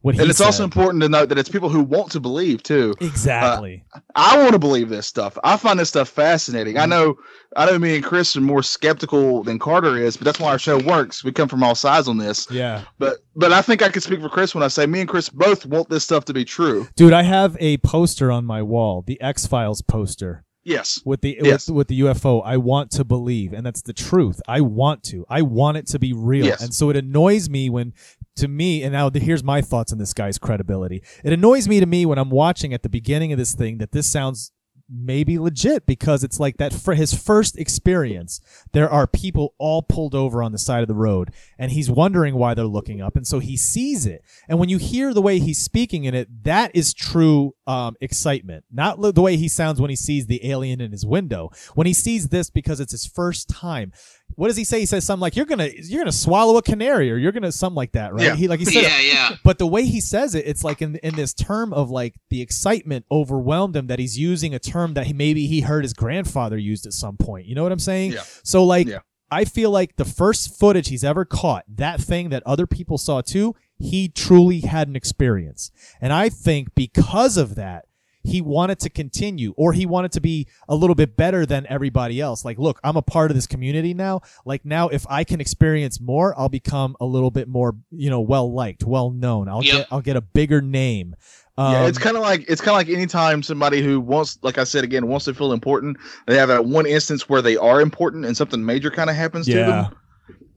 what 0.00 0.18
And 0.18 0.30
it's 0.30 0.40
also 0.40 0.62
important 0.62 1.02
to 1.02 1.08
note 1.08 1.28
that 1.28 1.38
it's 1.38 1.48
people 1.48 1.68
who 1.68 1.82
want 1.82 2.12
to 2.12 2.20
believe 2.20 2.62
too. 2.62 2.94
Uh, 3.00 3.04
exactly 3.06 3.84
I 4.14 4.38
want 4.38 4.52
to 4.52 4.58
believe 4.58 4.88
this 4.88 5.06
stuff. 5.06 5.36
I 5.42 5.56
find 5.56 5.78
this 5.78 5.88
stuff 5.88 6.08
fascinating. 6.08 6.76
I 6.78 6.82
mm-hmm. 6.82 6.90
know, 6.90 7.18
I 7.56 7.66
know, 7.66 7.78
me 7.78 7.96
and 7.96 8.04
Chris 8.04 8.36
are 8.36 8.40
more 8.40 8.62
skeptical 8.62 9.42
than 9.42 9.58
Carter 9.58 9.96
is, 9.96 10.16
but 10.16 10.24
that's 10.24 10.38
why 10.38 10.50
our 10.50 10.58
show 10.58 10.78
works. 10.78 11.24
We 11.24 11.32
come 11.32 11.48
from 11.48 11.62
all 11.62 11.74
sides 11.74 12.08
on 12.08 12.18
this. 12.18 12.48
yeah 12.50 12.84
But, 12.98 13.18
but 13.34 13.52
I 13.52 13.62
think 13.62 13.82
I 13.82 13.88
can 13.88 14.00
speak 14.00 14.20
for 14.20 14.28
Chris 14.28 14.54
when 14.54 14.62
I 14.62 14.68
say 14.68 14.86
me 14.86 15.00
and 15.00 15.08
Chris 15.08 15.28
both 15.28 15.66
want 15.66 15.88
this 15.88 16.04
stuff 16.04 16.24
to 16.26 16.32
be 16.32 16.44
true. 16.44 16.86
dude 16.96 17.12
i 17.12 17.22
have 17.22 17.56
a 17.60 17.76
poster 17.78 18.30
on 18.30 18.44
my 18.44 18.62
wall 18.62 19.02
the 19.02 19.20
x-files 19.20 19.82
poster 19.82 20.44
Yes. 20.68 21.00
with 21.04 21.22
the 21.22 21.38
Yes. 21.40 21.68
with, 21.68 21.76
with 21.76 21.88
the 21.88 22.00
UFO. 22.00 22.42
I 22.44 22.58
want 22.58 22.90
to 22.92 23.04
believe, 23.04 23.54
and 23.54 23.64
that's 23.64 23.80
the 23.80 23.94
truth. 23.94 24.40
I 24.46 24.60
want 24.60 25.02
to. 25.04 25.24
I 25.28 25.40
want 25.42 25.78
it 25.78 25.86
to 25.88 25.98
be 25.98 26.12
real, 26.12 26.44
Yes. 26.44 26.62
and 26.62 26.74
so 26.74 26.90
it 26.90 26.96
annoys 26.96 27.48
me 27.48 27.70
when, 27.70 27.94
to 28.38 28.48
me, 28.48 28.82
and 28.82 28.92
now 28.92 29.10
here's 29.10 29.44
my 29.44 29.60
thoughts 29.60 29.92
on 29.92 29.98
this 29.98 30.14
guy's 30.14 30.38
credibility. 30.38 31.02
It 31.24 31.32
annoys 31.32 31.68
me 31.68 31.80
to 31.80 31.86
me 31.86 32.06
when 32.06 32.18
I'm 32.18 32.30
watching 32.30 32.72
at 32.74 32.82
the 32.82 32.88
beginning 32.88 33.32
of 33.32 33.38
this 33.38 33.54
thing 33.54 33.78
that 33.78 33.92
this 33.92 34.10
sounds 34.10 34.52
maybe 34.90 35.38
legit 35.38 35.84
because 35.86 36.24
it's 36.24 36.40
like 36.40 36.56
that 36.56 36.72
for 36.72 36.94
his 36.94 37.12
first 37.12 37.58
experience 37.58 38.40
there 38.72 38.88
are 38.88 39.06
people 39.06 39.54
all 39.58 39.82
pulled 39.82 40.14
over 40.14 40.42
on 40.42 40.52
the 40.52 40.58
side 40.58 40.80
of 40.80 40.88
the 40.88 40.94
road 40.94 41.30
and 41.58 41.72
he's 41.72 41.90
wondering 41.90 42.34
why 42.34 42.54
they're 42.54 42.64
looking 42.64 43.00
up 43.00 43.14
and 43.14 43.26
so 43.26 43.38
he 43.38 43.56
sees 43.56 44.06
it. 44.06 44.22
And 44.48 44.58
when 44.58 44.68
you 44.68 44.78
hear 44.78 45.12
the 45.12 45.20
way 45.20 45.38
he's 45.38 45.62
speaking 45.62 46.04
in 46.04 46.14
it 46.14 46.44
that 46.44 46.70
is 46.74 46.94
true 46.94 47.54
um, 47.66 47.96
excitement. 48.00 48.64
Not 48.72 48.98
the 49.14 49.20
way 49.20 49.36
he 49.36 49.46
sounds 49.46 49.78
when 49.78 49.90
he 49.90 49.96
sees 49.96 50.26
the 50.26 50.50
alien 50.50 50.80
in 50.80 50.90
his 50.90 51.04
window. 51.04 51.50
When 51.74 51.86
he 51.86 51.92
sees 51.92 52.28
this 52.28 52.48
because 52.48 52.80
it's 52.80 52.92
his 52.92 53.06
first 53.06 53.48
time 53.48 53.92
what 54.38 54.46
does 54.46 54.56
he 54.56 54.62
say 54.62 54.78
he 54.78 54.86
says 54.86 55.04
something 55.04 55.20
like 55.20 55.34
you're 55.34 55.46
gonna 55.46 55.68
you're 55.82 56.00
gonna 56.00 56.12
swallow 56.12 56.56
a 56.58 56.62
canary 56.62 57.10
or 57.10 57.16
you're 57.16 57.32
gonna 57.32 57.50
something 57.50 57.74
like 57.74 57.90
that 57.92 58.14
right 58.14 58.22
Yeah. 58.24 58.36
he 58.36 58.46
like 58.46 58.60
he 58.60 58.64
said 58.66 58.84
yeah, 58.84 59.00
yeah. 59.00 59.36
but 59.42 59.58
the 59.58 59.66
way 59.66 59.84
he 59.84 60.00
says 60.00 60.36
it, 60.36 60.46
it's 60.46 60.62
like 60.62 60.80
in 60.80 60.94
in 61.02 61.16
this 61.16 61.34
term 61.34 61.72
of 61.72 61.90
like 61.90 62.14
the 62.30 62.40
excitement 62.40 63.04
overwhelmed 63.10 63.74
him 63.74 63.88
that 63.88 63.98
he's 63.98 64.16
using 64.16 64.54
a 64.54 64.60
term 64.60 64.94
that 64.94 65.06
he 65.08 65.12
maybe 65.12 65.48
he 65.48 65.62
heard 65.62 65.82
his 65.84 65.92
grandfather 65.92 66.56
used 66.56 66.86
at 66.86 66.92
some 66.92 67.16
point. 67.16 67.46
You 67.46 67.56
know 67.56 67.64
what 67.64 67.72
I'm 67.72 67.80
saying? 67.80 68.12
Yeah. 68.12 68.22
So 68.44 68.64
like 68.64 68.86
Yeah. 68.86 69.00
I 69.30 69.44
feel 69.44 69.70
like 69.70 69.96
the 69.96 70.04
first 70.06 70.56
footage 70.58 70.88
he's 70.88 71.04
ever 71.04 71.24
caught, 71.24 71.64
that 71.76 72.00
thing 72.00 72.28
that 72.30 72.42
other 72.46 72.66
people 72.66 72.96
saw 72.96 73.20
too, 73.20 73.54
he 73.78 74.08
truly 74.08 74.60
had 74.60 74.86
an 74.88 74.94
experience. 74.96 75.70
And 76.00 76.12
I 76.14 76.28
think 76.30 76.74
because 76.76 77.36
of 77.36 77.56
that, 77.56 77.84
he 78.28 78.40
wanted 78.40 78.78
to 78.80 78.90
continue 78.90 79.54
or 79.56 79.72
he 79.72 79.86
wanted 79.86 80.12
to 80.12 80.20
be 80.20 80.46
a 80.68 80.74
little 80.74 80.94
bit 80.94 81.16
better 81.16 81.44
than 81.46 81.66
everybody 81.68 82.20
else. 82.20 82.44
Like, 82.44 82.58
look, 82.58 82.78
I'm 82.84 82.96
a 82.96 83.02
part 83.02 83.30
of 83.30 83.34
this 83.36 83.46
community 83.46 83.94
now. 83.94 84.20
Like 84.44 84.64
now 84.64 84.88
if 84.88 85.06
I 85.08 85.24
can 85.24 85.40
experience 85.40 86.00
more, 86.00 86.38
I'll 86.38 86.48
become 86.48 86.96
a 87.00 87.04
little 87.04 87.30
bit 87.30 87.48
more, 87.48 87.74
you 87.90 88.10
know, 88.10 88.20
well 88.20 88.52
liked, 88.52 88.84
well 88.84 89.10
known. 89.10 89.48
I'll 89.48 89.64
Yep. 89.64 89.72
get 89.76 89.86
I'll 89.90 90.00
get 90.00 90.16
a 90.16 90.20
bigger 90.20 90.60
name. 90.60 91.16
Um, 91.56 91.72
yeah, 91.72 91.86
it's 91.86 91.98
kind 91.98 92.16
of 92.16 92.22
like 92.22 92.44
it's 92.48 92.60
kind 92.60 92.70
of 92.70 92.76
like 92.76 92.88
anytime 92.88 93.42
somebody 93.42 93.82
who 93.82 93.98
wants, 93.98 94.38
like 94.42 94.58
I 94.58 94.64
said 94.64 94.84
again, 94.84 95.08
wants 95.08 95.24
to 95.24 95.34
feel 95.34 95.52
important, 95.52 95.96
they 96.26 96.36
have 96.36 96.48
that 96.48 96.64
one 96.66 96.86
instance 96.86 97.28
where 97.28 97.42
they 97.42 97.56
are 97.56 97.80
important 97.80 98.24
and 98.24 98.36
something 98.36 98.64
major 98.64 98.90
kind 98.92 99.10
of 99.10 99.16
happens 99.16 99.46
to 99.46 99.54
them. 99.66 99.96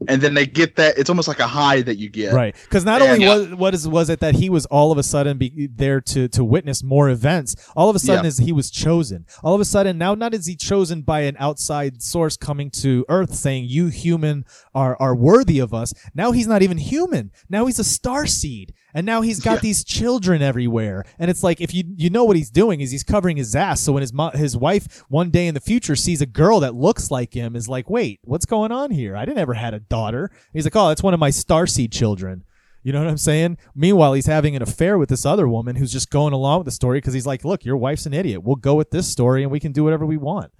And 0.07 0.21
then 0.21 0.33
they 0.33 0.45
get 0.45 0.75
that. 0.77 0.97
It's 0.97 1.09
almost 1.09 1.27
like 1.27 1.39
a 1.39 1.47
high 1.47 1.81
that 1.81 1.97
you 1.97 2.09
get. 2.09 2.33
Right, 2.33 2.55
because 2.63 2.83
not 2.85 3.01
And- 3.01 3.11
only 3.11 3.25
Yeah. 3.25 3.35
was 3.37 3.55
what 3.55 3.73
is 3.73 3.87
was 3.87 4.09
it 4.09 4.19
that 4.19 4.35
he 4.35 4.49
was 4.49 4.65
all 4.67 4.91
of 4.91 4.97
a 4.97 5.03
sudden 5.03 5.37
be 5.37 5.69
there 5.73 6.01
to 6.01 6.27
to 6.29 6.43
witness 6.43 6.83
more 6.83 7.09
events. 7.09 7.55
All 7.75 7.89
of 7.89 7.95
a 7.95 7.99
sudden, 7.99 8.23
Yeah. 8.25 8.29
is 8.29 8.37
he 8.39 8.51
was 8.51 8.69
chosen. 8.71 9.25
All 9.43 9.53
of 9.55 9.61
a 9.61 9.65
sudden, 9.65 9.97
now 9.97 10.15
not 10.15 10.33
is 10.33 10.45
he 10.45 10.55
chosen 10.55 11.01
by 11.01 11.21
an 11.21 11.35
outside 11.39 12.01
source 12.01 12.37
coming 12.37 12.69
to 12.81 13.05
Earth 13.09 13.33
saying 13.35 13.65
you 13.69 13.87
human 13.87 14.45
are 14.73 14.95
are 14.99 15.15
worthy 15.15 15.59
of 15.59 15.73
us. 15.73 15.93
Now 16.15 16.31
he's 16.31 16.47
not 16.47 16.61
even 16.61 16.77
human. 16.77 17.31
Now 17.49 17.65
he's 17.67 17.79
a 17.79 17.83
star 17.83 18.25
seed, 18.25 18.73
and 18.93 19.05
now 19.05 19.21
he's 19.21 19.39
got 19.39 19.55
Yeah. 19.55 19.59
these 19.61 19.83
children 19.83 20.41
everywhere. 20.41 21.03
And 21.19 21.29
it's 21.31 21.43
like 21.43 21.61
if 21.61 21.73
you 21.73 21.83
you 21.97 22.09
know 22.09 22.23
what 22.23 22.35
he's 22.35 22.49
doing 22.49 22.81
is 22.81 22.91
he's 22.91 23.03
covering 23.03 23.37
his 23.37 23.55
ass. 23.55 23.81
So 23.81 23.93
when 23.93 24.01
his 24.01 24.13
mo- 24.13 24.31
his 24.33 24.55
wife 24.57 25.03
one 25.09 25.29
day 25.29 25.47
in 25.47 25.53
the 25.53 25.59
future 25.59 25.95
sees 25.95 26.21
a 26.21 26.25
girl 26.25 26.59
that 26.61 26.75
looks 26.75 27.11
like 27.11 27.33
him, 27.33 27.55
is 27.55 27.67
like, 27.67 27.89
wait, 27.89 28.19
what's 28.23 28.45
going 28.45 28.71
on 28.71 28.91
here? 28.91 29.15
I 29.15 29.25
didn't 29.25 29.39
ever 29.39 29.53
had 29.53 29.73
a 29.73 29.79
daughter. 29.79 30.31
He's 30.53 30.65
like, 30.65 30.75
oh, 30.75 30.89
that's 30.89 31.03
one 31.03 31.13
of 31.13 31.19
my 31.19 31.29
starseed 31.29 31.91
children. 31.91 32.43
You 32.83 32.91
know 32.91 32.99
what 32.99 33.09
I'm 33.09 33.17
saying? 33.17 33.57
Meanwhile, 33.75 34.13
he's 34.13 34.25
having 34.25 34.55
an 34.55 34.63
affair 34.63 34.97
with 34.97 35.09
this 35.09 35.23
other 35.25 35.47
woman 35.47 35.75
who's 35.75 35.91
just 35.91 36.09
going 36.09 36.33
along 36.33 36.59
with 36.59 36.65
the 36.65 36.71
story 36.71 36.97
because 36.97 37.13
he's 37.13 37.27
like, 37.27 37.45
look, 37.45 37.63
your 37.63 37.77
wife's 37.77 38.07
an 38.07 38.13
idiot. 38.13 38.41
We'll 38.43 38.55
go 38.55 38.73
with 38.73 38.89
this 38.89 39.07
story 39.07 39.43
and 39.43 39.51
we 39.51 39.59
can 39.59 39.71
do 39.71 39.83
whatever 39.83 40.03
we 40.05 40.17
want. 40.17 40.51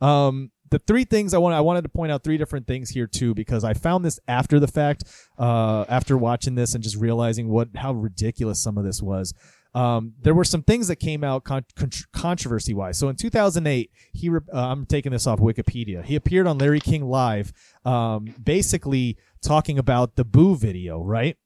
Um, 0.00 0.52
the 0.70 0.78
three 0.78 1.04
things 1.04 1.34
I 1.34 1.38
want 1.38 1.54
I 1.54 1.60
wanted 1.60 1.82
to 1.82 1.88
point 1.88 2.10
out 2.12 2.24
three 2.24 2.38
different 2.38 2.66
things 2.66 2.90
here 2.90 3.06
too 3.06 3.34
because 3.34 3.64
I 3.64 3.74
found 3.74 4.04
this 4.04 4.18
after 4.28 4.58
the 4.58 4.68
fact, 4.68 5.04
uh, 5.38 5.84
after 5.88 6.16
watching 6.16 6.54
this 6.54 6.74
and 6.74 6.82
just 6.82 6.96
realizing 6.96 7.48
what 7.48 7.68
how 7.76 7.92
ridiculous 7.92 8.62
some 8.62 8.78
of 8.78 8.84
this 8.84 9.02
was. 9.02 9.34
Um, 9.74 10.12
there 10.22 10.34
were 10.34 10.44
some 10.44 10.62
things 10.62 10.86
that 10.86 10.96
came 10.96 11.24
out 11.24 11.42
con- 11.42 11.64
con- 11.74 11.90
controversy 12.12 12.72
wise. 12.74 12.96
So 12.96 13.08
in 13.08 13.16
2008, 13.16 13.90
he 14.12 14.28
re- 14.28 14.40
uh, 14.52 14.68
I'm 14.68 14.86
taking 14.86 15.10
this 15.10 15.26
off 15.26 15.40
Wikipedia. 15.40 16.04
He 16.04 16.14
appeared 16.14 16.46
on 16.46 16.58
Larry 16.58 16.78
King 16.78 17.06
Live, 17.06 17.52
um, 17.84 18.34
basically 18.42 19.18
talking 19.42 19.76
about 19.76 20.14
the 20.14 20.24
Boo 20.24 20.54
video, 20.54 21.02
right? 21.02 21.36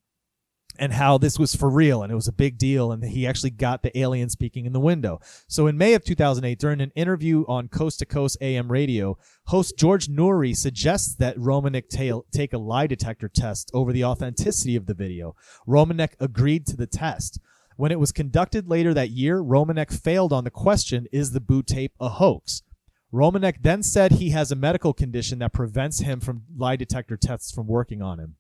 And 0.79 0.93
how 0.93 1.19
this 1.19 1.39
was 1.39 1.57
for 1.57 1.69
real 1.69 2.03
and 2.05 2.13
it 2.13 2.15
was 2.15 2.29
a 2.29 2.33
big 2.33 2.57
deal 2.57 2.93
and 2.93 3.03
he 3.03 3.27
actually 3.27 3.51
got 3.51 3.83
the 3.83 3.99
alien 3.99 4.29
speaking 4.29 4.65
in 4.65 4.73
the 4.73 4.79
window. 4.79 5.21
So 5.49 5.67
in 5.67 5.77
May 5.77 5.95
of 5.95 6.05
2008 6.05 6.59
during 6.59 6.81
an 6.81 6.93
interview 6.95 7.45
on 7.49 7.67
Coast 7.67 7.99
to 7.99 8.07
Coast 8.07 8.39
AM 8.41 8.71
radio, 8.71 9.19
host 9.47 9.77
George 9.77 10.07
Noory 10.07 10.57
suggests 10.57 11.17
that 11.17 11.37
Romanek 11.37 11.89
ta- 11.89 12.23
take 12.31 12.53
a 12.53 12.59
lie 12.59 12.87
detector 12.87 13.29
test 13.29 13.71
over 13.75 13.93
the 13.93 14.05
authenticity 14.05 14.77
of 14.77 14.87
the 14.87 14.95
video. 14.95 15.35
Romanek 15.67 16.11
agreed 16.21 16.65
to 16.67 16.77
the 16.77 16.87
test. 16.87 17.41
When 17.77 17.93
it 17.93 18.01
was 18.01 18.13
conducted 18.13 18.69
later 18.69 18.95
that 18.95 19.11
year, 19.11 19.43
Romanek 19.43 19.93
failed 19.93 20.33
on 20.33 20.45
the 20.45 20.51
question, 20.51 21.07
is 21.13 21.33
the 21.33 21.41
Boo 21.41 21.63
tape 21.63 21.95
a 22.01 22.09
hoax? 22.09 22.63
Romanek 23.13 23.63
then 23.63 23.83
said 23.83 24.13
he 24.13 24.31
has 24.31 24.53
a 24.53 24.57
medical 24.57 24.93
condition 24.93 25.39
that 25.39 25.53
prevents 25.53 26.01
him 26.01 26.21
from 26.21 26.43
lie 26.57 26.77
detector 26.77 27.17
tests 27.17 27.51
from 27.51 27.67
working 27.67 28.03
on 28.03 28.19
him. 28.19 28.37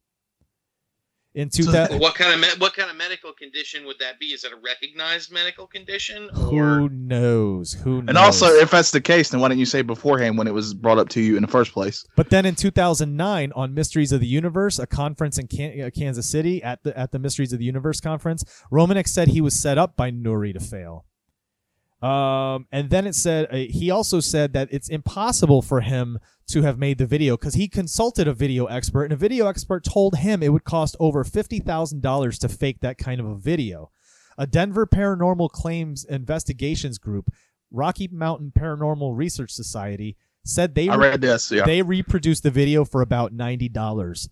In 1.35 1.51
2000, 1.51 1.91
Well, 1.91 2.01
what 2.01 2.15
kind 2.15 2.33
of 2.33 2.41
me- 2.41 2.59
what 2.59 2.75
kind 2.75 2.91
of 2.91 2.97
medical 2.97 3.33
condition 3.33 3.85
would 3.87 3.99
that 4.01 4.19
be? 4.19 4.27
Is 4.27 4.45
it 4.45 4.53
a 4.53 4.57
recognized 4.57 5.31
medical 5.31 5.67
condition? 5.67 6.29
Or 6.35 6.39
Who 6.81 6.89
knows? 6.89 7.75
Who 7.75 8.03
knows? 8.03 8.09
And 8.09 8.19
also, 8.19 8.47
if 8.47 8.71
that's 8.71 8.91
the 8.91 9.01
case, 9.01 9.29
then 9.29 9.41
why 9.41 9.49
didn't 9.49 9.61
you 9.61 9.67
say 9.67 9.83
beforehand 9.83 10.39
when 10.39 10.47
it 10.47 10.55
was 10.55 10.73
brought 10.75 10.99
up 10.99 11.11
to 11.11 11.21
you 11.21 11.37
in 11.37 11.43
the 11.43 11.49
first 11.49 11.73
place? 11.73 12.05
but 12.17 12.31
then 12.31 12.47
in 12.47 12.55
2009, 12.55 13.53
on 13.55 13.75
Mysteries 13.75 14.11
of 14.11 14.21
the 14.21 14.27
Universe, 14.27 14.79
a 14.79 14.87
conference 14.87 15.39
in 15.39 15.47
Can- 15.47 15.81
uh, 15.83 15.91
Kansas 15.97 16.29
City 16.29 16.63
at 16.63 16.83
the 16.83 16.99
at 16.99 17.13
the 17.13 17.19
Mysteries 17.19 17.53
of 17.53 17.59
the 17.59 17.65
Universe 17.67 18.01
conference, 18.01 18.43
Romanek 18.73 19.07
said 19.07 19.29
he 19.29 19.41
was 19.43 19.55
set 19.55 19.77
up 19.79 19.97
by 19.97 20.11
Noory 20.11 20.53
to 20.55 20.61
fail. 20.61 21.05
Um, 22.01 22.67
and 22.71 22.91
then 22.91 23.07
it 23.07 23.15
said 23.15 23.49
uh, 23.51 23.57
he 23.57 23.91
also 23.91 24.21
said 24.21 24.53
that 24.53 24.69
it's 24.71 24.89
impossible 24.89 25.63
for 25.63 25.81
him 25.81 26.19
to 26.47 26.63
have 26.63 26.79
made 26.79 26.99
the 26.99 27.07
video 27.07 27.37
because 27.37 27.55
he 27.55 27.69
consulted 27.69 28.29
a 28.29 28.33
video 28.33 28.67
expert, 28.67 29.05
and 29.05 29.13
a 29.13 29.17
video 29.17 29.49
expert 29.49 29.85
told 29.85 30.17
him 30.19 30.43
it 30.43 30.53
would 30.53 30.65
cost 30.65 30.97
over 31.01 31.25
fifty 31.25 31.59
thousand 31.59 32.01
dollars 32.01 32.39
to 32.39 32.49
fake 32.49 32.81
that 32.81 32.99
kind 32.99 33.21
of 33.21 33.27
a 33.27 33.37
video. 33.37 33.91
A 34.37 34.47
Denver 34.47 34.87
Paranormal 34.87 35.51
Claims 35.51 36.05
Investigations 36.05 36.99
Group, 36.99 37.33
Rocky 37.73 38.09
Mountain 38.13 38.53
Paranormal 38.57 39.17
Research 39.17 39.51
Society, 39.51 40.17
said 40.45 40.77
they 40.77 40.89
I 40.89 40.95
read 40.95 41.21
this. 41.21 41.51
Yeah. 41.51 41.65
they 41.65 41.83
reproduced 41.83 42.45
the 42.45 42.51
video 42.53 42.85
for 42.85 43.03
about 43.03 43.33
ninety 43.33 43.69
dollars. 43.69 44.29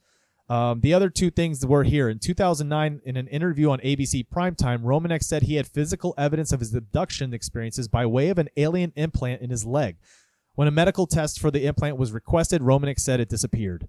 Um, 0.49 0.81
the 0.81 0.95
other 0.95 1.11
two 1.11 1.31
things 1.31 1.67
were 1.67 1.83
here 1.83 2.09
in 2.09 2.19
2009 2.21 3.01
in 3.05 3.17
an 3.17 3.27
interview 3.29 3.71
on 3.71 3.81
ABC 3.81 4.27
Primetime. 4.29 4.83
Romanek 4.83 5.23
said 5.25 5.43
he 5.43 5.57
had 5.57 5.67
physical 5.67 6.15
evidence 6.17 6.53
of 6.53 6.61
his 6.61 6.73
abduction 6.75 7.35
experiences 7.35 7.89
by 7.89 8.07
way 8.07 8.29
of 8.29 8.39
an 8.39 8.49
alien 8.57 8.93
implant 8.95 9.43
in 9.43 9.51
his 9.51 9.65
leg. 9.67 9.97
When 10.55 10.69
a 10.69 10.71
medical 10.71 11.07
test 11.07 11.41
for 11.41 11.51
the 11.51 11.67
implant 11.67 11.97
was 11.99 12.13
requested, 12.13 12.63
Romanek 12.63 12.99
said 13.01 13.19
it 13.21 13.29
disappeared. 13.29 13.89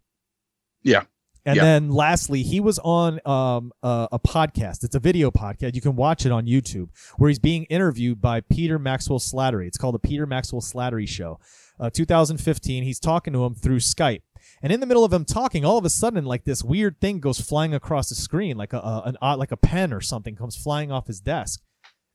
Yeah. 0.83 1.03
And 1.45 1.55
Yeah. 1.55 1.63
then 1.63 1.91
lastly, 1.91 2.43
he 2.43 2.59
was 2.59 2.77
on 2.79 3.21
um, 3.25 3.71
a, 3.81 4.09
a 4.13 4.19
podcast. 4.19 4.83
It's 4.83 4.95
a 4.95 4.99
video 4.99 5.31
podcast. 5.31 5.75
You 5.75 5.81
can 5.81 5.95
watch 5.95 6.25
it 6.25 6.31
on 6.31 6.45
YouTube, 6.45 6.89
where 7.17 7.29
he's 7.29 7.39
being 7.39 7.63
interviewed 7.65 8.19
by 8.19 8.41
Peter 8.41 8.77
Maxwell 8.77 9.19
Slattery. 9.19 9.67
It's 9.67 9.77
called 9.77 9.95
the 9.95 9.99
Peter 9.99 10.25
Maxwell 10.25 10.61
Slattery 10.61 11.07
Show. 11.07 11.39
Uh, 11.79 11.89
2015. 11.89 12.83
He's 12.83 12.99
talking 12.99 13.31
to 13.33 13.45
him 13.45 13.53
through 13.55 13.77
Skype, 13.79 14.23
and 14.61 14.71
in 14.71 14.79
the 14.79 14.85
middle 14.85 15.03
of 15.03 15.13
him 15.13 15.25
talking, 15.25 15.63
all 15.63 15.77
of 15.77 15.85
a 15.85 15.89
sudden, 15.89 16.25
like 16.25 16.43
this 16.43 16.63
weird 16.63 16.99
thing 16.99 17.19
goes 17.19 17.39
flying 17.39 17.73
across 17.73 18.09
the 18.09 18.15
screen, 18.15 18.57
like 18.57 18.73
a, 18.73 18.77
a 18.77 19.03
an 19.05 19.17
odd- 19.21 19.39
like 19.39 19.51
a 19.51 19.57
pen 19.57 19.93
or 19.93 20.01
something 20.01 20.35
comes 20.35 20.55
flying 20.55 20.91
off 20.91 21.07
his 21.07 21.19
desk. 21.19 21.61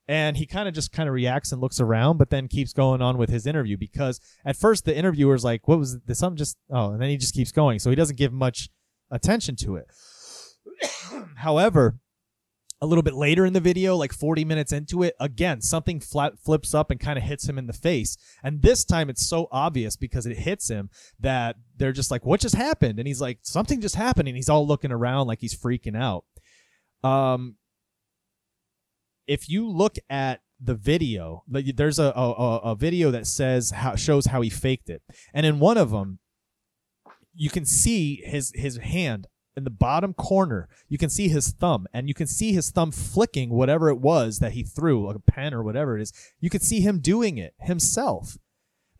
And 0.09 0.37
he 0.37 0.47
kind 0.47 0.69
of 0.69 0.75
just 0.75 0.91
kind 0.91 1.09
of 1.09 1.15
reacts 1.15 1.53
and 1.53 1.61
looks 1.61 1.81
around, 1.81 2.19
but 2.19 2.31
then 2.31 2.49
keeps 2.49 2.73
going 2.73 3.01
on 3.01 3.19
with 3.19 3.31
his 3.31 3.47
interview 3.47 3.77
because 3.77 4.21
at 4.45 4.57
first 4.57 4.85
the 4.85 4.97
interviewer's 4.97 5.45
like, 5.45 5.69
"What 5.69 5.79
was 5.79 6.01
this? 6.01 6.19
Something 6.19 6.39
just 6.39 6.57
oh," 6.71 6.91
and 6.91 7.01
then 7.01 7.09
he 7.09 7.17
just 7.17 7.35
keeps 7.35 7.53
going, 7.53 7.79
so 7.79 7.89
he 7.89 7.97
doesn't 7.97 8.19
give 8.19 8.33
much 8.33 8.69
attention 9.11 9.55
to 9.57 9.77
it. 9.77 9.87
However, 11.37 11.99
a 12.83 12.87
little 12.87 13.03
bit 13.05 13.15
later 13.15 13.47
in 13.47 13.53
the 13.53 13.61
video, 13.61 13.97
like 13.97 14.13
40 14.13 14.45
minutes 14.45 14.73
into 14.73 15.05
it, 15.05 15.15
again, 15.21 15.61
something 15.61 16.01
flat 16.01 16.37
flips 16.37 16.75
up 16.75 16.91
and 16.91 16.99
kind 16.99 17.17
of 17.17 17.23
hits 17.23 17.49
him 17.49 17.57
in 17.57 17.69
the 17.69 17.73
face. 17.73 18.17
And 18.43 18.61
this 18.61 18.85
time 18.85 19.09
it's 19.09 19.25
so 19.25 19.47
obvious 19.53 19.95
because 19.95 20.27
it 20.27 20.37
hits 20.37 20.69
him 20.69 20.91
that 21.21 21.55
they're 21.77 21.93
just 21.93 22.11
like, 22.11 22.27
what 22.27 22.41
just 22.41 22.57
happened? 22.57 22.99
And 22.99 23.07
he's 23.07 23.21
like, 23.21 23.39
something 23.43 23.81
just 23.81 23.95
happened. 23.95 24.27
And 24.27 24.37
he's 24.37 24.49
all 24.49 24.67
looking 24.67 24.91
around 24.91 25.29
like 25.29 25.41
he's 25.41 25.57
freaking 25.57 25.97
out. 25.97 26.25
Um, 27.09 27.55
if 29.29 29.49
you 29.49 29.71
look 29.71 29.97
at 30.11 30.41
the 30.61 30.75
video, 30.75 31.45
there's 31.47 32.01
a, 32.01 32.13
a, 32.17 32.59
a- 32.65 32.77
video 32.77 33.13
that 33.13 33.29
says 33.29 33.71
how 33.71 33.95
shows 33.95 34.27
how 34.27 34.41
he 34.41 34.51
faked 34.51 34.91
it. 34.91 35.03
And 35.33 35.47
in 35.47 35.61
one 35.61 35.79
of 35.79 35.91
them, 35.91 36.19
you 37.33 37.49
can 37.49 37.65
see 37.65 38.23
his 38.25 38.53
his 38.57 38.77
hand 38.79 39.29
in 39.57 39.65
the 39.65 39.71
bottom 39.71 40.15
corner. 40.15 40.69
You 40.89 40.99
can 40.99 41.11
see 41.11 41.29
his 41.29 41.53
thumb, 41.53 41.87
and 41.93 42.09
you 42.09 42.15
can 42.15 42.27
see 42.27 42.53
his 42.53 42.71
thumb 42.71 42.93
flicking 42.93 43.51
whatever 43.51 43.89
it 43.89 43.99
was 43.99 44.39
that 44.39 44.53
he 44.53 44.63
threw, 44.63 45.07
like 45.07 45.17
a 45.17 45.21
pen 45.21 45.55
or 45.55 45.63
whatever 45.63 45.97
it 45.97 46.03
is. 46.03 46.13
You 46.41 46.51
can 46.51 46.61
see 46.61 46.81
him 46.81 47.01
doing 47.01 47.39
it 47.39 47.55
himself. 47.61 48.39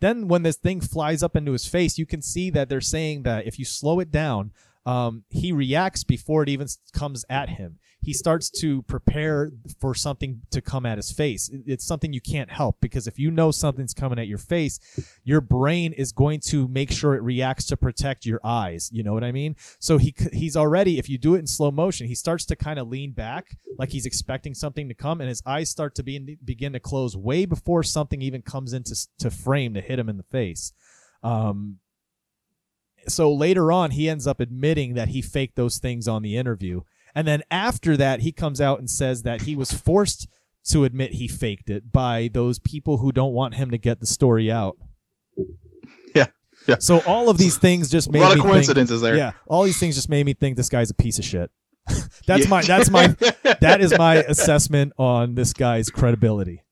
Then 0.01 0.27
when 0.27 0.43
this 0.43 0.57
thing 0.57 0.81
flies 0.81 1.23
up 1.23 1.37
into 1.37 1.53
his 1.53 1.67
face, 1.67 1.97
you 1.97 2.07
can 2.07 2.23
see 2.23 2.51
that 2.51 2.69
they're 2.69 2.81
saying 2.81 3.23
that 3.23 3.47
if 3.47 3.59
you 3.59 3.65
slow 3.65 4.01
it 4.01 4.11
down, 4.11 4.51
um, 4.85 5.25
he 5.29 5.53
reacts 5.53 6.05
before 6.05 6.43
it 6.43 6.49
even 6.49 6.67
comes 6.93 7.25
at 7.31 7.51
him. 7.51 7.79
He 8.01 8.13
starts 8.13 8.51
to 8.61 8.83
prepare 8.83 9.53
for 9.81 9.95
something 9.95 10.41
to 10.51 10.61
come 10.61 10.85
at 10.85 10.99
his 10.99 11.13
face. 11.13 11.49
It's 11.67 11.87
something 11.87 12.13
you 12.13 12.21
can't 12.21 12.51
help 12.51 12.79
because 12.81 13.07
if 13.07 13.17
you 13.17 13.31
know 13.31 13.53
something's 13.53 13.95
coming 13.95 14.19
at 14.19 14.27
your 14.27 14.39
face, 14.39 14.81
your 15.23 15.41
brain 15.41 15.93
is 15.93 16.11
going 16.11 16.41
to 16.49 16.67
make 16.67 16.91
sure 16.91 17.15
it 17.15 17.23
reacts 17.23 17.67
to 17.67 17.77
protect 17.77 18.27
your 18.27 18.41
eyes. 18.43 18.91
You 18.93 19.05
know 19.05 19.13
what 19.13 19.23
I 19.23 19.31
mean? 19.31 19.55
So 19.79 19.99
he 19.99 20.13
he's 20.33 20.57
already 20.57 20.99
if 20.99 21.09
you 21.09 21.17
do 21.17 21.37
it 21.37 21.41
in 21.41 21.47
slow 21.47 21.71
motion, 21.71 22.09
he 22.09 22.17
starts 22.17 22.45
to 22.47 22.57
kind 22.57 22.81
of 22.81 22.89
lean 22.89 23.13
back 23.13 23.57
like 23.79 23.91
he's 23.91 24.07
expecting 24.07 24.53
something 24.53 24.89
to 24.89 24.95
come, 24.95 25.21
and 25.21 25.29
his 25.29 25.43
eyes 25.47 25.71
start 25.71 25.95
to 25.95 26.03
be 26.03 26.39
begin 26.45 26.73
to 26.73 26.81
close 26.81 27.17
way 27.17 27.45
before 27.47 27.85
something 27.85 28.21
even 28.21 28.43
comes 28.43 28.73
into 28.73 28.97
to 29.21 29.31
frame 29.31 29.75
to 29.75 29.81
hit 29.81 30.01
him 30.01 30.09
in 30.09 30.17
the 30.17 30.25
face. 30.25 30.73
Um, 31.23 31.79
so 33.09 33.33
later 33.33 33.73
on, 33.73 33.93
he 33.93 34.09
ends 34.09 34.27
up 34.27 34.41
admitting 34.41 34.95
that 34.95 35.09
he 35.09 35.23
faked 35.23 35.57
those 35.57 35.79
things 35.79 36.07
on 36.09 36.23
the 36.23 36.37
interview, 36.37 36.83
and 37.15 37.27
then 37.27 37.43
after 37.51 37.97
that, 37.97 38.21
he 38.21 38.33
comes 38.33 38.61
out 38.61 38.79
and 38.79 38.89
says 38.91 39.23
that 39.23 39.43
he 39.43 39.57
was 39.57 39.73
forced 39.73 40.29
to 40.71 40.85
admit 40.85 41.13
he 41.15 41.27
faked 41.29 41.69
it 41.71 41.91
by 41.93 42.31
those 42.33 42.59
people 42.59 42.99
who 42.99 43.11
don't 43.13 43.33
want 43.33 43.55
him 43.55 43.71
to 43.71 43.79
get 43.79 44.01
the 44.01 44.07
story 44.07 44.51
out. 44.51 44.77
Yeah, 46.15 46.27
yeah. 46.69 46.77
So 46.79 47.01
all 47.07 47.29
of 47.29 47.39
these 47.39 47.59
things 47.59 47.91
just 47.91 48.11
made 48.11 48.21
a 48.21 48.23
lot 48.23 48.35
me 48.35 48.41
of 48.41 48.47
coincidences 48.47 49.01
think, 49.01 49.15
there. 49.15 49.17
Yeah, 49.17 49.33
all 49.47 49.65
these 49.65 49.79
things 49.79 49.95
just 49.95 50.09
made 50.09 50.25
me 50.25 50.35
think 50.35 50.57
this 50.57 50.69
guy's 50.69 50.91
a 50.91 50.95
piece 50.95 51.19
of 51.19 51.25
shit. 51.25 51.51
that's 52.27 52.45
Yeah. 52.45 52.49
my 52.49 52.63
that's 52.63 52.91
my 52.91 53.09
that 53.61 53.81
is 53.81 53.97
my 53.99 54.17
assessment 54.29 54.93
on 54.99 55.35
this 55.35 55.53
guy's 55.53 55.91
credibility. 55.91 56.63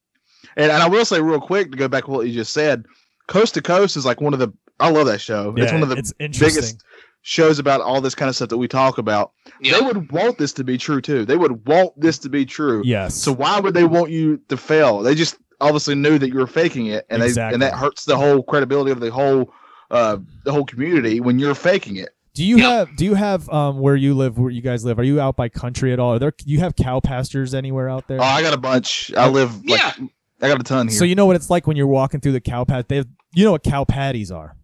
And, 0.57 0.71
and 0.71 0.83
I 0.83 0.89
will 0.89 1.05
say 1.05 1.21
real 1.21 1.41
quick 1.41 1.73
to 1.73 1.77
go 1.77 1.89
back 1.89 2.05
to 2.05 2.11
what 2.11 2.27
you 2.27 2.33
just 2.33 2.53
said, 2.53 2.85
Coast 3.27 3.55
to 3.55 3.63
Coast 3.63 3.97
is 3.97 4.05
like 4.07 4.21
one 4.21 4.33
of 4.35 4.39
the 4.41 4.53
I 4.81 4.91
love 4.91 5.07
that 5.07 5.21
show. 5.21 5.55
it's 5.57 5.73
one 5.73 5.83
of 5.83 5.89
the 5.89 5.97
it's 5.97 6.13
biggest 6.39 6.83
shows 7.23 7.59
about 7.59 7.81
all 7.83 8.01
this 8.01 8.15
kind 8.15 8.29
of 8.31 8.35
stuff 8.37 8.49
that 8.49 8.57
we 8.59 8.67
talk 8.67 8.97
about. 8.99 9.33
Yeah. 9.61 9.79
They 9.79 9.85
would 9.87 10.11
want 10.11 10.39
this 10.39 10.53
to 10.55 10.65
be 10.65 10.79
true 10.79 11.01
too. 11.03 11.25
They 11.27 11.37
would 11.37 11.67
want 11.67 11.93
this 12.01 12.19
to 12.21 12.29
be 12.31 12.47
true. 12.47 12.83
Yes. 12.85 13.15
So 13.15 13.31
why 13.33 13.61
would 13.61 13.75
they 13.75 13.85
want 13.85 14.11
you 14.11 14.41
to 14.49 14.57
fail? 14.57 15.01
They 15.01 15.15
just 15.15 15.37
obviously 15.61 15.95
knew 15.95 16.19
that 16.19 16.29
you 16.29 16.37
were 16.39 16.47
faking 16.47 16.87
it, 16.87 17.05
and 17.11 17.21
they 17.23 17.39
and 17.41 17.61
that 17.61 17.75
hurts 17.75 18.07
the 18.07 18.17
whole 18.17 18.43
credibility 18.43 18.91
of 18.91 19.01
the 19.01 19.11
whole 19.11 19.53
uh 19.91 20.17
the 20.45 20.53
whole 20.53 20.65
community 20.65 21.21
when 21.21 21.39
you're 21.39 21.55
faking 21.55 21.97
it. 21.97 22.11
do 22.35 22.43
Do 22.43 22.45
you 22.47 22.57
Yep. 22.59 22.65
have 22.89 22.97
do 22.97 23.05
you 23.05 23.15
have 23.15 23.49
um 23.51 23.81
where 23.81 23.97
you 23.97 24.15
live 24.15 24.39
where 24.39 24.51
you 24.51 24.63
guys 24.63 24.85
live? 24.85 24.99
Are 24.99 25.05
you 25.05 25.21
out 25.21 25.37
by 25.37 25.51
country 25.51 25.93
at 25.93 25.99
all? 25.99 26.15
Are 26.15 26.19
there 26.19 26.31
do 26.31 26.45
you 26.47 26.61
have 26.61 26.75
cow 26.75 27.01
pastures 27.01 27.53
anywhere 27.55 27.91
out 27.91 28.09
there? 28.09 28.19
Oh, 28.21 28.25
I 28.25 28.41
got 28.41 28.55
a 28.55 28.59
bunch. 28.59 29.13
I 29.15 29.29
live 29.29 29.55
like 29.67 29.79
Yeah. 29.79 30.07
I 30.43 30.49
got 30.49 30.59
a 30.59 30.63
ton 30.65 30.89
here. 30.89 30.97
so 30.99 31.05
you 31.05 31.15
know 31.17 31.27
what 31.27 31.37
it's 31.37 31.51
like 31.51 31.67
when 31.67 31.77
you're 31.77 31.87
walking 31.87 32.21
through 32.21 32.33
the 32.33 32.41
cow 32.41 32.65
pat. 32.65 32.89
They 32.89 32.97
have, 32.97 33.07
you 33.35 33.45
know 33.45 33.53
what 33.53 33.63
cow 33.63 33.85
patties 33.85 34.31
are. 34.31 34.57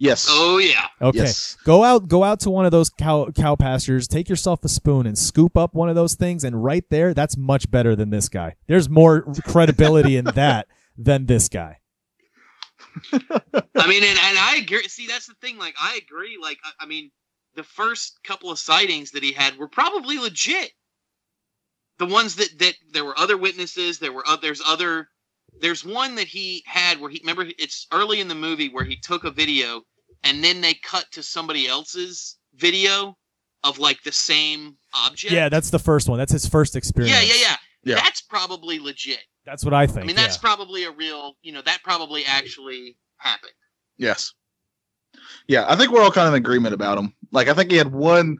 Yes. 0.00 0.26
Oh 0.28 0.58
yeah. 0.58 0.88
Okay. 1.00 1.18
Yes. 1.18 1.56
Go 1.64 1.84
out 1.84 2.08
go 2.08 2.24
out 2.24 2.40
to 2.40 2.50
one 2.50 2.64
of 2.64 2.72
those 2.72 2.90
cow 2.90 3.30
cow 3.30 3.54
pastures, 3.54 4.08
take 4.08 4.28
yourself 4.28 4.64
a 4.64 4.68
spoon 4.68 5.06
and 5.06 5.16
scoop 5.16 5.56
up 5.56 5.74
one 5.74 5.88
of 5.88 5.94
those 5.94 6.14
things 6.16 6.42
and 6.42 6.64
right 6.64 6.84
there 6.90 7.14
that's 7.14 7.36
much 7.36 7.70
better 7.70 7.94
than 7.94 8.10
this 8.10 8.28
guy. 8.28 8.56
There's 8.66 8.88
more 8.88 9.22
credibility 9.44 10.16
in 10.16 10.24
that 10.24 10.66
than 10.98 11.26
this 11.26 11.48
guy. 11.48 11.78
I 13.12 13.86
mean, 13.86 14.02
and, 14.02 14.18
and 14.18 14.38
I 14.38 14.60
agree. 14.62 14.82
See, 14.88 15.06
that's 15.06 15.26
the 15.26 15.34
thing. 15.34 15.58
Like, 15.58 15.74
I 15.80 16.00
agree. 16.02 16.38
Like, 16.40 16.58
I, 16.64 16.84
I 16.84 16.86
mean, 16.86 17.10
the 17.54 17.62
first 17.62 18.20
couple 18.24 18.50
of 18.50 18.58
sightings 18.58 19.12
that 19.12 19.22
he 19.22 19.32
had 19.32 19.56
were 19.56 19.68
probably 19.68 20.18
legit. 20.18 20.72
The 21.98 22.06
ones 22.06 22.36
that 22.36 22.58
that 22.58 22.74
there 22.92 23.04
were 23.04 23.18
other 23.18 23.36
witnesses. 23.36 23.98
There 23.98 24.12
were 24.12 24.24
oth- 24.26 24.40
there's 24.40 24.62
other. 24.66 25.08
There's 25.60 25.84
one 25.84 26.14
that 26.14 26.28
he 26.28 26.62
had 26.66 27.00
where 27.00 27.10
he 27.10 27.20
remember 27.22 27.46
it's 27.58 27.86
early 27.92 28.20
in 28.20 28.28
the 28.28 28.34
movie 28.34 28.68
where 28.68 28.84
he 28.84 28.96
took 28.96 29.24
a 29.24 29.30
video 29.30 29.82
and 30.24 30.42
then 30.42 30.60
they 30.60 30.74
cut 30.74 31.06
to 31.12 31.22
somebody 31.22 31.66
else's 31.68 32.36
video 32.54 33.16
of 33.64 33.78
like 33.78 34.02
the 34.02 34.12
same 34.12 34.76
object. 34.94 35.32
Yeah, 35.32 35.48
that's 35.48 35.70
the 35.70 35.78
first 35.78 36.08
one. 36.08 36.18
That's 36.18 36.32
his 36.32 36.46
first 36.46 36.76
experience. 36.76 37.14
yeah, 37.14 37.22
yeah, 37.22 37.40
yeah. 37.40 37.56
Yeah. 37.82 37.94
That's 37.94 38.20
probably 38.20 38.78
legit. 38.78 39.20
That's 39.46 39.64
what 39.64 39.72
I 39.72 39.86
think. 39.86 40.04
I 40.04 40.06
mean, 40.06 40.16
that's 40.16 40.36
yeah. 40.36 40.40
probably 40.42 40.84
a 40.84 40.90
real. 40.90 41.34
You 41.42 41.52
know, 41.52 41.62
that 41.62 41.80
probably 41.82 42.24
actually 42.26 42.96
happened. 43.16 43.52
Yes. 43.96 44.34
Yeah, 45.48 45.64
I 45.68 45.76
think 45.76 45.90
we're 45.90 46.02
all 46.02 46.10
kind 46.10 46.28
of 46.28 46.34
in 46.34 46.38
agreement 46.38 46.74
about 46.74 46.98
him. 46.98 47.14
Like, 47.32 47.48
I 47.48 47.54
think 47.54 47.70
he 47.70 47.76
had 47.76 47.92
one 47.92 48.38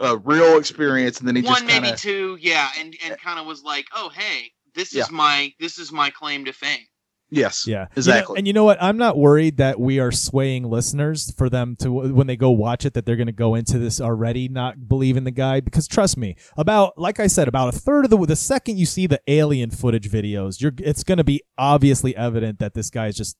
uh, 0.00 0.18
real 0.18 0.58
experience, 0.58 1.18
and 1.18 1.28
then 1.28 1.36
he 1.36 1.42
one 1.42 1.54
just 1.54 1.68
kind 1.68 1.82
maybe 1.82 1.96
two 1.96 2.38
yeah 2.40 2.68
and 2.78 2.94
and 3.04 3.18
kind 3.18 3.38
of 3.38 3.46
was 3.46 3.62
like 3.62 3.86
oh 3.94 4.10
hey 4.10 4.50
this 4.74 4.94
Yeah. 4.94 5.02
is 5.02 5.10
my 5.10 5.52
this 5.58 5.78
is 5.78 5.90
my 5.92 6.10
claim 6.10 6.44
to 6.44 6.52
fame 6.52 6.86
yes, 7.30 7.66
Yeah, 7.66 7.72
You 7.72 7.78
know- 7.80 7.88
exactly. 7.96 8.38
and 8.38 8.46
you 8.46 8.52
know 8.52 8.64
what? 8.64 8.82
I'm 8.82 8.96
not 8.96 9.16
worried 9.18 9.56
that 9.58 9.78
we 9.80 9.98
are 9.98 10.12
swaying 10.12 10.64
listeners 10.64 11.32
for 11.36 11.48
them 11.50 11.76
to 11.80 11.90
when 11.90 12.26
they 12.26 12.36
go 12.36 12.50
watch 12.50 12.84
it 12.84 12.94
that 12.94 13.04
they're 13.06 13.16
going 13.16 13.26
to 13.26 13.32
go 13.32 13.54
into 13.54 13.78
this 13.78 14.00
already 14.00 14.48
not 14.48 14.88
believing 14.88 15.24
the 15.24 15.30
guy 15.30 15.60
because 15.60 15.86
trust 15.88 16.16
me, 16.16 16.36
about 16.56 16.96
like 16.98 17.18
I 17.20 17.26
said, 17.26 17.48
about 17.48 17.74
a 17.74 17.78
third 17.78 18.04
of 18.04 18.10
the 18.10 18.18
the 18.26 18.36
second 18.36 18.78
you 18.78 18.86
see 18.86 19.06
the 19.06 19.20
alien 19.26 19.70
footage 19.70 20.10
videos, 20.10 20.60
you're 20.60 20.72
it's 20.78 21.02
going 21.04 21.18
to 21.18 21.24
be 21.24 21.42
obviously 21.58 22.14
evident 22.16 22.58
that 22.60 22.74
this 22.74 22.90
guy 22.90 23.08
is 23.08 23.16
just 23.16 23.36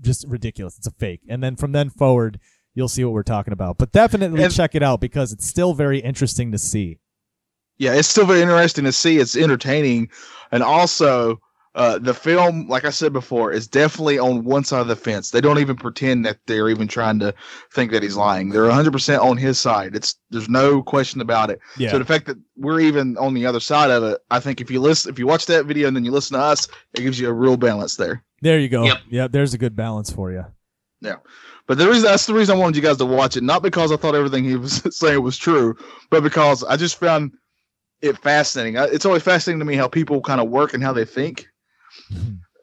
just 0.00 0.24
ridiculous. 0.28 0.78
It's 0.78 0.86
a 0.86 0.92
fake, 0.92 1.20
and 1.28 1.42
then 1.42 1.56
from 1.56 1.72
then 1.72 1.90
forward. 1.90 2.38
You'll 2.72 2.86
see 2.88 3.04
what 3.04 3.12
we're 3.12 3.24
talking 3.24 3.52
about, 3.52 3.78
but 3.78 3.90
definitely 3.90 4.44
And- 4.44 4.54
check 4.54 4.76
it 4.76 4.82
out 4.82 5.00
because 5.00 5.32
it's 5.32 5.44
still 5.44 5.74
very 5.74 5.98
interesting 5.98 6.52
to 6.52 6.58
see. 6.58 6.98
yeah, 7.78 7.94
it's 7.94 8.06
still 8.06 8.24
very 8.26 8.42
interesting 8.42 8.84
to 8.84 8.92
see. 8.92 9.18
It's 9.18 9.36
entertaining, 9.36 10.08
and 10.52 10.62
also 10.62 11.40
uh, 11.74 11.98
the 11.98 12.14
film, 12.14 12.66
like 12.68 12.84
I 12.84 12.90
said 12.90 13.12
before, 13.12 13.52
is 13.52 13.68
definitely 13.68 14.18
on 14.18 14.42
one 14.44 14.64
side 14.64 14.80
of 14.80 14.88
the 14.88 14.96
fence. 14.96 15.30
They 15.30 15.40
don't 15.40 15.58
even 15.58 15.76
pretend 15.76 16.26
that 16.26 16.38
they're 16.46 16.68
even 16.68 16.88
trying 16.88 17.20
to 17.20 17.32
think 17.72 17.92
that 17.92 18.02
he's 18.02 18.16
lying. 18.16 18.50
They're 18.50 18.64
100 18.66 18.92
percent 18.92 19.22
on 19.22 19.36
his 19.36 19.58
side. 19.58 19.94
It's 19.94 20.16
there's 20.30 20.48
no 20.48 20.82
question 20.82 21.20
about 21.20 21.48
it. 21.50 21.60
Yeah, 21.76 21.90
So 21.92 21.98
the 21.98 22.04
fact 22.04 22.26
that 22.26 22.38
we're 22.56 22.80
even 22.80 23.16
on 23.18 23.34
the 23.34 23.46
other 23.46 23.60
side 23.60 23.90
of 23.90 24.02
it, 24.02 24.20
I 24.30 24.40
think 24.40 24.60
if 24.60 24.70
you 24.70 24.80
listen, 24.80 25.12
if 25.12 25.18
you 25.18 25.26
watch 25.26 25.46
that 25.46 25.66
video 25.66 25.86
and 25.86 25.96
then 25.96 26.04
you 26.04 26.10
listen 26.10 26.36
to 26.36 26.42
us, 26.42 26.66
it 26.94 27.02
gives 27.02 27.20
you 27.20 27.28
a 27.28 27.32
real 27.32 27.56
balance 27.56 27.96
there. 27.96 28.24
there 28.42 28.58
you 28.58 28.68
go. 28.68 28.84
Yep. 28.84 28.98
Yeah, 29.08 29.28
there's 29.28 29.54
a 29.54 29.58
good 29.58 29.76
balance 29.76 30.10
for 30.10 30.32
you. 30.32 30.44
Yeah. 31.00 31.16
But 31.66 31.78
the 31.78 31.86
reason 31.86 32.02
that's 32.02 32.26
the 32.26 32.34
reason 32.34 32.56
I 32.56 32.58
wanted 32.58 32.76
you 32.76 32.82
guys 32.82 32.96
to 32.96 33.06
watch 33.06 33.36
it, 33.36 33.44
not 33.44 33.62
because 33.62 33.92
I 33.92 33.96
thought 33.96 34.16
everything 34.16 34.42
he 34.42 34.56
was 34.56 34.82
saying 34.96 35.22
was 35.22 35.38
true, 35.38 35.76
but 36.10 36.22
because 36.22 36.64
I 36.64 36.76
just 36.76 36.98
found 36.98 37.32
it 38.02 38.18
fascinating. 38.18 38.76
It's 38.76 39.04
always 39.04 39.22
fascinating 39.22 39.60
to 39.60 39.64
me 39.64 39.76
how 39.76 39.86
people 39.86 40.20
kind 40.20 40.40
of 40.40 40.48
work 40.48 40.74
and 40.74 40.82
how 40.82 40.92
they 40.92 41.04
think, 41.04 41.46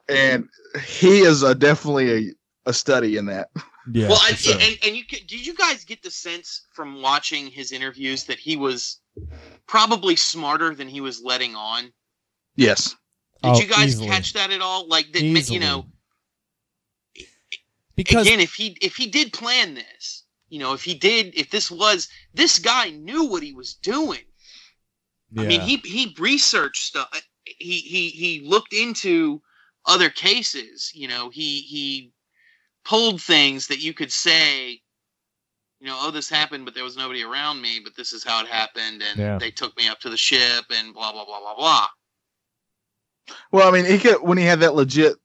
and 0.10 0.48
he 0.84 1.20
is 1.20 1.44
a, 1.44 1.54
definitely 1.56 2.30
a, 2.66 2.70
a 2.70 2.74
study 2.74 3.18
in 3.18 3.26
that. 3.28 3.50
Yeah. 3.92 4.10
well 4.10 4.20
I, 4.22 4.32
for 4.32 4.38
sure. 4.38 4.54
and, 4.60 4.78
and 4.86 4.96
you 4.98 5.06
did 5.06 5.46
you 5.46 5.56
guys 5.56 5.86
get 5.86 6.04
the 6.04 6.12
sense 6.12 6.68
from 6.74 7.02
watching 7.02 7.48
his 7.48 7.72
interviews 7.72 8.26
that 8.26 8.38
he 8.38 8.58
was 8.58 9.00
probably 9.66 10.16
smarter 10.18 10.76
than 10.76 10.90
he 10.90 11.00
was 11.00 11.22
letting 11.24 11.56
on 11.56 11.84
did 11.84 11.94
Yes. 12.58 12.96
Oh, 13.44 13.62
you 13.62 13.68
guys 13.68 13.90
easily. 13.90 14.08
catch 14.10 14.34
that 14.34 14.52
at 14.52 14.62
all 14.62 14.88
like 14.90 15.12
that 15.14 15.22
Easily. 15.22 15.56
you 15.56 15.60
know 15.62 15.86
because 17.96 18.28
again 18.28 18.42
if 18.42 18.54
he 18.54 18.78
if 18.82 18.96
he 18.98 19.08
did 19.08 19.32
plan 19.32 19.76
this 19.76 20.24
you 20.50 20.60
know 20.60 20.74
if 20.74 20.84
he 20.84 20.94
did 20.94 21.34
if 21.38 21.50
this 21.50 21.72
was 21.72 22.10
this 22.34 22.60
guy 22.60 22.90
knew 22.90 23.26
what 23.26 23.42
he 23.42 23.54
was 23.54 23.76
doing 23.76 24.20
I 25.38 25.46
mean, 25.46 25.62
he 25.62 25.78
he 25.78 26.16
researched 26.20 26.86
stuff. 26.86 27.10
He 27.58 27.80
he 27.80 28.10
he 28.10 28.42
looked 28.48 28.74
into 28.74 29.42
other 29.86 30.10
cases. 30.10 30.92
You 30.94 31.08
know, 31.08 31.30
he 31.30 31.62
he 31.62 32.12
pulled 32.86 33.22
things 33.22 33.68
that 33.68 33.80
you 33.80 33.94
could 33.94 34.12
say, 34.12 34.82
you 35.80 35.88
know, 35.88 35.98
oh, 36.02 36.12
this 36.12 36.30
happened, 36.30 36.66
but 36.66 36.76
there 36.76 36.84
was 36.84 36.98
nobody 36.98 37.24
around 37.24 37.62
me. 37.62 37.80
But 37.84 37.96
this 37.96 38.14
is 38.14 38.24
how 38.24 38.42
it 38.44 38.48
happened, 38.50 39.04
and 39.04 39.20
Yeah. 39.20 39.38
they 39.40 39.52
took 39.52 39.76
me 39.78 39.88
up 39.88 40.00
to 40.02 40.10
the 40.10 40.18
ship, 40.18 40.66
and 40.72 40.94
blah 40.94 41.12
blah 41.12 41.26
blah 41.26 41.40
blah 41.40 41.56
blah. 41.56 41.88
Well, 43.52 43.68
I 43.68 43.72
mean, 43.72 43.86
he 43.86 43.98
could 43.98 44.22
when 44.22 44.38
he 44.38 44.44
had 44.46 44.60
that 44.62 44.76
legit 44.76 45.16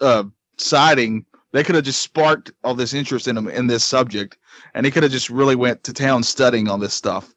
uh, 0.00 0.24
sighting, 0.58 1.24
they 1.52 1.62
could 1.62 1.74
have 1.74 1.84
just 1.84 2.02
sparked 2.02 2.52
all 2.64 2.74
this 2.74 2.94
interest 2.94 3.28
in 3.28 3.36
him 3.36 3.48
in 3.48 3.66
this 3.66 3.84
subject, 3.84 4.38
and 4.74 4.86
he 4.86 4.92
could 4.92 5.02
have 5.02 5.12
just 5.12 5.30
really 5.30 5.56
went 5.56 5.84
to 5.84 5.92
town 5.92 6.22
studying 6.22 6.68
all 6.68 6.78
this 6.78 6.94
stuff. 6.94 7.32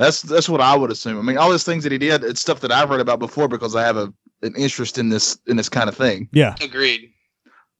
That's 0.00 0.22
that's 0.22 0.48
what 0.48 0.62
I 0.62 0.74
would 0.74 0.90
assume. 0.90 1.18
I 1.18 1.22
mean, 1.22 1.36
all 1.36 1.50
these 1.50 1.62
things 1.62 1.82
that 1.84 1.92
he 1.92 1.98
did, 1.98 2.24
it's 2.24 2.40
stuff 2.40 2.60
that 2.60 2.72
I've 2.72 2.88
read 2.88 3.00
about 3.00 3.18
before 3.18 3.48
because 3.48 3.76
I 3.76 3.82
have 3.84 3.98
a 3.98 4.12
an 4.42 4.54
interest 4.56 4.96
in 4.96 5.10
this 5.10 5.38
in 5.46 5.56
this 5.58 5.68
kind 5.68 5.88
of 5.90 5.96
thing. 5.96 6.28
yeah. 6.32 6.54
Agreed. 6.62 7.10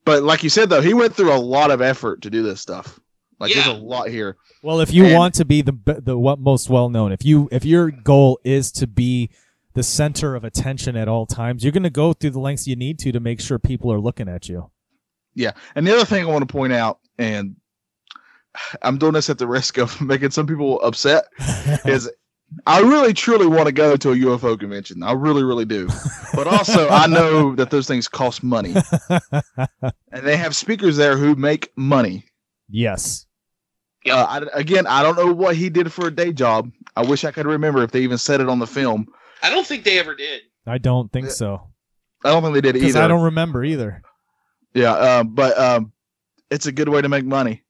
But 0.05 0.23
like 0.23 0.43
you 0.43 0.51
said, 0.51 0.69
though, 0.69 0.83
he 0.83 0.93
went 0.93 1.15
through 1.17 1.33
a 1.33 1.41
lot 1.41 1.71
of 1.71 1.81
effort 1.81 2.21
to 2.23 2.31
do 2.31 2.43
this 2.43 2.61
stuff. 2.61 3.01
Like 3.39 3.55
Yeah. 3.55 3.63
there's 3.65 3.79
a 3.79 3.81
lot 3.81 4.09
here. 4.11 4.37
Well, 4.63 4.81
if 4.81 4.93
you 4.93 5.07
And- 5.07 5.15
want 5.15 5.35
to 5.37 5.47
be 5.47 5.63
the 5.63 5.73
the 6.05 6.19
what 6.19 6.39
most 6.39 6.69
well 6.69 6.91
known, 6.91 7.11
if 7.11 7.25
you 7.25 7.49
if 7.51 7.65
your 7.65 7.91
goal 7.91 8.39
is 8.45 8.71
to 8.73 8.87
be 8.87 9.31
the 9.73 9.83
center 9.83 10.35
of 10.35 10.45
attention 10.45 10.97
at 10.97 11.09
all 11.09 11.25
times, 11.25 11.65
you're 11.65 11.73
going 11.73 11.85
to 11.85 11.89
go 11.91 12.13
through 12.13 12.31
the 12.31 12.41
lengths 12.41 12.67
you 12.67 12.77
need 12.77 12.99
to 12.99 13.13
to 13.13 13.21
make 13.21 13.41
sure 13.41 13.59
people 13.59 13.91
are 13.91 14.01
looking 14.01 14.29
at 14.29 14.47
you. 14.49 14.71
Yeah. 15.35 15.53
And 15.75 15.87
the 15.87 15.95
other 15.95 16.05
thing 16.05 16.23
I 16.23 16.27
want 16.29 16.47
to 16.47 16.53
point 16.53 16.73
out, 16.75 16.99
and 17.19 17.57
I'm 18.83 18.99
doing 18.99 19.13
this 19.13 19.31
at 19.31 19.39
the 19.39 19.47
risk 19.47 19.79
of 19.79 20.01
making 20.03 20.31
some 20.31 20.47
people 20.47 20.81
upset, 20.83 21.25
is 21.85 22.11
I 22.67 22.81
really 22.81 23.13
truly 23.13 23.47
want 23.47 23.67
to 23.67 23.73
go 23.73 23.97
to 23.97 24.11
a 24.11 24.17
UFO 24.17 24.59
convention. 24.59 25.03
I 25.03 25.13
really, 25.13 25.45
really 25.45 25.65
do. 25.65 25.89
But 26.35 26.47
also, 26.47 26.89
I 26.89 27.07
know 27.07 27.55
that 27.57 27.71
those 27.71 27.87
things 27.87 28.09
cost 28.09 28.43
money, 28.43 28.75
and 29.09 30.27
they 30.27 30.37
have 30.37 30.57
speakers 30.57 30.97
there 30.97 31.17
who 31.17 31.35
make 31.35 31.73
money. 31.77 32.25
yes. 32.69 33.27
Yep. 34.07 34.17
Uh, 34.17 34.27
I, 34.27 34.59
again, 34.59 34.87
I 34.87 35.03
don't 35.03 35.15
know 35.15 35.31
what 35.31 35.57
he 35.57 35.69
did 35.69 35.93
for 35.93 36.07
a 36.07 36.11
day 36.11 36.33
job. 36.33 36.71
I 36.97 37.05
wish 37.05 37.23
I 37.27 37.33
could 37.33 37.45
remember 37.45 37.83
if 37.83 37.91
they 37.91 38.01
even 38.01 38.17
said 38.17 38.41
it 38.41 38.49
on 38.49 38.59
the 38.59 38.67
film. 38.67 39.07
I 39.43 39.51
don't 39.51 39.67
think 39.67 39.85
they 39.85 39.99
ever 39.99 40.15
did. 40.15 40.41
I 40.67 40.79
don't 40.79 41.13
think 41.13 41.31
so. 41.31 41.69
I 42.25 42.31
don't 42.31 42.43
think 42.43 42.55
they 42.55 42.63
did 42.63 42.77
either. 42.79 43.03
I 43.03 43.09
don't 43.09 43.25
remember 43.25 43.63
either. 43.63 44.01
Yeah, 44.73 44.93
um, 44.93 45.35
but 45.35 45.59
um, 45.59 45.93
it's 46.51 46.65
a 46.65 46.73
good 46.73 46.89
way 46.89 47.03
to 47.03 47.11
make 47.11 47.27
money. 47.27 47.63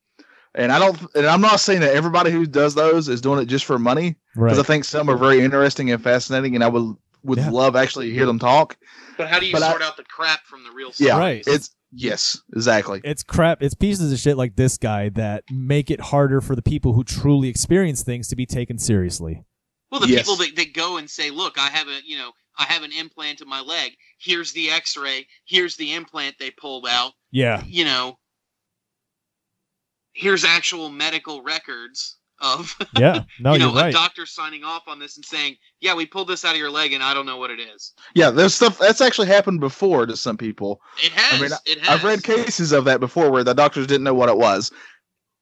And 0.55 0.73
I 0.73 0.79
don't, 0.81 0.99
and 1.15 1.27
I'm 1.27 1.41
not 1.41 1.61
saying 1.61 1.81
that 1.83 1.95
everybody 1.95 2.31
who 2.33 2.45
does 2.45 2.75
those 2.75 3.09
is 3.09 3.21
doing 3.21 3.41
it 3.41 3.47
just 3.47 3.65
for 3.65 3.79
money, 3.79 4.17
because 4.35 4.57
Right. 4.57 4.59
I 4.59 4.63
think 4.65 4.85
some 4.85 5.09
are 5.09 5.17
very 5.17 5.41
interesting 5.41 5.91
and 5.93 6.03
fascinating, 6.03 6.55
and 6.55 6.65
I 6.65 6.69
would 6.69 6.97
would 7.23 7.39
Yeah. 7.39 7.51
love 7.51 7.77
actually 7.77 8.09
to 8.09 8.15
hear 8.15 8.25
them 8.25 8.39
talk. 8.39 8.79
But 9.19 9.29
how 9.29 9.39
do 9.39 9.45
you 9.47 9.53
But 9.53 9.63
I- 9.63 9.69
sort 9.71 9.83
out 9.83 9.97
the 9.99 10.05
crap 10.05 10.47
from 10.47 10.65
the 10.65 10.71
real 10.71 10.91
stuff? 10.91 11.07
Yeah, 11.07 11.19
Right. 11.19 11.45
it's 11.47 11.69
yes, 11.93 12.41
exactly. 12.57 13.03
It's 13.05 13.23
crap. 13.23 13.63
It's 13.63 13.75
pieces 13.75 14.11
of 14.11 14.19
shit 14.19 14.39
like 14.39 14.57
this 14.57 14.79
guy 14.79 15.11
that 15.11 15.45
make 15.51 15.91
it 15.91 16.01
harder 16.01 16.41
for 16.41 16.57
the 16.57 16.63
people 16.63 16.95
who 16.95 17.05
truly 17.05 17.49
experience 17.49 18.03
things 18.03 18.27
to 18.29 18.37
be 18.37 18.47
taken 18.47 18.79
seriously. 18.79 19.45
Well, 19.91 20.01
the 20.01 20.09
Yes. 20.09 20.21
people 20.23 20.37
that, 20.37 20.57
that 20.57 20.73
go 20.73 20.97
and 20.97 21.11
say, 21.11 21.31
"Look, 21.31 21.59
I 21.59 21.69
have 21.69 21.89
a 21.89 22.01
you 22.07 22.17
know 22.17 22.33
I 22.59 22.65
have 22.65 22.83
an 22.83 22.93
implant 22.93 23.41
in 23.43 23.49
my 23.49 23.61
leg. 23.61 23.93
Here's 24.19 24.53
the 24.53 24.71
X-ray. 24.71 25.27
Here's 25.45 25.77
the 25.77 25.93
implant 25.93 26.37
they 26.39 26.51
pulled 26.51 26.87
out. 26.89 27.13
Yeah. 27.33 27.63
you 27.67 27.85
know, 27.85 28.19
here's 30.21 30.45
actual 30.45 30.91
medical 30.91 31.43
records 31.43 32.17
of 32.41 32.75
Yeah. 32.99 33.25
No, 33.41 33.53
you 33.55 33.59
know 33.59 33.67
you're 33.67 33.75
right. 33.75 33.89
a 33.89 33.93
doctor 33.93 34.27
signing 34.27 34.65
off 34.65 34.83
on 34.87 34.99
this 34.99 35.17
and 35.17 35.25
saying, 35.25 35.57
"Yeah, 35.81 35.95
we 35.95 36.07
pulled 36.07 36.29
this 36.29 36.45
out 36.45 36.53
of 36.53 36.59
your 36.59 36.71
leg, 36.71 36.93
and 36.93 37.03
I 37.03 37.13
don't 37.15 37.27
know 37.27 37.37
what 37.37 37.51
it 37.51 37.61
is." 37.61 37.93
Yeah, 38.15 38.31
there's 38.31 38.55
stuff 38.55 38.79
that's 38.79 39.01
actually 39.01 39.27
happened 39.29 39.61
before 39.61 40.07
to 40.07 40.17
some 40.17 40.37
people. 40.37 40.81
It 41.03 41.13
has. 41.13 41.39
i 41.41 41.43
mean, 41.43 41.51
it 41.67 41.79
has. 41.81 41.89
I've 41.89 42.05
read 42.05 42.23
cases 42.23 42.73
of 42.73 42.85
that 42.87 43.01
before 43.01 43.31
where 43.31 43.45
the 43.45 43.55
doctors 43.55 43.87
didn't 43.87 44.05
know 44.05 44.15
what 44.15 44.29
it 44.29 44.37
was, 44.39 44.71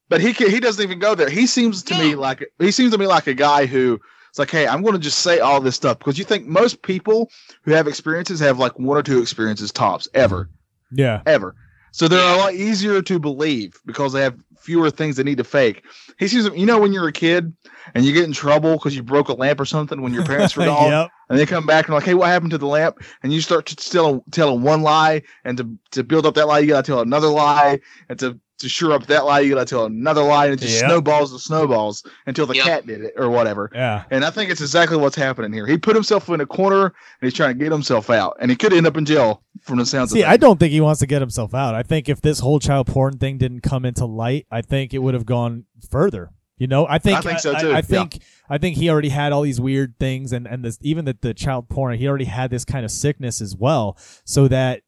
but 0.08 0.20
he 0.20 0.32
he 0.32 0.58
doesn't 0.60 0.82
even 0.82 0.98
go 0.98 1.14
there. 1.14 1.28
He 1.30 1.46
seems 1.46 1.82
to 1.84 1.98
me 1.98 2.14
like 2.14 2.44
he 2.58 2.70
seems 2.72 2.92
to 2.92 2.98
me 2.98 3.06
like 3.06 3.26
a 3.26 3.34
guy 3.34 3.66
who 3.66 4.00
it's 4.30 4.38
like, 4.38 4.50
hey, 4.50 4.66
I'm 4.66 4.82
going 4.82 4.94
to 4.94 4.98
just 5.00 5.20
say 5.20 5.38
all 5.38 5.60
this 5.60 5.76
stuff 5.76 5.98
because 6.00 6.18
you 6.18 6.24
think 6.24 6.46
most 6.46 6.82
people 6.82 7.30
who 7.62 7.70
have 7.72 7.86
experiences 7.88 8.40
have 8.40 8.58
like 8.58 8.78
one 8.78 8.96
or 8.98 9.02
two 9.02 9.20
experiences 9.22 9.72
tops 9.72 10.06
ever, 10.14 10.50
yeah. 10.92 11.22
ever. 11.26 11.54
So 11.92 12.06
they're 12.08 12.20
Yeah. 12.20 12.36
a 12.36 12.38
lot 12.38 12.54
easier 12.54 13.00
to 13.02 13.18
believe 13.18 13.80
because 13.86 14.12
they 14.12 14.20
have 14.20 14.36
fewer 14.58 14.90
things 14.90 15.16
that 15.16 15.24
need 15.24 15.38
to 15.38 15.44
fake. 15.44 15.84
He 16.18 16.28
seems, 16.28 16.46
you 16.56 16.66
know, 16.66 16.78
when 16.78 16.92
you're 16.92 17.08
a 17.08 17.12
kid 17.12 17.52
and 17.94 18.04
you 18.04 18.12
get 18.12 18.24
in 18.24 18.32
trouble 18.32 18.74
because 18.74 18.94
you 18.94 19.02
broke 19.02 19.28
a 19.28 19.34
lamp 19.34 19.60
or 19.60 19.64
something 19.64 20.02
when 20.02 20.12
your 20.12 20.24
parents 20.24 20.56
were 20.56 20.64
gone, 20.66 20.90
yep. 20.90 21.10
and 21.28 21.38
they 21.38 21.46
come 21.46 21.66
back 21.66 21.86
and 21.86 21.94
like, 21.94 22.04
hey, 22.04 22.14
what 22.14 22.28
happened 22.28 22.50
to 22.50 22.58
the 22.58 22.66
lamp? 22.66 22.98
And 23.22 23.32
you 23.32 23.40
start 23.40 23.66
to 23.66 23.76
tell 23.76 24.24
telling 24.30 24.62
one 24.62 24.82
lie, 24.82 25.22
and 25.44 25.58
to 25.58 25.78
to 25.92 26.04
build 26.04 26.26
up 26.26 26.34
that 26.34 26.46
lie, 26.46 26.58
you 26.58 26.68
gotta 26.68 26.86
tell 26.86 27.00
another 27.00 27.28
lie, 27.28 27.80
and 28.08 28.18
to 28.18 28.38
to 28.58 28.68
shore 28.68 28.92
up 28.92 29.06
that 29.06 29.24
lie, 29.24 29.40
you 29.40 29.54
gotta 29.54 29.64
tell 29.64 29.84
another 29.86 30.22
lie, 30.22 30.46
and 30.46 30.54
it 30.54 30.60
just 30.60 30.80
Yep. 30.80 30.90
snowballs 30.90 31.30
and 31.32 31.40
snowballs 31.40 32.02
until 32.26 32.46
the 32.46 32.56
Yep. 32.56 32.64
cat 32.64 32.86
did 32.86 33.00
it 33.02 33.14
or 33.16 33.30
whatever. 33.30 33.70
Yeah. 33.74 34.04
And 34.10 34.24
I 34.24 34.30
think 34.30 34.50
it's 34.50 34.60
exactly 34.60 34.96
what's 34.96 35.16
happening 35.16 35.52
here. 35.52 35.66
He 35.66 35.78
put 35.78 35.94
himself 35.94 36.28
in 36.28 36.40
a 36.40 36.46
corner 36.46 36.84
and 36.86 36.92
he's 37.22 37.34
trying 37.34 37.56
to 37.56 37.64
get 37.64 37.70
himself 37.72 38.10
out, 38.10 38.36
and 38.40 38.50
he 38.50 38.56
could 38.56 38.72
end 38.72 38.86
up 38.86 38.96
in 38.96 39.04
jail 39.04 39.42
from 39.62 39.78
the 39.78 39.86
sounds 39.86 40.10
of 40.12 40.16
See, 40.16 40.22
of 40.22 40.28
I 40.28 40.36
don't 40.36 40.58
think 40.58 40.72
he 40.72 40.80
wants 40.80 41.00
to 41.00 41.06
get 41.06 41.20
himself 41.22 41.54
out. 41.54 41.74
I 41.74 41.82
think 41.82 42.08
if 42.08 42.20
this 42.20 42.40
whole 42.40 42.58
child 42.58 42.86
porn 42.88 43.18
thing 43.18 43.38
didn't 43.38 43.60
come 43.60 43.84
into 43.84 44.04
light, 44.06 44.46
I 44.50 44.62
think 44.62 44.92
it 44.94 44.98
would 44.98 45.14
have 45.14 45.26
gone 45.26 45.64
further. 45.90 46.30
You 46.58 46.66
know, 46.66 46.86
I 46.88 46.98
think 46.98 47.18
I 47.18 47.20
think 47.20 47.38
so, 47.38 47.54
too. 47.56 47.70
I 47.70 47.76
Yeah. 47.76 47.80
think 47.82 48.18
I 48.50 48.58
think 48.58 48.76
he 48.76 48.90
already 48.90 49.10
had 49.10 49.30
all 49.30 49.42
these 49.42 49.60
weird 49.60 49.94
things, 50.00 50.32
and 50.32 50.44
and 50.48 50.64
this 50.64 50.76
even 50.80 51.04
that 51.04 51.22
the 51.22 51.32
child 51.32 51.68
porn, 51.68 51.96
he 51.98 52.08
already 52.08 52.24
had 52.24 52.50
this 52.50 52.64
kind 52.64 52.84
of 52.84 52.90
sickness 52.90 53.40
as 53.40 53.54
well. 53.54 53.96
So 54.24 54.48
that 54.48 54.80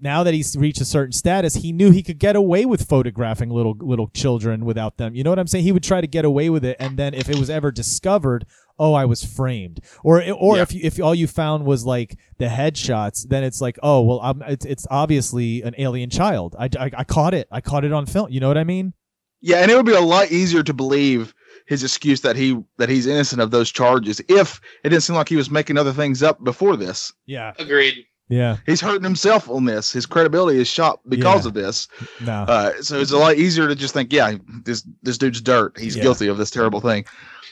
now 0.00 0.22
that 0.22 0.34
he's 0.34 0.56
reached 0.56 0.80
a 0.80 0.84
certain 0.84 1.12
status, 1.12 1.54
he 1.54 1.72
knew 1.72 1.90
he 1.90 2.02
could 2.02 2.18
get 2.18 2.36
away 2.36 2.64
with 2.66 2.88
photographing 2.88 3.50
little 3.50 3.74
little 3.78 4.08
children 4.08 4.64
without 4.64 4.96
them. 4.98 5.14
You 5.14 5.24
know 5.24 5.30
what 5.30 5.38
I'm 5.38 5.46
saying? 5.46 5.64
He 5.64 5.72
would 5.72 5.82
try 5.82 6.00
to 6.00 6.06
get 6.06 6.24
away 6.24 6.50
with 6.50 6.64
it, 6.64 6.76
and 6.78 6.96
then 6.98 7.14
if 7.14 7.28
it 7.28 7.38
was 7.38 7.48
ever 7.50 7.70
discovered, 7.72 8.46
oh, 8.78 8.92
I 8.94 9.04
was 9.06 9.24
framed. 9.24 9.80
Or 10.04 10.22
or 10.32 10.56
Yeah. 10.56 10.62
if 10.62 10.72
you, 10.74 10.80
if 10.82 11.00
all 11.00 11.14
you 11.14 11.26
found 11.26 11.64
was 11.64 11.84
like 11.86 12.18
the 12.38 12.46
headshots, 12.46 13.26
then 13.28 13.42
it's 13.44 13.60
like, 13.60 13.78
oh, 13.82 14.02
well, 14.02 14.20
I'm, 14.22 14.42
it's 14.42 14.66
it's 14.66 14.86
obviously 14.90 15.62
an 15.62 15.74
alien 15.78 16.10
child. 16.10 16.54
I, 16.58 16.68
I 16.78 16.90
I 16.98 17.04
caught 17.04 17.34
it. 17.34 17.48
I 17.50 17.60
caught 17.60 17.84
it 17.84 17.92
on 17.92 18.06
film. 18.06 18.30
You 18.30 18.40
know 18.40 18.48
what 18.48 18.58
I 18.58 18.64
mean? 18.64 18.92
Yeah, 19.40 19.58
and 19.58 19.70
it 19.70 19.76
would 19.76 19.86
be 19.86 19.92
a 19.92 20.00
lot 20.00 20.30
easier 20.32 20.62
to 20.62 20.72
believe 20.74 21.34
his 21.66 21.82
excuse 21.84 22.20
that 22.22 22.36
he 22.36 22.62
that 22.78 22.88
he's 22.88 23.06
innocent 23.06 23.40
of 23.40 23.50
those 23.50 23.70
charges 23.72 24.20
if 24.28 24.60
it 24.84 24.90
didn't 24.90 25.02
seem 25.02 25.16
like 25.16 25.28
he 25.28 25.36
was 25.36 25.50
making 25.50 25.78
other 25.78 25.92
things 25.92 26.22
up 26.22 26.42
before 26.44 26.76
this. 26.76 27.12
Yeah. 27.26 27.52
Agreed. 27.58 28.04
Yeah. 28.28 28.56
He's 28.66 28.80
hurting 28.80 29.04
himself 29.04 29.48
on 29.48 29.64
this. 29.66 29.92
His 29.92 30.04
credibility 30.06 30.58
is 30.60 30.66
shot 30.68 31.00
because 31.08 31.44
Yeah. 31.44 31.48
of 31.48 31.54
this. 31.54 31.86
No. 32.20 32.32
Uh, 32.42 32.72
so 32.82 32.98
it's 32.98 33.12
a 33.12 33.18
lot 33.18 33.36
easier 33.36 33.68
to 33.68 33.74
just 33.74 33.94
think, 33.94 34.12
yeah, 34.12 34.34
this 34.64 34.84
this 35.02 35.16
dude's 35.18 35.40
dirt. 35.40 35.78
He's 35.78 35.96
Yeah. 35.96 36.02
guilty 36.02 36.26
of 36.28 36.36
this 36.36 36.50
terrible 36.50 36.80
thing. 36.80 37.04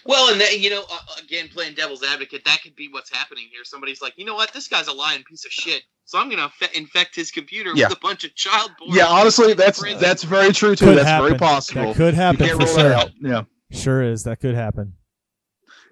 Well, 0.07 0.31
and 0.33 0.41
that, 0.41 0.59
you 0.61 0.69
know, 0.69 0.85
uh, 0.91 0.99
again, 1.23 1.49
playing 1.49 1.75
devil's 1.77 2.03
advocate, 2.03 2.45
that 2.45 2.61
could 2.63 2.77
be 2.77 2.89
what's 2.91 3.11
happening 3.11 3.45
here. 3.51 3.63
Somebody's 3.65 4.03
like, 4.03 4.13
you 4.17 4.25
know 4.27 4.35
what, 4.35 4.53
this 4.53 4.69
guy's 4.69 4.87
a 4.89 4.93
lying 4.93 5.23
piece 5.23 5.47
of 5.47 5.51
shit, 5.53 5.83
so 6.05 6.19
I'm 6.19 6.29
gonna 6.29 6.51
fe- 6.59 6.69
infect 6.75 7.15
his 7.17 7.31
computer 7.31 7.71
Yeah. 7.75 7.89
with 7.89 7.97
a 7.97 8.01
bunch 8.01 8.23
of 8.25 8.35
child 8.35 8.73
porn. 8.79 8.95
Yeah, 8.95 9.07
honestly, 9.07 9.55
that's 9.55 9.79
prison. 9.81 10.01
that's 10.03 10.23
very 10.25 10.53
true 10.53 10.77
too. 10.77 10.87
Could 10.87 10.99
that's 10.99 11.23
very 11.25 11.39
possible. 11.39 11.87
that 11.87 11.97
could 11.97 12.15
you 12.15 12.21
happen 12.21 12.47
can't 12.47 12.61
for 12.61 12.67
rule 12.67 12.75
sure. 12.77 12.89
that 12.91 12.99
out. 12.99 13.11
Yeah, 13.23 13.43
Sure 13.73 14.03
is. 14.03 14.25
That 14.25 14.41
could 14.41 14.55
happen. 14.55 14.93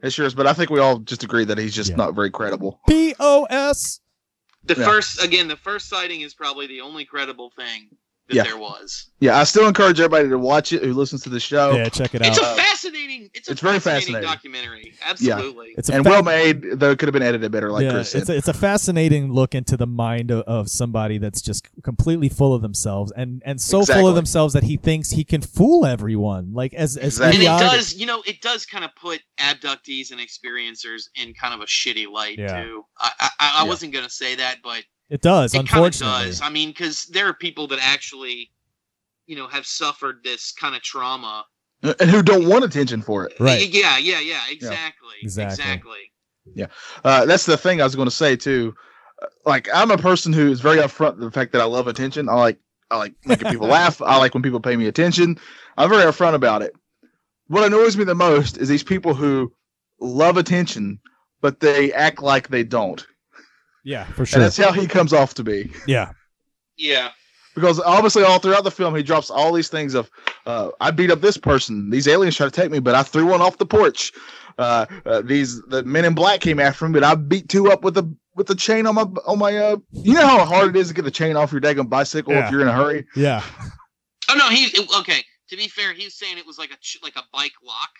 it 0.02 0.12
sure 0.12 0.26
is. 0.26 0.34
But 0.34 0.46
I 0.46 0.52
think 0.52 0.68
we 0.68 0.78
all 0.80 0.98
just 0.98 1.22
agree 1.22 1.44
that 1.46 1.56
he's 1.56 1.74
just 1.74 1.90
Yeah. 1.90 1.96
not 1.96 2.14
very 2.14 2.30
credible. 2.30 2.80
P 2.88 3.14
O 3.18 3.44
S. 3.48 4.00
the 4.64 4.76
Yeah. 4.76 4.84
first 4.84 5.22
again. 5.22 5.48
The 5.48 5.56
first 5.56 5.88
sighting 5.88 6.22
is 6.22 6.34
probably 6.34 6.66
the 6.68 6.82
only 6.82 7.04
credible 7.04 7.50
thing 7.50 7.90
that 8.32 8.36
Yeah. 8.36 8.42
there 8.44 8.58
was. 8.58 9.06
Yeah, 9.20 9.38
I 9.38 9.44
still 9.44 9.68
encourage 9.68 10.00
everybody 10.00 10.28
to 10.28 10.38
watch 10.38 10.72
it 10.72 10.82
who 10.82 10.92
listens 10.94 11.22
to 11.22 11.28
the 11.30 11.38
show. 11.38 11.72
Yeah, 11.76 11.88
check 11.88 12.14
it 12.14 12.22
out. 12.22 12.28
It's 12.28 12.38
a 12.38 12.54
fascinating. 12.56 13.30
It's 13.34 13.48
a 13.48 13.52
It's 13.52 13.60
very 13.60 13.78
fascinating, 13.78 14.26
fascinating. 14.28 14.28
documentary. 14.28 14.94
Absolutely. 15.04 15.74
It's 15.78 15.88
a 15.88 15.94
and 15.94 16.04
fa- 16.04 16.10
well 16.10 16.22
made, 16.24 16.62
though 16.74 16.90
it 16.90 16.98
could 16.98 17.06
have 17.08 17.12
been 17.12 17.22
edited 17.22 17.52
better, 17.52 17.70
like 17.70 17.84
yeah, 17.84 17.92
Chris 17.92 18.10
said. 18.10 18.22
it's 18.22 18.30
a, 18.30 18.36
it's 18.36 18.48
a 18.48 18.52
fascinating 18.54 19.32
look 19.32 19.54
into 19.54 19.76
the 19.76 19.86
mind 19.86 20.30
of, 20.32 20.40
of 20.42 20.68
somebody 20.68 21.18
that's 21.18 21.40
just 21.40 21.68
completely 21.84 22.28
full 22.28 22.52
of 22.52 22.62
themselves 22.62 23.12
and 23.12 23.42
and 23.46 23.60
so 23.60 23.84
full 23.84 24.08
of 24.08 24.16
themselves 24.16 24.54
that 24.54 24.64
he 24.64 24.76
thinks 24.76 25.10
he 25.10 25.22
can 25.24 25.40
fool 25.40 25.86
everyone. 25.86 26.52
Like 26.52 26.74
as 26.74 26.96
as 26.96 27.18
Exactly. 27.20 27.46
and 27.46 27.56
it 27.60 27.62
does, 27.64 27.94
you 27.94 28.06
know, 28.06 28.22
it 28.26 28.40
does 28.40 28.66
kind 28.66 28.84
of 28.84 28.90
put 29.00 29.20
abductees 29.38 30.10
and 30.10 30.20
experiencers 30.20 31.02
in 31.14 31.32
kind 31.34 31.54
of 31.54 31.60
a 31.60 31.66
shitty 31.66 32.10
light 32.10 32.38
Yeah. 32.38 32.64
too. 32.64 32.84
I 32.98 33.10
I, 33.20 33.28
I 33.40 33.62
Yeah. 33.62 33.68
wasn't 33.68 33.92
gonna 33.92 34.10
say 34.10 34.34
that, 34.36 34.56
but 34.64 34.82
It 35.10 35.20
does. 35.22 35.54
it 35.54 35.60
unfortunately, 35.60 36.26
does. 36.26 36.40
I 36.40 36.48
mean, 36.48 36.70
because 36.70 37.04
there 37.06 37.26
are 37.28 37.34
people 37.34 37.66
that 37.68 37.78
actually, 37.82 38.50
you 39.26 39.36
know, 39.36 39.46
have 39.48 39.66
suffered 39.66 40.20
this 40.24 40.52
kind 40.52 40.74
of 40.74 40.82
trauma. 40.82 41.44
and 41.82 42.10
who 42.10 42.22
don't 42.22 42.48
want 42.48 42.64
attention 42.64 43.02
for 43.02 43.26
it. 43.26 43.34
Right. 43.40 43.68
Yeah, 43.68 43.98
yeah, 43.98 44.20
yeah. 44.20 44.40
Exactly. 44.50 45.16
Exactly. 45.22 45.62
Exactly. 45.64 46.68
Uh, 47.04 47.24
that's 47.26 47.46
the 47.46 47.56
thing 47.56 47.80
I 47.80 47.84
was 47.84 47.94
going 47.96 48.08
to 48.08 48.14
say 48.14 48.36
too. 48.36 48.74
Uh, 49.22 49.26
Like 49.44 49.68
I'm 49.74 49.90
a 49.90 49.98
person 49.98 50.32
who 50.32 50.50
is 50.50 50.60
very 50.60 50.78
upfront 50.78 51.16
with 51.16 51.24
the 51.24 51.30
fact 51.30 51.52
that 51.52 51.60
I 51.60 51.64
love 51.64 51.86
attention. 51.88 52.28
I 52.28 52.34
like 52.34 52.58
I 52.90 52.96
like 52.98 53.14
making 53.24 53.50
people 53.50 53.68
laugh. 53.78 54.00
I 54.02 54.16
like 54.18 54.34
when 54.34 54.42
people 54.42 54.60
pay 54.60 54.76
me 54.76 54.86
attention. 54.86 55.38
I'm 55.76 55.88
very 55.90 56.04
upfront 56.04 56.34
about 56.34 56.62
it. 56.62 56.74
What 57.48 57.64
annoys 57.64 57.96
me 57.96 58.04
the 58.04 58.14
most 58.14 58.56
is 58.58 58.68
these 58.68 58.82
people 58.82 59.14
who 59.14 59.52
love 60.00 60.36
attention, 60.36 61.00
but 61.40 61.60
they 61.60 61.92
act 61.92 62.22
like 62.22 62.48
they 62.48 62.64
don't. 62.64 63.06
Yeah, 63.84 64.04
for 64.04 64.22
And 64.22 64.28
sure. 64.28 64.40
that's 64.40 64.56
how 64.56 64.72
he 64.72 64.86
comes 64.86 65.12
off 65.12 65.34
to 65.34 65.44
be. 65.44 65.70
Yeah, 65.86 66.12
Yeah. 66.76 67.10
Because 67.54 67.78
obviously, 67.80 68.22
all 68.22 68.38
throughout 68.38 68.64
the 68.64 68.70
film, 68.70 68.94
he 68.96 69.02
drops 69.02 69.28
all 69.30 69.52
these 69.52 69.68
things 69.68 69.92
of, 69.92 70.10
uh, 70.46 70.70
I 70.80 70.90
beat 70.90 71.10
up 71.10 71.20
this 71.20 71.36
person. 71.36 71.90
These 71.90 72.08
aliens 72.08 72.34
tried 72.34 72.46
to 72.52 72.60
take 72.60 72.70
me, 72.70 72.78
but 72.78 72.94
I 72.94 73.02
threw 73.02 73.26
one 73.26 73.42
off 73.42 73.58
the 73.58 73.66
porch. 73.66 74.10
Uh, 74.56 74.86
uh, 75.04 75.20
these 75.22 75.60
the 75.64 75.82
men 75.82 76.06
in 76.06 76.14
black 76.14 76.40
came 76.40 76.58
after 76.58 76.88
me, 76.88 76.94
but 76.98 77.04
I 77.04 77.14
beat 77.14 77.50
two 77.50 77.70
up 77.70 77.84
with 77.84 77.98
a 77.98 78.10
with 78.36 78.48
a 78.48 78.54
chain 78.54 78.86
on 78.86 78.94
my 78.94 79.02
on 79.26 79.38
my. 79.38 79.54
Uh, 79.54 79.76
you 79.92 80.14
know 80.14 80.26
how 80.26 80.44
hard 80.46 80.74
it 80.74 80.78
is 80.78 80.88
to 80.88 80.94
get 80.94 81.02
the 81.04 81.10
chain 81.10 81.36
off 81.36 81.52
your 81.52 81.60
daggone 81.60 81.90
bicycle 81.90 82.32
Yeah. 82.32 82.46
if 82.46 82.50
you're 82.50 82.62
in 82.62 82.68
a 82.68 82.72
hurry. 82.72 83.06
yeah, 83.16 83.42
Oh 84.30 84.34
no, 84.34 84.48
he 84.48 84.68
okay. 85.00 85.22
To 85.50 85.56
be 85.56 85.68
fair, 85.68 85.92
he 85.92 86.04
was 86.04 86.14
saying 86.14 86.38
it 86.38 86.46
was 86.46 86.56
like 86.58 86.70
a 86.70 86.76
ch- 86.80 87.00
like 87.02 87.16
a 87.16 87.22
bike 87.34 87.52
lock, 87.62 87.90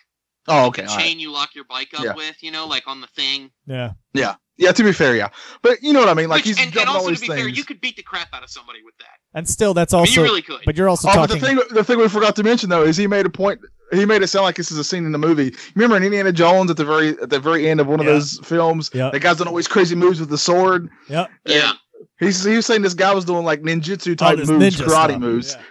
Oh, 0.47 0.67
okay, 0.67 0.83
a 0.83 0.87
all 0.89 0.95
right. 0.97 1.03
chain 1.05 1.19
you 1.19 1.31
lock 1.31 1.55
your 1.55 1.65
bike 1.65 1.89
up 1.95 2.03
Yeah. 2.03 2.15
with. 2.15 2.41
You 2.43 2.51
know, 2.51 2.67
like 2.67 2.87
on 2.87 2.99
the 3.01 3.07
thing. 3.07 3.49
yeah. 3.65 3.91
yeah, 4.13 4.35
yeah. 4.57 4.71
To 4.73 4.83
be 4.83 4.91
fair, 4.91 5.15
yeah, 5.15 5.29
but 5.61 5.81
you 5.81 5.93
know 5.93 5.99
what 5.99 6.09
I 6.09 6.13
mean. 6.13 6.27
Like 6.29 6.39
Which, 6.39 6.45
he's 6.47 6.57
and, 6.57 6.65
and 6.65 6.73
dropping 6.73 6.89
all 6.89 6.95
also 6.97 7.13
to 7.13 7.21
be 7.21 7.27
things. 7.27 7.39
fair, 7.39 7.47
you 7.47 7.63
could 7.63 7.79
beat 7.81 7.95
the 7.95 8.03
crap 8.03 8.27
out 8.33 8.43
of 8.43 8.49
somebody 8.49 8.79
with 8.83 8.95
that. 8.99 9.07
And 9.35 9.47
still, 9.47 9.73
that's 9.73 9.93
I 9.93 9.97
mean, 9.97 10.01
also. 10.01 10.21
you 10.21 10.27
really 10.27 10.41
could. 10.41 10.61
but 10.65 10.75
you're 10.77 10.89
also 10.89 11.09
Oh, 11.09 11.13
but 11.15 11.27
talking. 11.27 11.41
the 11.41 11.47
thing 11.47 11.59
the 11.75 11.83
thing 11.83 11.97
we 11.97 12.07
forgot 12.09 12.35
to 12.35 12.43
mention 12.43 12.69
though 12.69 12.83
is 12.83 12.97
he 12.97 13.07
made 13.07 13.25
a 13.25 13.29
point. 13.29 13.59
He 13.91 14.05
made 14.05 14.21
it 14.23 14.27
sound 14.27 14.43
like 14.43 14.55
this 14.55 14.71
is 14.71 14.77
a 14.79 14.83
scene 14.83 15.05
in 15.05 15.11
the 15.11 15.17
movie. 15.19 15.53
Remember 15.75 15.95
in 15.97 16.03
Indiana 16.03 16.31
Jones 16.31 16.71
at 16.71 16.77
the 16.77 16.85
very 16.85 17.09
at 17.09 17.29
the 17.29 17.39
very 17.39 17.69
end 17.69 17.79
of 17.79 17.87
one 17.87 17.99
of 17.99 18.05
those 18.07 18.39
films, 18.43 18.89
Yeah. 18.93 19.11
the 19.11 19.19
guy's 19.19 19.37
doing 19.37 19.47
all 19.49 19.55
these 19.55 19.67
crazy 19.67 19.95
moves 19.95 20.19
with 20.19 20.29
the 20.29 20.37
sword. 20.37 20.89
yep. 21.09 21.29
yeah. 21.45 21.73
He's 22.19 22.43
he 22.43 22.55
was 22.55 22.65
saying 22.65 22.81
this 22.81 22.93
guy 22.95 23.13
was 23.13 23.23
doing 23.25 23.45
like 23.45 23.61
ninjutsu 23.61 24.17
type 24.17 24.39
Oh, 24.41 24.45
moves, 24.45 24.77
ninja 24.77 24.85
karate 24.85 25.09
stuff. 25.09 25.19
moves, 25.19 25.53
Yeah. 25.53 25.61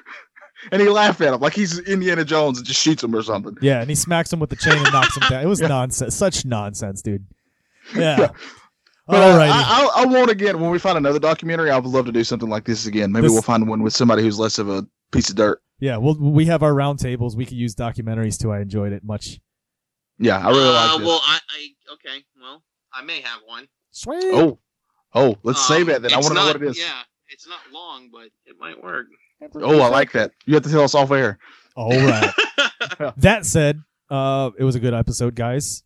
And 0.70 0.80
he 0.80 0.88
laughed 0.88 1.20
at 1.20 1.34
him 1.34 1.40
like 1.40 1.54
he's 1.54 1.78
Indiana 1.80 2.24
Jones 2.24 2.58
and 2.58 2.66
just 2.66 2.80
shoots 2.80 3.02
him 3.02 3.14
or 3.16 3.22
something. 3.22 3.56
Yeah, 3.60 3.80
and 3.80 3.88
he 3.90 3.96
smacks 3.96 4.32
him 4.32 4.38
with 4.40 4.50
the 4.50 4.56
chain 4.56 4.74
and 4.74 4.92
knocks 4.92 5.16
him 5.16 5.22
down. 5.28 5.42
It 5.42 5.46
was 5.48 5.60
Yeah. 5.62 5.68
nonsense. 5.68 6.14
Such 6.14 6.44
nonsense, 6.44 7.02
dude. 7.02 7.26
Yeah. 7.96 8.16
Yeah. 8.18 8.28
But 9.08 9.16
uh, 9.16 9.36
Alrighty. 9.36 9.50
I, 9.50 9.90
I, 9.96 10.02
I 10.02 10.06
won't 10.06 10.30
again 10.30 10.60
when 10.60 10.70
we 10.70 10.78
find 10.78 10.96
another 10.96 11.18
documentary. 11.18 11.70
I 11.72 11.76
would 11.78 11.90
love 11.90 12.06
to 12.06 12.12
do 12.12 12.22
something 12.22 12.48
like 12.48 12.64
this 12.64 12.86
again. 12.86 13.10
Maybe 13.10 13.22
This- 13.24 13.32
we'll 13.32 13.42
find 13.42 13.66
one 13.68 13.82
with 13.82 13.92
somebody 13.92 14.22
who's 14.22 14.38
less 14.38 14.58
of 14.58 14.68
a 14.68 14.86
piece 15.10 15.28
of 15.28 15.34
dirt. 15.34 15.60
yeah. 15.80 15.96
Well, 15.96 16.16
we 16.18 16.46
have 16.46 16.62
our 16.62 16.72
round 16.72 17.00
tables. 17.00 17.36
We 17.36 17.44
could 17.44 17.56
use 17.56 17.74
documentaries 17.74 18.40
too. 18.40 18.52
I 18.52 18.60
enjoyed 18.60 18.92
it 18.92 19.02
much. 19.02 19.40
Yeah, 20.18 20.38
I 20.38 20.50
really 20.50 20.68
uh, 20.68 20.72
like 20.72 20.98
this. 20.98 21.06
well, 21.08 21.20
I, 21.26 21.40
I 21.50 21.92
okay. 21.94 22.24
Well, 22.40 22.62
I 22.94 23.02
may 23.02 23.20
have 23.22 23.40
one. 23.44 23.66
Sweet. 23.90 24.22
oh, 24.26 24.60
oh, 25.14 25.36
let's 25.42 25.58
Um, 25.68 25.76
save 25.76 25.88
it 25.88 26.00
then. 26.02 26.12
I 26.14 26.18
it's 26.18 26.24
want 26.28 26.36
to 26.38 26.40
know 26.40 26.46
what 26.46 26.56
it 26.56 26.62
is. 26.62 26.78
Yeah, 26.78 27.02
it's 27.28 27.48
not 27.48 27.58
long, 27.72 28.08
but 28.12 28.28
it 28.46 28.54
might 28.60 28.80
work. 28.82 29.06
Oh, 29.56 29.80
I 29.80 29.88
like 29.88 30.12
that. 30.12 30.32
You 30.46 30.54
have 30.54 30.62
to 30.64 30.70
tell 30.70 30.82
us 30.82 30.94
off 30.94 31.10
air. 31.10 31.38
All 31.76 31.90
right. 31.90 32.32
that 33.16 33.46
said, 33.46 33.82
uh, 34.10 34.50
it 34.58 34.64
was 34.64 34.74
a 34.74 34.80
good 34.80 34.94
episode, 34.94 35.34
guys. 35.34 35.82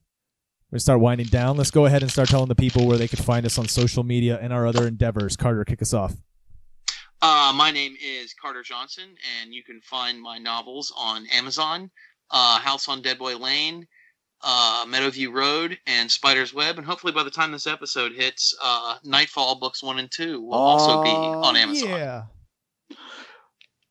We're 0.71 0.79
start 0.79 1.01
winding 1.01 1.29
down. 1.29 1.57
Let's 1.57 1.71
go 1.71 1.87
ahead 1.87 2.03
and 2.03 2.11
start 2.11 2.29
telling 2.29 2.49
the 2.49 2.55
people 2.55 2.87
where 2.87 2.99
they 2.99 3.09
could 3.09 3.23
find 3.23 3.47
us 3.47 3.57
on 3.57 3.69
social 3.69 4.03
media 4.03 4.39
and 4.41 4.53
our 4.53 4.67
other 4.67 4.87
endeavors. 4.87 5.37
Carter, 5.37 5.65
kick 5.65 5.81
us 5.81 5.95
off. 5.95 6.15
Uh, 7.23 7.53
my 7.55 7.71
name 7.71 7.97
is 8.03 8.35
Carter 8.35 8.63
Johnson, 8.63 9.15
and 9.41 9.55
you 9.55 9.63
can 9.63 9.81
find 9.81 10.21
my 10.21 10.39
novels 10.39 10.93
on 10.97 11.25
Amazon, 11.33 11.91
uh, 12.31 12.59
House 12.59 12.89
on 12.89 13.01
Dead 13.01 13.19
Boy 13.19 13.37
Lane, 13.37 13.87
uh, 14.43 14.85
Meadowview 14.87 15.33
Road, 15.33 15.79
and 15.87 16.11
Spider's 16.11 16.53
Web. 16.53 16.79
And 16.79 16.87
hopefully, 16.87 17.13
by 17.13 17.23
the 17.23 17.31
time 17.31 17.53
this 17.53 17.67
episode 17.67 18.13
hits, 18.13 18.55
uh, 18.63 18.97
Nightfall 19.05 19.59
books 19.61 19.83
one 19.83 19.99
and 19.99 20.11
two 20.11 20.43
will 20.43 20.55
also 20.55 21.03
be 21.03 21.11
on 21.11 21.57
Amazon. 21.57 21.89
Yeah. 21.91 22.23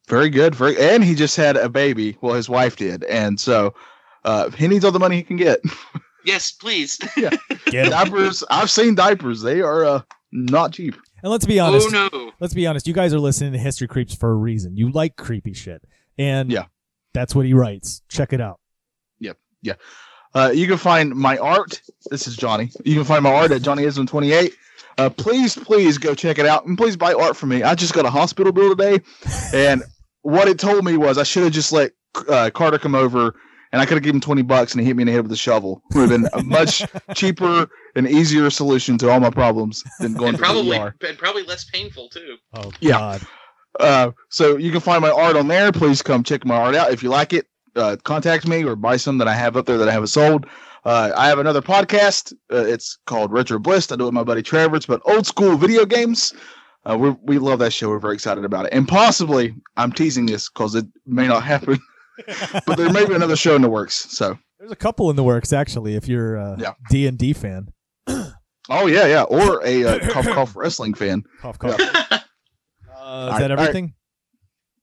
Very 0.07 0.29
good. 0.29 0.53
Very, 0.55 0.77
and 0.79 1.03
he 1.03 1.15
just 1.15 1.35
had 1.35 1.57
a 1.57 1.67
baby. 1.69 2.17
Well, 2.21 2.35
his 2.35 2.47
wife 2.49 2.75
did, 2.75 3.03
and 3.05 3.39
so 3.39 3.73
uh, 4.23 4.49
he 4.51 4.67
needs 4.67 4.85
all 4.85 4.91
the 4.91 4.99
money 4.99 5.15
he 5.17 5.23
can 5.23 5.37
get. 5.37 5.59
Yes, 6.27 6.51
please. 6.51 6.97
Get 7.15 7.33
'em. 7.75 7.91
diapers. 7.91 8.43
I've 8.49 8.71
seen 8.71 8.95
diapers. 8.95 9.43
They 9.43 9.61
are 9.61 9.85
uh, 9.85 10.01
not 10.31 10.73
cheap. 10.73 10.95
And 11.21 11.31
let's 11.31 11.45
be 11.45 11.59
honest. 11.59 11.87
oh 11.93 12.09
no. 12.11 12.31
Let's 12.39 12.55
be 12.55 12.65
honest. 12.65 12.87
You 12.87 12.95
guys 12.95 13.13
are 13.13 13.19
listening 13.19 13.53
to 13.53 13.59
History 13.59 13.87
Creeps 13.87 14.15
for 14.15 14.31
a 14.31 14.33
reason. 14.33 14.75
You 14.75 14.91
like 14.91 15.17
creepy 15.17 15.53
shit, 15.53 15.83
and 16.17 16.51
Yeah. 16.51 16.65
that's 17.13 17.35
what 17.35 17.45
he 17.45 17.53
writes. 17.53 18.01
Check 18.09 18.33
it 18.33 18.41
out. 18.41 18.59
Yep. 19.19 19.37
Yeah. 19.61 19.73
Uh, 20.33 20.49
you 20.51 20.65
can 20.65 20.77
find 20.77 21.13
my 21.13 21.37
art. 21.37 21.79
This 22.09 22.27
is 22.27 22.35
Johnny. 22.35 22.71
You 22.83 22.95
can 22.95 23.03
find 23.03 23.21
my 23.23 23.31
art 23.31 23.51
at 23.51 23.61
Johnny 23.61 23.87
28. 23.87 24.51
uh, 24.97 25.11
please, 25.11 25.55
please 25.55 25.99
go 25.99 26.15
check 26.15 26.39
it 26.39 26.47
out 26.47 26.65
and 26.65 26.75
please 26.75 26.97
buy 26.97 27.13
art 27.13 27.37
from 27.37 27.49
me. 27.49 27.61
I 27.61 27.75
just 27.75 27.93
got 27.93 28.05
a 28.07 28.09
hospital 28.09 28.51
bill 28.51 28.75
today, 28.75 28.99
and 29.53 29.83
what 30.25 30.47
it 30.47 30.57
told 30.59 30.83
me 30.83 30.97
was 30.97 31.17
I 31.17 31.23
should 31.23 31.43
have 31.43 31.53
just 31.53 31.71
let 31.71 31.91
uh, 32.27 32.49
Carter 32.53 32.77
come 32.79 32.95
over 32.95 33.35
and 33.71 33.81
I 33.81 33.85
could 33.85 33.95
have 33.95 34.03
given 34.03 34.17
him 34.17 34.21
20 34.21 34.41
bucks 34.43 34.73
and 34.73 34.81
he 34.81 34.87
hit 34.87 34.95
me 34.95 35.03
in 35.03 35.07
the 35.07 35.13
head 35.13 35.23
with 35.23 35.31
a 35.31 35.35
shovel. 35.37 35.81
It 35.91 35.97
Would 35.97 36.09
have 36.09 36.21
been 36.21 36.29
a 36.39 36.43
much 36.43 36.83
cheaper 37.15 37.67
and 37.95 38.07
easier 38.09 38.49
solution 38.49 38.97
to 38.99 39.09
all 39.09 39.19
my 39.19 39.29
problems 39.29 39.83
than 39.99 40.13
going 40.13 40.29
and 40.29 40.37
to 40.37 40.43
probably 40.43 40.77
the 40.77 40.83
ER. 40.83 40.95
and 41.07 41.17
probably 41.17 41.43
less 41.43 41.65
painful 41.65 42.09
too. 42.09 42.37
Oh 42.53 42.71
Yeah. 42.79 42.97
God. 42.97 43.21
Uh, 43.79 44.11
so 44.29 44.55
you 44.57 44.71
can 44.71 44.79
find 44.81 45.01
my 45.01 45.11
art 45.11 45.35
on 45.35 45.47
there. 45.47 45.71
Please 45.71 46.01
come 46.01 46.23
check 46.23 46.45
my 46.45 46.55
art 46.55 46.75
out. 46.75 46.91
If 46.93 47.03
you 47.03 47.09
like 47.09 47.33
it, 47.33 47.45
uh, 47.75 47.97
contact 48.03 48.47
me 48.47 48.63
or 48.63 48.75
buy 48.77 48.95
some 48.97 49.17
that 49.17 49.27
I 49.27 49.33
have 49.33 49.57
up 49.57 49.65
there 49.65 49.77
that 49.77 49.89
I 49.89 49.91
haven't 49.91 50.07
sold. 50.07 50.45
Uh, 50.85 51.11
I 51.17 51.27
have 51.27 51.39
another 51.39 51.61
podcast. 51.61 52.31
Uh, 52.53 52.57
it's 52.65 52.97
called 53.05 53.31
Retro 53.33 53.59
Bliss. 53.59 53.91
I 53.91 53.95
do 53.97 54.03
it 54.03 54.07
with 54.07 54.13
my 54.13 54.23
buddy 54.23 54.41
Trevor. 54.41 54.77
It's 54.77 54.85
about 54.85 55.01
old 55.05 55.27
school 55.27 55.57
video 55.57 55.85
games. 55.85 56.33
Uh, 56.89 56.97
we 56.97 57.09
we 57.23 57.37
love 57.39 57.59
that 57.59 57.73
show. 57.73 57.89
We're 57.89 57.99
very 57.99 58.13
excited 58.13 58.45
about 58.45 58.65
it. 58.65 58.73
And 58.73 58.87
possibly, 58.87 59.55
I'm 59.75 59.91
teasing 59.91 60.25
this 60.25 60.49
because 60.49 60.75
it 60.75 60.85
may 61.05 61.27
not 61.27 61.43
happen, 61.43 61.79
but 62.65 62.77
there 62.77 62.91
may 62.91 63.05
be 63.05 63.15
another 63.15 63.35
show 63.35 63.55
in 63.55 63.61
the 63.61 63.69
works. 63.69 63.95
So, 63.95 64.37
There's 64.59 64.71
a 64.71 64.75
couple 64.75 65.09
in 65.09 65.15
the 65.15 65.23
works 65.23 65.51
actually. 65.51 65.95
If 65.95 66.07
you're 66.07 66.35
a 66.35 66.75
D 66.89 67.07
and 67.07 67.17
D 67.17 67.33
fan, 67.33 67.69
oh 68.07 68.33
yeah, 68.69 69.07
yeah, 69.07 69.23
or 69.23 69.65
a 69.65 69.85
uh, 69.85 70.11
cough 70.11 70.27
cough 70.27 70.55
wrestling 70.55 70.93
fan. 70.93 71.23
cough 71.41 71.59
cough. 71.59 71.79
Uh, 73.05 73.27
is 73.27 73.31
right, 73.33 73.39
that 73.39 73.51
all 73.51 73.57
right. 73.57 73.69
everything? 73.69 73.93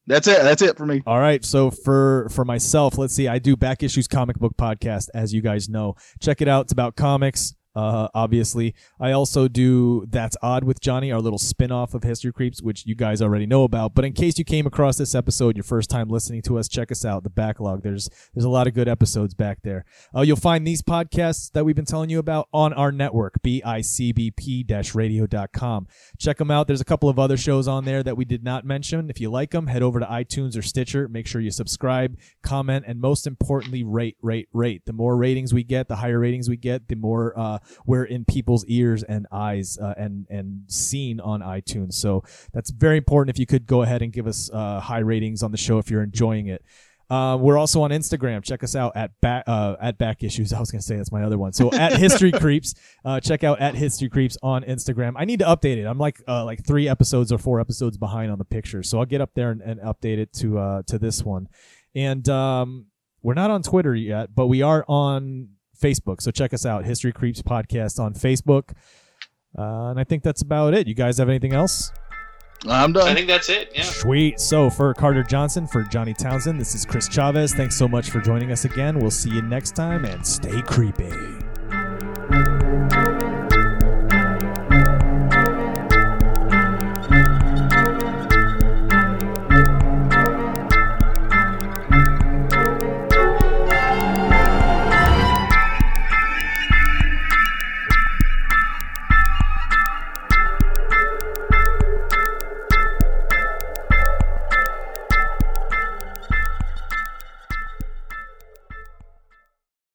That's 0.07 0.29
it. 0.29 0.43
That's 0.43 0.63
it 0.63 0.77
for 0.77 0.87
me. 0.87 1.03
All 1.07 1.19
right. 1.19 1.45
So 1.45 1.71
for 1.73 2.29
for 2.31 2.45
myself, 2.45 2.97
let's 2.97 3.15
see. 3.15 3.27
I 3.27 3.39
do 3.41 3.57
back 3.57 3.83
issues 3.83 4.07
comic 4.07 4.39
book 4.39 4.57
podcast, 4.57 5.09
as 5.13 5.33
you 5.33 5.43
guys 5.43 5.69
know. 5.69 5.95
Check 6.21 6.41
it 6.41 6.49
out. 6.49 6.67
It's 6.67 6.73
about 6.73 6.95
comics. 6.95 7.55
Uh, 7.75 8.09
obviously, 8.15 8.75
I 9.01 9.13
also 9.13 9.49
do 9.49 10.05
that's 10.09 10.37
odd 10.43 10.65
with 10.65 10.81
Johnny, 10.81 11.11
our 11.13 11.21
little 11.21 11.39
spin-off 11.39 11.95
of 11.95 12.03
History 12.03 12.33
Creeps, 12.33 12.63
which 12.63 12.87
you 12.87 12.95
guys 12.95 13.23
already 13.23 13.47
know 13.47 13.65
about. 13.65 13.95
But 13.95 14.05
in 14.05 14.13
case 14.13 14.39
you 14.39 14.45
came 14.45 14.67
across 14.67 14.99
this 14.99 15.15
episode, 15.15 15.57
your 15.57 15.65
first 15.65 15.89
time 15.91 16.09
listening 16.09 16.43
to 16.43 16.59
us, 16.59 16.69
check 16.69 16.93
us 16.93 17.05
out. 17.05 17.23
The 17.23 17.31
backlog. 17.31 17.83
There's 17.83 18.09
there's 18.35 18.45
a 18.45 18.51
lot 18.51 18.67
of 18.67 18.75
good 18.75 18.89
episodes 18.89 19.35
back 19.35 19.63
there. 19.63 19.85
Uh, 20.15 20.21
you'll 20.23 20.37
find 20.37 20.67
these 20.67 20.83
podcasts 20.83 21.53
that 21.53 21.65
we've 21.65 21.77
been 21.77 21.85
telling 21.85 22.11
you 22.11 22.19
about 22.19 22.49
on 22.53 22.73
our 22.73 22.91
network, 22.93 23.43
bicbp-radio.com. 23.43 25.87
Check 26.19 26.39
them 26.39 26.51
out. 26.51 26.67
There's 26.67 26.81
a 26.81 26.85
couple 26.85 27.09
of 27.09 27.19
other 27.19 27.37
shows 27.37 27.69
on 27.69 27.85
there 27.85 28.03
that 28.03 28.17
we 28.17 28.25
did 28.25 28.43
not 28.45 28.65
mention. 28.65 29.11
If 29.11 29.21
you 29.21 29.31
like 29.31 29.51
them, 29.51 29.67
head 29.67 29.83
over 29.83 30.01
to 30.01 30.07
iTunes 30.07 30.57
or 30.57 30.63
Stitcher. 30.63 31.09
Make 31.09 31.27
sure 31.27 31.41
you 31.41 31.51
subscribe, 31.51 32.19
comment, 32.43 32.85
and 32.87 33.01
most 33.01 33.27
importantly, 33.27 33.83
rate, 33.83 34.17
rate, 34.23 34.49
rate. 34.53 34.83
The 34.87 34.93
more 34.93 35.17
ratings 35.17 35.55
we 35.55 35.65
get, 35.65 35.89
the 35.89 35.97
higher 35.97 36.19
ratings 36.19 36.49
we 36.49 36.57
get, 36.57 36.89
the 36.89 36.97
more 36.97 37.39
uh, 37.39 37.59
we're 37.87 38.05
in 38.05 38.25
people's 38.25 38.65
ears 38.67 39.03
and 39.03 39.27
eyes 39.33 39.79
uh, 39.79 39.95
and 39.97 40.27
and 40.31 40.63
seen 40.69 41.21
on 41.21 41.41
iTunes. 41.41 41.95
So 41.95 42.23
that's 42.53 42.71
very 42.71 42.99
important. 42.99 43.35
If 43.35 43.41
you 43.41 43.47
could 43.47 43.67
go 43.67 43.83
ahead 43.83 44.03
and 44.03 44.13
give 44.13 44.27
us 44.27 44.51
uh, 44.53 44.81
high 44.81 45.01
ratings 45.01 45.43
on 45.43 45.51
the 45.51 45.59
show 45.59 45.79
if 45.79 45.91
you're 45.91 46.03
enjoying 46.03 46.49
it. 46.49 46.65
Uh, 47.13 47.37
we're 47.37 47.59
also 47.59 47.83
on 47.83 47.91
Instagram. 47.91 48.43
Check 48.43 48.65
us 48.65 48.75
out 48.75 48.97
at 48.97 49.11
back 49.21 49.45
uh, 49.47 49.77
at 49.83 49.99
back 49.99 50.23
issues. 50.23 50.51
I 50.55 50.61
was 50.61 50.71
gonna 50.71 50.81
say 50.81 50.97
that's 50.97 51.13
my 51.13 51.25
other 51.25 51.37
one. 51.37 51.53
So 51.53 51.71
at 51.73 51.99
History 51.99 52.33
Creeps. 52.33 52.75
Uh, 53.05 53.19
check 53.19 53.43
out 53.43 53.61
at 53.61 53.75
History 53.75 54.09
Creeps 54.09 54.39
on 54.45 54.63
Instagram. 54.63 55.15
I 55.17 55.25
need 55.25 55.41
to 55.41 55.45
update 55.45 55.77
it. 55.77 55.87
I'm 55.87 55.99
like 55.99 56.23
uh, 56.29 56.45
like 56.45 56.65
three 56.65 56.89
episodes 56.89 57.33
or 57.33 57.39
four 57.39 57.59
episodes 57.59 57.97
behind 57.97 58.31
on 58.31 58.39
the 58.39 58.45
pictures. 58.45 58.89
So 58.89 59.01
I'll 59.01 59.07
get 59.07 59.21
up 59.21 59.31
there 59.35 59.51
and, 59.51 59.61
and 59.61 59.81
update 59.81 60.19
it 60.19 60.33
to 60.35 60.59
uh, 60.59 60.83
to 60.87 61.01
this 61.01 61.25
one. 61.25 61.49
And 61.97 62.29
um, 62.29 62.87
we're 63.23 63.35
not 63.35 63.51
on 63.51 63.63
Twitter 63.63 63.93
yet, 63.95 64.35
but 64.37 64.47
we 64.47 64.63
are 64.63 64.85
on 64.87 65.49
Facebook. 65.83 66.23
So 66.23 66.31
check 66.31 66.55
us 66.55 66.65
out, 66.65 66.85
History 66.85 67.13
Creeps 67.13 67.43
Podcast 67.43 67.99
on 67.99 68.15
Facebook. 68.15 68.71
Uh, 69.59 69.91
and 69.91 70.01
I 70.01 70.05
think 70.05 70.23
that's 70.23 70.41
about 70.41 70.73
it. 70.73 70.87
You 70.87 70.95
guys 70.95 71.19
have 71.19 71.29
anything 71.29 71.53
else? 71.53 71.93
I'm 72.69 72.93
done. 72.93 73.09
I 73.09 73.15
think 73.15 73.27
that's 73.27 73.49
it. 73.49 73.73
Yeah. 73.75 73.83
Sweet. 73.83 74.39
So 74.39 74.71
for 74.71 74.95
Carter 74.95 75.25
Johnson, 75.25 75.67
for 75.67 75.83
Johnny 75.83 76.15
Townsend, 76.15 76.61
this 76.61 76.75
is 76.75 76.85
Chris 76.87 77.09
Chavez. 77.09 77.55
Thanks 77.55 77.77
so 77.77 77.89
much 77.89 78.11
for 78.11 78.21
joining 78.21 78.53
us 78.53 78.65
again. 78.65 79.01
We'll 79.01 79.11
see 79.11 79.31
you 79.31 79.43
next 79.43 79.75
time 79.75 80.05
and 80.05 80.25
stay 80.25 80.63
creepy. 80.63 81.11